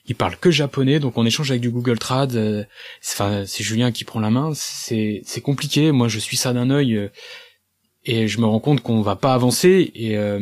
Il 0.08 0.14
parle 0.16 0.38
que 0.38 0.52
japonais, 0.52 1.00
donc 1.00 1.18
on 1.18 1.26
échange 1.26 1.50
avec 1.50 1.62
du 1.62 1.72
Google 1.72 1.98
Trad. 1.98 2.36
euh, 2.36 2.64
c'est- 3.02 3.16
Enfin, 3.20 3.44
c'est 3.48 3.64
Julien 3.64 3.92
qui 3.92 4.04
prend 4.04 4.20
la 4.20 4.30
main. 4.30 4.52
C'est 4.54 5.22
c'est 5.26 5.42
compliqué. 5.42 5.92
Moi, 5.92 6.08
je 6.10 6.20
suis 6.20 6.38
ça 6.38 6.54
d'un 6.54 6.70
œil 6.70 6.96
euh, 6.96 7.08
et 8.06 8.28
je 8.28 8.40
me 8.40 8.46
rends 8.46 8.60
compte 8.60 8.82
qu'on 8.82 9.02
va 9.02 9.16
pas 9.16 9.34
avancer 9.34 9.92
et 9.96 10.18
euh, 10.18 10.40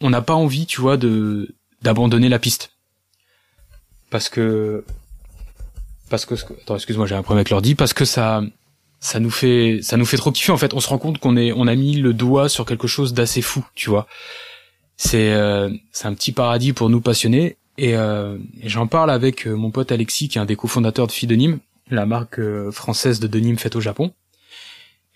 on 0.00 0.10
n'a 0.10 0.22
pas 0.22 0.34
envie, 0.34 0.66
tu 0.66 0.80
vois, 0.80 0.96
de 0.96 1.54
d'abandonner 1.82 2.28
la 2.28 2.38
piste. 2.38 2.72
Parce 4.10 4.28
que 4.28 4.84
parce 6.10 6.26
que 6.26 6.34
attends, 6.34 6.76
excuse-moi, 6.76 7.06
j'ai 7.06 7.14
un 7.14 7.22
problème 7.22 7.40
avec 7.40 7.50
l'ordi 7.50 7.74
parce 7.74 7.92
que 7.92 8.04
ça 8.04 8.42
ça 9.00 9.20
nous 9.20 9.30
fait 9.30 9.80
ça 9.82 9.96
nous 9.96 10.06
fait 10.06 10.16
trop 10.16 10.32
kiffer 10.32 10.52
en 10.52 10.56
fait, 10.56 10.74
on 10.74 10.80
se 10.80 10.88
rend 10.88 10.98
compte 10.98 11.18
qu'on 11.18 11.36
est 11.36 11.52
on 11.52 11.66
a 11.66 11.74
mis 11.74 11.96
le 11.96 12.12
doigt 12.14 12.48
sur 12.48 12.64
quelque 12.64 12.86
chose 12.86 13.12
d'assez 13.14 13.42
fou, 13.42 13.66
tu 13.74 13.90
vois. 13.90 14.06
C'est 14.96 15.32
euh, 15.32 15.70
c'est 15.92 16.06
un 16.06 16.14
petit 16.14 16.32
paradis 16.32 16.72
pour 16.72 16.88
nous 16.88 17.00
passionnés 17.00 17.58
et, 17.76 17.96
euh, 17.96 18.38
et 18.62 18.68
j'en 18.68 18.86
parle 18.86 19.10
avec 19.10 19.46
euh, 19.46 19.54
mon 19.54 19.70
pote 19.70 19.90
Alexis 19.90 20.28
qui 20.28 20.38
est 20.38 20.40
un 20.40 20.44
des 20.44 20.56
cofondateurs 20.56 21.06
de 21.06 21.12
Fidenim, 21.12 21.58
la 21.90 22.06
marque 22.06 22.38
euh, 22.38 22.70
française 22.70 23.20
de 23.20 23.26
denim 23.26 23.56
faite 23.56 23.76
au 23.76 23.80
Japon. 23.80 24.12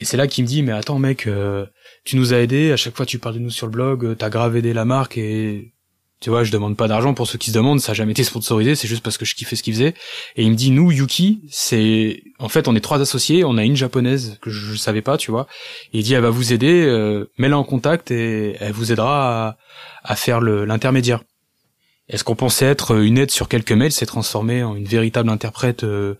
Et 0.00 0.04
c'est 0.04 0.16
là 0.16 0.26
qu'il 0.26 0.44
me 0.44 0.48
dit 0.48 0.62
mais 0.62 0.72
attends 0.72 0.98
mec 0.98 1.26
euh, 1.26 1.66
tu 2.04 2.16
nous 2.16 2.32
as 2.32 2.38
aidés, 2.38 2.72
à 2.72 2.76
chaque 2.76 2.96
fois 2.96 3.06
tu 3.06 3.18
parles 3.18 3.34
de 3.34 3.40
nous 3.40 3.50
sur 3.50 3.66
le 3.66 3.72
blog, 3.72 4.04
euh, 4.04 4.14
t'as 4.14 4.30
grave 4.30 4.56
aidé 4.56 4.72
la 4.72 4.84
marque 4.84 5.18
et 5.18 5.72
tu 6.20 6.30
vois, 6.30 6.42
je 6.42 6.50
demande 6.50 6.76
pas 6.76 6.88
d'argent 6.88 7.14
pour 7.14 7.28
ceux 7.28 7.38
qui 7.38 7.50
se 7.50 7.54
demandent, 7.54 7.80
ça 7.80 7.92
a 7.92 7.94
jamais 7.94 8.10
été 8.10 8.24
sponsorisé, 8.24 8.74
c'est 8.74 8.88
juste 8.88 9.04
parce 9.04 9.16
que 9.18 9.24
je 9.24 9.36
kiffais 9.36 9.54
ce 9.54 9.62
qu'il 9.62 9.72
faisait. 9.74 9.94
Et 10.34 10.42
il 10.42 10.50
me 10.50 10.56
dit, 10.56 10.72
nous, 10.72 10.90
Yuki, 10.90 11.42
c'est, 11.48 12.24
en 12.40 12.48
fait, 12.48 12.66
on 12.66 12.74
est 12.74 12.80
trois 12.80 13.00
associés, 13.00 13.44
on 13.44 13.56
a 13.56 13.62
une 13.62 13.76
japonaise 13.76 14.36
que 14.42 14.50
je, 14.50 14.74
savais 14.74 15.00
pas, 15.00 15.16
tu 15.16 15.30
vois. 15.30 15.46
Et 15.92 15.98
il 15.98 16.02
dit, 16.02 16.14
elle 16.14 16.22
va 16.22 16.30
vous 16.30 16.52
aider, 16.52 16.84
euh, 16.86 17.30
mets-la 17.38 17.56
en 17.56 17.62
contact 17.62 18.10
et 18.10 18.56
elle 18.58 18.72
vous 18.72 18.90
aidera 18.90 19.46
à, 19.46 19.56
à 20.02 20.16
faire 20.16 20.40
l'intermédiaire. 20.40 21.22
Et 22.08 22.16
ce 22.16 22.24
qu'on 22.24 22.34
pensait 22.34 22.66
être 22.66 22.96
une 22.96 23.18
aide 23.18 23.30
sur 23.30 23.48
quelques 23.48 23.72
mails 23.72 23.92
s'est 23.92 24.06
transformé 24.06 24.64
en 24.64 24.74
une 24.74 24.86
véritable 24.86 25.28
interprète, 25.28 25.84
euh, 25.84 26.14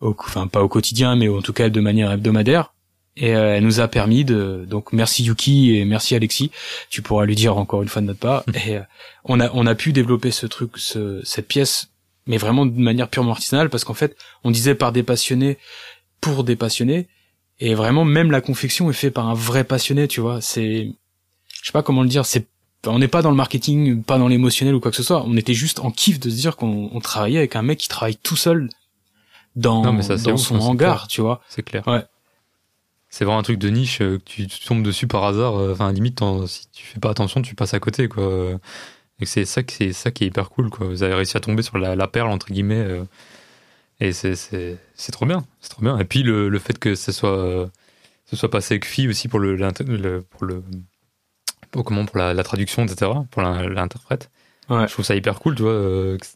au, 0.00 0.14
enfin 0.18 0.46
pas 0.46 0.62
au 0.62 0.68
quotidien, 0.68 1.16
mais 1.16 1.28
en 1.28 1.42
tout 1.42 1.54
cas 1.54 1.70
de 1.70 1.80
manière 1.80 2.12
hebdomadaire? 2.12 2.72
Et 3.16 3.34
euh, 3.34 3.56
elle 3.56 3.64
nous 3.64 3.80
a 3.80 3.88
permis 3.88 4.24
de, 4.24 4.64
donc 4.68 4.92
merci 4.92 5.24
Yuki 5.24 5.76
et 5.76 5.84
merci 5.84 6.14
Alexis. 6.14 6.50
Tu 6.88 7.02
pourras 7.02 7.26
lui 7.26 7.34
dire 7.34 7.56
encore 7.58 7.82
une 7.82 7.88
fois 7.88 8.00
de 8.02 8.06
notre 8.06 8.20
part. 8.20 8.44
Et 8.66 8.76
euh, 8.76 8.82
on 9.24 9.40
a 9.40 9.50
on 9.52 9.66
a 9.66 9.74
pu 9.74 9.92
développer 9.92 10.30
ce 10.30 10.46
truc, 10.46 10.72
ce, 10.76 11.20
cette 11.24 11.48
pièce, 11.48 11.88
mais 12.26 12.38
vraiment 12.38 12.66
de 12.66 12.78
manière 12.78 13.08
purement 13.08 13.32
artisanale 13.32 13.68
parce 13.68 13.84
qu'en 13.84 13.94
fait, 13.94 14.16
on 14.44 14.50
disait 14.50 14.74
par 14.74 14.92
des 14.92 15.02
passionnés 15.02 15.58
pour 16.20 16.44
des 16.44 16.56
passionnés. 16.56 17.08
Et 17.58 17.74
vraiment, 17.74 18.04
même 18.04 18.30
la 18.30 18.40
confection 18.40 18.88
est 18.88 18.94
faite 18.94 19.12
par 19.12 19.28
un 19.28 19.34
vrai 19.34 19.64
passionné, 19.64 20.08
tu 20.08 20.20
vois. 20.20 20.40
C'est, 20.40 20.90
je 21.62 21.66
sais 21.66 21.72
pas 21.72 21.82
comment 21.82 22.02
le 22.02 22.08
dire. 22.08 22.24
C'est, 22.24 22.46
on 22.86 22.98
n'est 22.98 23.08
pas 23.08 23.20
dans 23.20 23.30
le 23.30 23.36
marketing, 23.36 24.02
pas 24.02 24.16
dans 24.16 24.28
l'émotionnel 24.28 24.74
ou 24.74 24.80
quoi 24.80 24.90
que 24.90 24.96
ce 24.96 25.02
soit. 25.02 25.22
On 25.26 25.36
était 25.36 25.52
juste 25.52 25.80
en 25.80 25.90
kiff 25.90 26.18
de 26.18 26.30
se 26.30 26.36
dire 26.36 26.56
qu'on 26.56 26.88
on 26.92 27.00
travaillait 27.00 27.38
avec 27.38 27.56
un 27.56 27.62
mec 27.62 27.78
qui 27.78 27.88
travaille 27.88 28.16
tout 28.16 28.36
seul 28.36 28.70
dans, 29.56 29.82
Non, 29.82 29.92
mais 29.92 30.02
ça, 30.02 30.16
dans 30.16 30.38
son 30.38 30.58
hangar, 30.58 30.96
clair. 31.00 31.08
tu 31.08 31.20
vois. 31.20 31.42
C'est 31.48 31.62
clair. 31.62 31.86
Ouais. 31.86 32.02
C'est 33.10 33.24
vraiment 33.24 33.40
un 33.40 33.42
truc 33.42 33.58
de 33.58 33.68
niche 33.70 34.00
euh, 34.02 34.18
que 34.18 34.24
tu, 34.24 34.46
tu 34.46 34.64
tombes 34.66 34.82
dessus 34.84 35.06
par 35.08 35.24
hasard. 35.24 35.56
euh, 35.58 35.72
Enfin, 35.72 35.92
limite, 35.92 36.20
si 36.46 36.68
tu 36.72 36.86
fais 36.86 37.00
pas 37.00 37.10
attention, 37.10 37.42
tu 37.42 37.54
passes 37.56 37.74
à 37.74 37.80
côté, 37.80 38.08
quoi. 38.08 38.52
Et 39.20 39.26
c'est 39.26 39.44
ça, 39.44 39.62
que- 39.62 39.72
c'est 39.72 39.92
ça 39.92 40.10
qui 40.10 40.24
est 40.24 40.28
hyper 40.28 40.50
cool, 40.50 40.70
quoi. 40.70 40.86
Vous 40.88 41.02
avez 41.02 41.14
réussi 41.14 41.36
à 41.36 41.40
tomber 41.40 41.62
sur 41.62 41.78
la, 41.78 41.96
la 41.96 42.08
perle 42.08 42.30
entre 42.30 42.48
guillemets, 42.48 42.76
euh, 42.80 43.04
et 44.00 44.12
c'est 44.12 44.34
c'est 44.36 44.78
c'est 44.94 45.12
trop 45.12 45.26
bien, 45.26 45.44
c'est 45.60 45.70
trop 45.70 45.82
bien. 45.82 45.98
Et 45.98 46.04
puis 46.04 46.22
le, 46.22 46.48
le 46.48 46.58
fait 46.58 46.78
que 46.78 46.94
ce 46.94 47.12
soit 47.12 47.36
euh, 47.38 47.66
ce 48.26 48.36
soit 48.36 48.50
passé 48.50 48.74
avec 48.74 48.86
fille 48.86 49.08
aussi 49.08 49.28
pour 49.28 49.40
le, 49.40 49.56
pour 50.30 50.46
le 50.46 50.62
pour 51.70 51.84
comment 51.84 52.04
pour 52.06 52.18
la, 52.18 52.34
la 52.34 52.42
traduction, 52.42 52.84
etc. 52.84 53.24
Pour 53.30 53.42
la- 53.42 53.68
l'interprète. 53.68 54.30
Ouais. 54.68 54.86
Je 54.88 54.92
trouve 54.92 55.04
ça 55.04 55.14
hyper 55.16 55.38
cool, 55.40 55.54
tu 55.56 55.62
vois. 55.62 55.72
euh, 55.72 56.18
que 56.18 56.26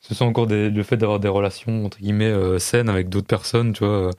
ce 0.00 0.14
soit 0.14 0.26
encore 0.26 0.46
des- 0.46 0.70
le 0.70 0.82
fait 0.82 0.96
d'avoir 0.96 1.20
des 1.20 1.28
relations 1.28 1.84
entre 1.84 1.98
guillemets 1.98 2.58
saines 2.58 2.88
avec 2.88 3.08
d'autres 3.08 3.26
personnes, 3.26 3.72
tu 3.72 3.84
vois. 3.84 4.10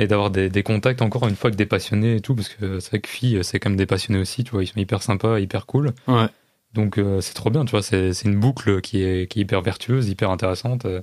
Euh, 0.00 0.04
et 0.04 0.06
d'avoir 0.06 0.30
des, 0.30 0.48
des 0.48 0.62
contacts 0.62 1.02
encore 1.02 1.28
une 1.28 1.36
fois 1.36 1.48
avec 1.48 1.56
des 1.58 1.66
passionnés 1.66 2.16
et 2.16 2.20
tout, 2.20 2.34
parce 2.34 2.48
que 2.48 2.80
c'est 2.80 2.88
vrai 2.90 3.00
que 3.00 3.08
filles, 3.08 3.40
c'est 3.42 3.58
quand 3.58 3.70
même 3.70 3.76
des 3.76 3.86
passionnés 3.86 4.18
aussi, 4.20 4.44
tu 4.44 4.50
vois, 4.52 4.62
ils 4.64 4.66
sont 4.66 4.78
hyper 4.80 5.02
sympas, 5.02 5.38
hyper 5.40 5.66
cool. 5.66 5.92
Ouais. 6.08 6.26
Donc 6.74 6.98
euh, 6.98 7.20
c'est 7.20 7.34
trop 7.34 7.50
bien, 7.50 7.64
tu 7.64 7.72
vois, 7.72 7.82
c'est 7.82 8.12
c'est 8.12 8.28
une 8.28 8.38
boucle 8.38 8.80
qui 8.80 9.02
est, 9.02 9.30
qui 9.30 9.40
est 9.40 9.42
hyper 9.42 9.60
vertueuse, 9.62 10.08
hyper 10.08 10.30
intéressante. 10.30 10.84
euh, 10.86 11.00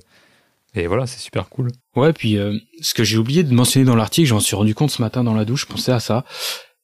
Et 0.74 0.86
voilà, 0.86 1.06
c'est 1.06 1.20
super 1.20 1.48
cool. 1.48 1.70
Ouais, 1.96 2.12
puis 2.12 2.38
euh, 2.38 2.58
ce 2.80 2.94
que 2.94 3.04
j'ai 3.04 3.18
oublié 3.18 3.42
de 3.42 3.52
mentionner 3.52 3.84
dans 3.86 3.96
l'article, 3.96 4.28
j'en 4.28 4.40
suis 4.40 4.56
rendu 4.56 4.74
compte 4.74 4.90
ce 4.90 5.02
matin 5.02 5.24
dans 5.24 5.34
la 5.34 5.44
douche, 5.44 5.62
je 5.62 5.72
pensais 5.72 5.92
à 5.92 6.00
ça, 6.00 6.24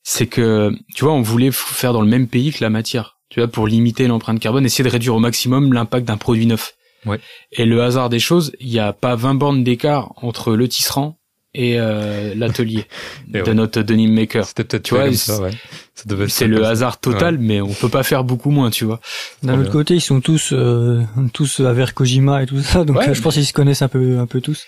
c'est 0.02 0.26
que, 0.26 0.70
tu 0.94 1.04
vois, 1.04 1.14
on 1.14 1.22
voulait 1.22 1.50
faire 1.50 1.92
dans 1.94 2.02
le 2.02 2.08
même 2.08 2.28
pays 2.28 2.52
que 2.52 2.62
la 2.62 2.68
matière, 2.70 3.16
tu 3.30 3.40
vois, 3.40 3.48
pour 3.48 3.66
limiter 3.66 4.06
l'empreinte 4.06 4.38
carbone, 4.38 4.66
essayer 4.66 4.84
de 4.84 4.90
réduire 4.90 5.14
au 5.14 5.18
maximum 5.20 5.72
l'impact 5.72 6.06
d'un 6.06 6.18
produit 6.18 6.46
neuf. 6.46 6.74
Ouais. 7.06 7.20
Et 7.52 7.64
le 7.64 7.82
hasard 7.82 8.10
des 8.10 8.18
choses, 8.18 8.52
il 8.60 8.68
n'y 8.70 8.78
a 8.78 8.92
pas 8.92 9.14
20 9.16 9.34
bornes 9.34 9.64
d'écart 9.64 10.12
entre 10.16 10.54
le 10.54 10.68
tisserand 10.68 11.18
et 11.54 11.78
euh, 11.78 12.34
l'atelier 12.34 12.84
de 13.28 13.40
ouais. 13.42 13.54
notre 13.54 13.82
denim 13.82 14.08
maker. 14.12 14.44
C'était 14.46 14.64
peut-être 14.64 14.82
Tu 14.84 14.94
vois, 14.94 15.06
c'est- 15.10 15.16
ça, 15.16 15.40
ouais. 15.40 15.50
Ça 15.94 16.04
devait 16.06 16.28
C'est 16.28 16.44
être 16.46 16.50
le 16.50 16.64
hasard 16.64 16.98
total, 17.00 17.38
mais 17.38 17.60
on 17.60 17.72
peut 17.72 17.88
pas 17.88 18.02
faire 18.02 18.24
beaucoup 18.24 18.50
moins, 18.50 18.70
tu 18.70 18.84
vois. 18.84 19.00
D'un 19.42 19.60
autre 19.60 19.70
côté, 19.70 19.94
ils 19.94 20.00
sont 20.00 20.20
tous 20.20 20.50
euh, 20.52 21.02
tous 21.32 21.60
avec 21.60 21.92
Kojima 21.94 22.42
et 22.42 22.46
tout 22.46 22.60
ça, 22.60 22.84
donc 22.84 22.96
Ouais. 22.98 23.08
euh, 23.10 23.14
je 23.14 23.22
pense 23.22 23.34
qu'ils 23.34 23.46
se 23.46 23.52
connaissent 23.52 23.82
un 23.82 23.88
peu 23.88 24.18
un 24.18 24.26
peu 24.26 24.40
tous. 24.40 24.64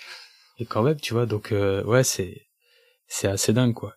Et 0.59 0.65
quand 0.65 0.81
même, 0.83 0.99
tu 0.99 1.13
vois, 1.13 1.25
donc 1.25 1.51
euh, 1.51 1.83
ouais, 1.83 2.03
c'est 2.03 2.41
c'est 3.07 3.27
assez 3.27 3.53
dingue, 3.53 3.73
quoi. 3.73 3.93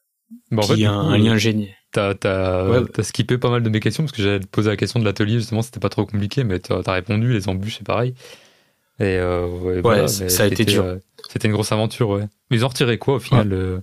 Bon, 0.51 0.63
en 0.63 0.67
fait, 0.67 0.75
il 0.75 0.81
y 0.81 0.85
a 0.87 0.93
un, 0.93 1.05
coup, 1.05 1.11
un 1.11 1.19
lien 1.19 1.37
génial. 1.37 1.69
T'as, 1.93 2.15
t'as, 2.15 2.69
Ouais. 2.69 2.83
t'as 2.93 3.03
skippé 3.03 3.37
pas 3.39 3.51
mal 3.51 3.63
de 3.65 3.69
mes 3.69 3.81
questions 3.81 4.05
parce 4.05 4.13
que 4.13 4.23
j'allais 4.23 4.39
te 4.41 4.47
poser 4.47 4.69
la 4.71 4.77
question 4.77 5.01
de 5.01 5.05
l'atelier 5.05 5.39
justement, 5.39 5.63
c'était 5.63 5.81
pas 5.81 5.89
trop 5.89 6.07
compliqué, 6.07 6.45
mais 6.45 6.59
t'as, 6.61 6.83
t'as 6.85 6.93
répondu, 6.93 7.33
les 7.33 7.49
embûches 7.49 7.79
c'est 7.79 7.87
pareil. 7.87 8.15
Et 9.01 9.17
euh, 9.17 9.47
ouais, 9.47 9.81
voilà, 9.81 10.09
ça 10.09 10.45
a 10.45 10.47
été 10.47 10.65
dur. 10.65 10.85
euh, 10.85 10.97
c'était 11.29 11.49
une 11.49 11.55
grosse 11.55 11.73
aventure, 11.73 12.11
ouais. 12.11 12.29
Mais 12.51 12.59
ils 12.59 12.65
ont 12.65 12.69
retiré 12.69 12.99
quoi 12.99 13.15
au 13.15 13.19
final 13.19 13.53
euh, 13.53 13.81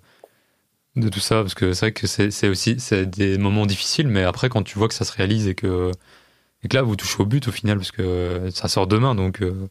de 0.95 1.09
tout 1.09 1.20
ça? 1.20 1.41
Parce 1.41 1.55
que 1.55 1.74
c'est 1.74 1.88
vrai 1.88 1.91
que 1.91 2.05
c'est, 2.05 2.47
aussi 2.47 2.78
des 3.07 3.38
moments 3.39 3.65
difficiles, 3.65 4.07
mais 4.07 4.24
après 4.24 4.49
quand 4.49 4.61
tu 4.61 4.78
vois 4.78 4.88
que 4.88 4.93
ça 4.93 5.05
se 5.05 5.11
réalise 5.11 5.47
et 5.47 5.55
que, 5.55 5.91
et 6.63 6.68
que 6.68 6.76
là 6.76 6.84
vous 6.84 6.95
touchez 6.95 7.20
au 7.20 7.26
but 7.26 7.47
au 7.47 7.51
final, 7.51 7.78
parce 7.78 7.91
que 7.91 8.49
ça 8.53 8.68
sort 8.68 8.86
demain, 8.86 9.15
donc, 9.15 9.41
euh, 9.41 9.68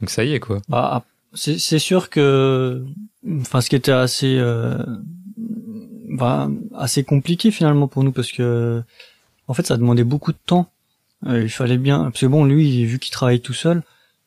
donc 0.00 0.10
ça 0.10 0.24
y 0.24 0.32
est 0.34 0.40
quoi. 0.40 0.60
Bah, 0.68 1.04
c'est 1.34 1.78
sûr 1.78 2.08
que, 2.08 2.84
enfin, 3.40 3.60
ce 3.60 3.68
qui 3.68 3.76
était 3.76 3.92
assez, 3.92 4.38
euh, 4.38 4.78
bah, 6.08 6.48
assez 6.76 7.04
compliqué 7.04 7.50
finalement 7.50 7.88
pour 7.88 8.04
nous 8.04 8.12
parce 8.12 8.32
que, 8.32 8.82
en 9.46 9.54
fait, 9.54 9.66
ça 9.66 9.76
demandait 9.76 10.04
beaucoup 10.04 10.32
de 10.32 10.38
temps. 10.46 10.70
Euh, 11.26 11.42
il 11.42 11.50
fallait 11.50 11.78
bien, 11.78 12.04
parce 12.04 12.20
que 12.20 12.26
bon, 12.26 12.44
lui, 12.44 12.84
vu 12.84 12.98
qu'il 12.98 13.12
travaille 13.12 13.40
tout 13.40 13.52
seul, 13.52 13.82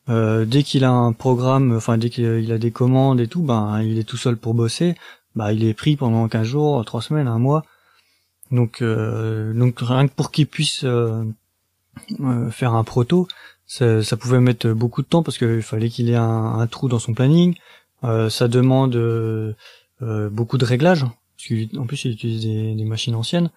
euh, 0.08 0.44
dès 0.44 0.62
qu'il 0.62 0.84
a 0.84 0.90
un 0.90 1.12
programme, 1.12 1.76
enfin, 1.76 1.98
dès 1.98 2.10
qu'il 2.10 2.50
a 2.52 2.58
des 2.58 2.70
commandes 2.70 3.20
et 3.20 3.28
tout, 3.28 3.42
ben, 3.42 3.82
il 3.82 3.98
est 3.98 4.04
tout 4.04 4.16
seul 4.16 4.36
pour 4.36 4.54
bosser. 4.54 4.94
Bah, 5.34 5.52
il 5.52 5.64
est 5.64 5.74
pris 5.74 5.96
pendant 5.96 6.28
15 6.28 6.46
jours, 6.46 6.84
3 6.84 7.02
semaines, 7.02 7.28
un 7.28 7.38
mois. 7.38 7.64
Donc, 8.50 8.82
euh, 8.82 9.54
donc 9.54 9.80
rien 9.80 10.06
que 10.06 10.12
pour 10.12 10.30
qu'il 10.30 10.46
puisse 10.46 10.84
euh, 10.84 11.24
euh, 12.20 12.50
faire 12.50 12.74
un 12.74 12.84
proto, 12.84 13.26
ça, 13.66 14.02
pouvait 14.20 14.40
mettre 14.40 14.68
beaucoup 14.72 15.00
de 15.00 15.06
temps 15.06 15.22
parce 15.22 15.38
qu'il 15.38 15.62
fallait 15.62 15.88
qu'il 15.88 16.10
ait 16.10 16.16
un, 16.16 16.66
trou 16.66 16.88
dans 16.88 16.98
son 16.98 17.14
planning. 17.14 17.56
Ça 18.02 18.48
demande 18.48 18.92
beaucoup 20.00 20.58
de 20.58 20.64
réglages. 20.64 21.06
Parce 21.38 21.60
qu'en 21.72 21.86
plus, 21.86 22.04
il 22.04 22.12
utilise 22.12 22.42
des, 22.42 22.74
des 22.74 22.84
machines 22.84 23.14
anciennes. 23.14 23.50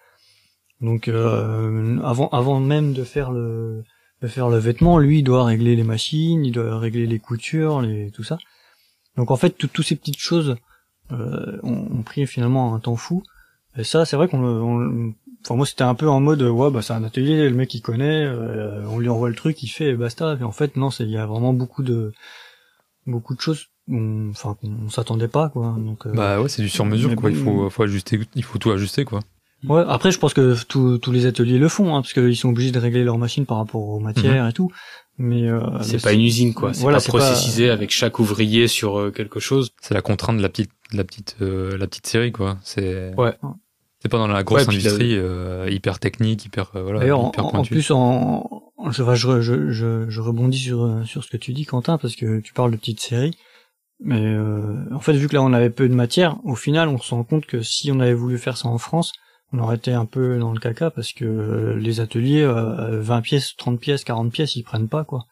Donc, 0.80 1.08
avant, 1.08 2.28
avant 2.30 2.60
même 2.60 2.94
de 2.94 3.04
faire 3.04 3.30
le 3.30 3.84
de 4.22 4.28
faire 4.28 4.48
le 4.48 4.58
vêtement, 4.58 4.98
lui, 4.98 5.18
il 5.18 5.22
doit 5.22 5.44
régler 5.44 5.76
les 5.76 5.82
machines, 5.84 6.44
il 6.44 6.52
doit 6.52 6.78
régler 6.78 7.06
les 7.06 7.18
coutures, 7.18 7.80
les, 7.82 8.10
tout 8.10 8.22
ça. 8.24 8.38
Donc, 9.16 9.30
en 9.30 9.36
fait, 9.36 9.50
tout- 9.50 9.68
toutes 9.68 9.86
ces 9.86 9.96
petites 9.96 10.18
choses 10.18 10.56
euh, 11.12 11.58
ont, 11.62 11.86
ont 11.98 12.02
pris 12.02 12.26
finalement 12.26 12.74
un 12.74 12.80
temps 12.80 12.96
fou. 12.96 13.22
Et 13.76 13.84
ça, 13.84 14.04
c'est 14.04 14.16
vrai 14.16 14.28
qu'on 14.28 14.42
on 14.44 15.14
Enfin, 15.44 15.54
moi, 15.54 15.66
c'était 15.66 15.84
un 15.84 15.94
peu 15.94 16.08
en 16.08 16.18
mode, 16.18 16.42
ouais, 16.42 16.70
bah, 16.72 16.82
c'est 16.82 16.92
un 16.94 17.04
atelier, 17.04 17.48
le 17.48 17.54
mec, 17.54 17.72
il 17.72 17.80
connaît, 17.80 18.24
euh, 18.24 18.84
on 18.88 18.98
lui 18.98 19.08
envoie 19.08 19.28
le 19.28 19.36
truc, 19.36 19.62
il 19.62 19.68
fait, 19.68 19.90
et 19.90 19.94
basta. 19.94 20.36
Et 20.40 20.42
en 20.42 20.50
fait, 20.50 20.76
non, 20.76 20.90
c'est, 20.90 21.04
il 21.04 21.10
y 21.10 21.16
a 21.18 21.24
vraiment 21.26 21.52
beaucoup 21.52 21.84
de, 21.84 22.12
beaucoup 23.06 23.34
de 23.36 23.40
choses, 23.40 23.66
on- 23.88 24.30
enfin, 24.30 24.56
qu'on 24.60 24.88
s'attendait 24.90 25.28
pas, 25.28 25.48
quoi. 25.50 25.76
Donc, 25.78 26.06
euh, 26.06 26.12
Bah 26.12 26.40
ouais, 26.42 26.48
c'est 26.48 26.62
du 26.62 26.68
sur-mesure 26.68 27.10
mais 27.10 27.16
quoi, 27.16 27.30
il 27.30 27.36
faut, 27.36 27.70
faut 27.70 27.82
ajuster, 27.84 28.20
il 28.34 28.42
faut 28.42 28.58
tout 28.58 28.72
ajuster 28.72 29.04
quoi. 29.04 29.20
Ouais. 29.68 29.82
Après, 29.88 30.10
je 30.10 30.18
pense 30.18 30.34
que 30.34 30.56
tous 30.64 30.98
tous 30.98 31.12
les 31.12 31.26
ateliers 31.26 31.58
le 31.58 31.68
font, 31.68 31.94
hein, 31.96 32.02
parce 32.02 32.12
qu'ils 32.12 32.36
sont 32.36 32.48
obligés 32.50 32.72
de 32.72 32.78
régler 32.78 33.04
leurs 33.04 33.18
machines 33.18 33.46
par 33.46 33.58
rapport 33.58 33.82
aux 33.88 34.00
matières 34.00 34.46
et 34.48 34.52
tout. 34.52 34.70
Mais 35.18 35.48
euh, 35.48 35.60
C'est 35.82 36.02
pas 36.02 36.12
une 36.12 36.20
usine, 36.20 36.52
quoi. 36.52 36.74
C'est 36.74 36.82
Voilà, 36.82 36.96
pas 36.98 37.00
c'est 37.00 37.12
pas- 37.12 37.18
processisé 37.18 37.70
avec 37.70 37.90
chaque 37.90 38.18
ouvrier 38.18 38.68
sur 38.68 38.98
euh, 38.98 39.10
quelque 39.10 39.40
chose. 39.40 39.70
C'est 39.80 39.94
la 39.94 40.02
contrainte 40.02 40.36
de 40.36 40.42
la 40.42 40.50
petite, 40.50 40.70
de 40.92 40.98
la 40.98 41.04
petite, 41.04 41.36
euh, 41.40 41.78
la 41.78 41.86
petite 41.86 42.06
série 42.06 42.32
quoi. 42.32 42.58
C'est, 42.62 43.14
Ouais. 43.16 43.34
c'est 44.02 44.10
pas 44.10 44.18
dans 44.18 44.26
la 44.28 44.42
grosse 44.44 44.66
Ouais, 44.66 44.74
industrie 44.74 45.14
euh, 45.16 45.70
hyper 45.70 45.98
technique, 46.00 46.44
hyper, 46.44 46.70
euh, 46.76 46.82
voilà, 46.82 47.00
D'ailleurs, 47.00 47.20
en, 47.20 47.28
hyper 47.30 47.46
en 47.46 47.50
pointue. 47.50 47.70
plus, 47.72 47.90
en, 47.92 48.62
je, 48.90 49.02
je, 49.14 49.40
je, 49.40 49.70
je, 49.72 50.04
je 50.10 50.20
rebondis 50.20 50.58
sur, 50.58 51.00
sur 51.06 51.24
ce 51.24 51.30
que 51.30 51.38
tu 51.38 51.54
dis, 51.54 51.64
Quentin, 51.64 51.96
parce 51.96 52.14
que 52.14 52.40
tu 52.40 52.52
parles 52.52 52.72
de 52.72 52.76
petites 52.76 53.00
séries. 53.00 53.38
Mais 54.04 54.20
euh, 54.20 54.74
en 54.92 55.00
fait, 55.00 55.14
vu 55.14 55.28
que 55.28 55.34
là, 55.34 55.42
on 55.42 55.54
avait 55.54 55.70
peu 55.70 55.88
de 55.88 55.94
matière, 55.94 56.36
au 56.44 56.54
final, 56.56 56.88
on 56.88 56.98
se 56.98 57.14
rend 57.14 57.24
compte 57.24 57.46
que 57.46 57.62
si 57.62 57.90
on 57.90 58.00
avait 58.00 58.12
voulu 58.12 58.36
faire 58.36 58.58
ça 58.58 58.68
en 58.68 58.76
France, 58.76 59.12
on 59.52 59.58
aurait 59.60 59.76
été 59.76 59.92
un 59.92 60.06
peu 60.06 60.38
dans 60.38 60.52
le 60.52 60.58
caca, 60.60 60.90
parce 60.90 61.12
que 61.12 61.24
euh, 61.24 61.76
les 61.76 62.00
ateliers, 62.00 62.42
euh, 62.42 63.00
20 63.00 63.20
pièces, 63.22 63.54
30 63.56 63.80
pièces, 63.80 64.04
40 64.04 64.32
pièces, 64.32 64.56
ils 64.56 64.62
prennent 64.64 64.88
pas, 64.88 65.04
quoi. 65.04 65.24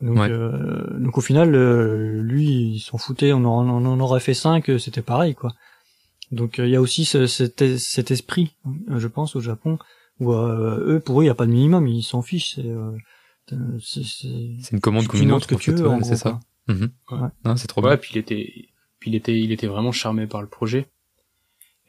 Donc, 0.00 0.18
Ouais. 0.18 0.30
euh, 0.30 0.98
donc 0.98 1.18
au 1.18 1.20
final, 1.20 1.54
euh, 1.54 2.20
lui, 2.22 2.46
il 2.74 2.78
s'en 2.80 2.98
foutait, 2.98 3.32
on 3.32 3.44
en, 3.44 3.68
on 3.68 3.84
en 3.86 4.00
aurait 4.00 4.20
fait 4.20 4.34
5, 4.34 4.70
c'était 4.78 5.02
pareil, 5.02 5.34
quoi. 5.34 5.52
Donc 6.32 6.58
euh, 6.58 6.66
il 6.66 6.72
y 6.72 6.76
a 6.76 6.80
aussi 6.80 7.04
ce- 7.04 7.26
cet, 7.26 7.62
es- 7.62 7.78
cet 7.78 8.10
esprit, 8.10 8.56
euh, 8.90 8.98
je 8.98 9.06
pense, 9.08 9.36
au 9.36 9.40
Japon, 9.40 9.78
où 10.20 10.32
euh, 10.32 10.94
eux, 10.96 11.00
pour 11.00 11.20
eux, 11.20 11.22
il 11.24 11.26
n'y 11.26 11.30
a 11.30 11.34
pas 11.34 11.46
de 11.46 11.52
minimum, 11.52 11.86
ils 11.88 12.02
s'en 12.02 12.22
fichent. 12.22 12.54
C'est, 12.56 12.66
euh, 12.66 12.92
euh, 13.52 13.56
c'est, 13.80 14.04
c'est- 14.04 14.56
C'est 14.62 14.72
une 14.72 14.80
commande 14.80 15.06
comme 15.08 15.20
une 15.22 15.32
autre. 15.32 15.46
que 15.46 15.54
tu 15.56 15.72
veux, 15.72 16.02
c'est 16.02 16.16
ça. 16.16 16.40
Mhm. 16.68 16.90
Ouais. 17.12 17.28
Non, 17.44 17.56
c'est 17.56 17.68
trop 17.68 17.80
Ouais, 17.82 17.90
bien. 17.90 17.96
puis 17.96 18.10
il 18.14 18.18
était, 18.18 18.52
puis 18.98 19.10
il 19.10 19.14
était, 19.14 19.38
il 19.40 19.52
était 19.52 19.66
vraiment 19.68 19.92
charmé 19.92 20.26
par 20.26 20.42
le 20.42 20.48
projet. 20.48 20.88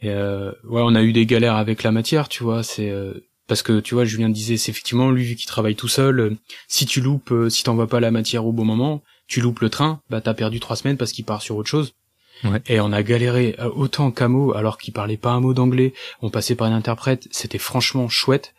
Et 0.02 0.10
euh, 0.10 0.52
ouais, 0.64 0.82
on 0.84 0.96
a 0.96 1.02
eu 1.02 1.14
des 1.14 1.26
galères 1.26 1.56
avec 1.56 1.84
la 1.84 1.92
matière, 1.92 2.30
tu 2.30 2.44
vois. 2.44 2.64
C'est 2.64 2.90
euh, 2.90 3.14
parce 3.48 3.64
que 3.64 3.80
tu 3.80 3.96
vois, 3.96 4.06
Julien 4.06 4.30
disait, 4.30 4.58
c'est 4.58 4.72
effectivement 4.72 5.10
lui 5.12 5.24
vu 5.24 5.36
qu'il 5.36 5.48
travaille 5.48 5.76
tout 5.76 5.88
seul. 5.88 6.20
euh, 6.20 6.36
si 6.68 6.86
tu 6.86 7.02
loupes, 7.02 7.32
euh, 7.32 7.50
si 7.50 7.64
t'envoies 7.64 7.88
pas 7.88 8.00
la 8.00 8.12
matière 8.12 8.46
au 8.46 8.52
bon 8.52 8.66
moment, 8.66 9.02
tu 9.28 9.42
loupes 9.42 9.60
le 9.60 9.70
train, 9.70 10.02
bah 10.10 10.22
t'as 10.22 10.34
perdu 10.34 10.60
trois 10.60 10.76
semaines 10.76 10.98
parce 10.98 11.12
qu'il 11.12 11.26
part 11.26 11.42
sur 11.42 11.56
autre 11.58 11.70
chose. 11.70 11.94
Ouais. 12.44 12.62
Et 12.68 12.80
on 12.80 12.94
a 12.94 13.02
galéré 13.02 13.56
autant 13.76 14.12
qu'Amo, 14.12 14.54
alors 14.54 14.78
qu'il 14.78 14.94
parlait 14.94 15.18
pas 15.18 15.32
un 15.32 15.40
mot 15.40 15.56
d'anglais. 15.56 15.94
On 16.22 16.30
passait 16.30 16.54
par 16.54 16.68
une 16.68 16.74
interprète, 16.74 17.28
c'était 17.32 17.58
franchement 17.58 18.10
chouette. 18.10 18.54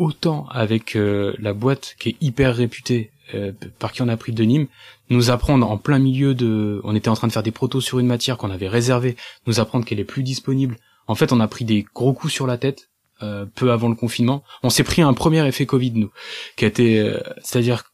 Autant 0.00 0.46
avec 0.50 0.96
euh, 0.96 1.34
la 1.40 1.52
boîte 1.52 1.94
qui 1.98 2.08
est 2.08 2.16
hyper 2.22 2.56
réputée, 2.56 3.10
euh, 3.34 3.52
par 3.78 3.92
qui 3.92 4.00
on 4.00 4.08
a 4.08 4.16
pris 4.16 4.32
de 4.32 4.42
Nîmes, 4.42 4.66
nous 5.10 5.30
apprendre 5.30 5.70
en 5.70 5.76
plein 5.76 5.98
milieu 5.98 6.34
de, 6.34 6.80
on 6.84 6.96
était 6.96 7.10
en 7.10 7.16
train 7.16 7.26
de 7.26 7.32
faire 7.34 7.42
des 7.42 7.50
protos 7.50 7.82
sur 7.82 7.98
une 7.98 8.06
matière 8.06 8.38
qu'on 8.38 8.50
avait 8.50 8.66
réservée, 8.66 9.16
nous 9.46 9.60
apprendre 9.60 9.84
qu'elle 9.84 10.00
est 10.00 10.04
plus 10.04 10.22
disponible. 10.22 10.78
En 11.06 11.14
fait, 11.14 11.34
on 11.34 11.40
a 11.40 11.46
pris 11.48 11.66
des 11.66 11.84
gros 11.94 12.14
coups 12.14 12.32
sur 12.32 12.46
la 12.46 12.56
tête 12.56 12.88
euh, 13.22 13.44
peu 13.54 13.72
avant 13.72 13.90
le 13.90 13.94
confinement. 13.94 14.42
On 14.62 14.70
s'est 14.70 14.84
pris 14.84 15.02
un 15.02 15.12
premier 15.12 15.46
effet 15.46 15.66
Covid 15.66 15.92
nous, 15.92 16.10
qui 16.56 16.64
a 16.64 16.68
été, 16.68 17.18
c'est-à-dire 17.42 17.84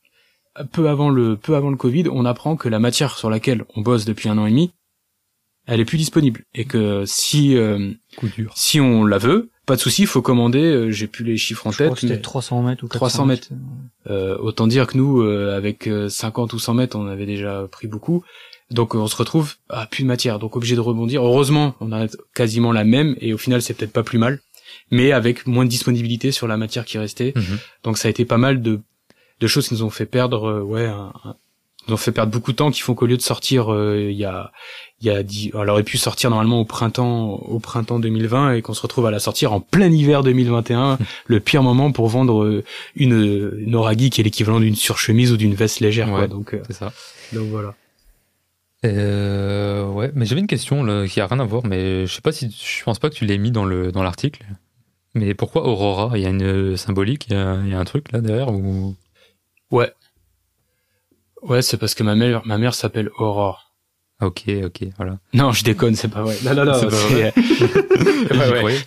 peu 0.70 0.88
avant 0.88 1.10
le 1.10 1.36
peu 1.36 1.56
avant 1.56 1.70
le 1.70 1.76
Covid, 1.76 2.04
on 2.08 2.24
apprend 2.24 2.54
que 2.54 2.68
la 2.68 2.78
matière 2.78 3.18
sur 3.18 3.30
laquelle 3.30 3.64
on 3.74 3.80
bosse 3.80 4.04
depuis 4.04 4.28
un 4.28 4.38
an 4.38 4.46
et 4.46 4.50
demi, 4.50 4.70
elle 5.66 5.80
est 5.80 5.84
plus 5.84 5.98
disponible 5.98 6.44
et 6.54 6.64
que 6.64 7.04
si 7.06 7.56
euh, 7.56 7.92
Coup 8.16 8.28
dur. 8.28 8.52
si 8.56 8.80
on 8.80 9.04
la 9.04 9.18
veut, 9.18 9.50
pas 9.66 9.74
de 9.76 9.80
souci, 9.80 10.02
il 10.02 10.06
faut 10.06 10.22
commander. 10.22 10.60
euh, 10.62 10.90
J'ai 10.90 11.06
plus 11.08 11.24
les 11.24 11.36
chiffres 11.36 11.66
en 11.66 11.70
je 11.72 11.76
crois 11.78 11.86
tête, 11.88 11.94
que 11.94 12.00
c'était 12.02 12.14
mais 12.14 12.20
300 12.20 12.62
mètres 12.62 12.84
ou 12.84 12.88
400 12.88 12.98
300 12.98 13.26
mètres. 13.26 13.48
euh, 14.08 14.36
autant 14.38 14.66
dire 14.68 14.86
que 14.86 14.96
nous, 14.96 15.20
euh, 15.22 15.56
avec 15.56 15.88
euh, 15.88 16.08
50 16.08 16.52
ou 16.52 16.58
100 16.58 16.74
mètres, 16.74 16.96
on 16.96 17.06
avait 17.08 17.26
déjà 17.26 17.66
pris 17.70 17.88
beaucoup. 17.88 18.22
Donc 18.70 18.94
euh, 18.94 18.98
on 18.98 19.06
se 19.08 19.16
retrouve 19.16 19.54
à 19.68 19.86
plus 19.86 20.02
de 20.02 20.08
matière, 20.08 20.38
donc 20.38 20.56
obligé 20.56 20.76
de 20.76 20.80
rebondir. 20.80 21.24
Heureusement, 21.24 21.74
on 21.80 21.92
a 21.92 22.06
quasiment 22.34 22.72
la 22.72 22.84
même, 22.84 23.16
et 23.20 23.32
au 23.34 23.38
final 23.38 23.60
c'est 23.62 23.74
peut-être 23.74 23.92
pas 23.92 24.02
plus 24.04 24.18
mal, 24.18 24.40
mais 24.90 25.10
avec 25.12 25.46
moins 25.46 25.64
de 25.64 25.70
disponibilité 25.70 26.30
sur 26.32 26.46
la 26.48 26.56
matière 26.56 26.84
qui 26.84 26.98
restait. 26.98 27.32
Mhm. 27.36 27.58
Donc 27.84 27.98
ça 27.98 28.06
a 28.08 28.10
été 28.10 28.24
pas 28.24 28.38
mal 28.38 28.62
de, 28.62 28.80
de 29.40 29.46
choses 29.46 29.68
qui 29.68 29.74
nous 29.74 29.82
ont 29.84 29.90
fait 29.90 30.06
perdre, 30.06 30.44
euh, 30.48 30.62
ouais, 30.62 30.86
un, 30.86 31.12
un- 31.24 31.36
nous 31.88 31.94
ont 31.94 31.98
fait 31.98 32.12
perdre 32.12 32.32
beaucoup 32.32 32.52
de 32.52 32.56
temps, 32.56 32.70
qui 32.70 32.80
font 32.80 32.94
qu'au 32.94 33.06
lieu 33.06 33.16
de 33.16 33.22
sortir 33.22 33.72
euh, 33.72 34.08
il 34.10 34.16
y 34.16 34.24
a, 34.24 34.52
il 35.00 35.06
y 35.06 35.10
a 35.10 35.22
dix, 35.22 35.50
elle 35.54 35.68
aurait 35.70 35.82
pu 35.82 35.98
sortir 35.98 36.30
normalement 36.30 36.60
au 36.60 36.64
printemps, 36.64 37.30
au 37.34 37.58
printemps 37.58 37.98
2020, 37.98 38.54
et 38.54 38.62
qu'on 38.62 38.74
se 38.74 38.82
retrouve 38.82 39.06
à 39.06 39.10
la 39.10 39.18
sortir 39.18 39.52
en 39.52 39.60
plein 39.60 39.90
hiver 39.90 40.22
2021, 40.22 40.98
le 41.26 41.40
pire 41.40 41.62
moment 41.62 41.92
pour 41.92 42.08
vendre 42.08 42.44
euh, 42.44 42.64
une, 42.94 43.56
une 43.58 43.74
Oragi 43.74 44.10
qui 44.10 44.20
est 44.20 44.24
l'équivalent 44.24 44.60
d'une 44.60 44.76
surchemise 44.76 45.32
ou 45.32 45.36
d'une 45.36 45.54
veste 45.54 45.80
légère, 45.80 46.08
quoi. 46.08 46.20
Ouais. 46.20 46.28
Donc, 46.28 46.54
euh, 46.54 46.62
C'est 46.66 46.74
ça. 46.74 46.92
donc 47.32 47.48
voilà. 47.48 47.74
Euh, 48.84 49.86
ouais, 49.86 50.12
mais 50.14 50.26
j'avais 50.26 50.40
une 50.40 50.46
question 50.46 50.84
là, 50.84 51.06
qui 51.08 51.20
a 51.20 51.26
rien 51.26 51.40
à 51.40 51.44
voir, 51.44 51.64
mais 51.66 52.06
je 52.06 52.14
sais 52.14 52.20
pas 52.20 52.32
si 52.32 52.50
je 52.50 52.84
pense 52.84 52.98
pas 52.98 53.10
que 53.10 53.14
tu 53.14 53.24
l'aies 53.24 53.38
mis 53.38 53.50
dans 53.50 53.64
le 53.64 53.90
dans 53.90 54.02
l'article. 54.02 54.44
Mais 55.14 55.34
pourquoi 55.34 55.66
Aurora? 55.66 56.16
Il 56.16 56.22
y 56.22 56.26
a 56.26 56.28
une 56.28 56.76
symbolique, 56.76 57.26
il 57.28 57.32
y 57.32 57.36
a, 57.36 57.58
il 57.64 57.70
y 57.70 57.74
a 57.74 57.78
un 57.80 57.84
truc 57.84 58.12
là 58.12 58.20
derrière 58.20 58.52
ou? 58.52 58.94
Ouais. 59.70 59.90
Ouais, 61.48 61.62
c'est 61.62 61.76
parce 61.76 61.94
que 61.94 62.02
ma 62.02 62.14
mère, 62.14 62.42
ma 62.44 62.58
mère 62.58 62.74
s'appelle 62.74 63.10
Aurore. 63.18 63.72
Ok, 64.22 64.44
ok, 64.64 64.84
voilà. 64.96 65.18
Non, 65.34 65.52
je 65.52 65.62
déconne, 65.62 65.94
c'est 65.94 66.08
pas 66.08 66.22
vrai. 66.22 66.36
Non, 66.44 66.54
non, 66.54 66.64
non, 66.64 66.74
C'est 66.74 67.32
pas 68.28 68.52
croyais. 68.52 68.78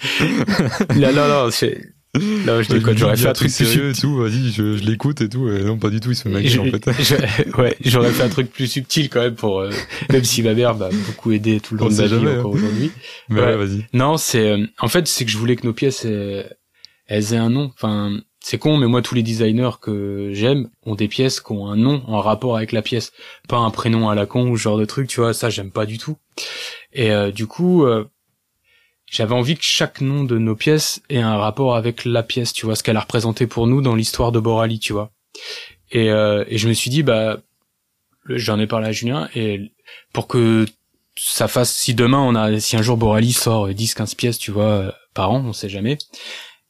non, 0.96 1.14
non, 1.14 1.28
non, 1.28 1.52
c'est, 1.52 1.94
Là, 2.16 2.64
je 2.64 2.70
déconne, 2.70 2.98
j'aurais 2.98 3.16
fait 3.16 3.28
un 3.28 3.34
truc 3.34 3.54
plus 3.54 3.66
sérieux 3.66 3.92
et 3.92 3.94
tout, 3.94 4.16
vas-y, 4.16 4.52
je, 4.52 4.78
je 4.78 4.84
l'écoute 4.84 5.22
et 5.22 5.30
tout. 5.30 5.48
Et 5.48 5.64
non, 5.64 5.78
pas 5.78 5.92
du 5.92 6.00
tout, 6.00 6.10
il 6.10 6.16
se 6.16 6.24
fait 6.24 6.30
maquiller 6.30 6.58
en 6.60 6.66
fait. 6.66 6.90
Je, 7.04 7.62
ouais, 7.62 7.78
j'aurais 7.86 8.10
fait 8.10 8.24
un 8.24 8.30
truc 8.30 8.52
plus 8.52 8.66
subtil 8.66 9.10
quand 9.10 9.22
même 9.22 9.36
pour, 9.36 9.60
euh, 9.60 9.70
même 10.12 10.24
si 10.24 10.42
ma 10.42 10.56
mère 10.56 10.74
m'a 10.74 10.90
beaucoup 10.90 11.32
aidé 11.32 11.60
tout 11.60 11.76
le 11.76 11.82
long 11.82 11.90
de 11.90 11.94
ma 11.94 12.08
vie 12.08 12.16
encore 12.16 12.56
hein. 12.56 12.58
aujourd'hui. 12.58 12.92
Mais 13.30 13.42
ouais, 13.42 13.56
vas-y. 13.56 13.86
Non, 13.94 14.18
c'est, 14.18 14.50
euh, 14.50 14.66
en 14.80 14.88
fait, 14.88 15.08
c'est 15.08 15.24
que 15.24 15.30
je 15.30 15.38
voulais 15.38 15.56
que 15.56 15.68
nos 15.68 15.74
pièces, 15.74 16.04
elles, 16.04 16.58
elles 17.06 17.34
aient 17.34 17.38
un 17.38 17.52
nom. 17.52 17.72
Enfin, 17.76 18.20
c'est 18.42 18.58
con, 18.58 18.78
mais 18.78 18.88
moi, 18.88 19.02
tous 19.02 19.16
les 19.16 19.24
designers 19.24 19.72
que 19.82 20.32
j'aime 20.34 20.70
ont 20.86 20.96
des 20.96 21.08
pièces 21.08 21.42
qui 21.42 21.52
ont 21.52 21.68
un 21.68 21.76
nom 21.76 22.04
en 22.08 22.22
rapport 22.22 22.56
avec 22.56 22.72
la 22.72 22.82
pièce. 22.82 23.12
Pas 23.48 23.58
un 23.58 23.70
prénom 23.70 24.10
à 24.10 24.16
la 24.16 24.26
con 24.26 24.50
ou 24.50 24.58
ce 24.58 24.64
genre 24.64 24.78
de 24.78 24.86
truc, 24.86 25.08
tu 25.08 25.20
vois, 25.20 25.34
ça, 25.34 25.50
j'aime 25.50 25.72
pas 25.72 25.86
du 25.86 25.98
tout. 25.98 26.18
Et 26.94 27.12
euh, 27.12 27.32
du 27.32 27.48
coup, 27.48 27.86
j'avais 29.12 29.34
envie 29.34 29.56
que 29.56 29.64
chaque 29.64 30.02
nom 30.02 30.24
de 30.24 30.38
nos 30.38 30.56
pièces 30.56 31.02
ait 31.10 31.20
un 31.20 31.38
rapport 31.38 31.76
avec 31.76 32.06
la 32.06 32.24
pièce, 32.24 32.54
tu 32.54 32.66
vois, 32.66 32.76
ce 32.76 32.84
qu'elle 32.84 32.98
a 32.98 33.02
représenté 33.02 33.48
pour 33.48 33.68
nous 33.68 33.82
dans 33.82 33.96
l'histoire 33.96 34.32
de 34.32 34.40
Borali, 34.40 34.80
tu 34.80 34.94
vois. 34.94 35.12
Et, 35.92 36.12
euh, 36.12 36.44
et 36.48 36.58
je 36.58 36.68
me 36.68 36.74
suis 36.74 36.92
dit, 36.92 37.02
bah, 37.02 37.38
j'en 38.28 38.60
ai 38.60 38.68
parlé 38.68 38.88
à 38.88 38.92
Julien, 38.92 39.28
et 39.34 39.72
pour 40.14 40.28
que 40.28 40.66
ça 41.16 41.48
fasse, 41.48 41.74
si 41.74 41.96
demain 41.96 42.20
on 42.20 42.36
a, 42.36 42.60
si 42.60 42.78
un 42.78 42.82
jour 42.82 42.98
Borali 42.98 43.34
sort 43.34 43.68
10, 43.68 43.96
15 43.96 44.16
pièces, 44.16 44.38
tu 44.38 44.52
vois, 44.52 44.94
par 45.16 45.32
an, 45.32 45.44
on 45.44 45.54
sait 45.54 45.70
jamais, 45.70 45.98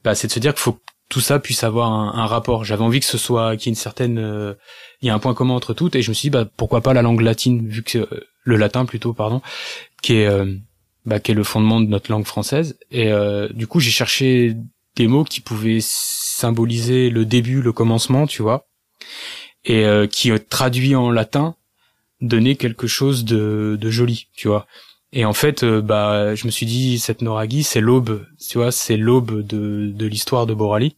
bah, 0.04 0.16
c'est 0.16 0.28
de 0.28 0.32
se 0.32 0.40
dire 0.40 0.54
qu'il 0.54 0.62
faut 0.62 0.80
tout 1.10 1.22
ça 1.22 1.40
puisse 1.40 1.64
avoir 1.64 1.92
un, 1.92 2.26
rapport. 2.28 2.64
J'avais 2.64 2.84
envie 2.84 3.00
que 3.00 3.06
ce 3.06 3.18
soit, 3.18 3.58
qu'il 3.58 3.68
y 3.68 3.70
ait 3.70 3.74
une 3.74 3.76
certaine, 3.76 4.20
euh, 4.20 4.54
il 5.02 5.08
y 5.08 5.10
a 5.10 5.14
un 5.14 5.20
point 5.20 5.34
commun 5.34 5.56
entre 5.56 5.74
toutes, 5.74 5.96
et 5.96 6.02
je 6.02 6.10
me 6.10 6.14
suis 6.14 6.28
dit, 6.28 6.30
bah, 6.30 6.48
pourquoi 6.56 6.82
pas 6.82 6.94
la 6.94 7.02
langue 7.02 7.22
latine, 7.22 7.68
vu 7.68 7.84
que, 7.84 7.98
euh, 7.98 8.28
le 8.44 8.56
latin 8.56 8.86
plutôt, 8.86 9.14
pardon, 9.14 9.42
qui 10.02 10.14
est, 10.14 10.30
bah, 11.06 11.20
qui 11.20 11.32
est 11.32 11.36
le 11.36 11.44
fondement 11.44 11.82
de 11.82 11.88
notre 11.88 12.12
langue 12.12 12.26
française. 12.26 12.78
Et 12.92 13.12
euh, 13.12 13.48
du 13.50 13.68
coup, 13.68 13.80
j'ai 13.80 13.92
cherché 13.92 14.56
des 14.96 15.08
mots 15.08 15.24
qui 15.24 15.42
pouvaient 15.42 15.80
symboliser 15.82 17.10
le 17.10 17.26
début, 17.26 17.62
le 17.62 17.72
commencement, 17.72 18.28
tu 18.28 18.42
vois, 18.42 18.68
et 19.66 19.86
euh, 19.86 20.08
qui 20.08 20.32
traduit 20.50 20.96
en 20.96 21.10
latin 21.10 21.56
donner 22.22 22.58
quelque 22.58 22.86
chose 22.86 23.24
de, 23.26 23.78
de 23.80 23.90
joli, 23.90 24.28
tu 24.36 24.50
vois. 24.50 24.68
Et 25.12 25.26
en 25.26 25.34
fait, 25.34 25.64
euh, 25.64 25.82
bah, 25.82 26.36
je 26.36 26.46
me 26.46 26.52
suis 26.52 26.66
dit, 26.66 27.00
cette 27.00 27.22
Noraghi, 27.22 27.64
c'est 27.64 27.82
l'aube, 27.82 28.28
tu 28.38 28.58
vois, 28.58 28.72
c'est 28.72 28.98
l'aube 28.98 29.42
de, 29.42 29.92
de 29.92 30.06
l'histoire 30.06 30.46
de 30.46 30.54
Borali. 30.54 30.96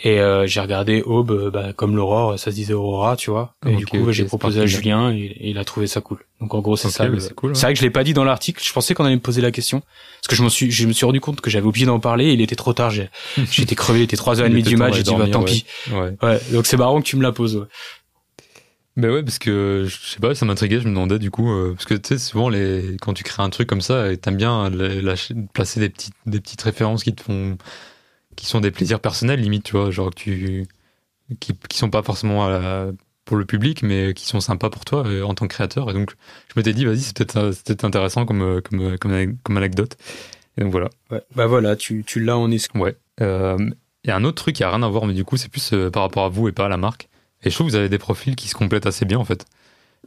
Et 0.00 0.18
euh, 0.18 0.46
j'ai 0.46 0.60
regardé 0.60 1.02
Aube, 1.02 1.30
euh, 1.30 1.50
bah, 1.50 1.72
comme 1.72 1.94
l'aurore, 1.94 2.36
ça 2.36 2.50
se 2.50 2.56
disait 2.56 2.74
Aurora, 2.74 3.16
tu 3.16 3.30
vois. 3.30 3.54
Et 3.64 3.76
du 3.76 3.86
coup, 3.86 4.10
j'ai 4.10 4.24
proposé 4.24 4.60
à 4.60 4.66
Julien 4.66 5.12
et, 5.12 5.36
il 5.40 5.58
a 5.58 5.64
trouvé 5.64 5.86
ça 5.86 6.00
cool. 6.00 6.18
Donc 6.40 6.52
en 6.52 6.60
gros, 6.60 6.76
c'est 6.76 6.90
ça. 6.90 7.06
C'est 7.18 7.34
cool, 7.34 7.52
vrai 7.52 7.72
que 7.72 7.78
je 7.78 7.84
l'ai 7.84 7.90
pas 7.90 8.02
dit 8.02 8.12
dans 8.12 8.24
l'article. 8.24 8.62
Je 8.62 8.72
pensais 8.72 8.94
qu'on 8.94 9.04
allait 9.04 9.14
me 9.14 9.20
poser 9.20 9.40
la 9.40 9.52
question 9.52 9.80
parce 9.80 10.28
que 10.28 10.34
je 10.34 10.42
me 10.42 10.48
suis, 10.48 10.70
je 10.70 10.86
me 10.86 10.92
suis 10.92 11.06
rendu 11.06 11.20
compte 11.20 11.40
que 11.40 11.48
j'avais 11.48 11.66
oublié 11.66 11.86
d'en 11.86 12.00
parler. 12.00 12.26
Et 12.26 12.32
il 12.32 12.40
était 12.40 12.56
trop 12.56 12.72
tard. 12.72 12.90
J'étais 13.50 13.76
crevé. 13.76 14.00
Il 14.00 14.02
était 14.02 14.16
3h30 14.16 14.62
du 14.62 14.76
match. 14.76 14.96
J'ai 14.96 15.02
dit 15.04 15.14
bah 15.14 15.28
tant 15.28 15.44
pis. 15.44 15.64
Ouais. 15.92 16.16
ouais. 16.22 16.40
Donc 16.52 16.66
c'est 16.66 16.76
marrant 16.76 17.00
que 17.00 17.06
tu 17.06 17.16
me 17.16 17.22
la 17.22 17.30
poses. 17.30 17.56
Ouais. 17.56 17.66
Ben 18.96 19.10
ouais, 19.10 19.22
parce 19.24 19.38
que 19.40 19.86
je 19.88 19.96
sais 20.12 20.20
pas, 20.20 20.36
ça 20.36 20.46
m'intriguait, 20.46 20.78
je 20.78 20.84
me 20.84 20.90
demandais 20.90 21.18
du 21.18 21.32
coup, 21.32 21.50
euh, 21.50 21.72
parce 21.72 21.84
que 21.84 21.94
tu 21.94 22.10
sais, 22.10 22.18
souvent 22.18 22.48
les, 22.48 22.96
quand 23.00 23.12
tu 23.12 23.24
crées 23.24 23.42
un 23.42 23.50
truc 23.50 23.68
comme 23.68 23.80
ça, 23.80 24.16
t'aimes 24.16 24.36
bien 24.36 24.70
placer 25.52 25.80
des 25.80 25.88
petites, 25.88 26.14
des 26.26 26.38
petites 26.38 26.62
références 26.62 27.02
qui 27.02 27.12
te 27.12 27.22
font, 27.24 27.58
qui 28.36 28.46
sont 28.46 28.60
des 28.60 28.70
plaisirs 28.70 29.00
personnels 29.00 29.40
limite, 29.40 29.64
tu 29.64 29.72
vois, 29.72 29.90
genre 29.90 30.10
que 30.10 30.16
tu 30.16 30.66
qui, 31.40 31.54
qui 31.68 31.78
sont 31.78 31.90
pas 31.90 32.02
forcément 32.02 32.48
pour 33.24 33.36
le 33.36 33.44
public, 33.44 33.82
mais 33.82 34.14
qui 34.14 34.26
sont 34.26 34.40
sympas 34.40 34.70
pour 34.70 34.84
toi 34.84 35.06
euh, 35.06 35.22
en 35.22 35.34
tant 35.34 35.46
que 35.46 35.54
créateur. 35.54 35.90
Et 35.90 35.92
donc, 35.92 36.12
je 36.48 36.58
m'étais 36.58 36.72
dit, 36.72 36.84
vas-y, 36.84 37.00
c'est 37.00 37.16
peut-être 37.16 37.50
peut 37.64 37.86
intéressant 37.86 38.26
comme, 38.26 38.60
comme, 38.62 38.98
comme, 38.98 39.36
comme, 39.42 39.56
anecdote. 39.56 39.96
Et 40.58 40.62
donc 40.62 40.72
voilà. 40.72 40.90
Ouais, 41.10 41.22
bah 41.34 41.46
voilà, 41.46 41.76
tu, 41.76 42.04
tu 42.06 42.20
l'as 42.20 42.36
en 42.36 42.50
est. 42.50 42.72
Ouais. 42.74 42.96
Euh, 43.20 43.56
il 44.04 44.08
y 44.08 44.10
a 44.10 44.16
un 44.16 44.24
autre 44.24 44.42
truc 44.42 44.56
qui 44.56 44.64
a 44.64 44.70
rien 44.70 44.82
à 44.82 44.88
voir, 44.88 45.06
mais 45.06 45.14
du 45.14 45.24
coup, 45.24 45.36
c'est 45.36 45.48
plus 45.48 45.72
euh, 45.72 45.90
par 45.90 46.02
rapport 46.02 46.24
à 46.24 46.28
vous 46.28 46.48
et 46.48 46.52
pas 46.52 46.66
à 46.66 46.68
la 46.68 46.76
marque. 46.76 47.08
Et 47.42 47.50
je 47.50 47.54
trouve 47.54 47.66
que 47.66 47.72
vous 47.72 47.78
avez 47.78 47.88
des 47.88 47.98
profils 47.98 48.36
qui 48.36 48.48
se 48.48 48.54
complètent 48.54 48.86
assez 48.86 49.04
bien 49.04 49.18
en 49.18 49.24
fait. 49.24 49.44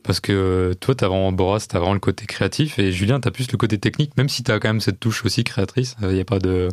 Parce 0.04 0.20
que 0.20 0.76
toi, 0.80 0.94
t'as 0.95 1.08
vraiment, 1.08 1.32
Boras, 1.32 1.66
t'as 1.68 1.80
vraiment 1.80 1.94
le 1.94 1.99
côté 1.99 2.26
créatif 2.26 2.78
et 2.78 2.91
Julien, 2.91 3.20
t'as 3.20 3.32
plus 3.32 3.52
le 3.52 3.58
côté 3.58 3.80
technique, 3.80 4.16
même 4.16 4.30
si 4.30 4.44
t'as 4.44 4.60
quand 4.60 4.70
même 4.70 4.80
cette 4.80 4.99
touche 4.99 5.26
aussi 5.26 5.44
créatrice. 5.44 5.95
Il 6.02 6.10
n'y 6.10 6.20
a 6.20 6.26
pas 6.26 6.40
de, 6.40 6.70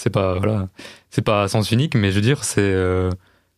c'est 0.00 0.10
pas 0.10 0.38
voilà, 0.38 0.68
c'est 1.10 1.22
pas 1.22 1.48
sens 1.48 1.70
unique, 1.70 1.94
mais 1.94 2.10
je 2.10 2.16
veux 2.16 2.20
dire, 2.22 2.44
c'est 2.44 2.60
euh, 2.62 3.10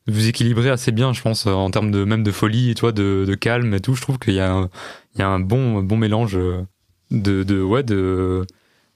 vous 0.06 0.28
équilibrez 0.28 0.70
assez 0.70 0.92
bien, 0.92 1.12
je 1.12 1.22
pense, 1.22 1.46
en 1.46 1.70
termes 1.70 1.90
de 1.92 2.04
même 2.04 2.22
de 2.24 2.32
folie 2.32 2.70
et 2.70 2.74
toi 2.74 2.92
de, 2.92 3.24
de 3.26 3.34
calme 3.34 3.74
et 3.74 3.80
tout. 3.80 3.94
Je 3.94 4.02
trouve 4.02 4.18
qu'il 4.18 4.34
y 4.34 4.40
a 4.40 4.52
un, 4.52 4.70
il 5.14 5.20
y 5.20 5.22
a 5.22 5.28
un 5.28 5.40
bon 5.40 5.82
bon 5.82 5.96
mélange 5.96 6.38
de, 7.10 7.44
de 7.44 7.62
ouais 7.62 7.82
de 7.84 8.46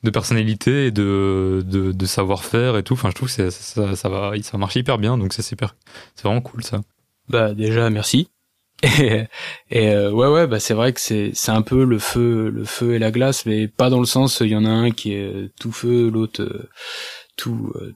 de 0.02 0.10
personnalité 0.10 0.86
et 0.86 0.90
de, 0.90 1.64
de, 1.66 1.92
de 1.92 2.06
savoir-faire 2.06 2.76
et 2.76 2.82
tout. 2.82 2.94
Enfin, 2.94 3.10
je 3.10 3.14
trouve 3.14 3.34
que 3.34 3.50
ça, 3.50 3.96
ça 3.96 4.08
va, 4.08 4.32
ça 4.42 4.58
marche 4.58 4.76
hyper 4.76 4.98
bien, 4.98 5.18
donc 5.18 5.32
c'est 5.32 5.42
super, 5.42 5.76
c'est 6.14 6.24
vraiment 6.24 6.42
cool 6.42 6.62
ça. 6.64 6.80
Bah 7.28 7.54
déjà 7.54 7.90
merci. 7.90 8.28
Et 8.82 9.28
euh, 9.72 10.10
ouais 10.10 10.28
ouais 10.28 10.46
bah 10.46 10.60
c'est 10.60 10.74
vrai 10.74 10.92
que 10.92 11.00
c'est 11.00 11.30
c'est 11.34 11.50
un 11.50 11.62
peu 11.62 11.84
le 11.84 11.98
feu 11.98 12.50
le 12.50 12.64
feu 12.66 12.94
et 12.94 12.98
la 12.98 13.10
glace 13.10 13.46
mais 13.46 13.68
pas 13.68 13.88
dans 13.88 14.00
le 14.00 14.06
sens 14.06 14.40
il 14.40 14.48
y 14.48 14.56
en 14.56 14.66
a 14.66 14.68
un 14.68 14.90
qui 14.90 15.14
est 15.14 15.50
tout 15.58 15.72
feu 15.72 16.10
l'autre 16.10 16.42
euh, 16.42 16.68
tout 17.36 17.72
euh, 17.76 17.94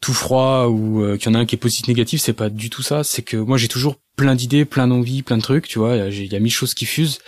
tout 0.00 0.14
froid 0.14 0.66
ou 0.66 1.02
euh, 1.02 1.16
qu'il 1.16 1.30
y 1.30 1.34
en 1.34 1.38
a 1.38 1.40
un 1.40 1.46
qui 1.46 1.54
est 1.54 1.58
positif 1.58 1.88
négatif 1.88 2.20
c'est 2.20 2.32
pas 2.32 2.48
du 2.50 2.70
tout 2.70 2.82
ça. 2.82 3.04
C'est 3.04 3.22
que 3.22 3.36
moi 3.36 3.58
j'ai 3.58 3.68
toujours 3.68 3.96
plein 4.16 4.34
d'idées 4.34 4.64
plein 4.64 4.88
d'envies 4.88 5.22
plein 5.22 5.36
de 5.36 5.42
trucs 5.42 5.68
tu 5.68 5.78
vois. 5.78 5.96
Il 5.96 6.32
y 6.32 6.36
a 6.36 6.40
mille 6.40 6.52
choses 6.52 6.74
qui 6.74 6.86
fusent. 6.86 7.18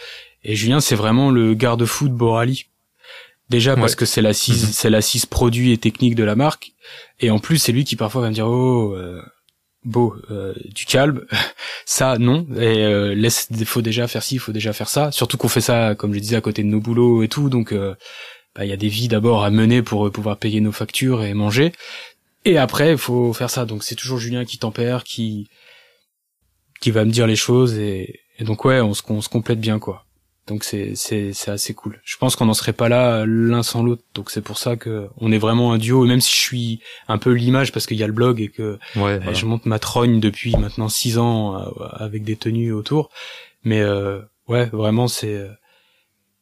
Et 0.44 0.54
Julien 0.54 0.80
c'est 0.80 0.94
vraiment 0.94 1.30
le 1.30 1.54
garde-fou 1.54 2.08
de 2.08 2.14
Borali. 2.14 2.66
Déjà 3.50 3.76
parce 3.76 3.94
que 3.94 4.04
c'est 4.04 4.20
l'assise 4.20 4.64
mhm. 4.64 4.72
c'est 4.72 4.90
l'assise 4.90 5.26
produit 5.26 5.72
et 5.72 5.78
technique 5.78 6.14
de 6.14 6.24
la 6.24 6.36
marque. 6.36 6.72
Et 7.20 7.30
en 7.30 7.38
plus 7.38 7.58
c'est 7.58 7.72
lui 7.72 7.84
qui 7.84 7.96
parfois 7.96 8.22
va 8.22 8.28
me 8.28 8.34
dire 8.34 8.46
oh 8.46 8.94
euh, 8.94 9.22
beau 9.84 10.14
du 10.74 10.84
calme. 10.84 11.24
Ça 11.86 12.18
non. 12.18 12.46
Et 12.58 13.14
laisse 13.14 13.48
faut 13.64 13.80
déjà 13.80 14.06
faire 14.06 14.22
ci 14.22 14.34
il 14.34 14.38
faut 14.38 14.52
déjà 14.52 14.74
faire 14.74 14.90
ça. 14.90 15.10
Surtout 15.10 15.38
qu'on 15.38 15.48
fait 15.48 15.62
ça 15.62 15.94
comme 15.94 16.12
je 16.12 16.18
disais 16.18 16.36
à 16.36 16.42
côté 16.42 16.62
de 16.62 16.68
nos 16.68 16.80
boulots 16.80 17.22
et 17.22 17.28
tout. 17.28 17.48
Donc 17.48 17.74
bah, 18.58 18.64
il 18.64 18.68
y 18.68 18.72
a 18.72 18.76
des 18.76 18.88
vies 18.88 19.06
d'abord 19.06 19.44
à 19.44 19.50
mener 19.50 19.82
pour 19.82 20.08
euh, 20.08 20.10
pouvoir 20.10 20.36
payer 20.36 20.60
nos 20.60 20.72
factures 20.72 21.22
et 21.22 21.32
manger. 21.32 21.72
Et 22.44 22.58
après, 22.58 22.90
il 22.90 22.98
faut 22.98 23.32
faire 23.32 23.50
ça. 23.50 23.64
Donc 23.64 23.84
c'est 23.84 23.94
toujours 23.94 24.18
Julien 24.18 24.44
qui 24.44 24.58
tempère, 24.58 25.04
qui 25.04 25.48
qui 26.80 26.90
va 26.90 27.04
me 27.04 27.10
dire 27.10 27.26
les 27.26 27.36
choses 27.36 27.76
et, 27.76 28.20
donc 28.40 28.64
ouais, 28.64 28.80
on 28.80 28.94
se, 28.94 29.02
on 29.08 29.20
se 29.20 29.28
complète 29.28 29.60
bien 29.60 29.78
quoi. 29.78 30.04
Donc 30.46 30.64
c'est 30.64 30.94
c'est 30.96 31.32
c'est 31.32 31.50
assez 31.52 31.74
cool. 31.74 32.00
Je 32.04 32.16
pense 32.16 32.34
qu'on 32.34 32.46
n'en 32.46 32.54
serait 32.54 32.72
pas 32.72 32.88
là 32.88 33.24
l'un 33.26 33.62
sans 33.62 33.82
l'autre. 33.82 34.02
Donc 34.14 34.30
c'est 34.30 34.42
pour 34.42 34.58
ça 34.58 34.76
que 34.76 35.08
on 35.18 35.30
est 35.30 35.38
vraiment 35.38 35.72
un 35.72 35.78
duo. 35.78 36.04
même 36.04 36.20
si 36.20 36.34
je 36.34 36.40
suis 36.40 36.80
un 37.06 37.18
peu 37.18 37.32
l'image 37.32 37.70
parce 37.70 37.86
qu'il 37.86 37.96
y 37.96 38.02
a 38.02 38.06
le 38.08 38.12
blog 38.12 38.40
et 38.40 38.48
que 38.48 38.78
ouais, 38.96 39.20
je 39.34 39.46
monte 39.46 39.66
ma 39.66 39.78
trogne 39.78 40.18
depuis 40.18 40.56
maintenant 40.56 40.88
six 40.88 41.18
ans 41.18 41.56
euh, 41.56 41.86
avec 41.92 42.24
des 42.24 42.36
tenues 42.36 42.72
autour. 42.72 43.10
Mais 43.62 43.80
euh, 43.80 44.20
ouais, 44.48 44.66
vraiment 44.66 45.06
c'est 45.06 45.48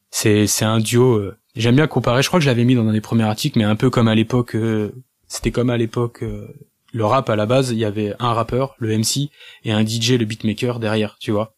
c'est 0.09 0.47
c'est 0.47 0.65
un 0.65 0.79
duo. 0.79 1.31
J'aime 1.57 1.75
bien 1.75 1.87
comparer, 1.87 2.21
je 2.21 2.27
crois 2.27 2.39
que 2.39 2.43
je 2.43 2.49
l'avais 2.49 2.65
mis 2.65 2.75
dans 2.75 2.87
un 2.87 2.93
des 2.93 3.01
premiers 3.01 3.23
articles, 3.23 3.57
mais 3.57 3.65
un 3.65 3.75
peu 3.75 3.89
comme 3.89 4.07
à 4.07 4.13
l'époque, 4.13 4.55
euh, 4.55 4.91
c'était 5.27 5.49
comme 5.51 5.71
à 5.71 5.77
l'époque, 5.77 6.21
euh, 6.21 6.47
le 6.93 7.03
rap 7.03 7.29
à 7.31 7.35
la 7.35 7.47
base, 7.47 7.71
il 7.71 7.79
y 7.79 7.85
avait 7.85 8.13
un 8.19 8.33
rappeur, 8.33 8.75
le 8.77 8.95
MC, 8.95 9.31
et 9.63 9.71
un 9.71 9.83
DJ, 9.83 10.11
le 10.11 10.25
beatmaker 10.25 10.79
derrière, 10.79 11.17
tu 11.19 11.31
vois. 11.31 11.55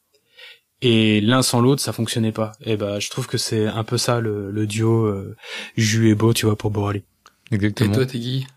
Et 0.81 1.19
l'un 1.19 1.41
sans 1.41 1.59
l'autre, 1.59 1.81
ça 1.81 1.91
fonctionnait 1.91 2.31
pas. 2.31 2.53
Et 2.61 2.77
bah, 2.77 2.99
je 2.99 3.09
trouve 3.09 3.27
que 3.27 3.38
c'est 3.38 3.65
un 3.65 3.84
peu 3.84 3.97
ça 3.97 4.21
le, 4.21 4.51
le 4.51 4.65
duo 4.65 5.05
euh, 5.05 5.35
Jus 5.76 6.09
et 6.09 6.15
Beau, 6.15 6.34
tu 6.34 6.45
vois, 6.45 6.55
pour 6.55 6.71
Borali. 6.71 7.03
Exactement. 7.51 7.91
Et 7.91 7.95
toi, 7.95 8.05
t'es 8.05 8.19
qui? 8.19 8.47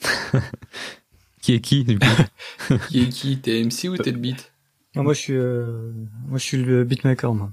Qui 1.42 1.54
est 1.54 1.60
qui, 1.60 1.84
du 1.84 1.98
coup? 1.98 2.06
Qui 2.88 3.02
est 3.02 3.08
qui? 3.10 3.38
T'es 3.38 3.62
MC 3.62 3.88
ou 3.90 3.98
t'es 3.98 4.12
le 4.12 4.18
beat? 4.18 4.52
Moi, 4.94 5.12
je 5.12 5.18
suis, 5.18 5.34
moi, 5.34 6.38
je 6.38 6.42
suis 6.42 6.56
le 6.56 6.84
beatmaker, 6.84 7.34
moi. 7.34 7.50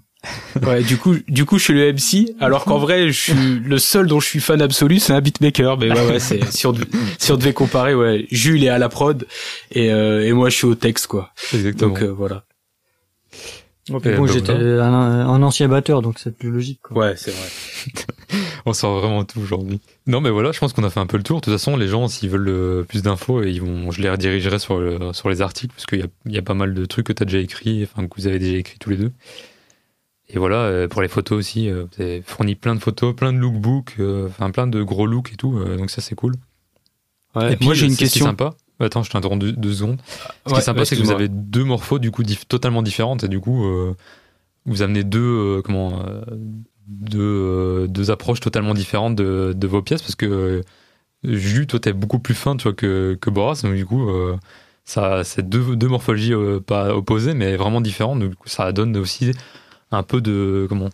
Ouais, 0.65 0.83
du 0.83 0.97
coup, 0.97 1.15
du 1.27 1.45
coup, 1.45 1.57
je 1.57 1.63
suis 1.65 1.73
le 1.73 1.93
MC, 1.93 2.35
alors 2.39 2.65
qu'en 2.65 2.77
vrai, 2.77 3.07
je 3.07 3.19
suis 3.19 3.33
le 3.33 3.77
seul 3.77 4.07
dont 4.07 4.19
je 4.19 4.27
suis 4.27 4.39
fan 4.39 4.61
absolu, 4.61 4.99
c'est 4.99 5.13
un 5.13 5.21
beatmaker. 5.21 5.77
Mais 5.77 5.91
ouais, 5.91 6.07
ouais, 6.07 6.19
c'est 6.19 6.43
si 6.51 6.67
on, 6.67 6.73
si 7.17 7.31
on 7.31 7.37
devait 7.37 7.53
comparer, 7.53 7.95
ouais, 7.95 8.27
Jules 8.31 8.63
est 8.63 8.69
à 8.69 8.77
la 8.77 8.89
prod 8.89 9.27
et 9.71 9.91
euh, 9.91 10.25
et 10.25 10.33
moi, 10.33 10.49
je 10.49 10.55
suis 10.55 10.67
au 10.67 10.75
texte, 10.75 11.07
quoi. 11.07 11.31
Exactement. 11.53 11.93
Donc 11.93 12.01
euh, 12.01 12.11
voilà. 12.11 12.43
Okay, 13.89 14.15
bon, 14.15 14.27
j'étais 14.27 14.51
un, 14.51 14.93
un, 14.93 15.41
ancien 15.41 15.67
batteur, 15.67 16.01
donc 16.01 16.19
c'est 16.19 16.37
plus 16.37 16.51
logique. 16.51 16.79
Quoi. 16.83 16.97
Ouais, 16.97 17.13
c'est 17.17 17.31
vrai. 17.31 17.47
on 18.65 18.73
sort 18.73 18.99
vraiment 18.99 19.25
tout 19.25 19.39
aujourd'hui. 19.39 19.81
Non, 20.05 20.21
mais 20.21 20.29
voilà, 20.29 20.51
je 20.51 20.59
pense 20.59 20.71
qu'on 20.71 20.83
a 20.83 20.89
fait 20.89 20.99
un 20.99 21.07
peu 21.07 21.17
le 21.17 21.23
tour. 21.23 21.37
De 21.37 21.45
toute 21.45 21.53
façon, 21.53 21.75
les 21.75 21.87
gens, 21.87 22.07
s'ils 22.07 22.29
veulent 22.29 22.47
euh, 22.47 22.83
plus 22.83 23.01
d'infos, 23.01 23.43
ils 23.43 23.59
vont, 23.59 23.89
je 23.91 24.01
les 24.01 24.09
redirigerai 24.09 24.59
sur, 24.59 24.79
le, 24.79 25.13
sur 25.13 25.29
les 25.29 25.41
articles, 25.41 25.73
parce 25.73 25.87
qu'il 25.87 25.99
y 25.99 26.03
a, 26.03 26.07
il 26.25 26.31
y 26.33 26.37
a 26.37 26.43
pas 26.43 26.53
mal 26.53 26.73
de 26.73 26.85
trucs 26.85 27.07
que 27.07 27.13
tu 27.13 27.23
as 27.23 27.25
déjà 27.25 27.39
écrit, 27.39 27.83
enfin 27.83 28.07
que 28.07 28.15
vous 28.15 28.27
avez 28.27 28.37
déjà 28.37 28.57
écrit 28.57 28.77
tous 28.79 28.91
les 28.91 28.97
deux. 28.97 29.11
Et 30.33 30.39
voilà, 30.39 30.57
euh, 30.57 30.87
pour 30.87 31.01
les 31.01 31.07
photos 31.07 31.37
aussi, 31.37 31.69
euh, 31.69 31.85
vous 31.85 32.01
avez 32.01 32.21
fourni 32.21 32.55
plein 32.55 32.75
de 32.75 32.79
photos, 32.79 33.15
plein 33.15 33.33
de 33.33 33.37
lookbooks, 33.37 33.95
euh, 33.99 34.27
enfin 34.27 34.49
plein 34.51 34.67
de 34.67 34.81
gros 34.81 35.05
looks 35.05 35.33
et 35.33 35.35
tout, 35.35 35.59
donc 35.77 35.89
ça 35.89 36.01
c'est 36.01 36.15
cool. 36.15 36.35
Ouais, 37.35 37.57
moi 37.61 37.73
j'ai 37.73 37.87
une 37.87 37.95
question. 37.95 38.25
sympa. 38.25 38.51
Attends, 38.79 39.03
je 39.03 39.11
t'interromps 39.11 39.39
deux, 39.39 39.51
deux, 39.51 39.73
secondes. 39.73 40.01
Ce 40.47 40.53
qui 40.53 40.59
est 40.59 40.63
sympa, 40.63 40.85
c'est 40.85 40.95
que 40.95 41.01
vous 41.01 41.11
avez 41.11 41.27
deux 41.27 41.63
morphos 41.63 41.99
du 41.99 42.09
coup 42.09 42.23
totalement 42.47 42.81
différentes 42.81 43.23
et 43.23 43.27
du 43.27 43.39
coup 43.39 43.63
vous 44.65 44.81
amenez 44.81 45.03
deux 45.03 45.61
comment 45.63 46.03
deux, 46.87 47.87
deux 47.87 48.11
approches 48.11 48.39
totalement 48.39 48.73
différentes 48.73 49.15
de, 49.15 49.53
de, 49.55 49.67
vos 49.67 49.81
pièces 49.81 50.01
parce 50.01 50.15
que 50.15 50.63
Jus, 51.23 51.67
toi, 51.67 51.79
t'es 51.79 51.93
beaucoup 51.93 52.19
plus 52.19 52.33
fin, 52.33 52.55
tu 52.55 52.63
vois, 52.63 52.73
que, 52.73 53.17
que 53.19 53.29
Boras. 53.29 53.61
Donc, 53.63 53.75
du 53.75 53.85
coup, 53.85 54.09
euh, 54.09 54.37
ça, 54.85 55.23
c'est 55.23 55.47
deux, 55.47 55.75
deux 55.75 55.87
morphologies 55.87 56.33
euh, 56.33 56.59
pas 56.59 56.95
opposées, 56.95 57.33
mais 57.33 57.55
vraiment 57.57 57.81
différentes. 57.81 58.19
Donc, 58.19 58.33
ça 58.45 58.71
donne 58.71 58.97
aussi 58.97 59.31
un 59.91 60.03
peu 60.03 60.21
de. 60.21 60.65
Comment? 60.69 60.89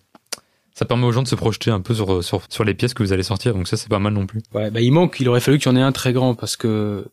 Ça 0.73 0.85
permet 0.85 1.05
aux 1.05 1.11
gens 1.11 1.23
de 1.23 1.27
se 1.27 1.35
projeter 1.35 1.71
un 1.71 1.81
peu 1.81 1.95
sur, 1.95 2.23
sur, 2.23 2.41
sur 2.49 2.63
les 2.63 2.75
pièces 2.75 2.93
que 2.93 3.01
vous 3.01 3.11
allez 3.11 3.23
sortir, 3.23 3.55
donc 3.55 3.67
ça 3.67 3.77
c'est 3.77 3.89
pas 3.89 3.97
mal 3.97 4.13
non 4.13 4.27
plus. 4.27 4.41
Ouais, 4.53 4.69
bah 4.69 4.79
il 4.79 4.91
manque, 4.91 5.17
il 5.19 5.27
aurait 5.27 5.39
fallu 5.39 5.57
qu'il 5.57 5.71
y 5.71 5.73
en 5.73 5.75
ait 5.75 5.81
un 5.81 5.91
très 5.91 6.13
grand 6.13 6.35
parce 6.35 6.55
que 6.55 7.05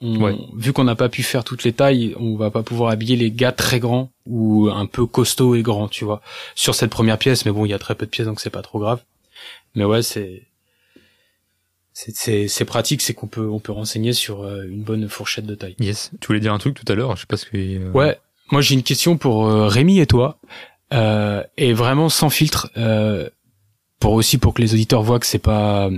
on, 0.00 0.36
vu 0.56 0.72
qu'on 0.72 0.84
n'a 0.84 0.94
pas 0.94 1.08
pu 1.08 1.22
faire 1.22 1.44
toutes 1.44 1.64
les 1.64 1.72
tailles, 1.72 2.14
on 2.18 2.36
va 2.36 2.50
pas 2.50 2.62
pouvoir 2.62 2.90
habiller 2.90 3.16
les 3.16 3.30
gars 3.30 3.52
très 3.52 3.80
grands 3.80 4.10
ou 4.26 4.70
un 4.70 4.86
peu 4.86 5.06
costauds 5.06 5.54
et 5.54 5.62
grands, 5.62 5.88
tu 5.88 6.04
vois, 6.04 6.22
sur 6.54 6.74
cette 6.74 6.90
première 6.90 7.18
pièce. 7.18 7.44
Mais 7.44 7.52
bon, 7.52 7.66
il 7.66 7.70
y 7.70 7.74
a 7.74 7.78
très 7.78 7.94
peu 7.94 8.06
de 8.06 8.10
pièces, 8.10 8.26
donc 8.26 8.40
c'est 8.40 8.48
pas 8.48 8.62
trop 8.62 8.78
grave. 8.78 9.02
Mais 9.74 9.84
ouais, 9.84 10.02
c'est 10.02 10.46
c'est 11.92 12.64
pratique, 12.64 13.02
c'est 13.02 13.12
qu'on 13.12 13.26
peut 13.26 13.46
on 13.48 13.58
peut 13.58 13.72
renseigner 13.72 14.12
sur 14.12 14.42
euh, 14.42 14.62
une 14.62 14.82
bonne 14.82 15.08
fourchette 15.08 15.44
de 15.46 15.54
taille. 15.54 15.74
Yes. 15.80 16.12
Tu 16.20 16.28
voulais 16.28 16.40
dire 16.40 16.54
un 16.54 16.58
truc 16.58 16.74
tout 16.74 16.90
à 16.90 16.94
l'heure, 16.94 17.14
je 17.16 17.22
sais 17.22 17.26
pas 17.26 17.36
ce 17.36 17.44
que. 17.44 17.56
Euh... 17.56 17.90
Ouais. 17.90 18.18
Moi 18.52 18.62
j'ai 18.62 18.74
une 18.74 18.82
question 18.82 19.18
pour 19.18 19.48
euh, 19.48 19.66
Rémi 19.66 20.00
et 20.00 20.06
toi, 20.06 20.38
euh, 20.92 21.42
et 21.56 21.72
vraiment 21.72 22.08
sans 22.08 22.30
filtre. 22.30 22.70
Euh, 22.76 23.28
pour 24.00 24.14
aussi 24.14 24.38
pour 24.38 24.54
que 24.54 24.62
les 24.62 24.72
auditeurs 24.72 25.02
voient 25.02 25.18
que 25.18 25.26
c'est 25.26 25.38
pas 25.38 25.90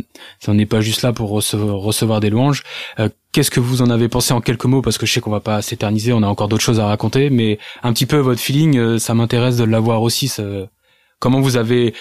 on 0.48 0.54
n'est 0.54 0.66
pas 0.66 0.80
juste 0.80 1.02
là 1.02 1.12
pour 1.12 1.30
recevoir, 1.30 1.76
recevoir 1.76 2.20
des 2.20 2.30
louanges. 2.30 2.64
Euh, 2.98 3.08
Qu'est-ce 3.30 3.50
que 3.50 3.60
vous 3.60 3.80
en 3.80 3.88
avez 3.88 4.08
pensé 4.08 4.34
en 4.34 4.42
quelques 4.42 4.66
mots? 4.66 4.82
Parce 4.82 4.98
que 4.98 5.06
je 5.06 5.12
sais 5.12 5.20
qu'on 5.22 5.30
va 5.30 5.40
pas 5.40 5.62
s'éterniser, 5.62 6.12
on 6.12 6.22
a 6.22 6.26
encore 6.26 6.48
d'autres 6.48 6.64
choses 6.64 6.80
à 6.80 6.86
raconter, 6.86 7.30
mais 7.30 7.58
un 7.82 7.94
petit 7.94 8.04
peu 8.04 8.18
votre 8.18 8.40
feeling, 8.40 8.76
euh, 8.76 8.98
ça 8.98 9.14
m'intéresse 9.14 9.56
de 9.56 9.64
l'avoir 9.64 10.02
aussi. 10.02 10.28
Ça, 10.28 10.42
comment 11.18 11.40
vous 11.40 11.56
avez 11.56 11.94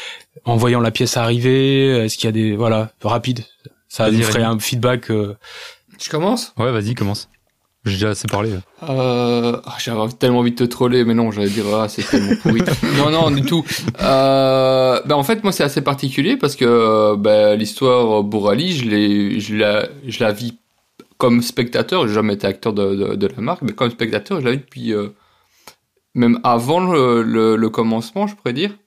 en 0.44 0.58
voyant 0.58 0.82
la 0.82 0.92
pièce 0.92 1.16
arriver, 1.16 1.86
est-ce 2.04 2.18
qu'il 2.18 2.26
y 2.26 2.30
a 2.30 2.34
des 2.34 2.56
voilà 2.56 2.92
rapide, 3.02 3.46
ça 3.88 4.10
vous 4.10 4.22
ferait 4.24 4.44
un 4.44 4.60
feedback. 4.60 5.10
Euh... 5.12 5.38
Je 6.02 6.10
commence 6.10 6.54
Ouais, 6.58 6.72
vas-y, 6.72 6.96
commence. 6.96 7.30
J'ai 7.84 7.94
déjà 7.94 8.10
assez 8.10 8.28
parlé. 8.28 8.52
Euh, 8.84 9.58
ah, 9.66 9.76
j'avais 9.80 10.12
tellement 10.12 10.40
envie 10.40 10.52
de 10.52 10.56
te 10.56 10.64
troller, 10.64 11.04
mais 11.04 11.16
non, 11.16 11.32
j'allais 11.32 11.50
dire 11.50 11.66
ah 11.74 11.90
c'est 11.90 12.04
tellement 12.04 12.36
pourri. 12.42 12.62
non, 12.98 13.10
non, 13.10 13.32
du 13.32 13.42
tout. 13.42 13.66
Euh, 14.02 15.02
ben 15.06 15.16
en 15.16 15.24
fait, 15.24 15.44
moi 15.44 15.52
c'est 15.52 15.64
assez 15.64 15.82
particulier 15.82 16.38
parce 16.38 16.56
que 16.56 17.16
ben, 17.16 17.56
l'histoire 17.56 18.22
Bourali, 18.22 18.72
je 18.72 18.86
l'ai, 18.88 19.40
je 19.40 19.56
la, 19.56 19.88
je 20.06 20.24
la 20.24 20.32
vis 20.32 20.60
comme 21.18 21.42
spectateur. 21.42 22.08
J'ai 22.08 22.14
jamais 22.14 22.36
été 22.36 22.46
acteur 22.46 22.74
de, 22.74 22.96
de, 22.96 23.16
de, 23.16 23.28
la 23.28 23.42
marque, 23.42 23.64
mais 23.64 23.74
comme 23.74 23.90
spectateur, 23.90 24.42
je 24.42 24.46
la 24.46 24.52
vis 24.52 24.58
depuis 24.60 24.94
euh, 24.94 25.10
même 26.14 26.40
avant 26.44 26.80
le, 26.80 27.24
le, 27.24 27.56
le, 27.56 27.70
commencement, 27.70 28.28
je 28.28 28.36
pourrais 28.36 28.54
dire. 28.54 28.78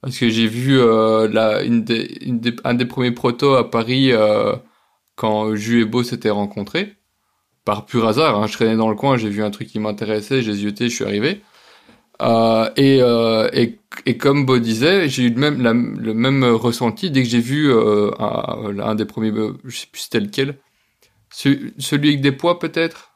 Parce 0.00 0.18
que 0.18 0.30
j'ai 0.30 0.46
vu 0.46 0.78
euh, 0.78 1.28
la, 1.28 1.62
une 1.62 1.84
des, 1.84 2.16
une 2.22 2.40
des, 2.40 2.56
un 2.64 2.74
des 2.74 2.86
premiers 2.86 3.12
protos 3.12 3.54
à 3.56 3.70
Paris 3.70 4.12
euh, 4.12 4.54
quand 5.16 5.54
Ju 5.54 5.82
et 5.82 5.84
Beau 5.84 6.02
s'étaient 6.02 6.30
rencontrés 6.30 6.96
par 7.66 7.84
pur 7.84 8.06
hasard. 8.06 8.40
Hein. 8.40 8.46
Je 8.46 8.52
traînais 8.54 8.76
dans 8.76 8.88
le 8.88 8.94
coin, 8.94 9.18
j'ai 9.18 9.28
vu 9.28 9.42
un 9.42 9.50
truc 9.50 9.68
qui 9.68 9.78
m'intéressait, 9.78 10.40
j'ai 10.40 10.54
zioté, 10.54 10.88
je 10.88 10.94
suis 10.94 11.04
arrivé. 11.04 11.42
Euh, 12.22 12.70
et, 12.76 13.02
euh, 13.02 13.50
et, 13.52 13.78
et, 14.06 14.16
comme 14.16 14.46
Beau 14.46 14.58
disait, 14.58 15.06
j'ai 15.10 15.24
eu 15.24 15.30
le 15.30 15.38
même, 15.38 15.60
la, 15.60 15.74
le 15.74 16.14
même 16.14 16.44
ressenti 16.44 17.10
dès 17.10 17.22
que 17.22 17.28
j'ai 17.28 17.40
vu 17.40 17.70
euh, 17.70 18.10
un, 18.18 18.78
un, 18.78 18.94
des 18.94 19.04
premiers, 19.04 19.32
je 19.64 19.76
sais 19.76 19.86
plus 19.92 20.02
c'était 20.02 20.20
lequel, 20.20 20.56
celui 21.30 22.08
avec 22.08 22.22
des 22.22 22.32
poids 22.32 22.58
peut-être? 22.58 23.10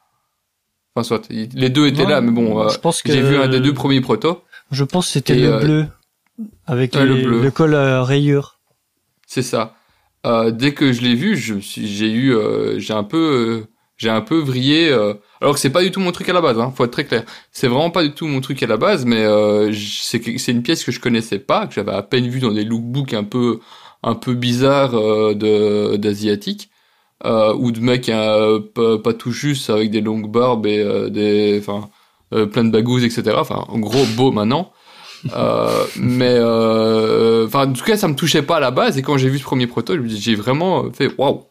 Enfin 0.93 1.03
soit, 1.03 1.29
les 1.29 1.69
deux 1.69 1.87
étaient 1.87 2.03
ouais, 2.03 2.09
là, 2.09 2.21
mais 2.21 2.31
bon, 2.31 2.67
je 2.67 2.77
pense 2.77 3.01
que 3.01 3.11
j'ai 3.11 3.21
vu 3.21 3.37
un 3.37 3.47
des 3.47 3.61
deux 3.61 3.73
premiers 3.73 4.01
protos. 4.01 4.43
Je 4.69 4.83
pense 4.83 5.07
que 5.07 5.13
c'était 5.13 5.35
le 5.35 5.59
bleu 5.59 5.87
avec 6.67 6.93
les, 6.93 7.05
le, 7.05 7.15
bleu. 7.23 7.41
le 7.41 7.51
col 7.51 7.73
à 7.73 8.03
rayures. 8.03 8.59
C'est 9.25 9.41
ça. 9.41 9.75
dès 10.25 10.73
que 10.73 10.91
je 10.91 11.01
l'ai 11.01 11.15
vu, 11.15 11.37
je 11.37 11.55
j'ai 11.59 12.11
eu, 12.11 12.35
j'ai 12.77 12.93
un 12.93 13.05
peu 13.05 13.65
j'ai 14.01 14.09
un 14.09 14.21
peu 14.21 14.39
vrillé 14.39 14.89
euh, 14.89 15.13
alors 15.41 15.53
que 15.53 15.59
c'est 15.59 15.69
pas 15.69 15.83
du 15.83 15.91
tout 15.91 15.99
mon 15.99 16.11
truc 16.11 16.27
à 16.27 16.33
la 16.33 16.41
base 16.41 16.59
hein, 16.59 16.73
faut 16.75 16.85
être 16.85 16.91
très 16.91 17.05
clair. 17.05 17.23
C'est 17.51 17.67
vraiment 17.67 17.91
pas 17.91 18.01
du 18.01 18.11
tout 18.13 18.25
mon 18.25 18.41
truc 18.41 18.61
à 18.63 18.67
la 18.67 18.77
base 18.77 19.05
mais 19.05 19.23
euh, 19.23 19.71
c'est 19.73 20.47
une 20.47 20.63
pièce 20.63 20.83
que 20.83 20.91
je 20.91 20.99
connaissais 20.99 21.37
pas 21.37 21.67
que 21.67 21.75
j'avais 21.75 21.91
à 21.91 22.01
peine 22.01 22.27
vu 22.27 22.39
dans 22.39 22.51
des 22.51 22.63
lookbooks 22.63 23.13
un 23.13 23.23
peu 23.23 23.59
un 24.01 24.15
peu 24.15 24.33
bizarres 24.33 24.95
euh, 24.95 25.35
de 25.35 25.97
d'asiatique 25.97 26.71
euh, 27.25 27.53
ou 27.53 27.71
de 27.71 27.79
mecs 27.79 28.09
euh, 28.09 28.59
pas, 29.03 29.13
tout 29.13 29.31
juste 29.31 29.69
avec 29.69 29.91
des 29.91 30.01
longues 30.01 30.31
barbes 30.31 30.65
et 30.65 30.83
des 31.11 31.59
enfin 31.59 31.89
plein 32.31 32.63
de 32.63 32.71
bagouses 32.71 33.03
etc 33.03 33.35
enfin 33.37 33.65
en 33.67 33.77
gros 33.77 34.05
beau 34.17 34.31
maintenant. 34.31 34.71
Mais 35.97 36.39
enfin 36.39 37.69
en 37.69 37.73
tout 37.73 37.85
cas 37.85 37.97
ça 37.97 38.07
me 38.07 38.15
touchait 38.15 38.41
pas 38.41 38.57
à 38.57 38.59
la 38.59 38.71
base 38.71 38.97
et 38.97 39.03
quand 39.03 39.17
j'ai 39.17 39.29
vu 39.29 39.37
ce 39.37 39.43
premier 39.43 39.67
proto 39.67 39.93
j'ai 40.07 40.33
vraiment 40.33 40.91
fait 40.91 41.11
waouh 41.19 41.50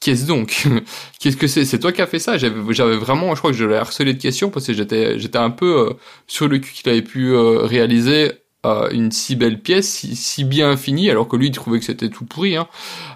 qu'est-ce 0.00 0.26
donc 0.26 0.66
Qu'est-ce 1.20 1.36
que 1.36 1.46
c'est? 1.46 1.64
C'est 1.64 1.78
toi 1.78 1.92
qui 1.92 2.02
as 2.02 2.06
fait 2.06 2.18
ça? 2.18 2.36
J'avais 2.36 2.96
vraiment, 2.96 3.34
je 3.34 3.40
crois 3.40 3.50
que 3.50 3.56
je 3.56 3.64
l'ai 3.64 3.76
harcelé 3.76 4.14
de 4.14 4.20
questions 4.20 4.50
parce 4.50 4.66
que 4.66 4.72
j'étais 4.72 5.18
j'étais 5.18 5.38
un 5.38 5.50
peu 5.50 5.88
euh, 5.90 5.92
sur 6.26 6.48
le 6.48 6.58
cul 6.58 6.72
qu'il 6.72 6.90
avait 6.90 7.02
pu 7.02 7.32
euh, 7.32 7.60
réaliser 7.62 8.32
euh, 8.66 8.88
une 8.90 9.10
si 9.10 9.36
belle 9.36 9.60
pièce, 9.60 9.88
si, 9.88 10.16
si, 10.16 10.44
bien 10.44 10.76
finie, 10.76 11.10
alors 11.10 11.28
que 11.28 11.36
lui 11.36 11.48
il 11.48 11.52
trouvait 11.52 11.78
que 11.78 11.84
c'était 11.84 12.08
tout 12.08 12.24
pourri, 12.24 12.56
hein, 12.56 12.66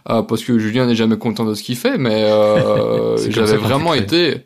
parce 0.04 0.44
que 0.44 0.58
Julien 0.58 0.86
n'est 0.86 0.94
jamais 0.94 1.16
content 1.16 1.44
de 1.44 1.54
ce 1.54 1.62
qu'il 1.62 1.76
fait, 1.76 1.96
mais 1.96 2.28
j'avais 3.30 3.56
vraiment 3.56 3.94
été. 3.94 4.44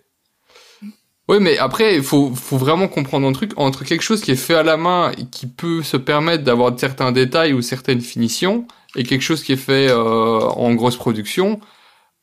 Oui, 1.29 1.39
mais 1.41 1.57
après, 1.59 1.97
il 1.97 2.03
faut, 2.03 2.33
faut 2.35 2.57
vraiment 2.57 2.89
comprendre 2.89 3.27
un 3.27 3.33
truc 3.33 3.53
entre 3.57 3.85
quelque 3.85 4.03
chose 4.03 4.21
qui 4.21 4.33
est 4.33 4.37
fait 4.37 4.55
à 4.55 4.63
la 4.63 4.77
main 4.77 5.13
et 5.17 5.25
qui 5.27 5.47
peut 5.47 5.83
se 5.83 5.97
permettre 5.97 6.45
d'avoir 6.45 6.79
certains 6.79 7.13
détails 7.13 7.53
ou 7.53 7.63
certaines 7.63 8.01
finitions, 8.01 8.67
et 8.97 9.05
quelque 9.05 9.23
chose 9.23 9.43
qui 9.43 9.53
est 9.53 9.57
fait 9.57 9.93
en 9.93 10.75
grosse 10.75 10.97
production 10.97 11.61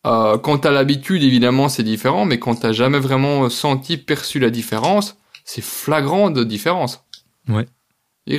euh, 0.05 0.37
quand 0.37 0.59
t'as 0.59 0.71
l'habitude, 0.71 1.23
évidemment, 1.23 1.69
c'est 1.69 1.83
différent, 1.83 2.25
mais 2.25 2.39
quand 2.39 2.55
t'as 2.55 2.71
jamais 2.71 2.99
vraiment 2.99 3.49
senti, 3.49 3.97
perçu 3.97 4.39
la 4.39 4.49
différence, 4.49 5.17
c'est 5.43 5.63
flagrant 5.63 6.29
de 6.29 6.43
différence. 6.43 7.03
Ouais. 7.47 7.65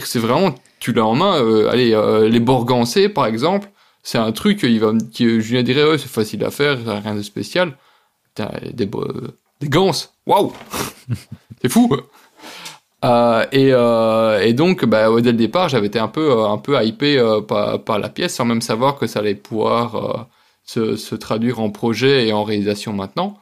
C'est 0.05 0.21
vraiment, 0.21 0.55
tu 0.79 0.93
l'as 0.93 1.05
en 1.05 1.15
main. 1.15 1.43
Euh, 1.43 1.69
allez, 1.69 1.93
euh, 1.93 2.29
les 2.29 2.41
borgancés, 2.41 3.09
par 3.09 3.27
exemple, 3.27 3.69
c'est 4.03 4.19
un 4.19 4.33
truc, 4.33 4.63
il 4.63 4.81
va, 4.81 4.93
qui, 5.13 5.41
Julien 5.41 5.63
dirait, 5.63 5.85
ouais, 5.85 5.99
c'est 5.99 6.09
facile 6.09 6.45
à 6.45 6.51
faire, 6.51 6.79
rien 7.03 7.15
de 7.15 7.23
spécial. 7.23 7.77
T'as 8.35 8.51
des, 8.73 8.89
des 9.61 9.69
ganses, 9.69 10.15
waouh, 10.27 10.53
c'est 11.63 11.69
fou. 11.69 11.95
Euh, 13.05 13.45
et, 13.51 13.73
euh, 13.73 14.41
et, 14.41 14.53
donc, 14.55 14.85
bah, 14.85 15.09
dès 15.21 15.33
le 15.33 15.39
départ, 15.39 15.69
j'avais 15.69 15.89
été 15.89 15.99
un 15.99 16.09
peu, 16.09 16.45
un 16.45 16.59
peu 16.59 16.83
hypé 16.83 17.21
par, 17.49 17.83
par, 17.83 17.99
la 17.99 18.09
pièce, 18.09 18.35
sans 18.35 18.45
même 18.45 18.63
savoir 18.63 18.97
que 18.97 19.07
ça 19.07 19.19
allait 19.19 19.35
pouvoir 19.35 20.29
se, 20.71 20.95
se, 20.95 21.15
traduire 21.17 21.59
en 21.59 21.71
projet 21.71 22.29
et 22.29 22.33
en 22.33 22.45
réalisation 22.45 22.93
maintenant. 22.93 23.39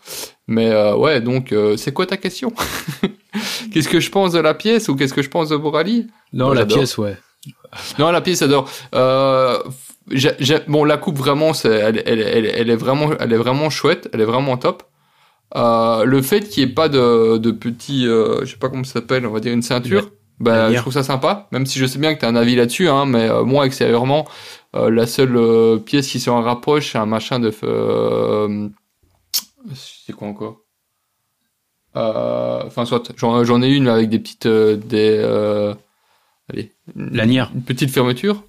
Mais 0.47 0.71
euh, 0.71 0.97
ouais, 0.97 1.21
donc 1.21 1.53
euh, 1.53 1.77
c'est 1.77 1.93
quoi 1.93 2.07
ta 2.07 2.17
question 2.17 2.53
Qu'est-ce 3.73 3.89
que 3.89 4.01
je 4.01 4.11
pense 4.11 4.33
de 4.33 4.39
la 4.39 4.55
pièce 4.55 4.89
ou 4.89 4.97
qu'est-ce 4.97 5.13
que 5.13 5.21
je 5.21 5.29
pense 5.29 5.51
de 5.51 5.57
Borali 5.57 6.09
Non, 6.33 6.53
la 6.53 6.65
pièce, 6.65 6.97
ouais. 6.97 7.19
Non, 7.99 8.11
la 8.11 8.23
pièce, 8.23 8.41
j'adore. 8.41 8.71
Euh, 8.95 9.59
bon, 10.69 10.85
la 10.85 10.97
coupe 10.97 11.19
vraiment, 11.19 11.53
c'est, 11.53 11.69
elle, 11.69 12.03
elle, 12.07 12.21
elle, 12.21 12.47
elle, 12.47 12.71
est 12.71 12.77
vraiment, 12.77 13.11
elle 13.21 13.33
est 13.33 13.37
vraiment 13.37 13.69
chouette, 13.69 14.09
elle 14.15 14.23
est 14.23 14.25
vraiment 14.25 14.57
top. 14.57 14.85
Euh, 15.55 16.05
le 16.05 16.23
fait 16.23 16.49
qu'il 16.49 16.65
n'y 16.65 16.71
ait 16.71 16.75
pas 16.75 16.89
de, 16.89 17.37
de 17.37 17.51
petit, 17.51 18.07
euh, 18.07 18.41
je 18.45 18.53
sais 18.53 18.59
pas 18.59 18.71
comment 18.71 18.85
ça 18.85 18.95
s'appelle, 18.95 19.27
on 19.27 19.33
va 19.33 19.41
dire 19.41 19.53
une 19.53 19.63
ceinture, 19.63 20.11
bah, 20.41 20.73
je 20.73 20.79
trouve 20.79 20.93
ça 20.93 21.03
sympa. 21.03 21.49
Même 21.53 21.67
si 21.67 21.79
je 21.79 21.87
sais 21.87 21.99
bien 21.99 22.15
que 22.15 22.21
tu 22.21 22.27
as 22.27 22.29
un 22.29 22.37
avis 22.37 22.55
là-dessus, 22.55 22.89
hein, 22.89 23.07
mais 23.07 23.29
euh, 23.29 23.45
moi 23.45 23.67
extérieurement, 23.67 24.27
euh, 24.77 24.91
la 24.91 25.07
seule 25.07 25.37
euh, 25.37 25.79
pièce 25.79 26.09
qui 26.09 26.21
s'en 26.21 26.43
rapproche, 26.43 26.93
c'est 26.93 26.99
un 26.99 27.07
machin 27.07 27.41
de. 27.41 27.53
Euh, 27.63 28.69
c'est 29.75 30.13
quoi 30.13 30.29
encore? 30.29 30.61
Enfin, 31.95 32.85
soit, 32.85 33.13
j'en 33.17 33.63
ai 33.63 33.69
une 33.69 33.89
avec 33.89 34.09
des 34.09 34.19
petites. 34.19 34.47
des. 34.47 35.19
allez. 36.49 36.73
Lanières. 36.95 37.51
Une 37.55 37.63
petite 37.63 37.91
fermeture. 37.91 38.45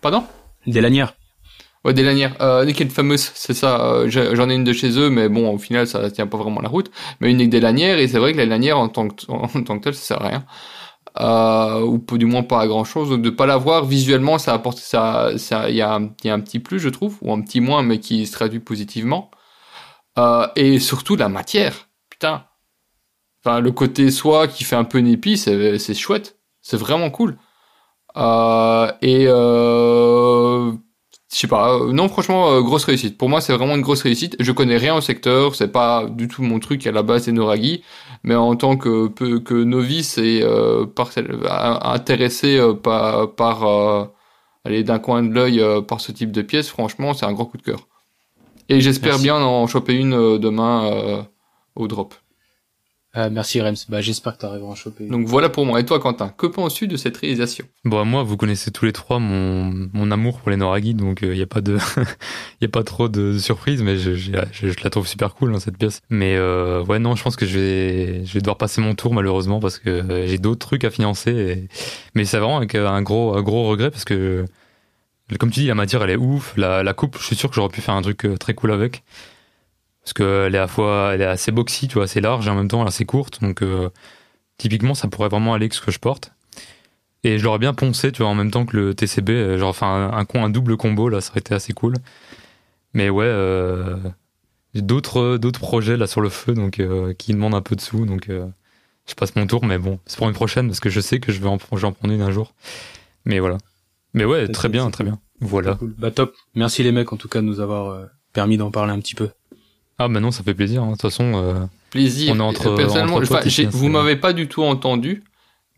Pardon? 0.00 0.24
Des 0.66 0.80
lanières. 0.80 1.14
Ouais, 1.84 1.92
des 1.92 2.02
lanières. 2.02 2.34
Euh, 2.40 2.66
une 2.66 2.90
fameuse, 2.90 3.30
c'est 3.34 3.54
ça. 3.54 4.08
J'en 4.08 4.48
ai 4.48 4.54
une 4.54 4.64
de 4.64 4.72
chez 4.72 4.98
eux, 4.98 5.10
mais 5.10 5.28
bon, 5.28 5.52
au 5.52 5.58
final, 5.58 5.86
ça 5.86 6.10
tient 6.10 6.26
pas 6.26 6.38
vraiment 6.38 6.62
la 6.62 6.68
route. 6.68 6.90
Mais 7.20 7.30
une 7.30 7.36
avec 7.36 7.50
des 7.50 7.60
lanières, 7.60 7.98
et 7.98 8.08
c'est 8.08 8.18
vrai 8.18 8.32
que 8.32 8.38
les 8.38 8.46
lanières, 8.46 8.78
en 8.78 8.88
tant 8.88 9.08
que, 9.08 9.30
en 9.30 9.46
tant 9.46 9.78
que 9.78 9.84
telles, 9.84 9.94
ça 9.94 10.02
sert 10.02 10.22
à 10.22 10.28
rien 10.28 10.44
euh, 11.20 11.80
ou 11.80 11.98
du 12.18 12.26
moins 12.26 12.42
pas 12.42 12.60
à 12.60 12.66
grand 12.66 12.84
chose. 12.84 13.10
Donc 13.10 13.22
de 13.22 13.30
pas 13.30 13.46
l'avoir 13.46 13.84
visuellement, 13.84 14.38
ça 14.38 14.52
apporte 14.54 14.78
ça, 14.78 15.32
ça, 15.38 15.70
il 15.70 15.76
y 15.76 15.82
a, 15.82 15.94
un, 15.94 16.08
petit 16.40 16.58
plus, 16.60 16.78
je 16.78 16.88
trouve, 16.88 17.16
ou 17.22 17.32
un 17.32 17.40
petit 17.42 17.60
moins, 17.60 17.82
mais 17.82 18.00
qui 18.00 18.26
se 18.26 18.32
traduit 18.32 18.60
positivement. 18.60 19.30
Euh, 20.18 20.46
et 20.56 20.78
surtout 20.78 21.16
la 21.16 21.28
matière, 21.28 21.88
putain. 22.10 22.46
Enfin, 23.44 23.60
le 23.60 23.72
côté 23.72 24.10
soie 24.10 24.48
qui 24.48 24.64
fait 24.64 24.76
un 24.76 24.84
peu 24.84 24.98
népi, 24.98 25.36
c'est 25.38 25.94
chouette, 25.94 26.38
c'est 26.62 26.76
vraiment 26.76 27.10
cool. 27.10 27.38
Euh, 28.16 28.90
et 29.02 29.26
euh, 29.28 30.72
je 31.36 31.42
sais 31.42 31.48
pas, 31.48 31.74
euh, 31.74 31.92
non 31.92 32.08
franchement 32.08 32.50
euh, 32.50 32.62
grosse 32.62 32.84
réussite. 32.84 33.18
Pour 33.18 33.28
moi 33.28 33.42
c'est 33.42 33.52
vraiment 33.52 33.74
une 33.74 33.82
grosse 33.82 34.00
réussite. 34.00 34.36
Je 34.40 34.52
connais 34.52 34.78
rien 34.78 34.96
au 34.96 35.02
secteur, 35.02 35.54
c'est 35.54 35.70
pas 35.70 36.06
du 36.08 36.28
tout 36.28 36.42
mon 36.42 36.58
truc 36.60 36.86
à 36.86 36.92
la 36.92 37.02
base 37.02 37.24
c'est 37.24 37.32
Noragi, 37.32 37.82
mais 38.22 38.34
en 38.34 38.56
tant 38.56 38.78
que 38.78 39.08
que 39.08 39.54
novice 39.54 40.16
et 40.16 40.40
euh, 40.42 40.86
par, 40.86 41.10
intéressé 41.84 42.58
par 42.82 43.34
par 43.34 44.08
aller 44.64 44.82
d'un 44.82 44.98
coin 44.98 45.22
de 45.22 45.34
l'œil 45.34 45.62
par 45.86 46.00
ce 46.00 46.10
type 46.10 46.32
de 46.32 46.40
pièce, 46.40 46.70
franchement, 46.70 47.12
c'est 47.12 47.26
un 47.26 47.32
grand 47.32 47.44
coup 47.44 47.58
de 47.58 47.62
cœur. 47.62 47.86
Et 48.70 48.80
j'espère 48.80 49.18
bien 49.18 49.36
en 49.36 49.66
choper 49.66 49.92
une 49.94 50.38
demain 50.38 51.26
au 51.74 51.86
drop. 51.86 52.14
Euh, 53.16 53.30
merci 53.32 53.60
Rems, 53.62 53.76
bah, 53.88 54.02
j'espère 54.02 54.34
que 54.34 54.40
tu 54.40 54.46
arriveras 54.46 54.72
à 54.72 54.74
choper. 54.74 55.06
Donc 55.06 55.26
voilà 55.26 55.48
pour 55.48 55.64
moi. 55.64 55.80
Et 55.80 55.86
toi 55.86 55.98
Quentin, 56.00 56.28
que 56.36 56.46
penses-tu 56.46 56.86
de 56.86 56.96
cette 56.96 57.16
réalisation? 57.16 57.64
Bon, 57.84 58.04
moi, 58.04 58.22
vous 58.22 58.36
connaissez 58.36 58.70
tous 58.70 58.84
les 58.84 58.92
trois 58.92 59.18
mon, 59.18 59.88
mon 59.92 60.10
amour 60.10 60.40
pour 60.40 60.50
les 60.50 60.56
Noraghi, 60.56 60.94
donc 60.94 61.20
il 61.22 61.28
euh, 61.28 61.34
n'y 61.34 61.42
a 61.42 61.46
pas 61.46 61.62
de, 61.62 61.78
il 61.96 62.04
y 62.62 62.64
a 62.66 62.68
pas 62.68 62.82
trop 62.84 63.08
de 63.08 63.38
surprises, 63.38 63.82
mais 63.82 63.96
je, 63.96 64.14
je, 64.14 64.32
je, 64.52 64.84
la 64.84 64.90
trouve 64.90 65.06
super 65.06 65.34
cool 65.34 65.52
dans 65.52 65.60
cette 65.60 65.78
pièce. 65.78 66.00
Mais 66.10 66.36
euh, 66.36 66.84
ouais, 66.84 66.98
non, 66.98 67.16
je 67.16 67.22
pense 67.22 67.36
que 67.36 67.46
je 67.46 67.58
vais, 67.58 68.24
je 68.26 68.34
vais 68.34 68.40
devoir 68.40 68.58
passer 68.58 68.82
mon 68.82 68.94
tour 68.94 69.14
malheureusement 69.14 69.60
parce 69.60 69.78
que 69.78 69.88
euh, 69.88 70.26
j'ai 70.26 70.38
d'autres 70.38 70.66
trucs 70.66 70.84
à 70.84 70.90
financer. 70.90 71.30
Et... 71.30 71.68
Mais 72.14 72.26
c'est 72.26 72.38
vraiment 72.38 72.58
avec 72.58 72.74
un 72.74 73.02
gros, 73.02 73.34
un 73.34 73.42
gros 73.42 73.66
regret 73.68 73.90
parce 73.90 74.04
que, 74.04 74.44
comme 75.38 75.50
tu 75.50 75.60
dis, 75.60 75.66
la 75.66 75.74
matière 75.74 76.02
elle 76.02 76.10
est 76.10 76.16
ouf. 76.16 76.52
La, 76.58 76.82
la 76.82 76.92
coupe, 76.92 77.16
je 77.18 77.24
suis 77.24 77.36
sûr 77.36 77.48
que 77.48 77.56
j'aurais 77.56 77.70
pu 77.70 77.80
faire 77.80 77.94
un 77.94 78.02
truc 78.02 78.26
très 78.38 78.52
cool 78.52 78.72
avec 78.72 79.02
parce 80.06 80.12
qu'elle 80.12 80.54
est 80.54 80.58
à 80.58 80.62
la 80.62 80.66
fois 80.68 81.10
elle 81.14 81.20
est 81.20 81.26
assez 81.26 81.50
boxy, 81.50 81.88
tu 81.88 81.94
vois, 81.94 82.04
assez 82.04 82.20
large 82.20 82.46
et 82.46 82.50
en 82.50 82.54
même 82.54 82.68
temps 82.68 82.80
elle 82.80 82.86
est 82.86 82.90
assez 82.90 83.04
courte. 83.04 83.42
Donc 83.42 83.60
euh, 83.60 83.90
typiquement 84.56 84.94
ça 84.94 85.08
pourrait 85.08 85.28
vraiment 85.28 85.52
aller 85.52 85.64
avec 85.64 85.74
ce 85.74 85.80
que 85.80 85.90
je 85.90 85.98
porte. 85.98 86.30
Et 87.24 87.38
je 87.40 87.44
l'aurais 87.44 87.58
bien 87.58 87.74
poncé, 87.74 88.12
tu 88.12 88.22
vois, 88.22 88.30
en 88.30 88.36
même 88.36 88.52
temps 88.52 88.66
que 88.66 88.76
le 88.76 88.94
TCB, 88.94 89.30
euh, 89.30 89.58
genre 89.58 89.70
enfin 89.70 90.12
un, 90.12 90.18
un, 90.20 90.44
un 90.44 90.48
double 90.48 90.76
combo 90.76 91.08
là, 91.08 91.20
ça 91.20 91.32
aurait 91.32 91.40
été 91.40 91.54
assez 91.54 91.72
cool. 91.72 91.94
Mais 92.94 93.10
ouais, 93.10 93.24
euh, 93.26 93.96
d'autres 94.76 95.38
d'autres 95.38 95.58
projets 95.58 95.96
là 95.96 96.06
sur 96.06 96.20
le 96.20 96.28
feu 96.28 96.54
donc 96.54 96.78
euh, 96.78 97.12
qui 97.12 97.32
demandent 97.32 97.56
un 97.56 97.60
peu 97.60 97.74
de 97.74 97.80
sous. 97.80 98.06
Donc 98.06 98.28
je 98.28 99.14
passe 99.16 99.34
mon 99.34 99.48
tour 99.48 99.64
mais 99.64 99.78
bon 99.78 99.98
c'est 100.06 100.18
pour 100.18 100.28
une 100.28 100.34
prochaine 100.34 100.68
parce 100.68 100.78
que 100.78 100.88
je 100.88 101.00
sais 101.00 101.18
que 101.18 101.32
je 101.32 101.40
vais 101.40 101.48
en, 101.48 101.58
je 101.58 101.78
vais 101.78 101.84
en 101.84 101.92
prendre 101.92 102.14
une 102.14 102.22
un 102.22 102.30
jour. 102.30 102.54
Mais 103.24 103.40
voilà. 103.40 103.58
Mais 104.14 104.24
ouais 104.24 104.46
très 104.46 104.68
bien 104.68 104.88
très 104.92 105.02
bien. 105.02 105.18
Voilà. 105.40 105.76
Bah 105.98 106.12
top. 106.12 106.32
Merci 106.54 106.84
les 106.84 106.92
mecs 106.92 107.12
en 107.12 107.16
tout 107.16 107.28
cas 107.28 107.40
de 107.40 107.46
nous 107.46 107.58
avoir 107.58 108.06
permis 108.32 108.56
d'en 108.56 108.70
parler 108.70 108.92
un 108.92 109.00
petit 109.00 109.16
peu 109.16 109.30
ah 109.98 110.08
bah 110.08 110.20
non, 110.20 110.30
ça 110.30 110.42
fait 110.42 110.54
plaisir. 110.54 110.82
Hein. 110.82 110.88
De 110.88 110.92
toute 110.92 111.02
façon, 111.02 111.32
euh, 111.36 111.64
plaisir. 111.90 112.32
On 112.34 112.38
est 112.38 112.42
entre, 112.42 112.74
personnellement, 112.74 113.20
vous 113.70 113.88
m'avez 113.88 114.16
pas 114.16 114.32
du 114.32 114.46
tout 114.46 114.62
entendu, 114.62 115.24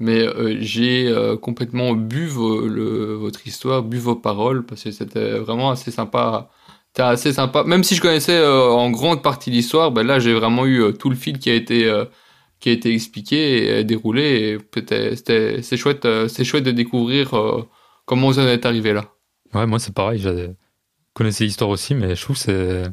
mais 0.00 0.20
euh, 0.20 0.56
j'ai 0.60 1.06
euh, 1.06 1.36
complètement 1.36 1.92
bu 1.92 2.26
le, 2.26 3.14
votre 3.14 3.46
histoire, 3.46 3.82
bu 3.82 3.98
vos 3.98 4.16
paroles 4.16 4.64
parce 4.64 4.82
que 4.82 4.90
c'était 4.90 5.38
vraiment 5.38 5.70
assez 5.70 5.90
sympa. 5.90 6.50
C'était 6.88 7.02
assez 7.02 7.32
sympa. 7.32 7.62
Même 7.62 7.84
si 7.84 7.94
je 7.94 8.00
connaissais 8.00 8.44
en 8.44 8.90
grande 8.90 9.22
partie 9.22 9.50
l'histoire, 9.50 9.92
ben 9.92 10.04
là 10.04 10.18
j'ai 10.18 10.34
vraiment 10.34 10.66
eu 10.66 10.92
tout 10.98 11.10
le 11.10 11.16
fil 11.16 11.38
qui 11.38 11.50
a 11.50 11.54
été 11.54 11.92
qui 12.60 12.70
a 12.70 12.72
été 12.72 12.92
expliqué 12.92 13.78
et 13.78 13.84
déroulé. 13.84 14.58
C'était 14.74 15.62
c'est 15.62 15.76
chouette, 15.76 16.08
c'est 16.28 16.44
chouette 16.44 16.64
de 16.64 16.72
découvrir 16.72 17.30
comment 18.04 18.28
vous 18.28 18.38
en 18.40 18.46
êtes 18.48 18.66
arrivé 18.66 18.94
là. 18.94 19.04
Ouais, 19.54 19.66
moi 19.66 19.78
c'est 19.78 19.94
pareil. 19.94 20.18
Je 20.18 20.50
connaissais 21.12 21.44
l'histoire 21.44 21.70
aussi, 21.70 21.94
mais 21.94 22.16
je 22.16 22.22
trouve 22.22 22.36
c'est 22.36 22.84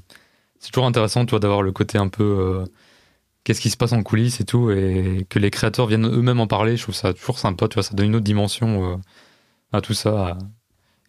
c'est 0.65 0.71
toujours 0.71 0.87
intéressant, 0.87 1.27
toi, 1.27 1.39
d'avoir 1.39 1.61
le 1.61 1.71
côté 1.71 1.99
un 1.99 2.07
peu 2.07 2.23
euh, 2.23 2.65
qu'est-ce 3.43 3.61
qui 3.61 3.69
se 3.69 3.77
passe 3.77 3.93
en 3.93 4.01
coulisses 4.01 4.41
et 4.41 4.45
tout, 4.45 4.71
et 4.71 5.27
que 5.29 5.37
les 5.37 5.51
créateurs 5.51 5.85
viennent 5.85 6.07
eux-mêmes 6.07 6.39
en 6.39 6.47
parler. 6.47 6.75
Je 6.75 6.81
trouve 6.81 6.95
ça 6.95 7.13
toujours 7.13 7.37
sympa, 7.37 7.67
tu 7.67 7.75
vois, 7.75 7.83
ça 7.83 7.93
donne 7.93 8.07
une 8.07 8.15
autre 8.15 8.25
dimension 8.25 8.93
euh, 8.93 8.95
à 9.73 9.81
tout 9.81 9.93
ça. 9.93 10.39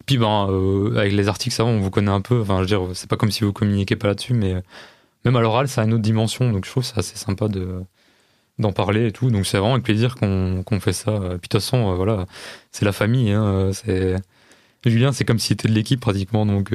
Puis 0.05 0.19
ben, 0.19 0.47
euh, 0.51 0.95
avec 0.97 1.11
les 1.11 1.27
articles, 1.27 1.55
ça 1.55 1.63
va, 1.63 1.71
on 1.71 1.79
vous 1.79 1.89
connaît 1.89 2.11
un 2.11 2.21
peu. 2.21 2.39
Enfin, 2.41 2.57
je 2.57 2.61
veux 2.61 2.67
dire, 2.67 2.81
c'est 2.93 3.09
pas 3.09 3.17
comme 3.17 3.31
si 3.31 3.43
vous 3.43 3.51
communiquez 3.51 3.95
pas 3.95 4.09
là-dessus, 4.09 4.35
mais 4.35 4.61
même 5.25 5.35
à 5.35 5.41
l'oral, 5.41 5.67
ça 5.67 5.81
a 5.81 5.85
une 5.85 5.93
autre 5.93 6.03
dimension. 6.03 6.51
Donc 6.51 6.65
je 6.65 6.69
trouve 6.69 6.83
ça 6.85 6.97
assez 6.97 7.17
sympa 7.17 7.47
de 7.47 7.81
d'en 8.59 8.73
parler 8.73 9.07
et 9.07 9.11
tout. 9.11 9.31
Donc 9.31 9.47
c'est 9.47 9.57
vraiment 9.57 9.73
avec 9.73 9.85
plaisir 9.85 10.15
qu'on 10.15 10.79
fait 10.79 10.93
ça. 10.93 11.13
Et 11.15 11.17
puis 11.17 11.25
de 11.25 11.37
toute 11.39 11.53
façon, 11.53 11.95
voilà, 11.95 12.27
c'est 12.71 12.85
la 12.85 12.91
famille. 12.91 13.31
Hein, 13.31 13.71
Julien, 14.85 15.11
c'est 15.13 15.25
comme 15.25 15.39
s'il 15.39 15.55
était 15.55 15.67
de 15.67 15.73
l'équipe 15.73 15.99
pratiquement. 15.99 16.45
Donc 16.45 16.71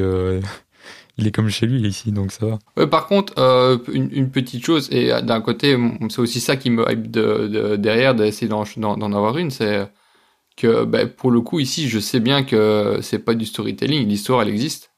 il 1.19 1.27
est 1.27 1.31
comme 1.31 1.49
chez 1.51 1.67
lui 1.67 1.81
ici, 1.87 2.11
donc 2.11 2.33
ça 2.33 2.47
va. 2.47 2.59
Ouais, 2.77 2.87
par 2.87 3.07
contre, 3.07 3.35
euh, 3.39 3.79
une, 3.93 4.09
une, 4.13 4.31
petite 4.31 4.65
chose, 4.65 4.89
et 4.91 5.13
euh, 5.13 5.21
d'un 5.21 5.41
côté, 5.41 5.77
c'est 6.09 6.21
aussi 6.21 6.41
ça 6.41 6.57
qui 6.57 6.71
me 6.71 6.91
hype 6.91 7.11
de, 7.11 7.49
de, 7.49 7.77
derrière 7.77 8.15
d'essayer 8.15 8.49
d'en, 8.49 8.65
d'en 8.77 9.13
avoir 9.13 9.37
une, 9.37 9.51
c'est 9.51 9.89
que 10.57 10.85
ben, 10.85 11.09
pour 11.09 11.31
le 11.31 11.41
coup 11.43 11.61
ici, 11.61 11.89
je 11.89 11.99
sais 11.99 12.21
bien 12.21 12.45
que 12.45 12.99
c'est 13.03 13.19
pas 13.19 13.35
du 13.35 13.45
storytelling, 13.45 14.09
l'histoire 14.09 14.43
elle 14.43 14.49
existe. 14.49 14.91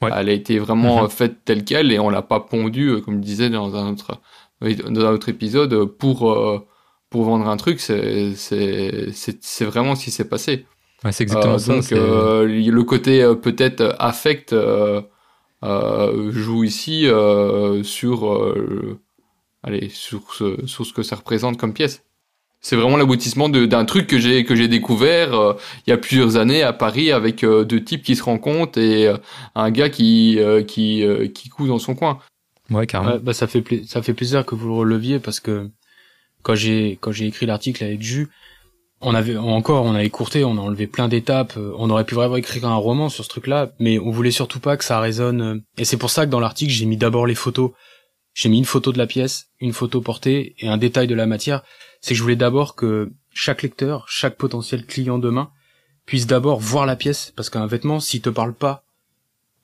Ouais. 0.00 0.10
Elle 0.16 0.30
a 0.30 0.32
été 0.32 0.58
vraiment 0.58 1.02
mhm. 1.02 1.10
faite 1.10 1.44
telle 1.44 1.64
quelle 1.64 1.92
et 1.92 1.98
on 1.98 2.10
l'a 2.10 2.22
pas 2.22 2.40
pondue, 2.40 2.88
euh, 2.88 3.00
comme 3.00 3.16
je 3.16 3.20
disais 3.20 3.50
dans 3.50 3.76
un 3.76 3.92
autre, 3.92 4.20
dans 4.60 5.06
un 5.06 5.12
autre 5.12 5.28
épisode, 5.28 5.84
pour 5.84 6.36
pour 7.10 7.24
vendre 7.24 7.46
un 7.46 7.56
truc. 7.56 7.78
C'est 7.80 8.34
c'est 8.34 9.12
c'est 9.12 9.64
vraiment 9.64 9.94
ce 9.94 10.04
qui 10.04 10.10
s'est 10.10 10.28
passé. 10.28 10.66
Ouais, 11.04 11.12
c'est 11.12 11.22
exactement 11.24 11.58
ça. 11.58 11.74
Donc 11.74 11.90
le 11.90 12.82
côté 12.82 13.32
peut-être 13.40 13.94
affect 14.00 14.52
joue 15.62 16.64
ici 16.64 17.06
euh, 17.06 17.82
sur, 17.82 18.32
euh, 18.32 18.98
allez, 19.62 19.88
sur 19.88 20.34
ce, 20.34 20.66
sur 20.66 20.84
ce 20.86 20.92
que 20.92 21.02
ça 21.02 21.16
représente 21.16 21.58
comme 21.58 21.72
pièce. 21.72 22.04
C'est 22.60 22.76
vraiment 22.76 22.96
l'aboutissement 22.96 23.48
d'un 23.48 23.84
truc 23.84 24.06
que 24.06 24.20
j'ai 24.20 24.44
que 24.44 24.54
j'ai 24.54 24.68
découvert 24.68 25.34
euh, 25.34 25.54
il 25.84 25.90
y 25.90 25.92
a 25.92 25.98
plusieurs 25.98 26.36
années 26.36 26.62
à 26.62 26.72
Paris 26.72 27.10
avec 27.10 27.42
euh, 27.42 27.64
deux 27.64 27.82
types 27.82 28.04
qui 28.04 28.14
se 28.14 28.22
rencontrent 28.22 28.78
et 28.78 29.12
un 29.56 29.70
gars 29.72 29.88
qui 29.88 30.38
qui 30.68 31.04
qui 31.34 31.48
coud 31.48 31.66
dans 31.68 31.80
son 31.80 31.96
coin. 31.96 32.20
Ouais, 32.70 32.86
carrément. 32.86 33.18
bah 33.20 33.32
ça 33.32 33.48
fait 33.48 33.64
ça 33.84 34.00
fait 34.00 34.14
plaisir 34.14 34.46
que 34.46 34.54
vous 34.54 34.68
le 34.68 34.74
releviez 34.74 35.18
parce 35.18 35.40
que 35.40 35.68
quand 36.42 36.54
j'ai 36.54 36.98
quand 37.00 37.10
j'ai 37.10 37.26
écrit 37.26 37.46
l'article 37.46 37.82
avec 37.82 38.00
Jus, 38.00 38.28
on 39.02 39.14
avait 39.14 39.36
encore, 39.36 39.84
on 39.84 39.94
a 39.94 40.02
écourté, 40.04 40.44
on 40.44 40.56
a 40.56 40.60
enlevé 40.60 40.86
plein 40.86 41.08
d'étapes. 41.08 41.56
Euh, 41.56 41.74
on 41.76 41.90
aurait 41.90 42.04
pu 42.04 42.14
vraiment 42.14 42.36
écrire 42.36 42.66
un 42.66 42.76
roman 42.76 43.08
sur 43.08 43.24
ce 43.24 43.28
truc-là, 43.28 43.72
mais 43.78 43.98
on 43.98 44.10
voulait 44.10 44.30
surtout 44.30 44.60
pas 44.60 44.76
que 44.76 44.84
ça 44.84 45.00
résonne. 45.00 45.42
Euh, 45.42 45.58
et 45.76 45.84
c'est 45.84 45.96
pour 45.96 46.10
ça 46.10 46.24
que 46.24 46.30
dans 46.30 46.40
l'article, 46.40 46.72
j'ai 46.72 46.86
mis 46.86 46.96
d'abord 46.96 47.26
les 47.26 47.34
photos. 47.34 47.72
J'ai 48.32 48.48
mis 48.48 48.58
une 48.58 48.64
photo 48.64 48.92
de 48.92 48.98
la 48.98 49.06
pièce, 49.06 49.48
une 49.60 49.72
photo 49.72 50.00
portée 50.00 50.54
et 50.58 50.68
un 50.68 50.78
détail 50.78 51.08
de 51.08 51.14
la 51.14 51.26
matière. 51.26 51.62
C'est 52.00 52.14
que 52.14 52.18
je 52.18 52.22
voulais 52.22 52.36
d'abord 52.36 52.76
que 52.76 53.12
chaque 53.30 53.62
lecteur, 53.62 54.06
chaque 54.08 54.36
potentiel 54.36 54.86
client 54.86 55.18
demain, 55.18 55.50
puisse 56.06 56.26
d'abord 56.26 56.60
voir 56.60 56.86
la 56.86 56.96
pièce, 56.96 57.32
parce 57.36 57.50
qu'un 57.50 57.66
vêtement, 57.66 58.00
s'il 58.00 58.22
te 58.22 58.30
parle 58.30 58.54
pas 58.54 58.84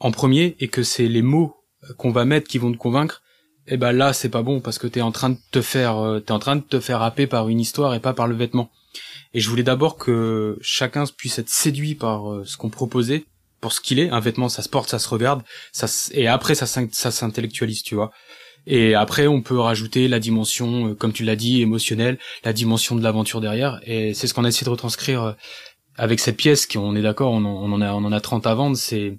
en 0.00 0.10
premier 0.10 0.56
et 0.60 0.68
que 0.68 0.82
c'est 0.82 1.08
les 1.08 1.22
mots 1.22 1.56
euh, 1.84 1.94
qu'on 1.94 2.10
va 2.10 2.24
mettre 2.24 2.48
qui 2.48 2.58
vont 2.58 2.72
te 2.72 2.76
convaincre, 2.76 3.22
eh 3.68 3.76
ben 3.76 3.92
là 3.92 4.12
c'est 4.12 4.30
pas 4.30 4.42
bon 4.42 4.60
parce 4.60 4.78
que 4.78 4.86
t'es 4.86 5.02
en 5.02 5.12
train 5.12 5.30
de 5.30 5.38
te 5.50 5.60
faire, 5.60 6.22
t'es 6.24 6.32
en 6.32 6.38
train 6.38 6.56
de 6.56 6.62
te 6.62 6.80
faire 6.80 7.02
happer 7.02 7.26
par 7.26 7.50
une 7.50 7.60
histoire 7.60 7.94
et 7.94 8.00
pas 8.00 8.14
par 8.14 8.26
le 8.26 8.34
vêtement. 8.34 8.70
Et 9.34 9.40
je 9.40 9.48
voulais 9.48 9.62
d'abord 9.62 9.96
que 9.96 10.58
chacun 10.60 11.04
puisse 11.16 11.38
être 11.38 11.48
séduit 11.48 11.94
par 11.94 12.32
euh, 12.32 12.44
ce 12.44 12.56
qu'on 12.56 12.70
proposait, 12.70 13.24
pour 13.60 13.72
ce 13.72 13.80
qu'il 13.80 13.98
est. 13.98 14.10
Un 14.10 14.20
vêtement, 14.20 14.48
ça 14.48 14.62
se 14.62 14.68
porte, 14.68 14.88
ça 14.88 14.98
se 14.98 15.08
regarde, 15.08 15.42
ça 15.72 15.86
et 16.12 16.28
après 16.28 16.54
ça, 16.54 16.66
s'intellectualise, 16.66 17.82
tu 17.82 17.94
vois. 17.94 18.10
Et 18.66 18.94
après, 18.94 19.26
on 19.26 19.40
peut 19.40 19.58
rajouter 19.58 20.08
la 20.08 20.20
dimension, 20.20 20.88
euh, 20.88 20.94
comme 20.94 21.12
tu 21.12 21.24
l'as 21.24 21.36
dit, 21.36 21.62
émotionnelle, 21.62 22.18
la 22.44 22.52
dimension 22.52 22.96
de 22.96 23.02
l'aventure 23.02 23.40
derrière. 23.40 23.80
Et 23.84 24.14
c'est 24.14 24.26
ce 24.26 24.34
qu'on 24.34 24.44
a 24.44 24.48
essayé 24.48 24.64
de 24.64 24.70
retranscrire 24.70 25.22
euh, 25.22 25.32
avec 25.96 26.20
cette 26.20 26.36
pièce, 26.36 26.66
qui 26.66 26.78
on 26.78 26.94
est 26.94 27.02
d'accord, 27.02 27.32
on, 27.32 27.44
en 27.44 27.80
a, 27.80 27.92
on 27.92 28.04
en 28.04 28.12
a 28.12 28.20
30 28.20 28.46
à 28.46 28.54
vendre. 28.54 28.76
C'est 28.76 29.18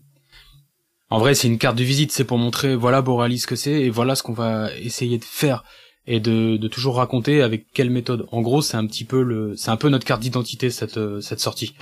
en 1.09 1.17
vrai, 1.17 1.33
c'est 1.33 1.47
une 1.47 1.57
carte 1.57 1.75
de 1.75 1.83
visite, 1.83 2.11
c'est 2.11 2.23
pour 2.23 2.37
montrer, 2.37 2.75
voilà 2.75 3.01
Boralis 3.01 3.39
ce 3.39 3.47
que 3.47 3.55
c'est, 3.55 3.81
et 3.81 3.89
voilà 3.89 4.15
ce 4.15 4.21
qu'on 4.21 4.33
va 4.33 4.69
essayer 4.75 5.17
de 5.17 5.23
faire 5.23 5.63
et 6.09 6.19
de, 6.19 6.57
de 6.57 6.67
toujours 6.67 6.95
raconter 6.95 7.41
avec 7.43 7.71
quelle 7.71 7.91
méthode. 7.91 8.25
En 8.31 8.41
gros, 8.41 8.63
c'est 8.63 8.75
un 8.75 8.85
petit 8.87 9.05
peu 9.05 9.21
le, 9.21 9.55
c'est 9.55 9.69
un 9.69 9.77
peu 9.77 9.89
notre 9.89 10.05
carte 10.05 10.21
d'identité 10.21 10.71
cette 10.71 10.97
euh, 10.97 11.21
cette 11.21 11.39
sortie. 11.39 11.75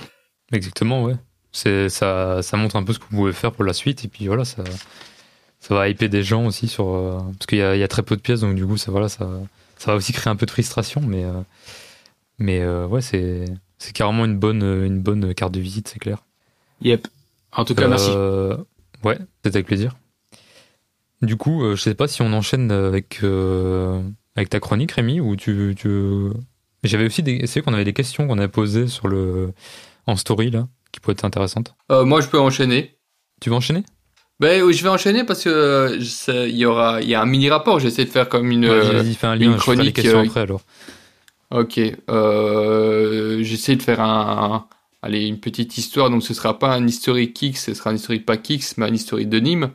Exactement, 0.52 1.02
ouais. 1.02 1.16
C'est 1.50 1.88
ça, 1.88 2.42
ça 2.42 2.58
montre 2.58 2.76
un 2.76 2.84
peu 2.84 2.92
ce 2.92 2.98
que 2.98 3.06
vous 3.10 3.16
pouvez 3.16 3.32
faire 3.32 3.52
pour 3.52 3.64
la 3.64 3.72
suite 3.72 4.04
et 4.04 4.08
puis 4.08 4.26
voilà, 4.26 4.44
ça, 4.44 4.62
ça 5.60 5.74
va 5.74 5.88
hyper 5.88 6.10
des 6.10 6.22
gens 6.22 6.44
aussi 6.44 6.68
sur 6.68 6.94
euh, 6.94 7.18
parce 7.38 7.46
qu'il 7.46 7.58
y 7.58 7.60
y 7.62 7.82
a 7.82 7.88
très 7.88 8.02
peu 8.02 8.16
de 8.16 8.20
pièces 8.20 8.40
donc 8.40 8.54
du 8.54 8.66
coup 8.66 8.76
ça 8.76 8.90
voilà 8.90 9.08
ça, 9.08 9.28
ça 9.78 9.92
va 9.92 9.96
aussi 9.96 10.12
créer 10.12 10.30
un 10.30 10.36
peu 10.36 10.44
de 10.44 10.50
frustration 10.50 11.00
mais 11.00 11.24
euh, 11.24 11.32
mais 12.38 12.66
ouais 12.84 13.00
c'est 13.00 13.46
c'est 13.78 13.94
carrément 13.94 14.26
une 14.26 14.38
bonne 14.38 14.62
une 14.62 15.00
bonne 15.00 15.34
carte 15.34 15.52
de 15.52 15.60
visite 15.60 15.88
c'est 15.88 15.98
clair. 15.98 16.22
Yep. 16.82 17.08
En 17.52 17.64
tout 17.64 17.74
cas, 17.74 17.88
merci. 17.88 18.10
Ouais, 19.02 19.18
c'était 19.42 19.56
avec 19.56 19.66
plaisir. 19.66 19.96
Du 21.22 21.36
coup, 21.36 21.62
je 21.74 21.80
sais 21.80 21.94
pas 21.94 22.08
si 22.08 22.22
on 22.22 22.32
enchaîne 22.32 22.70
avec 22.70 23.20
avec 24.36 24.50
ta 24.50 24.60
chronique, 24.60 24.92
Rémi, 24.92 25.20
ou 25.20 25.34
tu, 25.34 25.74
tu... 25.76 25.88
J'avais 26.84 27.06
aussi 27.06 27.24
des... 27.24 27.46
c'est 27.48 27.60
qu'on 27.60 27.74
avait 27.74 27.84
des 27.84 27.92
questions 27.92 28.28
qu'on 28.28 28.38
avait 28.38 28.46
posées 28.46 28.86
sur 28.86 29.08
le 29.08 29.52
en 30.06 30.14
story 30.14 30.50
là, 30.50 30.68
qui 30.92 31.00
pourraient 31.00 31.14
être 31.14 31.24
intéressantes. 31.24 31.74
Euh, 31.90 32.04
moi, 32.04 32.20
je 32.20 32.28
peux 32.28 32.38
enchaîner. 32.38 32.98
Tu 33.40 33.50
veux 33.50 33.56
enchaîner? 33.56 33.82
Ben, 34.38 34.70
je 34.70 34.82
vais 34.84 34.88
enchaîner 34.88 35.24
parce 35.24 35.42
que 35.42 35.48
euh, 35.50 36.48
il 36.48 36.56
y 36.56 36.64
aura, 36.64 37.02
il 37.02 37.08
y 37.08 37.16
a 37.16 37.20
un 37.20 37.26
mini 37.26 37.50
rapport. 37.50 37.80
J'essaie 37.80 38.04
de 38.04 38.10
faire 38.10 38.28
comme 38.28 38.52
une, 38.52 38.66
ouais, 38.66 39.16
un 39.22 39.34
lien, 39.34 39.50
une 39.50 39.56
chronique. 39.56 39.96
Je 39.96 40.02
questions 40.02 40.20
euh, 40.20 40.24
après 40.26 40.40
alors. 40.40 40.62
Ok, 41.50 41.80
euh, 42.10 43.42
j'essaie 43.42 43.74
de 43.74 43.82
faire 43.82 44.00
un, 44.00 44.68
allez, 45.02 45.26
une 45.26 45.40
petite 45.40 45.76
histoire. 45.78 46.10
Donc, 46.10 46.22
ce 46.22 46.32
sera 46.32 46.58
pas 46.58 46.74
un 46.74 46.86
historique 46.86 47.34
Kix, 47.34 47.54
ce 47.54 47.74
sera 47.74 47.90
un 47.90 47.94
historique 47.94 48.24
pas 48.24 48.36
Kix, 48.36 48.74
mais 48.76 48.86
un 48.86 48.94
historique 48.94 49.28
de 49.28 49.40
Nîmes. 49.40 49.70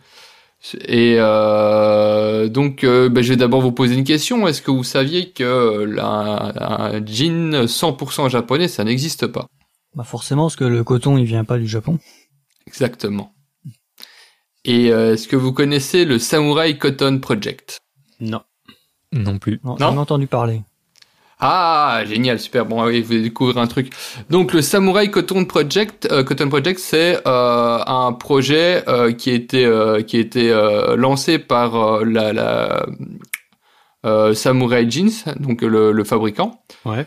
Et 0.85 1.15
euh, 1.19 2.47
donc, 2.47 2.83
euh, 2.83 3.09
ben, 3.09 3.21
je 3.21 3.29
vais 3.29 3.35
d'abord 3.35 3.61
vous 3.61 3.71
poser 3.73 3.95
une 3.95 4.03
question. 4.05 4.47
Est-ce 4.47 4.61
que 4.61 4.71
vous 4.71 4.83
saviez 4.83 5.31
que 5.31 5.83
la, 5.83 6.93
un 6.93 7.05
jean 7.05 7.65
100% 7.65 8.29
japonais, 8.29 8.67
ça 8.69 8.83
n'existe 8.83 9.27
pas? 9.27 9.47
Bah 9.95 10.03
forcément, 10.05 10.43
parce 10.45 10.55
que 10.55 10.63
le 10.63 10.83
coton, 10.83 11.17
il 11.17 11.25
vient 11.25 11.43
pas 11.43 11.57
du 11.57 11.67
Japon. 11.67 11.99
Exactement. 12.65 13.33
Et 14.65 14.91
euh, 14.91 15.13
est-ce 15.13 15.27
que 15.27 15.35
vous 15.35 15.51
connaissez 15.51 16.05
le 16.05 16.17
Samurai 16.17 16.77
Cotton 16.77 17.19
Project? 17.19 17.79
Non. 18.21 18.41
Non 19.11 19.37
plus. 19.39 19.59
Non, 19.63 19.71
Non? 19.71 19.77
j'en 19.79 19.95
ai 19.95 19.99
entendu 19.99 20.27
parler. 20.27 20.61
Ah, 21.45 22.03
génial, 22.07 22.39
super. 22.39 22.65
Bon, 22.65 22.85
oui, 22.85 23.01
vous 23.01 23.11
allez 23.13 23.21
découvrir 23.23 23.57
un 23.57 23.67
truc. 23.67 23.91
Donc, 24.29 24.53
le 24.53 24.61
Samurai 24.61 25.11
Cotton 25.11 25.43
Project, 25.45 26.07
euh, 26.11 26.23
Cotton 26.23 26.47
Project, 26.47 26.79
c'est 26.79 27.19
euh, 27.27 27.79
un 27.85 28.13
projet 28.13 28.83
euh, 28.87 29.11
qui 29.11 29.29
a 29.29 29.33
été 29.33 29.69
qui 30.07 30.17
a 30.17 30.19
été 30.19 30.53
lancé 30.95 31.39
par 31.39 32.03
la, 32.05 32.31
la 32.33 32.85
Samurai 34.33 34.89
Jeans, 34.89 35.09
donc 35.39 35.61
le, 35.61 35.91
le 35.91 36.03
fabricant, 36.03 36.61
Ouais. 36.85 37.05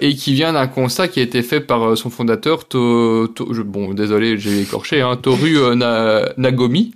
et 0.00 0.14
qui 0.16 0.34
vient 0.34 0.52
d'un 0.52 0.66
constat 0.66 1.06
qui 1.08 1.20
a 1.20 1.22
été 1.22 1.42
fait 1.42 1.60
par 1.60 1.96
son 1.96 2.10
fondateur, 2.10 2.66
to, 2.66 3.28
To- 3.28 3.52
je- 3.54 3.62
bon, 3.62 3.94
désolé, 3.94 4.36
j'ai 4.38 4.60
écorché, 4.62 5.00
hein, 5.00 5.16
Toru 5.16 5.56
Na- 5.76 6.28
Nagomi, 6.36 6.92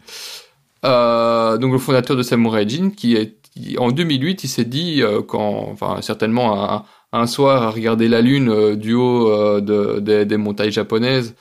donc 0.82 1.72
le 1.72 1.78
fondateur 1.78 2.16
de 2.16 2.22
Samurai 2.22 2.68
Jeans, 2.68 2.92
qui 2.92 3.14
est 3.14 3.36
en 3.78 3.92
2008, 3.92 4.44
il 4.44 4.48
s'est 4.48 4.64
dit 4.64 5.02
euh, 5.02 5.22
quand, 5.22 5.68
enfin 5.72 6.00
certainement 6.02 6.84
un, 7.12 7.26
soir 7.26 7.62
à 7.62 7.70
regarder 7.70 8.08
la 8.08 8.20
lune 8.22 8.48
euh, 8.50 8.76
du 8.76 8.94
haut 8.94 9.30
euh, 9.30 9.60
de, 9.60 10.24
des- 10.24 10.36
montagnes 10.36 10.70
japonaises, 10.70 11.34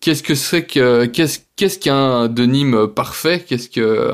qu'est-ce 0.00 0.22
que 0.22 0.34
c'est 0.34 0.64
que 0.66 1.06
qu'est-ce 1.06 1.40
qu'est-ce 1.56 1.78
qu'un 1.78 2.28
denim 2.28 2.86
parfait? 2.88 3.44
Qu'est-ce 3.46 3.68
que 3.70 4.10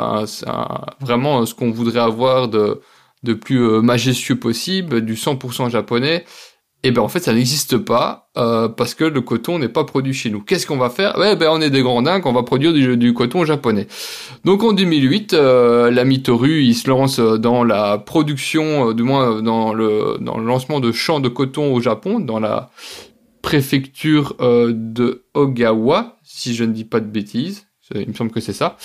vraiment 1.01 1.45
ce 1.47 1.55
qu'on 1.55 1.71
voudrait 1.71 2.01
avoir 2.01 2.49
de 2.49 2.81
de 3.25 3.35
plus 3.35 3.81
majestueux 3.83 4.39
possible, 4.39 5.03
du 5.03 5.15
100% 5.17 5.71
japonais? 5.71 6.25
Et 6.85 6.91
ben 6.91 7.03
en 7.03 7.09
fait 7.09 7.21
ça 7.21 7.33
n'existe 7.33 7.79
pas 7.79 8.31
euh, 8.37 8.69
parce 8.69 8.95
que 8.95 9.05
le 9.05 9.21
coton 9.21 9.59
n'est 9.59 9.69
pas 9.69 9.85
produit 9.85 10.15
chez 10.15 10.31
nous. 10.31 10.41
Qu'est-ce 10.41 10.67
qu'on 10.67 10.79
va 10.79 10.91
faire? 10.91 11.17
Ouais 11.19 11.37
ben 11.37 11.49
on 11.51 11.61
est 11.61 11.71
des 11.71 11.83
grands 11.83 12.03
dingues, 12.03 12.27
on 12.27 12.33
va 12.33 12.43
produire 12.43 12.73
du, 12.73 13.15
coton 13.15 13.45
japonais. 13.45 13.87
Donc 14.45 14.63
en 14.63 14.73
2008, 14.73 15.35
euh, 15.35 15.91
l'ami 15.91 16.23
Toru 16.23 16.63
il 16.63 16.75
se 16.75 16.89
lance 16.89 17.19
dans 17.19 17.65
la 17.65 17.99
production, 17.99 18.91
euh, 18.91 18.95
du 18.95 19.03
moins 19.03 19.37
euh, 19.37 19.41
dans 19.43 19.73
le 19.73 20.19
dans 20.21 20.39
le 20.39 20.45
lancement 20.47 20.81
de 20.81 20.93
champs 20.93 21.21
de 21.21 21.29
coton 21.29 21.73
au 21.73 21.81
Japon, 21.81 22.21
dans 22.21 22.41
la 22.41 22.71
préfecture 23.43 24.37
euh, 24.41 24.73
de 24.75 25.25
Ogawa, 25.35 26.17
si 26.23 26.55
je 26.55 26.65
ne 26.65 26.73
dis 26.73 26.85
pas 26.85 27.01
de 27.01 27.07
bêtises. 27.07 27.67
Il 27.95 28.09
me 28.09 28.15
semble 28.15 28.31
que 28.31 28.41
c'est 28.41 28.55
ça. 28.55 28.79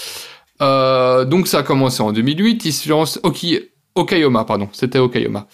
Euh, 0.62 1.24
donc 1.24 1.48
ça 1.48 1.60
a 1.60 1.64
commencé 1.64 2.02
en 2.02 2.12
2008. 2.12 2.66
Il 2.66 2.74
se 2.74 2.90
lance 2.90 3.20
Oki, 3.24 3.60
Okayoma, 3.96 4.44
pardon, 4.44 4.68
c'était 4.74 5.00
Okayoma. 5.00 5.48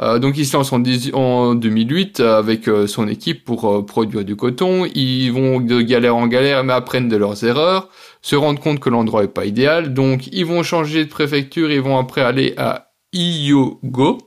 Euh, 0.00 0.18
donc 0.18 0.38
il 0.38 0.46
se 0.46 0.56
lance 0.56 0.72
en, 0.72 0.78
10 0.78 1.10
en 1.14 1.54
2008 1.54 2.20
avec 2.20 2.68
euh, 2.68 2.86
son 2.86 3.08
équipe 3.08 3.44
pour 3.44 3.68
euh, 3.68 3.84
produire 3.84 4.24
du 4.24 4.36
coton. 4.36 4.86
Ils 4.94 5.30
vont 5.30 5.60
de 5.60 5.80
galère 5.80 6.16
en 6.16 6.26
galère, 6.28 6.62
mais 6.62 6.72
apprennent 6.72 7.08
de 7.08 7.16
leurs 7.16 7.42
erreurs, 7.44 7.88
se 8.22 8.36
rendent 8.36 8.60
compte 8.60 8.78
que 8.80 8.90
l'endroit 8.90 9.24
est 9.24 9.28
pas 9.28 9.44
idéal. 9.44 9.94
Donc 9.94 10.28
ils 10.28 10.46
vont 10.46 10.62
changer 10.62 11.04
de 11.04 11.10
préfecture, 11.10 11.70
ils 11.70 11.80
vont 11.80 11.98
après 11.98 12.20
aller 12.20 12.54
à 12.56 12.92
Hyogo. 13.12 14.18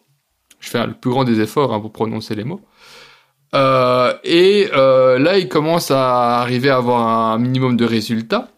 Je 0.59 0.69
fais 0.69 0.85
le 0.85 0.93
plus 0.93 1.09
grand 1.09 1.23
des 1.23 1.39
efforts 1.39 1.73
hein, 1.73 1.79
pour 1.79 1.91
prononcer 1.91 2.35
les 2.35 2.43
mots. 2.43 2.61
Euh, 3.53 4.13
et 4.23 4.69
euh, 4.73 5.19
là, 5.19 5.37
ils 5.37 5.49
commencent 5.49 5.91
à 5.91 6.39
arriver 6.39 6.69
à 6.69 6.77
avoir 6.77 7.07
un 7.07 7.37
minimum 7.37 7.75
de 7.75 7.85
résultats. 7.85 8.49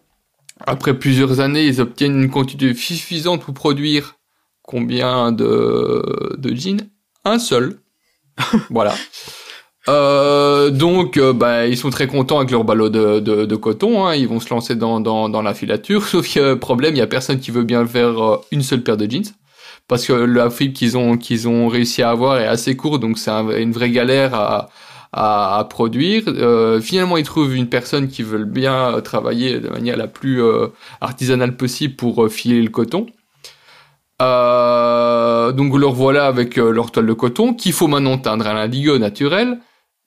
Après 0.66 0.98
plusieurs 0.98 1.40
années, 1.40 1.64
ils 1.64 1.80
obtiennent 1.80 2.22
une 2.22 2.30
quantité 2.30 2.72
suffisante 2.74 3.42
pour 3.42 3.54
produire 3.54 4.16
combien 4.62 5.32
de, 5.32 6.36
de 6.38 6.54
jeans 6.54 6.88
Un 7.24 7.38
seul. 7.38 7.78
voilà. 8.70 8.94
Euh, 9.88 10.70
donc, 10.70 11.18
euh, 11.18 11.32
bah, 11.32 11.66
ils 11.66 11.76
sont 11.76 11.90
très 11.90 12.06
contents 12.06 12.38
avec 12.38 12.50
leur 12.50 12.64
ballot 12.64 12.88
de, 12.88 13.20
de, 13.20 13.44
de 13.44 13.56
coton. 13.56 14.06
Hein. 14.06 14.14
Ils 14.14 14.28
vont 14.28 14.40
se 14.40 14.48
lancer 14.50 14.76
dans, 14.76 15.00
dans, 15.00 15.28
dans 15.28 15.42
la 15.42 15.54
filature. 15.54 16.04
Sauf 16.08 16.36
un 16.36 16.56
problème, 16.56 16.94
il 16.94 16.98
y 16.98 17.02
a 17.02 17.06
personne 17.06 17.38
qui 17.38 17.50
veut 17.50 17.64
bien 17.64 17.86
faire 17.86 18.22
euh, 18.22 18.36
une 18.50 18.62
seule 18.62 18.82
paire 18.82 18.96
de 18.96 19.10
jeans. 19.10 19.24
Parce 19.86 20.06
que 20.06 20.12
la 20.14 20.48
fibre 20.50 20.72
qu'ils 20.74 20.96
ont, 20.96 21.18
qu'ils 21.18 21.46
ont 21.46 21.68
réussi 21.68 22.02
à 22.02 22.10
avoir 22.10 22.38
est 22.38 22.46
assez 22.46 22.74
courte, 22.76 23.02
donc 23.02 23.18
c'est 23.18 23.30
un- 23.30 23.50
une 23.58 23.72
vraie 23.72 23.90
galère 23.90 24.34
à, 24.34 24.70
à, 25.12 25.58
à 25.58 25.64
produire. 25.64 26.22
Euh, 26.28 26.80
finalement, 26.80 27.18
ils 27.18 27.24
trouvent 27.24 27.54
une 27.54 27.68
personne 27.68 28.08
qui 28.08 28.22
veut 28.22 28.44
bien 28.46 28.98
travailler 29.02 29.60
de 29.60 29.68
manière 29.68 29.98
la 29.98 30.08
plus 30.08 30.42
euh, 30.42 30.68
artisanale 31.02 31.56
possible 31.58 31.96
pour 31.96 32.30
filer 32.30 32.62
le 32.62 32.70
coton. 32.70 33.04
Euh, 34.22 35.50
donc 35.52 35.76
leur 35.76 35.92
voilà 35.92 36.26
avec 36.26 36.56
euh, 36.56 36.70
leur 36.70 36.92
toile 36.92 37.06
de 37.06 37.12
coton 37.14 37.52
qu'il 37.52 37.72
faut 37.72 37.88
maintenant 37.88 38.16
teindre 38.16 38.46
à 38.46 38.54
l'indigo 38.54 38.96
naturel 38.96 39.58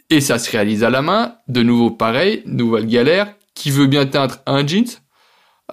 et 0.09 0.21
ça 0.21 0.39
se 0.39 0.49
réalise 0.49 0.84
à 0.84 0.89
la 0.89 1.01
main. 1.01 1.35
De 1.47 1.61
nouveau 1.61 1.91
pareil, 1.91 2.41
nouvelle 2.45 2.88
galère. 2.88 3.34
Qui 3.53 3.71
veut 3.71 3.88
bien 3.88 4.05
teindre 4.05 4.38
un 4.45 4.65
jeans? 4.65 4.99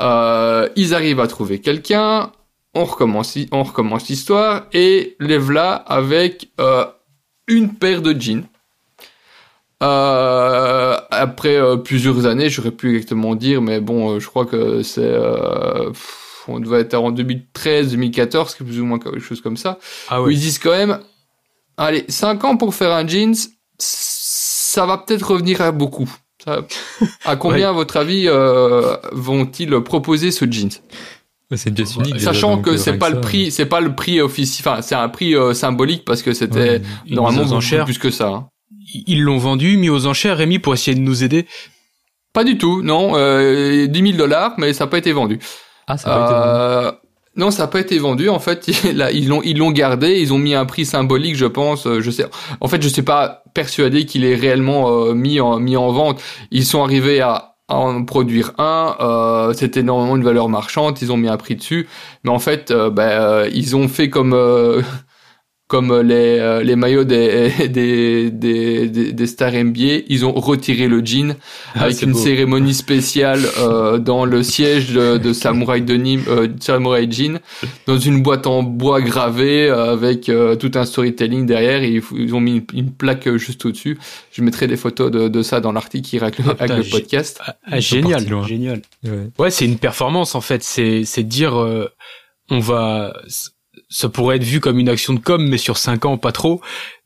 Euh, 0.01 0.69
Ils 0.75 0.95
arrivent 0.95 1.21
à 1.21 1.27
trouver 1.27 1.61
quelqu'un. 1.61 2.33
On 2.75 2.85
recommence, 2.85 3.37
l'histoire 4.09 4.67
et 4.73 5.17
les 5.21 5.39
voilà 5.39 5.75
avec 5.75 6.51
une 7.47 7.75
paire 7.75 8.03
de 8.03 8.21
jeans. 8.21 8.47
Après 9.81 11.61
plusieurs 11.85 12.27
années, 12.27 12.49
j'aurais 12.49 12.73
pu 12.73 12.97
exactement 12.97 13.37
dire, 13.37 13.63
mais 13.63 13.79
bon, 13.81 14.19
je 14.19 14.27
crois 14.27 14.45
que 14.47 14.83
c'est, 14.83 15.15
on 16.49 16.61
devait 16.61 16.81
être 16.81 16.95
en 16.95 17.11
2013, 17.11 17.91
2014, 17.93 18.55
plus 18.57 18.81
ou 18.81 18.85
moins 18.85 18.99
quelque 18.99 19.19
chose 19.21 19.41
comme 19.41 19.57
ça. 19.57 19.79
Ah 20.09 20.23
Où 20.23 20.31
ils 20.31 20.39
disent 20.39 20.59
quand 20.59 20.71
même, 20.73 21.01
allez, 21.77 22.05
5 22.09 22.45
ans 22.45 22.57
pour 22.57 22.75
faire 22.75 22.93
un 22.93 23.07
jeans, 23.07 23.35
ça 23.79 24.87
va 24.87 24.99
peut-être 24.99 25.31
revenir 25.31 25.61
à 25.61 25.73
beaucoup. 25.73 26.11
Ça- 26.45 26.63
à 27.25 27.37
combien, 27.37 27.71
à 27.71 27.73
votre 27.73 27.97
avis, 27.97 28.25
euh, 28.27 28.97
vont-ils 29.13 29.71
proposer 29.81 30.31
ce 30.31 30.45
jeans? 30.51 30.71
Ouais, 31.51 31.57
C'est 31.57 31.69
une 31.71 31.75
pièce 31.77 31.95
unique. 31.97 32.21
Sachant 32.21 32.61
que 32.61 32.71
euh, 32.71 32.77
c'est 32.77 32.95
pas 32.99 33.11
que 33.11 33.17
le 33.17 33.21
prix, 33.21 33.51
c'est 33.51 33.67
pas 33.67 33.81
le 33.81 33.95
prix 33.95 34.21
officiel, 34.21 34.67
enfin 34.69 34.83
c'est 34.83 34.95
un 34.95 35.09
prix 35.09 35.35
euh, 35.37 35.53
symbolique 35.55 36.05
parce 36.05 36.23
que 36.23 36.33
c'était 36.33 36.59
Ouais. 36.59 36.83
Normalement 37.11 37.45
beaucoup 37.45 37.85
plus 37.85 37.99
que 37.99 38.11
ça. 38.11 38.29
hein. 38.29 38.49
Ils 39.07 39.23
l'ont 39.23 39.39
vendu, 39.39 39.77
mis 39.77 39.89
aux 39.91 40.07
enchères, 40.07 40.37
Rémi, 40.39 40.59
pour 40.59 40.75
essayer 40.75 40.95
de 40.95 41.01
nous 41.01 41.25
aider. 41.25 41.47
Pas 42.33 42.45
du 42.45 42.59
tout, 42.59 42.83
non, 42.83 43.13
euh, 43.15 43.87
10 43.87 44.01
000 44.03 44.17
dollars, 44.17 44.55
mais 44.59 44.73
ça 44.73 44.85
n'a 44.85 44.91
pas 44.91 44.99
été 44.99 45.13
vendu. 45.13 45.39
Ah, 45.87 45.97
ça 45.99 46.11
été 46.11 46.35
vendu. 46.35 46.59
Euh, 46.59 46.93
non, 47.37 47.51
ça 47.51 47.65
n'a 47.65 47.69
pas 47.69 47.81
été 47.81 47.99
vendu. 47.99 48.29
En 48.29 48.39
fait, 48.39 48.69
ils 49.13 49.29
l'ont, 49.29 49.43
ils 49.43 49.59
l'ont 49.59 49.71
gardé. 49.73 50.21
Ils 50.21 50.33
ont 50.33 50.39
mis 50.39 50.55
un 50.55 50.65
prix 50.67 50.85
symbolique, 50.85 51.37
je 51.37 51.47
pense. 51.47 51.87
euh, 51.87 52.01
Je 52.01 52.11
sais. 52.11 52.27
En 52.61 52.69
fait, 52.69 52.83
je 52.83 52.89
suis 52.89 53.03
pas 53.03 53.43
persuadé 53.55 54.05
qu'il 54.07 54.25
est 54.25 54.35
réellement 54.35 54.89
euh, 54.91 55.15
mis 55.15 55.41
en 55.41 55.59
mis 55.59 55.77
en 55.77 55.91
vente. 55.93 56.21
Ils 56.51 56.65
sont 56.65 56.83
arrivés 56.83 57.21
à, 57.21 57.57
en 57.69 58.05
produire 58.05 58.53
un. 58.59 58.97
Euh, 59.01 59.53
C'était 59.53 59.83
normalement 59.83 60.17
une 60.17 60.25
valeur 60.25 60.49
marchande. 60.49 60.97
Ils 61.03 61.11
ont 61.13 61.17
mis 61.17 61.29
un 61.29 61.37
prix 61.37 61.57
dessus. 61.57 61.89
Mais 62.23 62.31
en 62.31 62.39
fait, 62.39 62.71
euh, 62.71 62.91
ben, 62.91 63.03
euh, 63.09 63.51
ils 63.53 63.75
ont 63.75 63.89
fait 63.89 64.09
comme 64.11 64.33
comme 65.75 65.93
les 66.03 66.39
euh, 66.39 66.63
les 66.63 66.77
maillots 66.77 67.03
des 67.05 67.51
des 67.79 68.31
des 68.31 68.89
des, 68.89 69.13
des 69.13 69.27
stars 69.27 69.53
NBA. 69.53 70.05
Ils 70.09 70.25
ont 70.25 70.33
retiré 70.33 70.87
le 70.87 71.05
jean 71.05 71.35
Ah, 71.75 71.85
avec 71.85 72.01
une 72.03 72.13
beau. 72.13 72.19
cérémonie 72.19 72.75
spéciale 72.75 73.41
euh, 73.59 73.99
dans 73.99 74.25
le 74.25 74.43
siège 74.45 74.93
de, 74.93 75.19
de 75.19 75.33
Samurai 75.43 75.81
Denim, 75.81 76.21
euh, 76.29 76.47
Samurai 76.61 77.09
Jean, 77.11 77.41
dans 77.89 77.99
une 77.99 78.23
boîte 78.23 78.47
en 78.47 78.63
bois 78.63 79.01
gravée 79.01 79.69
euh, 79.69 79.93
avec 79.93 80.29
euh, 80.29 80.55
tout 80.55 80.71
un 80.77 80.85
storytelling 80.85 81.45
derrière. 81.47 81.83
Et 81.83 82.01
ils, 82.17 82.35
ont 82.35 82.41
mis 82.41 82.57
une, 82.59 82.65
une 82.81 82.91
plaque 82.93 83.27
euh, 83.27 83.37
juste 83.39 83.65
au-dessus. 83.67 83.99
Je 84.33 84.43
mettrai 84.43 84.67
des 84.69 84.77
photos 84.77 85.11
de, 85.11 85.27
de 85.29 85.43
ça 85.43 85.61
dans 85.61 85.73
l'article 85.73 86.09
qui 86.09 86.19
avec, 86.19 86.39
le- 86.39 86.45
Ah, 86.47 86.51
avec 86.51 86.63
putain, 86.63 86.77
le 86.77 86.85
podcast. 86.91 87.41
Ah, 87.45 87.57
ah, 87.73 87.81
génial, 87.81 88.25
génial. 88.47 88.81
Ouais. 89.05 89.29
Ouais, 89.41 89.51
c'est 89.51 89.65
une 89.65 89.79
performance 89.79 90.35
en 90.37 90.41
fait. 90.41 90.63
C'est 90.63 91.05
c'est 91.05 91.25
de 91.25 91.29
dire 91.29 91.59
euh, 91.61 91.89
on 92.51 92.61
va 92.61 93.15
ça 93.95 94.09
pourrait 94.09 94.37
être 94.37 94.45
vu 94.45 94.59
comme 94.59 94.81
une 94.81 94.89
action 94.89 95.15
de 95.15 95.21
com, 95.21 95.47
mais 95.49 95.57
sur 95.57 95.79
cinq 95.79 96.05
ans 96.05 96.19
pas 96.19 96.33
trop. 96.33 96.61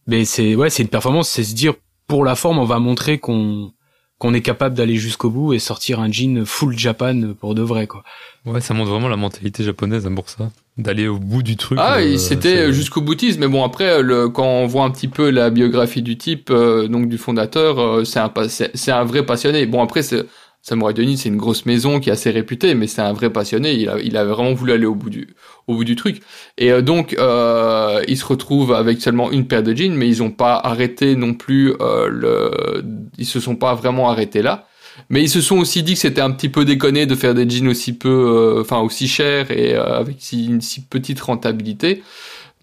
Mais 0.06 0.24
c'est 0.24 0.54
ouais, 0.54 0.70
c'est 0.70 0.82
une 0.82 0.88
performance. 0.88 1.28
C'est 1.28 1.44
se 1.44 1.54
dire 1.54 1.74
pour 2.06 2.24
la 2.24 2.34
forme, 2.34 2.58
on 2.58 2.64
va 2.64 2.78
montrer 2.78 3.18
qu'on 3.18 3.72
qu'on 4.16 4.34
est 4.34 4.40
capable 4.40 4.74
d'aller 4.74 4.96
jusqu'au 4.96 5.30
bout 5.30 5.52
et 5.52 5.58
sortir 5.60 6.00
un 6.00 6.10
jean 6.10 6.44
full 6.44 6.76
Japan 6.76 7.34
pour 7.38 7.54
de 7.54 7.62
vrai 7.62 7.86
quoi. 7.86 8.02
Ouais, 8.46 8.60
ça 8.62 8.72
montre 8.74 8.90
vraiment 8.90 9.08
la 9.08 9.16
mentalité 9.16 9.62
japonaise 9.62 10.06
hein, 10.06 10.14
pour 10.14 10.28
ça. 10.30 10.50
D'aller 10.78 11.08
au 11.08 11.18
bout 11.18 11.42
du 11.42 11.56
truc. 11.56 11.78
Ah, 11.80 11.98
euh, 11.98 12.16
c'était 12.16 12.72
jusqu'au 12.72 13.00
boutisme. 13.02 13.40
Mais 13.40 13.48
bon, 13.48 13.64
après, 13.64 14.02
le, 14.02 14.28
quand 14.28 14.46
on 14.46 14.66
voit 14.66 14.84
un 14.84 14.90
petit 14.90 15.08
peu 15.08 15.28
la 15.30 15.50
biographie 15.50 16.02
du 16.02 16.16
type, 16.16 16.48
euh, 16.50 16.88
donc 16.88 17.08
du 17.08 17.18
fondateur, 17.18 17.78
euh, 17.78 18.04
c'est 18.04 18.18
un, 18.20 18.32
c'est 18.48 18.92
un 18.92 19.04
vrai 19.04 19.26
passionné. 19.26 19.66
Bon, 19.66 19.82
après, 19.82 20.02
c'est- 20.02 20.24
Samurai 20.68 20.92
Denis, 20.92 21.16
c'est 21.16 21.30
une 21.30 21.38
grosse 21.38 21.64
maison 21.64 21.98
qui 21.98 22.10
est 22.10 22.12
assez 22.12 22.30
réputée, 22.30 22.74
mais 22.74 22.86
c'est 22.86 23.00
un 23.00 23.14
vrai 23.14 23.30
passionné. 23.30 23.72
Il 23.72 23.88
a, 23.88 23.98
il 24.00 24.16
a 24.16 24.24
vraiment 24.24 24.52
voulu 24.52 24.72
aller 24.72 24.84
au 24.84 24.94
bout 24.94 25.08
du, 25.08 25.28
au 25.66 25.76
bout 25.76 25.84
du 25.84 25.96
truc. 25.96 26.20
Et 26.58 26.70
euh, 26.70 26.82
donc, 26.82 27.14
euh, 27.18 28.02
il 28.06 28.18
se 28.18 28.26
retrouve 28.26 28.74
avec 28.74 29.00
seulement 29.00 29.30
une 29.30 29.46
paire 29.46 29.62
de 29.62 29.74
jeans, 29.74 29.94
mais 29.94 30.08
ils 30.08 30.22
ont 30.22 30.30
pas 30.30 30.56
arrêté 30.56 31.16
non 31.16 31.32
plus 31.32 31.74
euh, 31.80 32.08
le, 32.08 32.84
ils 33.16 33.26
se 33.26 33.40
sont 33.40 33.56
pas 33.56 33.74
vraiment 33.74 34.10
arrêtés 34.10 34.42
là. 34.42 34.66
Mais 35.10 35.22
ils 35.22 35.30
se 35.30 35.40
sont 35.40 35.58
aussi 35.58 35.82
dit 35.82 35.94
que 35.94 36.00
c'était 36.00 36.20
un 36.20 36.30
petit 36.32 36.48
peu 36.48 36.64
déconné 36.64 37.06
de 37.06 37.14
faire 37.14 37.34
des 37.34 37.48
jeans 37.48 37.68
aussi 37.68 37.92
peu, 37.94 38.08
euh, 38.08 38.60
enfin 38.60 38.80
aussi 38.80 39.08
chers 39.08 39.50
et 39.50 39.74
euh, 39.74 40.00
avec 40.00 40.16
si, 40.18 40.46
une 40.46 40.60
si 40.60 40.82
petite 40.82 41.20
rentabilité. 41.20 42.02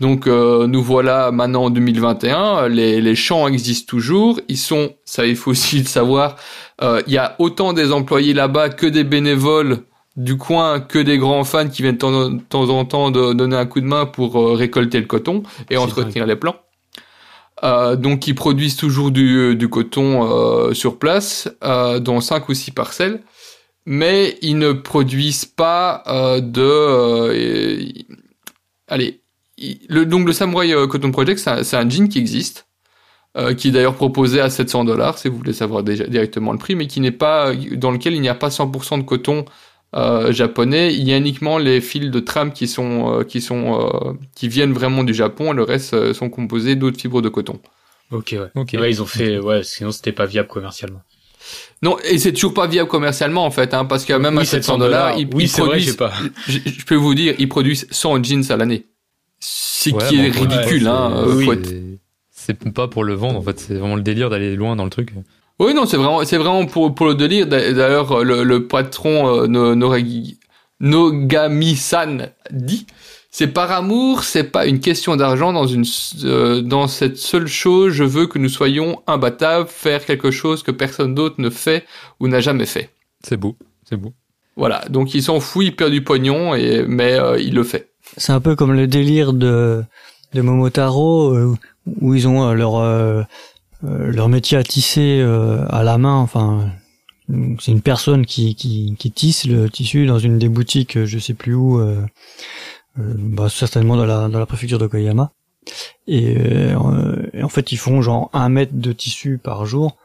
Donc 0.02 0.28
euh, 0.28 0.68
nous 0.68 0.84
voilà 0.84 1.32
maintenant 1.32 1.66
en 1.66 1.70
2021, 1.70 2.68
les, 2.68 3.00
les 3.00 3.16
champs 3.16 3.48
existent 3.48 3.90
toujours, 3.90 4.42
ils 4.50 4.58
sont, 4.58 4.94
ça 5.06 5.26
il 5.26 5.38
faut 5.38 5.52
aussi 5.52 5.80
le 5.80 5.86
savoir, 5.86 6.36
il 6.82 7.14
y 7.14 7.18
a 7.18 7.36
autant 7.40 7.74
des 7.74 7.92
employés 7.92 8.34
là-bas 8.34 8.70
que 8.70 8.86
des 8.86 9.04
bénévoles 9.04 9.80
du 10.16 10.38
coin 10.38 10.80
que 10.80 11.00
des 11.00 11.18
grands 11.18 11.44
fans 11.44 11.68
qui 11.68 11.82
viennent 11.82 11.98
de 11.98 12.40
temps 12.50 12.70
en 12.70 12.86
temps 12.86 13.12
de 13.12 13.34
donner 13.34 13.58
un 13.58 13.66
coup 13.66 13.82
de 13.82 13.86
main 13.86 14.06
pour 14.06 14.40
euh, 14.40 14.54
récolter 14.54 15.00
le 15.00 15.06
coton 15.06 15.44
et 15.70 15.78
entretenir 15.78 16.26
les 16.26 16.36
plants. 16.36 16.56
Euh, 17.64 17.96
donc 17.96 18.28
ils 18.28 18.36
produisent 18.36 18.76
toujours 18.76 19.12
du, 19.12 19.56
du 19.56 19.70
coton 19.70 20.30
euh, 20.30 20.74
sur 20.74 21.00
place, 21.00 21.50
euh, 21.64 22.00
dans 22.00 22.22
cinq 22.22 22.50
ou 22.50 22.54
six 22.54 22.72
parcelles, 22.72 23.22
mais 23.86 24.38
ils 24.42 24.58
ne 24.58 24.72
produisent 24.72 25.46
pas 25.46 26.04
de... 26.42 28.04
allez, 28.88 29.22
le, 29.90 30.06
donc 30.06 30.28
le 30.28 30.34
Samurai 30.34 30.74
Cotton 30.90 31.12
Project, 31.12 31.40
c'est 31.40 31.76
un, 31.76 31.90
jean 31.90 32.10
qui 32.10 32.20
existe, 32.20 32.65
qui 33.58 33.68
est 33.68 33.72
d'ailleurs 33.72 33.96
proposé 33.96 34.40
à 34.40 34.50
700 34.50 34.86
dollars, 34.86 35.18
si 35.18 35.28
vous 35.28 35.38
voulez 35.38 35.54
savoir 35.54 35.84
déjà 35.84 36.06
directement 36.06 36.54
le 36.54 36.58
prix, 36.58 36.76
mais 36.76 36.88
qui 36.88 37.02
n'est 37.02 37.12
pas 37.12 37.54
dans 37.74 37.92
lequel 37.92 38.14
il 38.14 38.22
n'y 38.22 38.30
a 38.30 38.36
pas 38.36 38.48
100% 38.48 39.00
de 39.00 39.04
coton 39.04 39.46
euh, 39.96 40.34
japonais. 40.34 40.94
Il 40.94 41.08
y 41.08 41.14
a 41.14 41.18
uniquement 41.18 41.58
les 41.58 41.80
fils 41.80 42.12
de 42.12 42.20
tram 42.20 42.52
qui 42.52 42.68
sont 42.68 43.14
euh, 43.14 43.24
qui 43.24 43.40
sont 43.40 43.80
euh, 43.80 44.14
qui 44.36 44.50
viennent 44.50 44.74
vraiment 44.74 45.06
du 45.06 45.14
Japon. 45.14 45.54
Le 45.54 45.64
reste 45.64 46.12
sont 46.12 46.30
composés 46.30 46.76
d'autres 46.76 47.00
fibres 47.00 47.22
de 47.22 47.30
coton. 47.30 47.60
Ok, 48.12 48.34
ouais. 48.34 48.50
Ok. 48.56 48.76
Ouais, 48.78 48.92
ils 48.92 49.02
ont 49.02 49.06
fait, 49.06 49.40
ouais, 49.40 49.64
sinon 49.64 49.92
c'était 49.92 50.12
pas 50.12 50.26
viable 50.26 50.50
commercialement. 50.50 51.02
Non, 51.82 51.98
et 52.04 52.18
c'est 52.18 52.34
toujours 52.34 52.54
pas 52.54 52.68
viable 52.68 52.90
commercialement 52.90 53.46
en 53.46 53.52
fait, 53.52 53.74
hein, 53.74 53.86
parce 53.86 54.04
que 54.04 54.12
même 54.14 54.38
à 54.38 54.44
700 54.44 54.80
dollars, 54.80 55.18
ils, 55.18 55.30
oui, 55.34 55.48
produisent. 55.48 55.96
Vrai, 55.96 56.10
pas... 56.10 56.14
je, 56.48 56.60
je, 56.66 56.86
peux 56.86 56.96
vous 56.96 57.16
dire, 57.16 57.36
ils 57.40 57.48
produisent 57.48 57.88
100 57.90 58.24
jeans 58.24 58.44
à 58.50 58.58
l'année. 58.58 58.88
Ce 59.40 59.92
qui 59.92 60.16
est 60.18 60.30
ridicule, 60.30 60.88
hein. 60.88 61.24
Oui, 61.28 61.48
c'est 62.46 62.72
pas 62.74 62.88
pour 62.88 63.04
le 63.04 63.14
vendre 63.14 63.40
en 63.40 63.42
fait, 63.42 63.60
c'est 63.60 63.76
vraiment 63.76 63.96
le 63.96 64.04
délire 64.04 64.30
d'aller 64.30 64.56
loin 64.56 64.76
dans 64.76 64.84
le 64.84 64.90
truc. 64.90 65.14
Oui, 65.60 65.74
non, 65.74 65.86
c'est 65.86 65.98
vraiment, 65.98 66.24
c'est 66.26 66.38
vraiment 66.38 66.66
pour, 66.66 66.94
pour 66.94 67.08
le 67.08 67.16
délire. 67.16 67.48
D'ailleurs, 67.48 68.24
le, 68.24 68.44
le 68.44 68.68
patron 68.68 69.48
euh, 69.48 69.76
Nogami-san 70.82 72.32
dit, 72.52 72.86
c'est 73.32 73.48
par 73.48 73.72
amour, 73.72 74.24
c'est 74.24 74.44
pas 74.44 74.66
une 74.66 74.80
question 74.80 75.16
d'argent 75.16 75.54
dans 75.54 75.66
une, 75.66 75.86
euh, 76.26 76.62
dans 76.62 76.88
cette 76.88 77.18
seule 77.18 77.48
chose. 77.48 77.94
Je 77.94 78.04
veux 78.04 78.28
que 78.28 78.38
nous 78.38 78.50
soyons 78.50 79.02
imbattables, 79.08 79.68
faire 79.70 80.06
quelque 80.06 80.30
chose 80.30 80.62
que 80.62 80.72
personne 80.72 81.16
d'autre 81.16 81.36
ne 81.40 81.50
fait 81.50 81.86
ou 82.20 82.28
n'a 82.28 82.42
jamais 82.42 82.66
fait. 82.66 82.90
C'est 83.24 83.38
beau, 83.38 83.56
c'est 83.90 83.98
beau. 83.98 84.14
Voilà, 84.58 84.84
donc 84.90 85.16
il 85.16 85.24
s'en 85.24 85.40
fout, 85.40 85.66
il 85.66 85.76
perd 85.76 85.92
du 85.92 86.04
pognon, 86.04 86.54
et, 86.54 86.86
mais 86.88 87.14
euh, 87.14 87.40
il 87.40 87.56
le 87.56 87.64
fait. 87.64 87.92
C'est 88.18 88.32
un 88.34 88.40
peu 88.40 88.56
comme 88.56 88.74
le 88.74 88.88
délire 88.88 89.34
de, 89.34 89.84
de 90.36 90.42
Momotaro, 90.42 91.34
euh, 91.34 91.56
où 92.02 92.14
ils 92.14 92.28
ont 92.28 92.54
leur 92.54 93.26
euh, 93.84 94.12
leur 94.12 94.30
métier 94.30 94.58
à 94.58 94.64
tisser 94.64 95.20
euh, 95.22 95.66
à 95.70 95.84
la 95.84 95.98
main, 95.98 96.16
enfin 96.16 96.72
c'est 97.60 97.72
une 97.72 97.82
personne 97.82 98.26
qui, 98.26 98.56
qui, 98.56 98.96
qui, 99.00 99.12
tisse 99.12 99.46
le 99.46 99.68
tissu 99.68 100.06
dans 100.06 100.20
une 100.20 100.38
des 100.38 100.48
boutiques, 100.48 101.04
je 101.06 101.18
sais 101.18 101.34
plus 101.34 101.56
où, 101.56 101.80
euh, 101.80 102.06
bah, 102.96 103.50
certainement 103.50 103.98
dans 103.98 104.06
la, 104.06 104.28
dans 104.28 104.38
la 104.38 104.46
préfecture 104.46 104.78
de 104.78 104.86
Koyama. 104.86 105.32
Et, 106.08 106.38
en 106.76 107.50
fait, 107.50 107.72
ils 107.72 107.78
font 107.78 108.04
genre 108.04 108.30
un 108.32 108.50
mètre 108.50 108.74
de 108.76 108.94
tissu 108.94 109.40
par 109.40 109.66
jour 109.66 109.98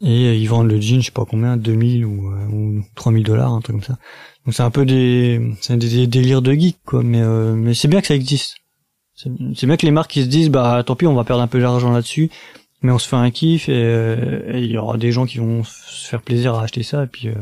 et 0.00 0.36
ils 0.36 0.46
vendent 0.46 0.70
le 0.70 0.80
jean, 0.80 1.00
je 1.00 1.06
sais 1.06 1.12
pas 1.12 1.24
combien, 1.28 1.56
2000 1.56 2.04
ou, 2.04 2.30
ou 2.30 2.84
3000 2.94 3.24
dollars, 3.24 3.52
un 3.52 3.60
truc 3.60 3.76
comme 3.76 3.84
ça. 3.84 3.98
Donc 4.46 4.54
c'est 4.54 4.62
un 4.62 4.70
peu 4.70 4.86
des, 4.86 5.40
c'est 5.60 5.76
des, 5.76 6.06
délires 6.06 6.42
de 6.42 6.52
geek, 6.52 6.78
quoi. 6.84 7.02
Mais, 7.02 7.22
mais 7.56 7.74
c'est 7.74 7.88
bien 7.88 8.00
que 8.00 8.06
ça 8.06 8.14
existe. 8.14 8.61
C'est 9.54 9.66
bien 9.66 9.76
que 9.76 9.86
les 9.86 9.92
marques 9.92 10.10
qui 10.10 10.22
se 10.22 10.28
disent, 10.28 10.50
bah 10.50 10.82
tant 10.84 10.96
pis, 10.96 11.06
on 11.06 11.14
va 11.14 11.24
perdre 11.24 11.42
un 11.42 11.48
peu 11.48 11.60
d'argent 11.60 11.90
là-dessus 11.90 12.30
mais 12.84 12.90
on 12.90 12.98
se 12.98 13.06
fait 13.06 13.14
un 13.14 13.30
kiff 13.30 13.68
et 13.68 14.52
il 14.54 14.66
y 14.66 14.76
aura 14.76 14.96
des 14.96 15.12
gens 15.12 15.24
qui 15.24 15.38
vont 15.38 15.62
se 15.62 16.08
faire 16.08 16.20
plaisir 16.20 16.54
à 16.56 16.64
acheter 16.64 16.82
ça 16.82 17.04
et 17.04 17.06
puis 17.06 17.28
euh, 17.28 17.34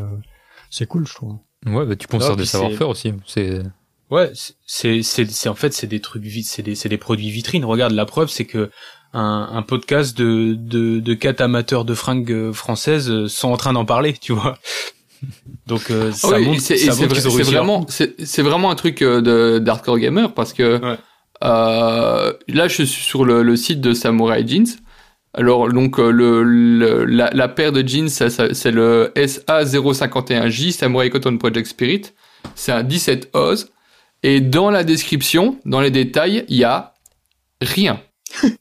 c'est 0.69 0.87
cool 0.87 1.07
je 1.07 1.15
trouve. 1.15 1.37
Ouais, 1.67 1.85
bah, 1.85 1.97
tu 1.97 2.07
conserves 2.07 2.37
des 2.37 2.45
savoir-faire 2.47 2.89
aussi. 2.89 3.13
C'est 3.27 3.63
Ouais, 4.11 4.33
c'est 4.67 5.03
c'est 5.03 5.31
c'est 5.31 5.49
en 5.49 5.55
fait 5.55 5.73
c'est 5.73 5.87
des 5.87 6.01
trucs 6.01 6.25
c'est 6.43 6.63
des 6.63 6.75
c'est 6.75 6.89
des 6.89 6.99
produits 6.99 7.31
vitrines. 7.31 7.65
Regarde 7.65 7.93
la 7.93 8.07
preuve 8.07 8.29
c'est 8.29 8.45
que 8.45 8.71
un, 9.13 9.49
un 9.53 9.63
podcast 9.63 10.17
de 10.19 10.55
de 10.55 10.99
de 10.99 11.15
quatre 11.15 11.41
amateurs 11.41 11.85
de 11.85 11.95
fringues 11.95 12.33
euh, 12.33 12.53
françaises 12.53 13.09
euh, 13.09 13.29
sont 13.29 13.51
en 13.51 13.57
train 13.57 13.73
d'en 13.73 13.85
parler, 13.85 14.15
tu 14.15 14.33
vois. 14.33 14.59
Donc 15.67 15.91
euh, 15.91 16.11
ça 16.13 16.41
montre 16.41 16.61
c'est 16.61 16.89
vraiment 17.43 17.87
c'est 17.89 18.43
vraiment 18.43 18.71
un 18.71 18.75
truc 18.75 19.01
de 19.01 19.61
d'hardcore 19.61 19.99
gamer 19.99 20.35
parce 20.35 20.53
que 20.53 20.81
ouais. 20.81 20.99
Euh, 21.45 22.33
là 22.49 22.69
je 22.69 22.83
suis 22.83 22.87
sur 22.87 23.25
le, 23.25 23.43
le 23.43 23.57
site 23.57 23.81
de 23.81 23.93
Samurai 23.95 24.47
Jeans 24.47 24.67
alors 25.33 25.69
donc 25.73 25.99
euh, 25.99 26.11
le, 26.11 27.05
la, 27.05 27.31
la, 27.31 27.49
paire 27.49 27.73
de 27.73 27.87
jeans, 27.87 28.09
c'est 28.09 28.71
le 28.71 29.13
SA051J 29.15 30.73
Samurai 30.73 31.09
Cotton 31.11 31.39
Project 31.39 31.69
Spirit. 31.69 32.03
C'est 32.55 32.73
un 32.73 32.83
17 32.83 33.31
oz. 33.33 33.71
Et 34.23 34.41
dans 34.41 34.71
la 34.71 34.83
description, 34.85 35.59
dans 35.65 35.81
les 35.81 35.91
détails, 35.91 36.45
il 36.49 36.57
y 36.57 36.65
a 36.65 36.95
rien. 37.63 38.01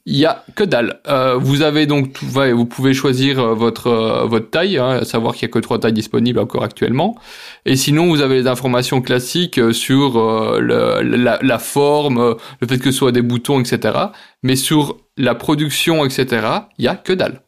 Il 0.06 0.16
y 0.16 0.26
a 0.26 0.44
que 0.54 0.64
dalle. 0.64 1.00
Euh, 1.08 1.36
vous 1.36 1.62
avez 1.62 1.86
donc, 1.86 2.12
tout, 2.12 2.26
vous 2.26 2.66
pouvez 2.66 2.92
choisir 2.94 3.38
euh, 3.38 3.54
votre 3.54 3.86
euh, 3.86 4.26
votre 4.26 4.50
taille, 4.50 4.78
hein, 4.78 5.00
à 5.00 5.04
savoir 5.04 5.34
qu'il 5.34 5.42
y 5.42 5.50
a 5.50 5.52
que 5.52 5.58
trois 5.58 5.78
tailles 5.78 5.92
disponibles 5.92 6.38
encore 6.38 6.64
actuellement. 6.64 7.16
Et 7.66 7.76
sinon, 7.76 8.08
vous 8.08 8.20
avez 8.20 8.36
les 8.36 8.46
informations 8.46 9.00
classiques 9.00 9.60
sur 9.72 10.18
le, 10.60 11.02
la, 11.02 11.38
la, 11.40 11.58
forme, 11.58 12.36
le 12.60 12.66
fait 12.66 12.78
que 12.78 12.90
ce 12.90 12.98
soit 12.98 13.12
des 13.12 13.22
boutons, 13.22 13.60
etc. 13.60 13.98
Mais 14.42 14.56
sur 14.56 14.98
la 15.16 15.34
production, 15.34 16.04
etc. 16.04 16.46
Il 16.78 16.84
y 16.84 16.88
a 16.88 16.96
que 16.96 17.12
dalle. 17.12 17.42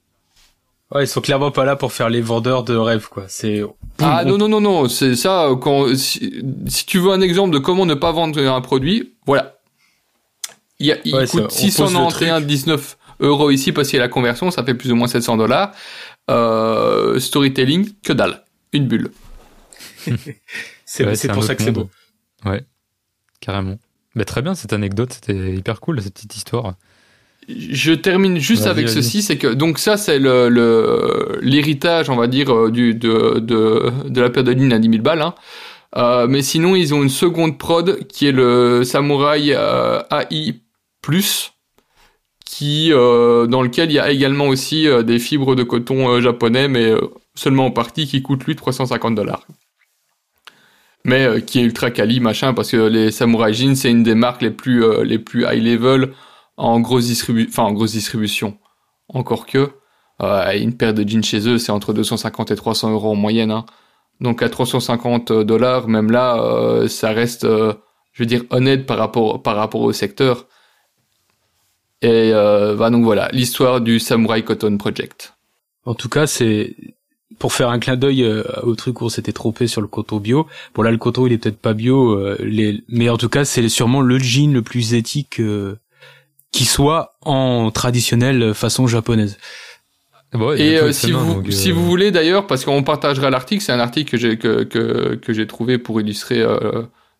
Ouais, 0.94 1.04
ils 1.04 1.08
sont 1.08 1.22
clairement 1.22 1.50
pas 1.50 1.64
là 1.64 1.74
pour 1.74 1.92
faire 1.92 2.10
les 2.10 2.20
vendeurs 2.20 2.64
de 2.64 2.76
rêve, 2.76 3.08
quoi. 3.08 3.24
C'est 3.26 3.62
ah 3.98 4.24
non 4.24 4.36
non 4.36 4.48
non 4.48 4.60
non, 4.60 4.88
c'est 4.88 5.16
ça. 5.16 5.48
Quand 5.60 5.94
si, 5.96 6.42
si 6.66 6.86
tu 6.86 6.98
veux 6.98 7.10
un 7.10 7.20
exemple 7.20 7.52
de 7.52 7.58
comment 7.58 7.86
ne 7.86 7.94
pas 7.94 8.12
vendre 8.12 8.38
un 8.38 8.60
produit, 8.60 9.14
voilà, 9.26 9.54
il, 10.82 11.00
il 11.04 11.28
coûte 11.28 11.52
691,19 11.52 12.96
euros 13.20 13.50
ici 13.50 13.72
parce 13.72 13.88
qu'il 13.88 13.96
y 13.96 14.00
a 14.00 14.04
la 14.04 14.08
conversion, 14.08 14.50
ça 14.50 14.64
fait 14.64 14.74
plus 14.74 14.92
ou 14.92 14.96
moins 14.96 15.08
700 15.08 15.36
dollars. 15.36 15.72
Euh, 16.30 17.18
storytelling, 17.18 17.90
que 18.02 18.12
dalle. 18.12 18.44
Une 18.72 18.86
bulle. 18.86 19.10
c'est 20.84 21.04
ouais, 21.04 21.32
pour 21.32 21.44
ça 21.44 21.54
que 21.54 21.62
c'est 21.62 21.72
beau. 21.72 21.88
Ouais, 22.44 22.64
carrément. 23.40 23.78
Mais 24.14 24.24
très 24.24 24.42
bien 24.42 24.54
cette 24.54 24.72
anecdote, 24.72 25.12
c'était 25.12 25.54
hyper 25.54 25.80
cool 25.80 26.00
cette 26.02 26.14
petite 26.14 26.36
histoire. 26.36 26.74
Je 27.48 27.92
termine 27.92 28.38
juste 28.38 28.66
avec 28.66 28.88
ceci, 28.88 29.20
c'est 29.20 29.36
que 29.36 29.48
donc 29.48 29.78
ça 29.78 29.96
c'est 29.96 30.18
le 30.18 31.38
l'héritage, 31.42 32.08
on 32.08 32.16
va 32.16 32.28
dire, 32.28 32.54
euh, 32.54 32.70
du 32.70 32.94
de 32.94 33.40
de, 33.40 33.92
de 34.08 34.20
la 34.20 34.30
paire 34.30 34.44
de 34.44 34.52
lignes 34.52 34.72
à 34.72 34.78
10 34.78 34.88
000 34.88 35.02
balles. 35.02 35.22
Hein. 35.22 35.34
Euh, 35.96 36.26
mais 36.28 36.42
sinon 36.42 36.76
ils 36.76 36.94
ont 36.94 37.02
une 37.02 37.10
seconde 37.10 37.58
prod 37.58 38.06
qui 38.06 38.26
est 38.26 38.32
le 38.32 38.84
Samurai 38.84 39.48
euh, 39.48 40.00
AI 40.10 40.61
plus 41.02 41.52
qui 42.52 42.92
euh, 42.92 43.46
dans 43.46 43.62
lequel 43.62 43.90
il 43.90 43.94
y 43.94 43.98
a 43.98 44.10
également 44.10 44.46
aussi 44.46 44.86
euh, 44.86 45.02
des 45.02 45.18
fibres 45.18 45.54
de 45.54 45.62
coton 45.62 46.08
euh, 46.08 46.20
japonais 46.20 46.68
mais 46.68 46.92
seulement 47.34 47.66
en 47.66 47.70
partie 47.70 48.06
qui 48.06 48.22
coûte 48.22 48.44
lui 48.44 48.56
350 48.56 49.14
dollars. 49.14 49.46
Mais 51.04 51.42
qui 51.42 51.58
est 51.58 51.62
ultra 51.62 51.90
quali 51.90 52.20
machin 52.20 52.54
parce 52.54 52.70
que 52.70 52.76
les 52.76 53.10
Samurai 53.10 53.52
Jeans 53.52 53.74
c'est 53.74 53.90
une 53.90 54.02
des 54.02 54.14
marques 54.14 54.42
les 54.42 54.50
plus 54.50 54.84
high 54.84 55.62
level 55.62 56.12
en 56.56 56.78
grosse 56.80 57.28
en 57.56 57.72
grosse 57.72 57.92
distribution. 57.92 58.58
Encore 59.08 59.46
que 59.46 59.70
une 60.54 60.76
paire 60.76 60.94
de 60.94 61.08
jeans 61.08 61.24
chez 61.24 61.48
eux 61.48 61.58
c'est 61.58 61.72
entre 61.72 61.92
250 61.92 62.52
et 62.52 62.54
300 62.54 62.92
euros 62.92 63.10
en 63.10 63.16
moyenne 63.16 63.50
hein. 63.50 63.64
donc 64.20 64.40
à 64.40 64.48
350 64.48 65.32
dollars 65.32 65.88
même 65.88 66.12
là 66.12 66.86
ça 66.86 67.10
reste 67.10 67.44
je 67.44 68.22
veux 68.22 68.26
dire 68.26 68.44
honnête 68.50 68.86
par 68.86 68.98
rapport 68.98 69.42
par 69.42 69.56
rapport 69.56 69.80
au 69.80 69.92
secteur 69.92 70.46
et 72.02 72.32
euh, 72.34 72.74
bah 72.74 72.90
donc 72.90 73.04
voilà, 73.04 73.28
l'histoire 73.32 73.80
du 73.80 73.98
Samurai 74.00 74.42
Cotton 74.42 74.76
Project. 74.76 75.34
En 75.84 75.94
tout 75.94 76.08
cas, 76.08 76.26
c'est 76.26 76.76
pour 77.38 77.52
faire 77.52 77.70
un 77.70 77.78
clin 77.78 77.96
d'œil 77.96 78.22
euh, 78.24 78.44
au 78.62 78.74
truc 78.74 79.00
où 79.00 79.06
on 79.06 79.08
s'était 79.08 79.32
trompé 79.32 79.66
sur 79.66 79.80
le 79.80 79.86
coton 79.86 80.18
bio. 80.18 80.46
Bon 80.74 80.82
là, 80.82 80.90
le 80.90 80.96
coton 80.98 81.26
il 81.26 81.32
est 81.32 81.38
peut-être 81.38 81.58
pas 81.58 81.74
bio, 81.74 82.12
euh, 82.12 82.36
les... 82.40 82.82
mais 82.88 83.08
en 83.08 83.16
tout 83.16 83.28
cas, 83.28 83.44
c'est 83.44 83.68
sûrement 83.68 84.00
le 84.00 84.18
jean 84.18 84.52
le 84.52 84.62
plus 84.62 84.94
éthique 84.94 85.40
euh, 85.40 85.76
qui 86.50 86.64
soit 86.64 87.14
en 87.20 87.70
traditionnelle 87.70 88.54
façon 88.54 88.86
japonaise. 88.86 89.38
et 90.56 90.78
euh, 90.78 90.92
si, 90.92 91.12
vous, 91.12 91.50
si 91.50 91.72
vous 91.72 91.84
voulez 91.84 92.10
d'ailleurs, 92.10 92.46
parce 92.46 92.64
qu'on 92.64 92.82
partagera 92.82 93.30
l'article, 93.30 93.62
c'est 93.62 93.72
un 93.72 93.80
article 93.80 94.10
que 94.10 94.16
j'ai 94.16 94.38
que, 94.38 94.64
que, 94.64 95.14
que 95.14 95.32
j'ai 95.32 95.46
trouvé 95.46 95.78
pour 95.78 96.00
illustrer 96.00 96.44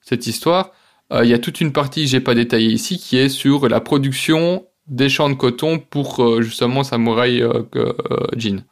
cette 0.01 0.27
histoire. 0.27 0.71
Il 1.13 1.29
y 1.29 1.35
a 1.35 1.39
toute 1.39 1.61
une 1.61 1.73
partie, 1.73 2.07
j'ai 2.07 2.21
pas 2.21 2.35
détaillé 2.35 2.71
ici, 2.71 2.99
qui 2.99 3.19
est 3.19 3.29
sur 3.29 3.69
la 3.69 3.81
production 3.81 4.65
des 4.93 5.09
champs 5.09 5.31
de 5.31 5.35
coton 5.35 5.79
pour 5.79 6.23
euh, 6.23 6.43
justement 6.43 6.85
Samurai 6.85 7.41
euh, 7.41 7.63
euh, 7.75 7.93
Jean. 8.37 8.65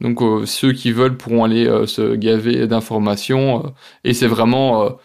Donc 0.00 0.20
ceux 0.46 0.72
qui 0.72 0.92
veulent 0.92 1.18
pourront 1.18 1.44
aller 1.44 1.66
se 1.86 2.14
gaver 2.14 2.66
d'informations 2.66 3.74
et 4.02 4.14
c'est 4.14 4.26
vraiment 4.26 4.96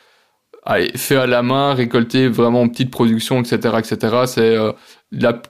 allez, 0.63 0.89
fait 0.95 1.17
à 1.17 1.27
la 1.27 1.43
main, 1.43 1.73
récolté 1.73 2.29
vraiment 2.29 2.61
en 2.61 2.69
petite 2.69 2.91
production, 2.91 3.41
etc., 3.41 3.75
etc. 3.77 4.23
C'est 4.25 4.55
la 5.11 5.41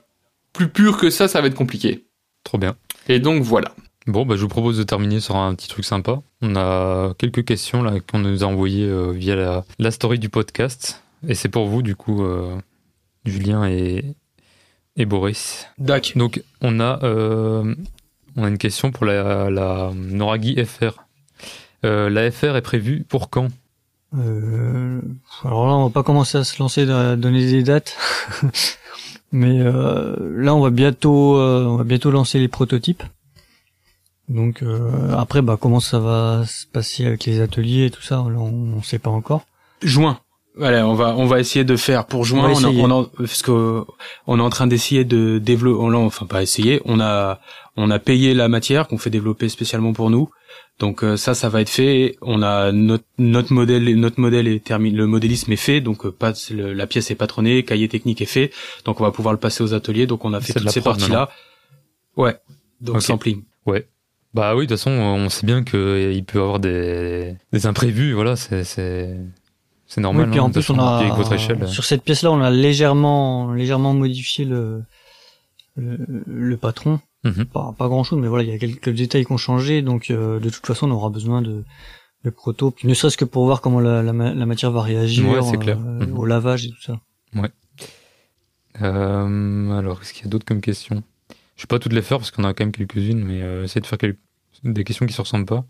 plus 0.52 0.70
pure 0.70 0.98
que 0.98 1.12
ça, 1.12 1.28
ça 1.28 1.42
va 1.42 1.48
être 1.48 1.54
compliqué. 1.54 2.08
Trop 2.44 2.58
bien. 2.58 2.76
Et 3.08 3.20
donc 3.20 3.44
voilà. 3.44 3.72
Bon, 4.08 4.26
bah, 4.26 4.36
je 4.36 4.42
vous 4.42 4.48
propose 4.48 4.80
de 4.80 4.84
terminer 4.84 5.20
sur 5.20 5.36
un 5.36 5.54
petit 5.54 5.68
truc 5.68 5.86
sympa. 5.86 6.24
On 6.42 6.56
a 6.56 7.14
quelques 7.20 7.46
questions 7.46 7.84
là 7.84 8.00
qu'on 8.00 8.18
nous 8.18 8.44
a 8.44 8.48
envoyées 8.48 8.92
via 9.14 9.36
la, 9.36 9.64
la, 9.78 9.92
story 9.92 10.18
du 10.18 10.30
podcast. 10.30 11.04
Et 11.28 11.36
c'est 11.36 11.50
pour 11.50 11.68
vous, 11.68 11.84
du 11.84 11.96
coup, 11.96 12.26
Julien 13.26 13.68
et, 13.68 14.16
et 14.98 15.06
Boris. 15.06 15.68
D'accord. 15.78 16.12
Donc, 16.16 16.44
on 16.62 16.80
a, 16.80 17.00
euh, 17.04 17.76
on 18.36 18.44
a 18.44 18.48
une 18.48 18.58
question 18.58 18.92
pour 18.92 19.06
la, 19.06 19.50
la 19.50 19.92
Noragi 19.94 20.56
FR. 20.64 21.04
Euh, 21.84 22.10
la 22.10 22.32
FR 22.32 22.56
est 22.56 22.62
prévue 22.62 23.04
pour 23.08 23.30
quand? 23.30 23.50
Euh, 24.18 25.02
Alors 25.44 25.68
là, 25.68 25.74
on 25.74 25.86
va 25.86 25.90
pas 25.92 26.04
commencer 26.04 26.38
à 26.38 26.44
se 26.44 26.58
lancer 26.60 26.90
à 26.90 27.16
donner 27.16 27.46
des 27.46 27.64
dates. 27.64 27.98
Mais 29.32 29.60
euh, 29.60 30.16
là, 30.38 30.56
on 30.56 30.62
va 30.62 30.70
bientôt, 30.70 31.38
euh, 31.38 31.66
on 31.66 31.76
va 31.76 31.84
bientôt 31.84 32.12
lancer 32.12 32.40
les 32.40 32.48
prototypes. 32.48 33.04
Donc 34.30 34.64
euh, 34.64 35.14
après, 35.16 35.42
bah 35.42 35.58
comment 35.60 35.80
ça 35.80 36.00
va 36.00 36.46
se 36.48 36.66
passer 36.66 37.06
avec 37.06 37.26
les 37.26 37.42
ateliers 37.42 37.86
et 37.86 37.92
tout 37.92 38.02
ça, 38.02 38.16
là, 38.16 38.38
on, 38.40 38.74
on 38.78 38.82
sait 38.82 38.98
pas 38.98 39.12
encore. 39.12 39.46
Juin. 39.84 40.20
Voilà, 40.58 40.88
on 40.88 40.94
va 40.94 41.16
on 41.18 41.26
va 41.26 41.40
essayer 41.40 41.66
de 41.66 41.76
faire 41.76 42.06
pour 42.06 42.24
juin. 42.24 42.54
On, 42.56 42.64
on, 42.64 42.92
on 42.92 43.04
parce 43.18 43.42
que 43.42 43.84
on 44.26 44.40
est 44.40 44.42
en 44.42 44.50
train 44.50 44.68
d'essayer 44.68 45.04
de 45.04 45.38
développer. 45.38 45.96
enfin 45.96 46.26
pas 46.26 46.42
essayer. 46.42 46.82
On 46.86 47.00
a 47.00 47.42
on 47.76 47.92
a 47.92 48.00
payé 48.00 48.34
la 48.34 48.48
matière 48.48 48.88
qu'on 48.88 48.98
fait 48.98 49.10
développer 49.10 49.50
spécialement 49.50 49.92
pour 49.92 50.10
nous. 50.10 50.30
Donc 50.80 51.04
euh, 51.04 51.18
ça, 51.18 51.34
ça 51.36 51.50
va 51.50 51.62
être 51.62 51.70
fait. 51.70 52.16
On 52.22 52.42
a 52.42 52.72
notre 52.72 53.04
notre 53.18 53.52
modèle 53.52 53.84
notre 54.00 54.20
modèle 54.20 54.48
est 54.48 54.64
terminé. 54.64 54.96
Le 54.96 55.08
modélisme 55.08 55.52
est 55.52 55.58
fait. 55.58 55.82
Donc 55.82 56.06
euh, 56.06 56.12
pas 56.12 56.34
la 56.52 56.88
pièce 56.88 57.12
est 57.12 57.16
patronnée, 57.16 57.64
cahier 57.64 57.90
technique 57.90 58.22
est 58.22 58.26
fait. 58.26 58.52
Donc 58.86 59.02
on 59.02 59.04
va 59.04 59.12
pouvoir 59.12 59.34
le 59.34 59.40
passer 59.40 59.62
aux 59.62 59.74
ateliers. 59.74 60.08
Donc 60.08 60.24
on 60.24 60.34
a 60.34 60.40
fait 60.40 60.54
toutes 60.54 60.70
ces 60.70 60.82
parties 60.82 61.12
là. 61.12 61.30
Ouais. 62.16 62.36
Donc 62.80 62.98
okay. 62.98 63.18
pli. 63.18 63.44
Ouais. 63.66 63.88
Bah 64.34 64.54
oui, 64.54 64.68
de 64.68 64.70
toute 64.70 64.80
façon, 64.80 64.92
on 64.92 65.30
sait 65.30 65.46
bien 65.46 65.64
qu'il 65.64 66.24
peut 66.26 66.40
y 66.40 66.42
avoir 66.42 66.60
des, 66.60 67.36
des 67.54 67.66
imprévus. 67.68 68.14
Voilà, 68.14 68.36
c'est 68.36 69.16
c'est 69.96 70.02
normal. 70.02 70.26
Oui, 70.26 70.32
puis 70.32 70.40
en 70.42 70.48
hein, 70.48 70.52
plus, 70.52 70.70
on 70.70 70.78
a, 70.78 71.16
votre 71.16 71.32
échelle. 71.32 71.66
sur 71.70 71.86
cette 71.86 72.04
pièce-là, 72.04 72.30
on 72.30 72.42
a 72.42 72.52
légèrement, 72.52 73.54
légèrement 73.54 73.94
modifié 73.94 74.44
le, 74.44 74.84
le, 75.78 75.98
le 76.26 76.58
patron. 76.58 77.00
Mm-hmm. 77.24 77.46
Pas, 77.46 77.74
pas 77.78 77.88
grand 77.88 78.04
chose, 78.04 78.20
mais 78.20 78.28
voilà, 78.28 78.44
il 78.44 78.50
y 78.50 78.54
a 78.54 78.58
quelques 78.58 78.90
détails 78.90 79.26
qui 79.26 79.32
ont 79.32 79.38
changé, 79.38 79.82
donc 79.82 80.12
euh, 80.12 80.42
de 80.42 80.50
toute 80.50 80.66
façon, 80.68 80.90
on 80.90 80.92
aura 80.92 81.10
besoin 81.10 81.42
de, 81.42 81.64
de 82.26 82.30
proto, 82.30 82.72
puis 82.72 82.90
ne 82.90 82.94
serait-ce 82.94 83.16
que 83.16 83.24
pour 83.24 83.46
voir 83.46 83.62
comment 83.62 83.80
la, 83.80 84.04
la, 84.04 84.12
la 84.12 84.46
matière 84.46 84.72
va 84.72 84.82
réagir 84.82 85.26
ouais, 85.30 85.58
clair. 85.58 85.80
Euh, 85.80 86.06
au 86.14 86.26
lavage 86.26 86.66
et 86.66 86.70
tout 86.72 86.82
ça. 86.82 87.00
Ouais. 87.34 87.50
Euh, 88.82 89.72
alors, 89.80 90.02
est-ce 90.02 90.12
qu'il 90.14 90.26
y 90.26 90.28
a 90.28 90.30
d'autres 90.30 90.46
comme 90.46 90.60
questions? 90.60 91.04
Je 91.56 91.64
vais 91.64 91.68
pas 91.68 91.80
toutes 91.80 91.94
les 91.94 92.02
faire 92.02 92.18
parce 92.18 92.32
qu'on 92.32 92.44
a 92.44 92.54
quand 92.54 92.66
même 92.66 92.74
quelques-unes, 92.74 93.24
mais 93.24 93.42
euh, 93.42 93.64
essayer 93.64 93.80
de 93.80 93.88
faire 93.88 93.98
quelques... 93.98 94.20
des 94.66 94.84
questions 94.84 95.06
qui 95.06 95.14
se 95.14 95.22
ressemblent 95.22 95.46
pas. 95.46 95.64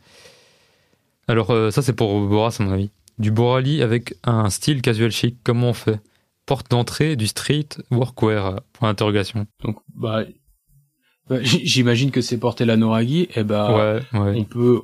Alors, 1.28 1.52
euh, 1.52 1.70
ça 1.70 1.84
c'est 1.84 1.94
pour 1.94 2.28
Boras 2.28 2.56
à 2.60 2.64
mon 2.64 2.72
avis. 2.72 2.90
Du 3.18 3.32
Borali 3.32 3.82
avec 3.82 4.16
un 4.24 4.50
style 4.50 4.82
casual 4.82 5.12
chic, 5.12 5.38
comment 5.44 5.70
on 5.70 5.74
fait 5.74 6.00
Porte 6.46 6.70
d'entrée 6.70 7.16
du 7.16 7.28
street 7.28 7.70
workwear 7.90 8.62
Point 8.74 8.90
d'interrogation. 8.90 9.48
Donc 9.64 9.78
bah, 9.96 10.26
bah 11.28 11.38
j'imagine 11.42 12.12
que 12.12 12.22
c'est 12.22 12.38
porter 12.38 12.66
la 12.66 12.78
Noragi 12.78 13.22
et 13.22 13.30
eh 13.38 13.44
bah 13.44 14.02
ouais, 14.14 14.20
ouais. 14.20 14.34
on 14.38 14.44
peut 14.44 14.82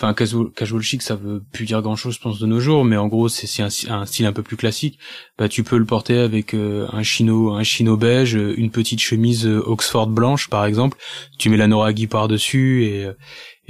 enfin 0.00 0.14
casual, 0.14 0.50
casual 0.50 0.82
chic 0.82 1.02
ça 1.02 1.14
veut 1.14 1.42
plus 1.52 1.66
dire 1.66 1.82
grand 1.82 1.94
chose 1.94 2.14
je 2.14 2.20
pense 2.20 2.40
de 2.40 2.46
nos 2.46 2.58
jours 2.58 2.84
mais 2.84 2.96
en 2.96 3.06
gros 3.06 3.28
c'est 3.28 3.62
un, 3.62 3.68
un, 3.88 4.06
style 4.06 4.26
un 4.26 4.32
peu 4.32 4.42
plus 4.42 4.56
classique 4.56 4.98
bah 5.38 5.48
tu 5.48 5.62
peux 5.62 5.76
le 5.78 5.84
porter 5.84 6.18
avec 6.18 6.54
euh, 6.54 6.88
un 6.92 7.02
chino 7.02 7.52
un 7.52 7.62
chino 7.62 7.96
beige 7.96 8.32
une 8.34 8.70
petite 8.70 9.00
chemise 9.00 9.46
euh, 9.46 9.62
Oxford 9.64 10.08
blanche 10.08 10.48
par 10.48 10.64
exemple 10.64 10.98
tu 11.38 11.50
mets 11.50 11.58
la 11.58 11.68
Noragi 11.68 12.06
par 12.06 12.28
dessus 12.28 12.84
et 12.84 13.06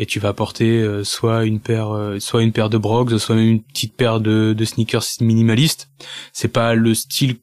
et 0.01 0.07
tu 0.07 0.19
vas 0.19 0.33
porter 0.33 0.81
euh, 0.81 1.05
soit 1.05 1.45
une 1.45 1.61
paire 1.61 1.91
euh, 1.91 2.19
soit 2.19 2.43
une 2.43 2.53
paire 2.53 2.71
de 2.71 2.79
brogues 2.79 3.19
soit 3.19 3.35
même 3.35 3.49
une 3.49 3.63
petite 3.63 3.95
paire 3.95 4.19
de, 4.19 4.55
de 4.57 4.65
sneakers 4.65 5.05
minimalistes 5.21 5.91
c'est 6.33 6.49
pas 6.49 6.75
le 6.75 6.95
style 6.95 7.37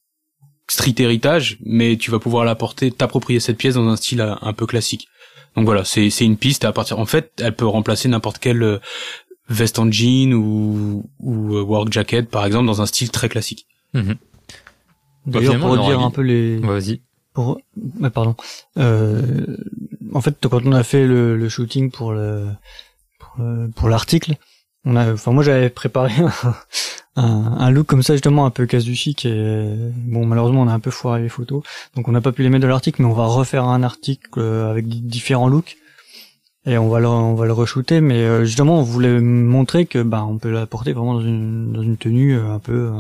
street 0.68 0.96
héritage 0.98 1.60
mais 1.64 1.98
tu 1.98 2.10
vas 2.10 2.18
pouvoir 2.18 2.46
la 2.46 2.56
porter 2.56 2.90
t'approprier 2.90 3.40
cette 3.40 3.58
pièce 3.58 3.76
dans 3.76 3.88
un 3.88 3.96
style 3.96 4.22
euh, 4.22 4.34
un 4.42 4.54
peu 4.54 4.66
classique. 4.66 5.08
Donc 5.56 5.66
voilà 5.66 5.86
c'est 5.86 6.10
c'est 6.10 6.26
une 6.26 6.38
piste 6.38 6.66
à 6.66 6.72
partir 6.72 6.98
en 7.00 7.06
fait 7.06 7.32
elle 7.40 7.56
peut 7.56 7.68
remplacer 7.68 8.10
n'importe 8.10 8.40
quelle 8.40 8.80
veste 9.50 9.78
en 9.78 9.92
jean 9.92 10.34
ou 10.34 11.08
ou 11.20 11.60
work 11.60 11.92
jacket 11.92 12.28
par 12.28 12.44
exemple 12.46 12.66
dans 12.66 12.82
un 12.82 12.88
style 12.88 13.12
très 13.12 13.30
classique. 13.30 13.68
Mmh. 13.94 14.14
d'ailleurs 15.28 15.60
pour 15.60 15.78
dire 15.78 16.00
un 16.00 16.12
peu 16.12 16.22
les 16.22 16.58
vas-y 16.58 17.02
pour 17.38 17.60
pardon. 18.16 18.36
Euh, 18.80 19.46
en 20.12 20.22
fait, 20.22 20.48
quand 20.50 20.66
on 20.66 20.72
a 20.72 20.82
fait 20.82 21.06
le, 21.06 21.38
le 21.38 21.50
shooting 21.50 21.92
pour 21.92 22.12
le 22.12 22.48
pour, 23.20 23.36
euh, 23.40 23.90
l'article, 23.90 24.38
on 24.86 24.96
a, 24.96 25.14
enfin 25.14 25.32
moi 25.34 25.44
j'avais 25.44 25.70
préparé 25.70 26.14
un, 27.16 27.58
un, 27.60 27.70
look 27.70 27.86
comme 27.86 28.02
ça 28.02 28.16
justement 28.16 28.48
un 28.48 28.50
peu 28.50 28.66
casu 28.66 28.96
chic 28.96 29.24
et 29.26 29.70
bon 29.94 30.26
malheureusement 30.26 30.64
on 30.64 30.68
a 30.68 30.74
un 30.74 30.80
peu 30.80 30.90
foiré 30.90 31.22
les 31.22 31.30
photos, 31.30 31.62
donc 31.96 32.08
on 32.08 32.12
n'a 32.12 32.22
pas 32.22 32.32
pu 32.32 32.42
les 32.42 32.50
mettre 32.50 32.64
dans 32.64 32.70
l'article, 32.70 33.04
mais 33.04 33.08
on 33.08 33.14
va 33.14 33.28
refaire 33.28 33.66
un 33.66 33.84
article 33.84 34.40
euh, 34.40 34.72
avec 34.72 34.88
différents 34.88 35.48
looks. 35.48 35.78
Et 36.66 36.80
on 36.80 36.90
va 36.90 37.00
le 37.00 37.08
on 37.08 37.36
va 37.36 37.46
le 37.46 37.54
re-shooter, 37.54 38.02
mais 38.02 38.24
euh, 38.24 38.46
justement 38.46 38.80
on 38.80 38.84
voulait 38.84 39.22
montrer 39.22 39.86
que 39.86 40.02
bah 40.02 40.26
on 40.28 40.40
peut 40.40 40.52
la 40.52 40.66
porter 40.66 40.92
vraiment 40.92 41.14
dans 41.14 41.22
une 41.22 41.72
dans 41.72 41.84
une 41.84 41.98
tenue 41.98 42.36
un 42.36 42.60
peu 42.60 42.92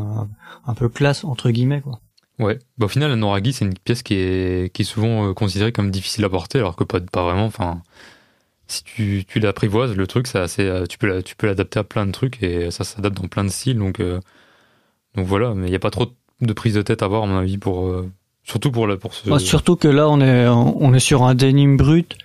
un 0.68 0.74
peu 0.76 0.90
classe 0.90 1.24
entre 1.24 1.50
guillemets 1.50 1.82
quoi. 1.82 2.00
Ouais, 2.40 2.60
bah, 2.78 2.86
au 2.86 2.90
final, 2.90 3.10
la 3.10 3.16
Noragi, 3.16 3.52
c'est 3.54 3.66
une 3.66 3.74
pièce 3.74 4.04
qui 4.04 4.14
est, 4.16 4.72
qui 4.74 4.84
est 4.84 4.86
souvent 4.86 5.30
euh, 5.30 5.34
considérée 5.34 5.72
comme 5.72 5.90
difficile 5.90 6.24
à 6.24 6.30
porter, 6.30 6.60
alors 6.60 6.76
que 6.76 6.84
pas, 6.84 7.00
pas 7.00 7.24
vraiment. 7.24 7.46
Enfin, 7.46 7.82
si 8.68 8.84
tu, 8.84 9.26
tu 9.28 9.40
l'apprivoises, 9.40 9.96
le 9.96 10.06
truc, 10.06 10.28
assez, 10.36 10.64
euh, 10.64 10.86
tu 10.86 11.00
peux, 11.00 11.24
tu 11.24 11.36
peux 11.36 11.48
l'adapter 11.48 11.80
à 11.80 11.84
plein 11.84 12.06
de 12.06 12.12
trucs 12.12 12.44
et 12.44 12.70
ça 12.70 12.84
s'adapte 12.84 13.20
dans 13.20 13.28
plein 13.28 13.44
de 13.44 13.50
styles. 13.50 13.80
Donc, 13.80 14.00
euh, 14.00 14.20
donc 15.16 15.26
voilà, 15.26 15.56
mais 15.56 15.68
il 15.68 15.72
n'y 15.72 15.76
a 15.76 15.80
pas 15.80 15.90
trop 15.90 16.12
de 16.42 16.54
prise 16.54 16.76
de 16.76 16.84
tête 16.84 17.02
à 17.02 17.06
avoir, 17.06 17.24
à 17.24 17.26
mon 17.26 17.40
avis, 17.40 17.58
pour, 17.58 17.92
surtout 18.44 18.72
pour, 18.72 18.86
la, 18.86 18.98
pour 18.98 19.16
ce. 19.16 19.40
Surtout 19.40 19.76
que 19.76 19.88
là, 19.88 20.08
on 20.08 20.22
est, 20.22 20.48
on 20.48 20.94
est 20.94 21.00
sur 21.00 21.24
un 21.24 21.34
denim 21.34 21.76
brut. 21.76 22.18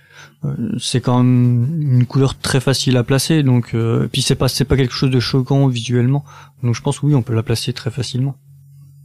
C'est 0.77 0.99
quand 0.99 1.23
même 1.23 1.81
une 1.81 2.05
couleur 2.05 2.37
très 2.37 2.59
facile 2.59 2.97
à 2.97 3.03
placer, 3.03 3.43
donc 3.43 3.73
puis 4.11 4.21
c'est 4.21 4.35
pas 4.35 4.49
c'est 4.49 4.65
pas 4.65 4.75
quelque 4.75 4.93
chose 4.93 5.09
de 5.09 5.19
choquant 5.21 5.67
visuellement, 5.67 6.25
donc 6.63 6.75
je 6.75 6.81
pense 6.81 7.01
oui 7.01 7.15
on 7.15 7.21
peut 7.21 7.33
la 7.33 7.43
placer 7.43 7.71
très 7.71 7.91
facilement. 7.91 8.35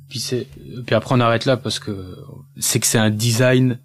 Puis 0.08 0.20
c'est, 0.20 0.46
puis 0.86 0.94
après 0.94 1.14
on 1.14 1.20
arrête 1.20 1.44
là 1.44 1.56
parce 1.56 1.78
que 1.78 2.16
c'est 2.58 2.80
que 2.80 2.86
c'est 2.86 2.98
un 2.98 3.10
design 3.10 3.78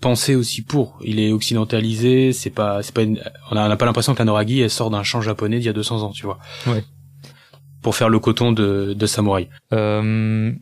pensé 0.00 0.34
aussi 0.34 0.62
pour. 0.62 0.98
Il 1.02 1.18
est 1.18 1.32
occidentalisé, 1.32 2.32
c'est 2.32 2.50
pas, 2.50 2.82
c'est 2.82 2.94
pas, 2.94 3.02
on 3.50 3.54
n'a 3.54 3.76
pas 3.76 3.86
l'impression 3.86 4.14
que 4.14 4.18
la 4.18 4.26
Noragi 4.26 4.60
elle 4.60 4.70
sort 4.70 4.90
d'un 4.90 5.02
champ 5.02 5.20
japonais 5.20 5.58
d'il 5.58 5.66
y 5.66 5.70
a 5.70 5.72
200 5.72 6.02
ans, 6.02 6.10
tu 6.10 6.26
vois. 6.26 6.38
Ouais. 6.66 6.84
Pour 7.82 7.96
faire 7.96 8.08
le 8.08 8.18
coton 8.18 8.52
de, 8.52 8.94
de 8.96 9.06
samouraï. 9.06 9.48
Euh, 9.72 10.52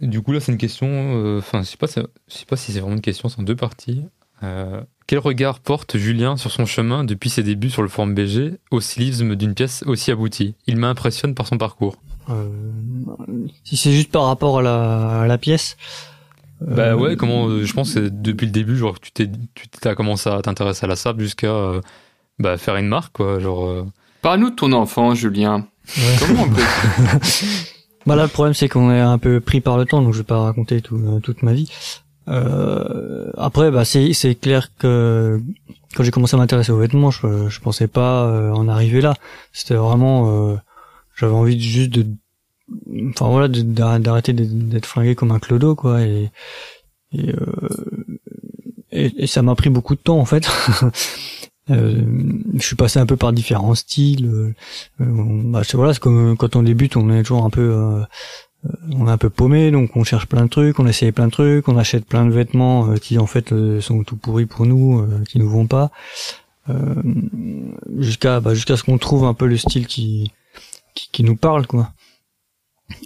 du 0.00 0.22
coup 0.22 0.32
là 0.32 0.40
c'est 0.40 0.52
une 0.52 0.58
question, 0.58 0.88
euh, 0.88 1.38
enfin 1.38 1.62
je 1.62 1.68
sais 1.68 1.76
pas, 1.76 1.86
je 1.86 2.02
sais 2.28 2.46
pas 2.46 2.56
si 2.56 2.72
c'est 2.72 2.80
vraiment 2.80 2.96
une 2.96 3.02
question, 3.02 3.28
c'est 3.28 3.40
en 3.40 3.44
deux 3.44 3.56
parties. 3.56 4.04
Euh, 4.42 4.82
quel 5.06 5.18
regard 5.18 5.60
porte 5.60 5.96
Julien 5.96 6.36
sur 6.36 6.50
son 6.50 6.66
chemin 6.66 7.04
depuis 7.04 7.30
ses 7.30 7.42
débuts 7.42 7.70
sur 7.70 7.82
le 7.82 7.88
forum 7.88 8.14
BG 8.14 8.58
au 8.70 8.80
stylisme 8.80 9.36
d'une 9.36 9.54
pièce 9.54 9.82
aussi 9.86 10.10
aboutie? 10.10 10.54
Il 10.66 10.76
m'impressionne 10.76 11.34
par 11.34 11.46
son 11.46 11.58
parcours. 11.58 11.96
Euh, 12.30 12.48
si 13.64 13.76
c'est 13.76 13.92
juste 13.92 14.10
par 14.10 14.24
rapport 14.24 14.58
à 14.58 14.62
la, 14.62 15.20
à 15.22 15.26
la 15.26 15.38
pièce. 15.38 15.76
Bah 16.60 16.84
euh, 16.84 16.94
ouais, 16.94 17.16
comment 17.16 17.48
euh, 17.48 17.64
je 17.64 17.72
pense 17.74 17.94
que 17.94 18.08
depuis 18.08 18.46
le 18.46 18.52
début, 18.52 18.76
genre 18.76 18.98
tu 18.98 19.12
t'es 19.12 19.30
tu 19.54 19.68
t'as 19.68 19.94
commencé 19.94 20.30
à 20.30 20.40
t'intéresser 20.40 20.86
à 20.86 20.88
la 20.88 20.96
sable 20.96 21.22
jusqu'à 21.22 21.54
bah, 22.38 22.56
faire 22.56 22.76
une 22.76 22.88
marque 22.88 23.12
quoi, 23.12 23.38
genre. 23.38 23.86
Parle-nous 24.22 24.50
de 24.50 24.54
ton 24.54 24.72
enfant, 24.72 25.14
Julien. 25.14 25.66
Ouais. 25.96 26.02
Comment 26.18 26.44
on 26.44 26.48
peut 26.48 26.62
Bah 28.06 28.16
là, 28.16 28.22
le 28.22 28.28
problème 28.28 28.54
c'est 28.54 28.68
qu'on 28.68 28.90
est 28.90 29.00
un 29.00 29.18
peu 29.18 29.40
pris 29.40 29.60
par 29.60 29.76
le 29.76 29.84
temps, 29.84 30.00
donc 30.00 30.12
je 30.12 30.18
vais 30.18 30.24
pas 30.24 30.38
raconter 30.38 30.80
tout, 30.80 31.20
toute 31.22 31.42
ma 31.42 31.52
vie. 31.52 31.70
Euh, 32.28 33.30
après, 33.36 33.70
bah 33.70 33.84
c'est 33.84 34.12
c'est 34.12 34.34
clair 34.34 34.70
que 34.78 35.40
quand 35.94 36.02
j'ai 36.02 36.10
commencé 36.10 36.34
à 36.36 36.38
m'intéresser 36.38 36.72
aux 36.72 36.78
vêtements, 36.78 37.10
je 37.10 37.48
je 37.48 37.60
pensais 37.60 37.88
pas 37.88 38.52
en 38.52 38.68
arriver 38.68 39.00
là. 39.00 39.14
C'était 39.52 39.74
vraiment 39.74 40.52
euh, 40.52 40.56
j'avais 41.16 41.32
envie 41.32 41.60
juste 41.60 41.90
de 41.90 42.06
enfin 43.10 43.28
voilà 43.28 43.48
d'arrêter 43.48 44.32
d'être 44.32 44.86
flingué 44.86 45.14
comme 45.14 45.30
un 45.32 45.38
clodo 45.38 45.74
quoi 45.74 46.02
et 46.02 46.30
et, 47.12 47.30
euh, 47.30 48.18
et, 48.90 49.26
ça 49.26 49.42
m'a 49.42 49.54
pris 49.54 49.70
beaucoup 49.70 49.94
de 49.94 50.00
temps 50.00 50.18
en 50.18 50.24
fait. 50.24 50.48
Euh, 51.68 52.00
je 52.54 52.64
suis 52.64 52.76
passé 52.76 53.00
un 53.00 53.06
peu 53.06 53.16
par 53.16 53.32
différents 53.32 53.74
styles 53.74 54.26
euh, 54.26 54.54
bah, 55.00 55.62
voilà 55.74 55.94
c'est 55.94 55.98
quand 56.00 56.54
on 56.54 56.62
débute 56.62 56.96
on 56.96 57.10
est 57.10 57.24
toujours 57.24 57.44
un 57.44 57.50
peu 57.50 58.06
euh, 58.66 58.68
on 58.92 59.08
est 59.08 59.10
un 59.10 59.18
peu 59.18 59.30
paumé 59.30 59.70
donc 59.70 59.96
on 59.96 60.04
cherche 60.04 60.26
plein 60.26 60.44
de 60.44 60.50
trucs 60.50 60.78
on 60.78 60.86
essaye 60.86 61.12
plein 61.12 61.26
de 61.26 61.32
trucs 61.32 61.68
on 61.68 61.76
achète 61.76 62.04
plein 62.04 62.24
de 62.24 62.30
vêtements 62.30 62.90
euh, 62.90 62.96
qui 62.96 63.18
en 63.18 63.26
fait 63.26 63.52
euh, 63.52 63.80
sont 63.80 64.02
tout 64.04 64.16
pourris 64.16 64.46
pour 64.46 64.66
nous 64.66 65.06
qui 65.28 65.38
nous 65.38 65.48
vont 65.48 65.66
pas. 65.66 65.90
Jusqu'à 67.96 68.40
bah, 68.40 68.54
jusqu'à 68.54 68.76
ce 68.76 68.82
qu'on 68.82 68.98
trouve 68.98 69.24
un 69.24 69.34
peu 69.34 69.46
le 69.46 69.56
style 69.56 69.86
qui 69.86 70.32
qui, 70.96 71.08
qui 71.12 71.22
nous 71.22 71.36
parle 71.36 71.68
quoi. 71.68 71.92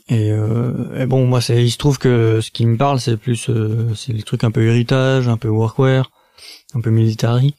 Et, 0.08 0.30
euh, 0.30 1.06
bon, 1.06 1.26
moi, 1.26 1.40
c'est, 1.40 1.64
il 1.64 1.70
se 1.70 1.78
trouve 1.78 1.98
que 1.98 2.40
ce 2.40 2.50
qui 2.50 2.66
me 2.66 2.76
parle, 2.76 3.00
c'est 3.00 3.16
plus, 3.16 3.48
euh, 3.48 3.94
c'est 3.94 4.12
les 4.12 4.22
trucs 4.22 4.44
un 4.44 4.50
peu 4.50 4.62
héritage, 4.62 5.28
un 5.28 5.36
peu 5.36 5.48
workwear, 5.48 6.10
un 6.74 6.80
peu 6.80 6.90
military. 6.90 7.54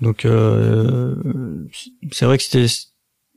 Donc, 0.00 0.24
euh, 0.24 1.14
c'est 2.12 2.24
vrai 2.24 2.38
que 2.38 2.44
c'était 2.44 2.66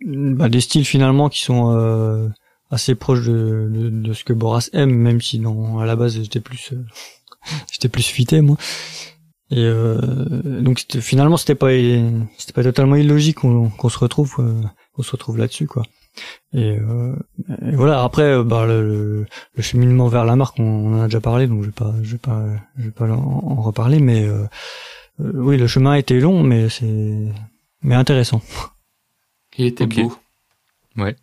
bah, 0.06 0.50
des 0.50 0.62
styles 0.62 0.86
finalement 0.86 1.30
qui 1.30 1.44
sont 1.44 1.76
euh, 1.76 2.28
assez 2.70 2.96
proches 2.96 3.26
de, 3.26 3.70
de, 3.72 3.90
de, 3.90 4.14
ce 4.14 4.24
que 4.24 4.34
Boras 4.34 4.70
aime, 4.74 4.92
même 4.92 5.22
si 5.22 5.40
non, 5.40 5.80
à 5.80 5.86
la 5.86 5.96
base, 5.96 6.16
j'étais 6.16 6.40
plus, 6.40 6.74
euh, 6.74 6.84
j'étais 7.72 7.90
plus 7.90 8.06
fité 8.06 8.42
moi. 8.42 8.58
Et 9.52 9.60
euh, 9.60 10.00
donc 10.62 10.86
finalement, 11.02 11.36
c'était 11.36 11.56
pas, 11.56 11.72
c'était 12.38 12.54
pas 12.54 12.64
totalement 12.64 12.96
illogique 12.96 13.40
qu'on, 13.40 13.70
qu'on 13.70 13.90
se 13.90 14.00
retrouve, 14.00 14.38
qu'on 14.94 15.04
se 15.04 15.12
retrouve 15.12 15.38
là-dessus, 15.38 15.68
quoi. 15.68 15.84
Et, 16.54 16.78
euh, 16.78 17.16
et, 17.62 17.76
voilà. 17.76 18.04
Après, 18.04 18.24
euh, 18.24 18.44
bah, 18.44 18.66
le, 18.66 19.26
le, 19.56 19.62
cheminement 19.62 20.08
vers 20.08 20.26
la 20.26 20.36
marque, 20.36 20.60
on, 20.60 20.96
en 20.96 21.02
a 21.02 21.06
déjà 21.06 21.22
parlé, 21.22 21.48
donc 21.48 21.62
je 21.62 21.68
vais 21.68 21.72
pas, 21.72 21.94
je 22.02 22.12
vais 22.12 22.18
pas, 22.18 22.46
je 22.78 22.84
vais 22.84 22.92
pas 22.92 23.10
en, 23.10 23.62
reparler. 23.62 24.00
Mais 24.00 24.26
euh, 24.26 24.46
euh, 25.22 25.32
oui, 25.36 25.58
le 25.58 25.68
chemin 25.68 25.92
a 25.92 26.00
été 26.00 26.20
long, 26.20 26.44
mais 26.44 26.70
c'est, 26.70 27.28
mais 27.82 27.96
intéressant. 27.96 28.42
Il 29.58 29.66
était 29.66 29.86
okay. 29.86 30.04
beau. 30.04 30.18
Ouais. 30.98 31.16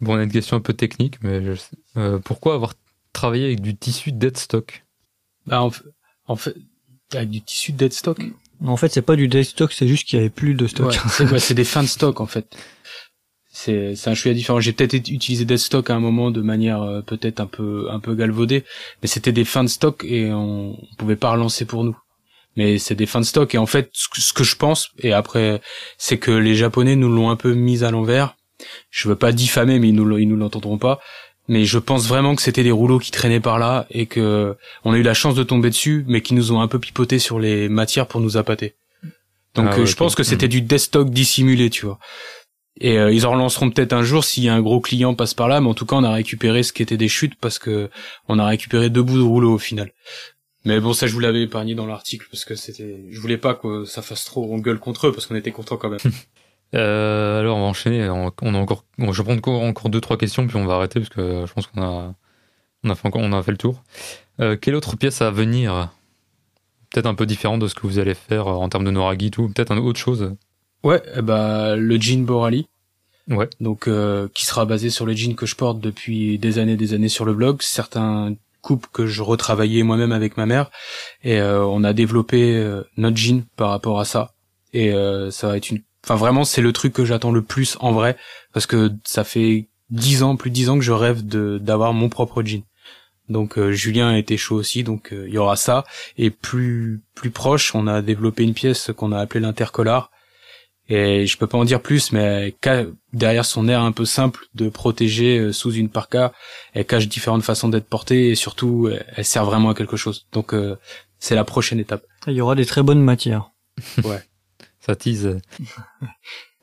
Bon, 0.00 0.14
on 0.14 0.18
a 0.18 0.22
une 0.22 0.32
question 0.32 0.56
un 0.56 0.60
peu 0.60 0.74
technique, 0.74 1.22
mais 1.22 1.42
je 1.42 1.54
sais, 1.54 1.76
euh, 1.96 2.18
pourquoi 2.18 2.54
avoir 2.54 2.74
travaillé 3.12 3.46
avec 3.46 3.60
du 3.60 3.74
tissu 3.74 4.12
deadstock? 4.12 4.84
Bah, 5.46 5.62
en, 5.62 5.70
fait, 5.70 5.84
en 6.26 6.36
fait, 6.36 6.54
avec 7.14 7.30
du 7.30 7.40
tissu 7.40 7.72
deadstock? 7.72 8.20
En 8.64 8.76
fait, 8.76 8.92
c'est 8.92 9.02
pas 9.02 9.16
du 9.16 9.28
deadstock, 9.28 9.72
c'est 9.72 9.88
juste 9.88 10.06
qu'il 10.06 10.18
y 10.18 10.20
avait 10.20 10.30
plus 10.30 10.54
de 10.54 10.66
stock. 10.66 10.92
Ouais, 11.20 11.38
c'est 11.38 11.54
des 11.54 11.64
fins 11.64 11.82
de 11.82 11.88
stock 11.88 12.20
en 12.20 12.26
fait 12.26 12.56
c'est 13.58 13.96
c'est 13.96 14.08
un 14.08 14.14
choix 14.14 14.32
différent. 14.34 14.60
J'ai 14.60 14.72
peut-être 14.72 14.94
utilisé 14.94 15.44
des 15.44 15.58
stocks 15.58 15.90
à 15.90 15.94
un 15.94 15.98
moment 15.98 16.30
de 16.30 16.40
manière 16.42 16.82
euh, 16.82 17.00
peut-être 17.00 17.40
un 17.40 17.46
peu 17.46 17.88
un 17.90 17.98
peu 17.98 18.14
galvaudée, 18.14 18.64
mais 19.02 19.08
c'était 19.08 19.32
des 19.32 19.44
fins 19.44 19.64
de 19.64 19.68
stock 19.68 20.04
et 20.04 20.32
on, 20.32 20.76
on 20.80 20.94
pouvait 20.96 21.16
pas 21.16 21.32
relancer 21.32 21.64
pour 21.64 21.82
nous. 21.82 21.96
Mais 22.56 22.78
c'est 22.78 22.94
des 22.94 23.06
fins 23.06 23.20
de 23.20 23.24
stock 23.24 23.54
et 23.54 23.58
en 23.58 23.66
fait 23.66 23.90
ce 23.92 24.32
que, 24.32 24.44
je 24.44 24.56
pense 24.56 24.90
et 24.98 25.12
après 25.12 25.60
c'est 25.96 26.18
que 26.18 26.30
les 26.30 26.54
japonais 26.54 26.94
nous 26.94 27.12
l'ont 27.12 27.30
un 27.30 27.36
peu 27.36 27.54
mis 27.54 27.82
à 27.82 27.90
l'envers. 27.90 28.36
Je 28.90 29.08
veux 29.08 29.16
pas 29.16 29.32
diffamer 29.32 29.80
mais 29.80 29.88
ils 29.88 29.94
nous 29.94 30.18
ils 30.18 30.28
nous 30.28 30.36
l'entendront 30.36 30.78
pas. 30.78 31.00
Mais 31.48 31.64
je 31.64 31.78
pense 31.78 32.06
vraiment 32.06 32.36
que 32.36 32.42
c'était 32.42 32.62
des 32.62 32.70
rouleaux 32.70 32.98
qui 33.00 33.10
traînaient 33.10 33.40
par 33.40 33.58
là 33.58 33.86
et 33.90 34.06
que 34.06 34.56
on 34.84 34.92
a 34.92 34.98
eu 34.98 35.02
la 35.02 35.14
chance 35.14 35.34
de 35.34 35.42
tomber 35.42 35.70
dessus, 35.70 36.04
mais 36.06 36.20
qui 36.20 36.34
nous 36.34 36.52
ont 36.52 36.60
un 36.60 36.68
peu 36.68 36.78
pipoté 36.78 37.18
sur 37.18 37.40
les 37.40 37.68
matières 37.68 38.06
pour 38.06 38.20
nous 38.20 38.36
appâter. 38.36 38.74
Donc 39.54 39.68
ah 39.72 39.78
euh, 39.78 39.86
je 39.86 39.96
pense 39.96 40.14
que 40.14 40.22
c'était 40.22 40.46
hmm. 40.46 40.60
du 40.60 40.78
stock 40.78 41.10
dissimulé, 41.10 41.70
tu 41.70 41.86
vois. 41.86 41.98
Et 42.80 42.98
euh, 42.98 43.12
ils 43.12 43.26
en 43.26 43.32
relanceront 43.32 43.70
peut-être 43.70 43.92
un 43.92 44.02
jour 44.02 44.24
a 44.24 44.54
un 44.54 44.60
gros 44.60 44.80
client 44.80 45.14
passe 45.14 45.34
par 45.34 45.48
là, 45.48 45.60
mais 45.60 45.68
en 45.68 45.74
tout 45.74 45.86
cas 45.86 45.96
on 45.96 46.04
a 46.04 46.12
récupéré 46.12 46.62
ce 46.62 46.72
qui 46.72 46.82
était 46.82 46.96
des 46.96 47.08
chutes 47.08 47.34
parce 47.40 47.58
que 47.58 47.90
on 48.28 48.38
a 48.38 48.46
récupéré 48.46 48.88
deux 48.88 49.02
bouts 49.02 49.18
de 49.18 49.22
rouleau 49.22 49.54
au 49.54 49.58
final. 49.58 49.92
Mais 50.64 50.80
bon, 50.80 50.92
ça 50.92 51.06
je 51.06 51.12
vous 51.12 51.20
l'avais 51.20 51.42
épargné 51.42 51.74
dans 51.74 51.86
l'article 51.86 52.26
parce 52.30 52.44
que 52.44 52.54
c'était, 52.54 53.00
je 53.10 53.20
voulais 53.20 53.36
pas 53.36 53.54
que 53.54 53.84
ça 53.84 54.02
fasse 54.02 54.24
trop 54.24 54.48
on 54.52 54.58
gueule 54.58 54.78
contre 54.78 55.08
eux 55.08 55.12
parce 55.12 55.26
qu'on 55.26 55.34
était 55.34 55.50
content 55.50 55.76
quand 55.76 55.90
même. 55.90 55.98
euh, 56.74 57.40
alors 57.40 57.56
on 57.56 57.62
va 57.62 57.66
enchaîner. 57.66 58.08
On, 58.08 58.28
a 58.28 58.58
encore, 58.58 58.84
bon, 58.96 59.12
je 59.12 59.22
prendre 59.22 59.38
encore, 59.38 59.62
encore 59.62 59.90
deux 59.90 60.00
trois 60.00 60.16
questions 60.16 60.46
puis 60.46 60.56
on 60.56 60.66
va 60.66 60.74
arrêter 60.74 61.00
parce 61.00 61.10
que 61.10 61.46
je 61.46 61.52
pense 61.52 61.66
qu'on 61.66 61.82
a, 61.82 62.14
on 62.84 62.90
a 62.90 62.94
fait 62.94 63.08
encore, 63.08 63.22
on 63.22 63.32
a 63.32 63.42
fait 63.42 63.52
le 63.52 63.58
tour. 63.58 63.82
Euh, 64.40 64.56
quelle 64.56 64.76
autre 64.76 64.96
pièce 64.96 65.20
à 65.20 65.32
venir? 65.32 65.90
Peut-être 66.90 67.06
un 67.06 67.14
peu 67.14 67.26
différente 67.26 67.60
de 67.60 67.66
ce 67.66 67.74
que 67.74 67.86
vous 67.86 67.98
allez 67.98 68.14
faire 68.14 68.46
en 68.46 68.68
termes 68.68 68.84
de 68.84 68.90
Noragi 68.90 69.30
tout, 69.30 69.48
peut-être 69.48 69.72
une 69.72 69.78
autre 69.78 69.98
chose. 69.98 70.36
Ouais, 70.84 71.02
bah 71.22 71.76
le 71.76 72.00
jean 72.00 72.24
Borali. 72.24 72.68
Ouais. 73.28 73.48
Donc 73.60 73.88
euh, 73.88 74.28
qui 74.34 74.46
sera 74.46 74.64
basé 74.64 74.90
sur 74.90 75.04
le 75.04 75.14
jean 75.14 75.34
que 75.34 75.46
je 75.46 75.54
porte 75.54 75.80
depuis 75.80 76.38
des 76.38 76.58
années 76.58 76.76
des 76.76 76.94
années 76.94 77.10
sur 77.10 77.24
le 77.24 77.34
blog, 77.34 77.60
certains 77.60 78.34
coupes 78.62 78.86
que 78.92 79.06
je 79.06 79.22
retravaillais 79.22 79.82
moi-même 79.82 80.12
avec 80.12 80.36
ma 80.36 80.46
mère 80.46 80.70
et 81.22 81.38
euh, 81.38 81.64
on 81.64 81.84
a 81.84 81.92
développé 81.92 82.56
euh, 82.56 82.82
notre 82.96 83.16
jean 83.16 83.44
par 83.56 83.70
rapport 83.70 84.00
à 84.00 84.04
ça 84.04 84.32
et 84.72 84.92
ça 85.30 85.48
va 85.48 85.56
être 85.56 85.70
une 85.70 85.80
enfin 86.04 86.16
vraiment 86.16 86.44
c'est 86.44 86.60
le 86.60 86.72
truc 86.72 86.92
que 86.92 87.04
j'attends 87.04 87.32
le 87.32 87.40
plus 87.40 87.78
en 87.80 87.92
vrai 87.92 88.16
parce 88.52 88.66
que 88.66 88.92
ça 89.04 89.24
fait 89.24 89.68
dix 89.90 90.22
ans 90.22 90.36
plus 90.36 90.50
de 90.50 90.54
dix 90.54 90.68
ans 90.68 90.78
que 90.78 90.84
je 90.84 90.92
rêve 90.92 91.26
de 91.26 91.58
d'avoir 91.58 91.92
mon 91.92 92.08
propre 92.08 92.42
jean. 92.42 92.62
Donc 93.30 93.58
Julien 93.70 94.08
a 94.08 94.18
été 94.18 94.36
chaud 94.38 94.56
aussi, 94.56 94.84
donc 94.84 95.10
il 95.12 95.32
y 95.32 95.38
aura 95.38 95.56
ça. 95.56 95.84
Et 96.16 96.30
plus 96.30 97.02
plus 97.14 97.30
proche, 97.30 97.74
on 97.74 97.86
a 97.86 98.02
développé 98.02 98.42
une 98.42 98.54
pièce 98.54 98.90
qu'on 98.94 99.12
a 99.12 99.18
appelée 99.18 99.40
l'intercollar, 99.40 100.10
et 100.88 101.26
je 101.26 101.36
peux 101.36 101.46
pas 101.46 101.58
en 101.58 101.64
dire 101.64 101.82
plus, 101.82 102.12
mais 102.12 102.54
derrière 103.12 103.44
son 103.44 103.68
air 103.68 103.82
un 103.82 103.92
peu 103.92 104.04
simple 104.04 104.46
de 104.54 104.68
protéger 104.68 105.38
euh, 105.38 105.52
sous 105.52 105.72
une 105.72 105.88
parka, 105.90 106.32
elle 106.72 106.86
cache 106.86 107.08
différentes 107.08 107.42
façons 107.42 107.68
d'être 107.68 107.88
portée 107.88 108.30
et 108.30 108.34
surtout 108.34 108.90
elle 109.16 109.24
sert 109.24 109.44
vraiment 109.44 109.70
à 109.70 109.74
quelque 109.74 109.96
chose. 109.96 110.26
Donc 110.32 110.54
euh, 110.54 110.76
c'est 111.18 111.34
la 111.34 111.44
prochaine 111.44 111.78
étape. 111.80 112.04
Il 112.26 112.34
y 112.34 112.40
aura 112.40 112.54
des 112.54 112.66
très 112.66 112.82
bonnes 112.82 113.02
matières. 113.02 113.50
Ouais. 114.04 114.22
Ça 114.80 114.96
tease. 114.96 115.38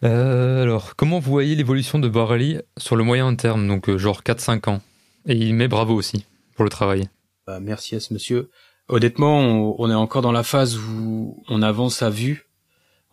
euh, 0.03 0.63
alors, 0.63 0.95
comment 0.95 1.19
vous 1.19 1.31
voyez 1.31 1.55
l'évolution 1.55 1.99
de 1.99 2.07
Barley 2.09 2.63
sur 2.77 2.95
le 2.95 3.03
moyen 3.03 3.33
terme, 3.35 3.67
donc 3.67 3.89
euh, 3.89 3.97
genre 3.97 4.21
4-5 4.21 4.69
ans? 4.69 4.81
Et 5.27 5.35
il 5.35 5.53
met 5.53 5.67
bravo 5.67 5.93
aussi 5.93 6.25
pour 6.55 6.63
le 6.63 6.69
travail. 6.69 7.07
Bah, 7.45 7.59
merci 7.59 7.95
à 7.95 7.99
ce 7.99 8.13
monsieur. 8.13 8.49
Honnêtement, 8.87 9.39
on, 9.39 9.75
on 9.77 9.89
est 9.91 9.95
encore 9.95 10.21
dans 10.21 10.31
la 10.31 10.43
phase 10.43 10.77
où 10.77 11.43
on 11.49 11.61
avance 11.61 12.01
à 12.01 12.09
vue 12.09 12.44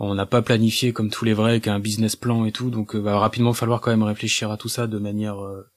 on 0.03 0.15
n'a 0.15 0.27
pas 0.27 0.43
planifié 0.43 0.93
comme 0.93 1.11
tous 1.11 1.25
les 1.25 1.33
vrais 1.33 1.61
qu'un 1.61 1.79
business 1.79 2.17
plan 2.17 2.45
et 2.45 2.53
tout, 2.53 2.71
donc 2.71 2.95
euh, 2.95 2.99
va 2.99 3.19
rapidement 3.19 3.53
falloir 3.53 3.81
quand 3.81 3.93
même 3.93 4.03
réfléchir 4.03 4.51
à 4.51 4.57
tout 4.57 4.69
ça 4.69 4.89
de 4.89 4.99
manière, 4.99 5.43
euh, 5.43 5.71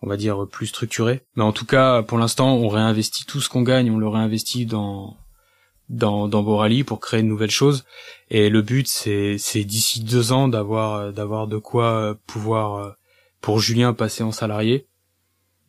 on 0.00 0.08
va 0.08 0.16
dire, 0.16 0.46
plus 0.50 0.66
structurée. 0.66 1.20
Mais 1.36 1.44
en 1.44 1.52
tout 1.52 1.66
cas, 1.66 2.02
pour 2.02 2.18
l'instant, 2.18 2.54
on 2.56 2.68
réinvestit 2.68 3.26
tout 3.26 3.40
ce 3.40 3.50
qu'on 3.50 3.62
gagne, 3.62 3.90
on 3.90 3.98
le 3.98 4.08
réinvestit 4.08 4.66
dans 4.66 5.16
dans, 5.90 6.28
dans 6.28 6.42
Borali 6.42 6.82
pour 6.82 6.98
créer 6.98 7.22
de 7.22 7.28
nouvelles 7.28 7.50
choses. 7.50 7.84
Et 8.30 8.48
le 8.48 8.62
but, 8.62 8.88
c'est 8.88 9.36
c'est 9.38 9.64
d'ici 9.64 10.02
deux 10.02 10.32
ans 10.32 10.48
d'avoir 10.48 11.12
d'avoir 11.12 11.46
de 11.46 11.58
quoi 11.58 12.16
pouvoir 12.26 12.96
pour 13.42 13.60
Julien 13.60 13.92
passer 13.92 14.22
en 14.22 14.32
salarié 14.32 14.86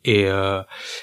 et, 0.06 0.24
euh, 0.26 0.62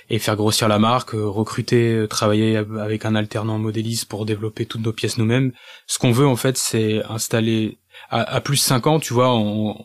et 0.09 0.17
faire 0.17 0.35
grossir 0.35 0.67
la 0.67 0.79
marque, 0.79 1.13
euh, 1.13 1.27
recruter, 1.27 1.93
euh, 1.93 2.07
travailler 2.07 2.57
avec 2.57 3.05
un 3.05 3.15
alternant 3.15 3.59
modéliste 3.59 4.05
pour 4.05 4.25
développer 4.25 4.65
toutes 4.65 4.81
nos 4.81 4.93
pièces 4.93 5.17
nous-mêmes. 5.17 5.51
Ce 5.85 5.99
qu'on 5.99 6.11
veut 6.11 6.25
en 6.25 6.37
fait, 6.37 6.57
c'est 6.57 7.03
installer 7.03 7.77
à, 8.09 8.41
plus 8.41 8.55
de 8.55 8.61
5 8.61 8.87
ans, 8.87 8.99
tu 8.99 9.13
vois, 9.13 9.33
on, 9.33 9.75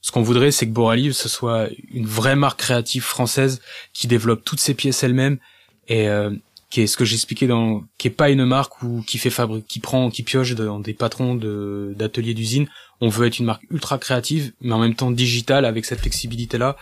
ce 0.00 0.10
qu'on 0.10 0.22
voudrait, 0.22 0.50
c'est 0.50 0.66
que 0.66 0.72
Borali 0.72 1.12
ce 1.12 1.28
soit 1.28 1.68
une 1.92 2.06
vraie 2.06 2.36
marque 2.36 2.60
créative 2.60 3.02
française 3.02 3.60
qui 3.92 4.06
développe 4.06 4.44
toutes 4.44 4.60
ses 4.60 4.74
pièces 4.74 5.02
elle-même 5.02 5.38
et 5.88 6.08
euh, 6.08 6.30
qui 6.70 6.82
est 6.82 6.86
ce 6.86 6.96
que 6.96 7.04
j'expliquais 7.04 7.48
dans, 7.48 7.82
qui 7.98 8.08
est 8.08 8.12
pas 8.12 8.30
une 8.30 8.44
marque 8.44 8.82
ou 8.82 9.02
qui 9.06 9.18
fait 9.18 9.30
fabrique, 9.30 9.66
qui 9.66 9.80
prend, 9.80 10.10
qui 10.10 10.22
pioche 10.22 10.54
dans 10.54 10.78
des 10.78 10.94
patrons 10.94 11.34
de 11.34 11.92
d'ateliers 11.96 12.34
d'usine. 12.34 12.68
On 13.00 13.08
veut 13.08 13.26
être 13.26 13.38
une 13.38 13.46
marque 13.46 13.64
ultra 13.70 13.98
créative, 13.98 14.52
mais 14.60 14.72
en 14.72 14.78
même 14.78 14.94
temps 14.94 15.10
digitale 15.10 15.64
avec 15.64 15.84
cette 15.84 16.00
flexibilité 16.00 16.58
là 16.58 16.76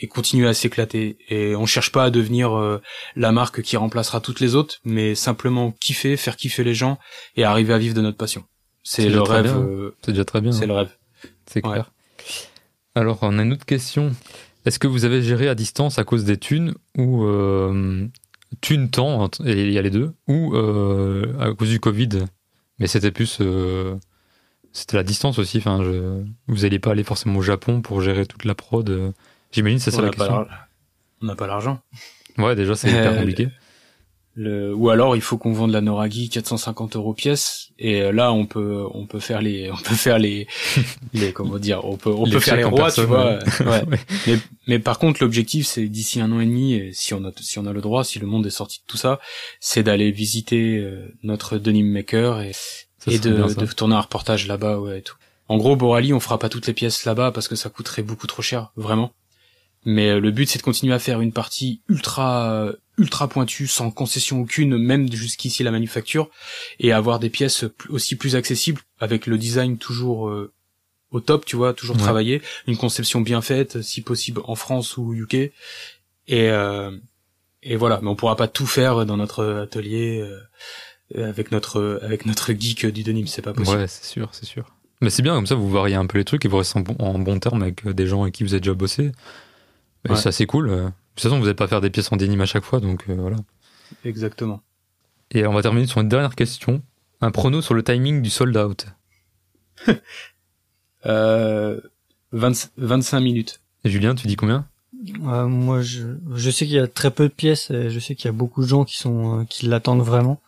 et 0.00 0.08
continuer 0.08 0.48
à 0.48 0.54
s'éclater. 0.54 1.18
Et 1.28 1.54
on 1.56 1.66
cherche 1.66 1.92
pas 1.92 2.04
à 2.04 2.10
devenir 2.10 2.56
euh, 2.56 2.80
la 3.16 3.32
marque 3.32 3.62
qui 3.62 3.76
remplacera 3.76 4.20
toutes 4.20 4.40
les 4.40 4.54
autres, 4.54 4.78
mais 4.84 5.14
simplement 5.14 5.72
kiffer, 5.72 6.16
faire 6.16 6.36
kiffer 6.36 6.64
les 6.64 6.74
gens 6.74 6.98
et 7.36 7.44
arriver 7.44 7.74
à 7.74 7.78
vivre 7.78 7.94
de 7.94 8.00
notre 8.00 8.16
passion. 8.16 8.44
C'est 8.82 9.08
le 9.08 9.20
rêve. 9.20 9.54
Euh, 9.56 9.96
c'est 10.04 10.12
déjà 10.12 10.24
très 10.24 10.40
bien. 10.40 10.52
C'est 10.52 10.64
hein. 10.64 10.68
le 10.68 10.74
rêve. 10.74 10.96
C'est 11.46 11.62
clair. 11.62 11.90
Alors, 12.94 13.18
on 13.22 13.38
a 13.38 13.42
une 13.42 13.52
autre 13.52 13.66
question. 13.66 14.12
Est-ce 14.64 14.78
que 14.78 14.86
vous 14.86 15.04
avez 15.04 15.22
géré 15.22 15.48
à 15.48 15.54
distance 15.54 15.98
à 15.98 16.04
cause 16.04 16.24
des 16.24 16.36
thunes 16.36 16.74
ou 16.96 17.24
euh, 17.24 18.06
thunes 18.60 18.90
temps, 18.90 19.30
et 19.44 19.62
il 19.62 19.72
y 19.72 19.78
a 19.78 19.82
les 19.82 19.90
deux, 19.90 20.12
ou 20.26 20.54
euh, 20.54 21.32
à 21.38 21.54
cause 21.54 21.70
du 21.70 21.80
Covid? 21.80 22.26
Mais 22.78 22.86
c'était 22.86 23.10
plus. 23.10 23.38
Euh, 23.40 23.94
c'était 24.72 24.96
la 24.96 25.04
distance 25.04 25.38
aussi. 25.38 25.58
Enfin, 25.58 25.82
je, 25.82 26.22
vous 26.48 26.56
n'alliez 26.62 26.78
pas 26.78 26.90
aller 26.90 27.04
forcément 27.04 27.38
au 27.38 27.42
Japon 27.42 27.80
pour 27.80 28.00
gérer 28.00 28.26
toute 28.26 28.44
la 28.44 28.54
prod. 28.54 29.14
J'imagine 29.52 29.78
c'est 29.78 29.90
ça 29.90 30.02
la 30.02 30.10
question. 30.10 30.46
On 31.20 31.26
n'a 31.26 31.34
pas 31.34 31.46
l'argent. 31.46 31.80
Ouais, 32.36 32.54
déjà 32.54 32.74
c'est 32.76 32.88
hyper 32.88 33.12
euh, 33.12 33.18
compliqué. 33.18 33.48
Le, 34.34 34.72
ou 34.72 34.88
alors 34.88 35.16
il 35.16 35.22
faut 35.22 35.36
qu'on 35.36 35.52
vende 35.52 35.72
la 35.72 35.80
Noragi 35.80 36.28
450 36.28 36.94
euros 36.94 37.12
pièce 37.12 37.70
et 37.76 38.02
euh, 38.02 38.12
là 38.12 38.32
on 38.32 38.46
peut 38.46 38.84
on 38.94 39.04
peut 39.04 39.18
faire 39.18 39.42
les 39.42 39.68
on 39.72 39.76
peut 39.76 39.96
faire 39.96 40.20
les 40.20 40.46
les 41.12 41.32
comment 41.32 41.58
dire 41.58 41.84
on 41.84 41.96
peut 41.96 42.12
on 42.12 42.24
peut 42.24 42.38
faire 42.38 42.54
les 42.54 42.62
rois 42.62 42.92
tu 42.92 43.00
vois 43.00 43.40
ouais. 43.66 43.82
mais 44.28 44.38
mais 44.68 44.78
par 44.78 45.00
contre 45.00 45.24
l'objectif 45.24 45.66
c'est 45.66 45.88
d'ici 45.88 46.20
un 46.20 46.30
an 46.30 46.38
et 46.38 46.46
demi 46.46 46.90
si 46.92 47.14
on 47.14 47.24
a 47.24 47.32
si 47.40 47.58
on 47.58 47.66
a 47.66 47.72
le 47.72 47.80
droit 47.80 48.04
si 48.04 48.20
le 48.20 48.28
monde 48.28 48.46
est 48.46 48.50
sorti 48.50 48.78
de 48.78 48.84
tout 48.86 48.96
ça 48.96 49.18
c'est 49.58 49.82
d'aller 49.82 50.12
visiter 50.12 50.76
euh, 50.76 51.12
notre 51.24 51.58
denim 51.58 51.90
maker 51.90 52.40
et 52.40 52.52
et 53.08 53.18
de, 53.18 53.32
de 53.32 53.66
tourner 53.72 53.96
un 53.96 54.02
reportage 54.02 54.46
là-bas 54.46 54.78
ouais 54.78 55.00
et 55.00 55.02
tout 55.02 55.16
en 55.48 55.56
gros 55.56 55.74
Borali 55.74 56.12
on 56.12 56.20
fera 56.20 56.38
pas 56.38 56.48
toutes 56.48 56.68
les 56.68 56.74
pièces 56.74 57.04
là-bas 57.06 57.32
parce 57.32 57.48
que 57.48 57.56
ça 57.56 57.70
coûterait 57.70 58.02
beaucoup 58.02 58.28
trop 58.28 58.42
cher 58.42 58.70
vraiment 58.76 59.10
mais 59.84 60.10
euh, 60.10 60.20
le 60.20 60.30
but 60.30 60.48
c'est 60.48 60.58
de 60.58 60.62
continuer 60.62 60.94
à 60.94 60.98
faire 60.98 61.20
une 61.20 61.32
partie 61.32 61.80
ultra 61.88 62.52
euh, 62.52 62.72
ultra 62.98 63.28
pointue, 63.28 63.68
sans 63.68 63.90
concession 63.90 64.40
aucune, 64.40 64.76
même 64.76 65.10
jusqu'ici 65.10 65.62
la 65.62 65.70
manufacture, 65.70 66.28
et 66.80 66.92
avoir 66.92 67.18
des 67.18 67.30
pièces 67.30 67.64
aussi 67.88 68.16
plus 68.16 68.36
accessibles 68.36 68.82
avec 68.98 69.26
le 69.26 69.38
design 69.38 69.78
toujours 69.78 70.28
euh, 70.28 70.52
au 71.10 71.20
top, 71.20 71.46
tu 71.46 71.56
vois, 71.56 71.72
toujours 71.72 71.96
travailler 71.96 72.42
une 72.66 72.76
conception 72.76 73.22
bien 73.22 73.40
faite, 73.40 73.80
si 73.80 74.02
possible 74.02 74.42
en 74.44 74.56
France 74.56 74.98
ou 74.98 75.14
UK. 75.14 75.34
Et 75.34 75.52
euh, 76.32 76.90
et 77.62 77.76
voilà, 77.76 78.00
mais 78.02 78.08
on 78.08 78.16
pourra 78.16 78.36
pas 78.36 78.48
tout 78.48 78.66
faire 78.66 79.06
dans 79.06 79.16
notre 79.16 79.44
atelier 79.62 80.20
euh, 81.16 81.28
avec 81.28 81.50
notre 81.50 82.00
avec 82.02 82.26
notre 82.26 82.52
geek 82.52 82.86
du 82.86 83.02
denim, 83.02 83.26
c'est 83.26 83.42
pas 83.42 83.54
possible. 83.54 83.78
Ouais, 83.78 83.88
c'est 83.88 84.04
sûr, 84.04 84.28
c'est 84.32 84.44
sûr. 84.44 84.74
Mais 85.00 85.10
c'est 85.10 85.22
bien 85.22 85.34
comme 85.34 85.46
ça, 85.46 85.54
vous 85.54 85.70
variez 85.70 85.94
un 85.94 86.06
peu 86.06 86.18
les 86.18 86.24
trucs 86.24 86.44
et 86.44 86.48
vous 86.48 86.58
restez 86.58 86.78
en 86.78 86.82
bon, 86.82 86.96
en 86.98 87.18
bon 87.18 87.38
terme 87.38 87.62
avec 87.62 87.86
des 87.88 88.06
gens 88.06 88.22
avec 88.22 88.34
qui 88.34 88.42
vous 88.42 88.52
avez 88.52 88.60
déjà 88.60 88.74
bossé. 88.74 89.12
Et 90.08 90.14
ça 90.16 90.32
c'est 90.32 90.46
cool. 90.46 90.68
De 90.70 90.84
toute 91.14 91.22
façon, 91.22 91.38
vous 91.38 91.44
n'allez 91.44 91.54
pas 91.54 91.66
faire 91.66 91.80
des 91.80 91.90
pièces 91.90 92.12
en 92.12 92.16
denim 92.16 92.40
à 92.40 92.46
chaque 92.46 92.64
fois, 92.64 92.80
donc 92.80 93.04
voilà. 93.08 93.36
Exactement. 94.04 94.60
Et 95.30 95.46
on 95.46 95.52
va 95.52 95.62
terminer 95.62 95.86
sur 95.86 96.00
une 96.00 96.08
dernière 96.08 96.34
question. 96.34 96.82
Un 97.20 97.30
prono 97.30 97.60
sur 97.60 97.74
le 97.74 97.82
timing 97.82 98.22
du 98.22 98.30
sold 98.30 98.56
out. 98.56 98.86
euh, 101.06 101.80
25 102.32 103.20
minutes. 103.20 103.60
Et 103.84 103.90
Julien, 103.90 104.14
tu 104.14 104.26
dis 104.26 104.36
combien? 104.36 104.66
Euh, 105.24 105.46
Moi, 105.46 105.82
je, 105.82 106.06
je 106.34 106.50
sais 106.50 106.66
qu'il 106.66 106.74
y 106.74 106.78
a 106.78 106.86
très 106.86 107.10
peu 107.10 107.28
de 107.28 107.32
pièces 107.32 107.70
et 107.70 107.90
je 107.90 107.98
sais 107.98 108.14
qu'il 108.14 108.26
y 108.26 108.28
a 108.28 108.32
beaucoup 108.32 108.62
de 108.62 108.68
gens 108.68 108.84
qui 108.84 108.96
sont 108.96 109.40
euh, 109.40 109.44
qui 109.44 109.66
l'attendent 109.66 110.02
vraiment. 110.02 110.40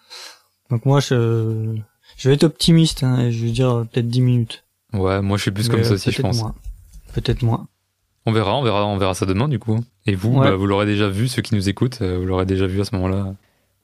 Donc 0.70 0.86
moi, 0.86 1.00
je, 1.00 1.76
je 2.16 2.28
vais 2.28 2.34
être 2.36 2.44
optimiste 2.44 3.02
hein, 3.02 3.18
et 3.20 3.32
je 3.32 3.44
vais 3.44 3.50
dire 3.50 3.86
peut-être 3.90 4.08
10 4.08 4.20
minutes. 4.20 4.64
Ouais, 4.92 5.20
moi 5.22 5.36
je 5.36 5.42
suis 5.42 5.50
plus 5.50 5.68
comme 5.68 5.84
ça 5.84 5.92
aussi, 5.92 6.10
je 6.10 6.22
pense. 6.22 6.42
Peut-être 7.12 7.42
moins. 7.42 7.68
On 8.26 8.32
verra, 8.32 8.56
on 8.56 8.62
verra, 8.62 8.86
on 8.86 8.98
verra 8.98 9.14
ça 9.14 9.26
demain 9.26 9.48
du 9.48 9.58
coup. 9.58 9.78
Et 10.06 10.14
vous, 10.14 10.38
bah, 10.38 10.54
vous 10.54 10.66
l'aurez 10.66 10.86
déjà 10.86 11.08
vu, 11.08 11.28
ceux 11.28 11.42
qui 11.42 11.54
nous 11.54 11.68
écoutent, 11.68 12.02
euh, 12.02 12.18
vous 12.18 12.26
l'aurez 12.26 12.46
déjà 12.46 12.66
vu 12.66 12.80
à 12.80 12.84
ce 12.84 12.94
moment-là. 12.96 13.34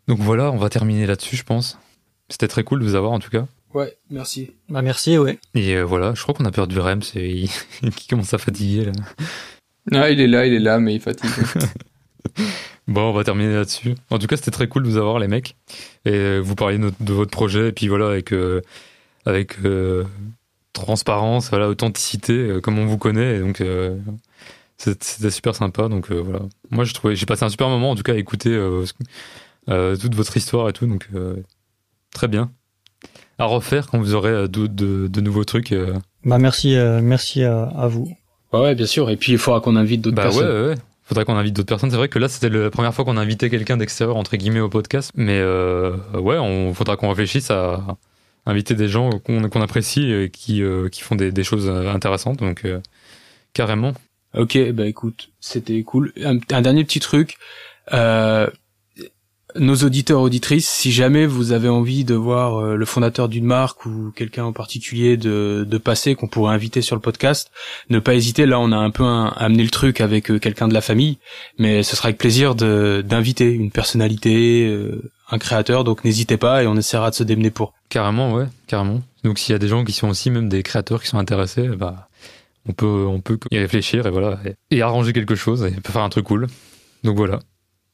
Donc 0.08 0.18
voilà, 0.18 0.50
on 0.52 0.56
va 0.56 0.68
terminer 0.68 1.06
là-dessus, 1.06 1.36
je 1.36 1.44
pense. 1.44 1.78
C'était 2.28 2.48
très 2.48 2.64
cool 2.64 2.80
de 2.80 2.84
vous 2.84 2.94
avoir 2.94 3.12
en 3.12 3.18
tout 3.18 3.30
cas. 3.30 3.46
Ouais, 3.72 3.96
merci. 4.10 4.52
Bah 4.68 4.82
merci, 4.82 5.18
ouais. 5.18 5.38
Et 5.54 5.74
euh, 5.74 5.82
voilà, 5.82 6.14
je 6.14 6.22
crois 6.22 6.34
qu'on 6.34 6.44
a 6.44 6.50
perdu 6.50 6.78
Rem, 6.78 7.02
c'est 7.02 7.44
qui 7.96 8.08
commence 8.10 8.34
à 8.34 8.38
fatiguer 8.38 8.86
là. 8.86 8.92
Ah, 9.92 10.10
il 10.10 10.20
est 10.20 10.26
là, 10.26 10.46
il 10.46 10.52
est 10.52 10.60
là, 10.60 10.80
mais 10.80 10.94
il 10.94 11.00
fatigue. 11.00 11.30
bon, 12.88 13.02
on 13.02 13.12
va 13.12 13.24
terminer 13.24 13.54
là-dessus. 13.54 13.94
En 14.10 14.18
tout 14.18 14.26
cas, 14.26 14.36
c'était 14.36 14.50
très 14.50 14.68
cool 14.68 14.82
de 14.82 14.88
vous 14.88 14.96
avoir 14.96 15.18
les 15.18 15.28
mecs. 15.28 15.56
Et 16.04 16.10
euh, 16.10 16.40
vous 16.40 16.56
parliez 16.56 16.78
de, 16.78 17.12
votre 17.12 17.30
projet, 17.30 17.68
et 17.68 17.72
puis 17.72 17.88
voilà, 17.88 18.08
avec 18.08 18.34
avec 19.24 19.56
transparence, 20.84 21.50
voilà, 21.50 21.68
authenticité, 21.68 22.58
comme 22.62 22.78
on 22.78 22.86
vous 22.86 22.98
connaît. 22.98 23.36
Et 23.36 23.40
donc 23.40 23.62
c'était 24.78 25.30
super 25.30 25.54
sympa. 25.54 25.88
Donc 25.88 26.10
voilà, 26.10 26.40
moi 26.70 26.84
je 26.84 26.94
trouvais, 26.94 27.16
j'ai 27.16 27.26
passé 27.26 27.44
un 27.44 27.48
super 27.48 27.68
moment 27.68 27.90
en 27.90 27.94
tout 27.94 28.02
cas 28.02 28.12
à 28.12 28.16
écouter 28.16 28.56
euh, 29.68 29.96
toute 29.96 30.14
votre 30.14 30.36
histoire 30.36 30.68
et 30.68 30.72
tout. 30.72 30.86
Donc, 30.86 31.08
euh, 31.14 31.36
très 32.14 32.28
bien. 32.28 32.50
À 33.38 33.44
refaire 33.44 33.88
quand 33.88 33.98
vous 33.98 34.14
aurez 34.14 34.30
euh, 34.30 34.48
de, 34.48 34.66
de, 34.66 35.08
de 35.08 35.20
nouveaux 35.20 35.44
trucs. 35.44 35.74
Bah 36.24 36.38
merci, 36.38 36.76
merci 37.02 37.42
à, 37.42 37.64
à, 37.64 37.86
vous. 37.88 38.16
Ouais, 38.52 38.74
bien 38.74 38.86
sûr. 38.86 39.10
Et 39.10 39.16
puis 39.16 39.32
il 39.32 39.38
faudra 39.38 39.60
qu'on 39.60 39.76
invite 39.76 40.00
d'autres 40.00 40.16
bah, 40.16 40.24
personnes. 40.24 40.48
Ouais, 40.48 40.68
ouais. 40.68 40.74
Faudrait 41.02 41.24
qu'on 41.24 41.36
invite 41.36 41.54
d'autres 41.54 41.68
personnes. 41.68 41.90
C'est 41.90 41.96
vrai 41.96 42.08
que 42.08 42.18
là, 42.18 42.28
c'était 42.28 42.48
la 42.48 42.70
première 42.70 42.92
fois 42.92 43.04
qu'on 43.04 43.16
a 43.16 43.20
invité 43.20 43.48
quelqu'un 43.50 43.76
d'extérieur 43.76 44.16
entre 44.16 44.36
guillemets 44.36 44.60
au 44.60 44.68
podcast. 44.68 45.12
Mais 45.14 45.38
euh, 45.38 45.96
ouais, 46.14 46.38
on 46.38 46.74
faudra 46.74 46.96
qu'on 46.96 47.08
réfléchisse 47.08 47.50
à 47.50 47.96
inviter 48.46 48.74
des 48.74 48.88
gens 48.88 49.10
qu'on 49.18 49.60
apprécie 49.60 50.10
et 50.12 50.30
qui 50.30 50.62
qui 50.92 51.02
font 51.02 51.16
des, 51.16 51.32
des 51.32 51.44
choses 51.44 51.68
intéressantes. 51.68 52.38
Donc 52.38 52.64
carrément. 53.52 53.92
Ok, 54.36 54.58
bah 54.72 54.86
écoute, 54.86 55.30
c'était 55.40 55.82
cool. 55.82 56.12
Un, 56.22 56.60
dernier 56.60 56.84
petit 56.84 57.00
truc. 57.00 57.38
Euh, 57.92 58.48
nos 59.58 59.76
auditeurs 59.76 60.20
auditrices, 60.20 60.68
si 60.68 60.92
jamais 60.92 61.26
vous 61.26 61.52
avez 61.52 61.68
envie 61.68 62.04
de 62.04 62.14
voir 62.14 62.56
euh, 62.56 62.76
le 62.76 62.84
fondateur 62.84 63.28
d'une 63.28 63.44
marque 63.44 63.86
ou 63.86 64.12
quelqu'un 64.14 64.44
en 64.44 64.52
particulier 64.52 65.16
de, 65.16 65.66
de 65.68 65.78
passer 65.78 66.14
qu'on 66.14 66.28
pourrait 66.28 66.54
inviter 66.54 66.82
sur 66.82 66.96
le 66.96 67.00
podcast, 67.00 67.50
ne 67.90 67.98
pas 67.98 68.14
hésiter. 68.14 68.46
Là, 68.46 68.60
on 68.60 68.72
a 68.72 68.76
un 68.76 68.90
peu 68.90 69.04
amené 69.04 69.62
le 69.62 69.70
truc 69.70 70.00
avec 70.00 70.30
euh, 70.30 70.38
quelqu'un 70.38 70.68
de 70.68 70.74
la 70.74 70.80
famille, 70.80 71.18
mais 71.58 71.82
ce 71.82 71.96
sera 71.96 72.08
avec 72.08 72.18
plaisir 72.18 72.54
d'inviter 72.54 73.50
une 73.50 73.70
personnalité, 73.70 74.66
euh, 74.66 75.10
un 75.30 75.38
créateur. 75.38 75.84
Donc 75.84 76.04
n'hésitez 76.04 76.36
pas 76.36 76.62
et 76.62 76.66
on 76.66 76.76
essaiera 76.76 77.10
de 77.10 77.14
se 77.14 77.24
démener 77.24 77.50
pour. 77.50 77.74
Carrément, 77.88 78.34
ouais, 78.34 78.46
carrément. 78.66 79.02
Donc 79.24 79.38
s'il 79.38 79.52
y 79.52 79.56
a 79.56 79.58
des 79.58 79.68
gens 79.68 79.84
qui 79.84 79.92
sont 79.92 80.08
aussi 80.08 80.30
même 80.30 80.48
des 80.48 80.62
créateurs 80.62 81.02
qui 81.02 81.08
sont 81.08 81.18
intéressés, 81.18 81.68
bah 81.68 82.08
on 82.68 82.72
peut 82.72 83.06
on 83.06 83.20
peut 83.20 83.38
y 83.50 83.58
réfléchir 83.58 84.06
et 84.06 84.10
voilà 84.10 84.40
et, 84.44 84.76
et 84.76 84.82
arranger 84.82 85.12
quelque 85.12 85.36
chose 85.36 85.64
et 85.64 85.72
faire 85.88 86.02
un 86.02 86.08
truc 86.08 86.24
cool. 86.26 86.48
Donc 87.04 87.16
voilà. 87.16 87.38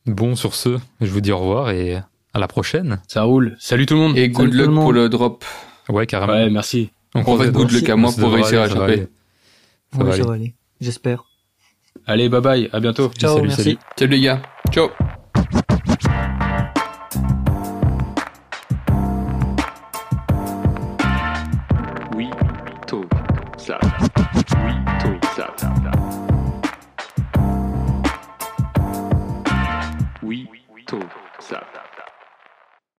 Bon, 0.06 0.34
sur 0.34 0.54
ce, 0.54 0.78
je 1.00 1.10
vous 1.10 1.20
dis 1.20 1.32
au 1.32 1.38
revoir 1.38 1.70
et 1.70 1.96
à 2.34 2.38
la 2.38 2.48
prochaine. 2.48 3.00
Ça 3.08 3.22
roule. 3.22 3.56
Salut 3.58 3.86
tout 3.86 3.94
le 3.94 4.00
monde. 4.00 4.18
Et 4.18 4.28
good 4.28 4.52
luck 4.52 4.74
pour 4.74 4.92
le 4.92 5.08
drop. 5.08 5.44
Ouais, 5.88 6.06
carrément. 6.06 6.32
Ouais, 6.32 6.50
merci. 6.50 6.90
On, 7.14 7.22
va 7.36 7.46
good 7.48 7.70
luck 7.70 7.88
à 7.88 7.96
moi 7.96 8.10
pour 8.18 8.32
réussir 8.32 8.62
à 8.62 8.68
choper. 8.68 9.08
Ça 9.96 10.02
va 10.02 10.32
aller. 10.32 10.54
J'espère. 10.80 11.24
Allez, 12.06 12.28
bye 12.28 12.40
bye. 12.40 12.68
À 12.72 12.80
bientôt. 12.80 13.10
Ciao, 13.18 13.36
salut, 13.36 13.48
merci. 13.48 13.62
Salut. 13.62 13.78
salut 13.96 14.10
les 14.12 14.20
gars. 14.20 14.42
Ciao. 14.72 14.88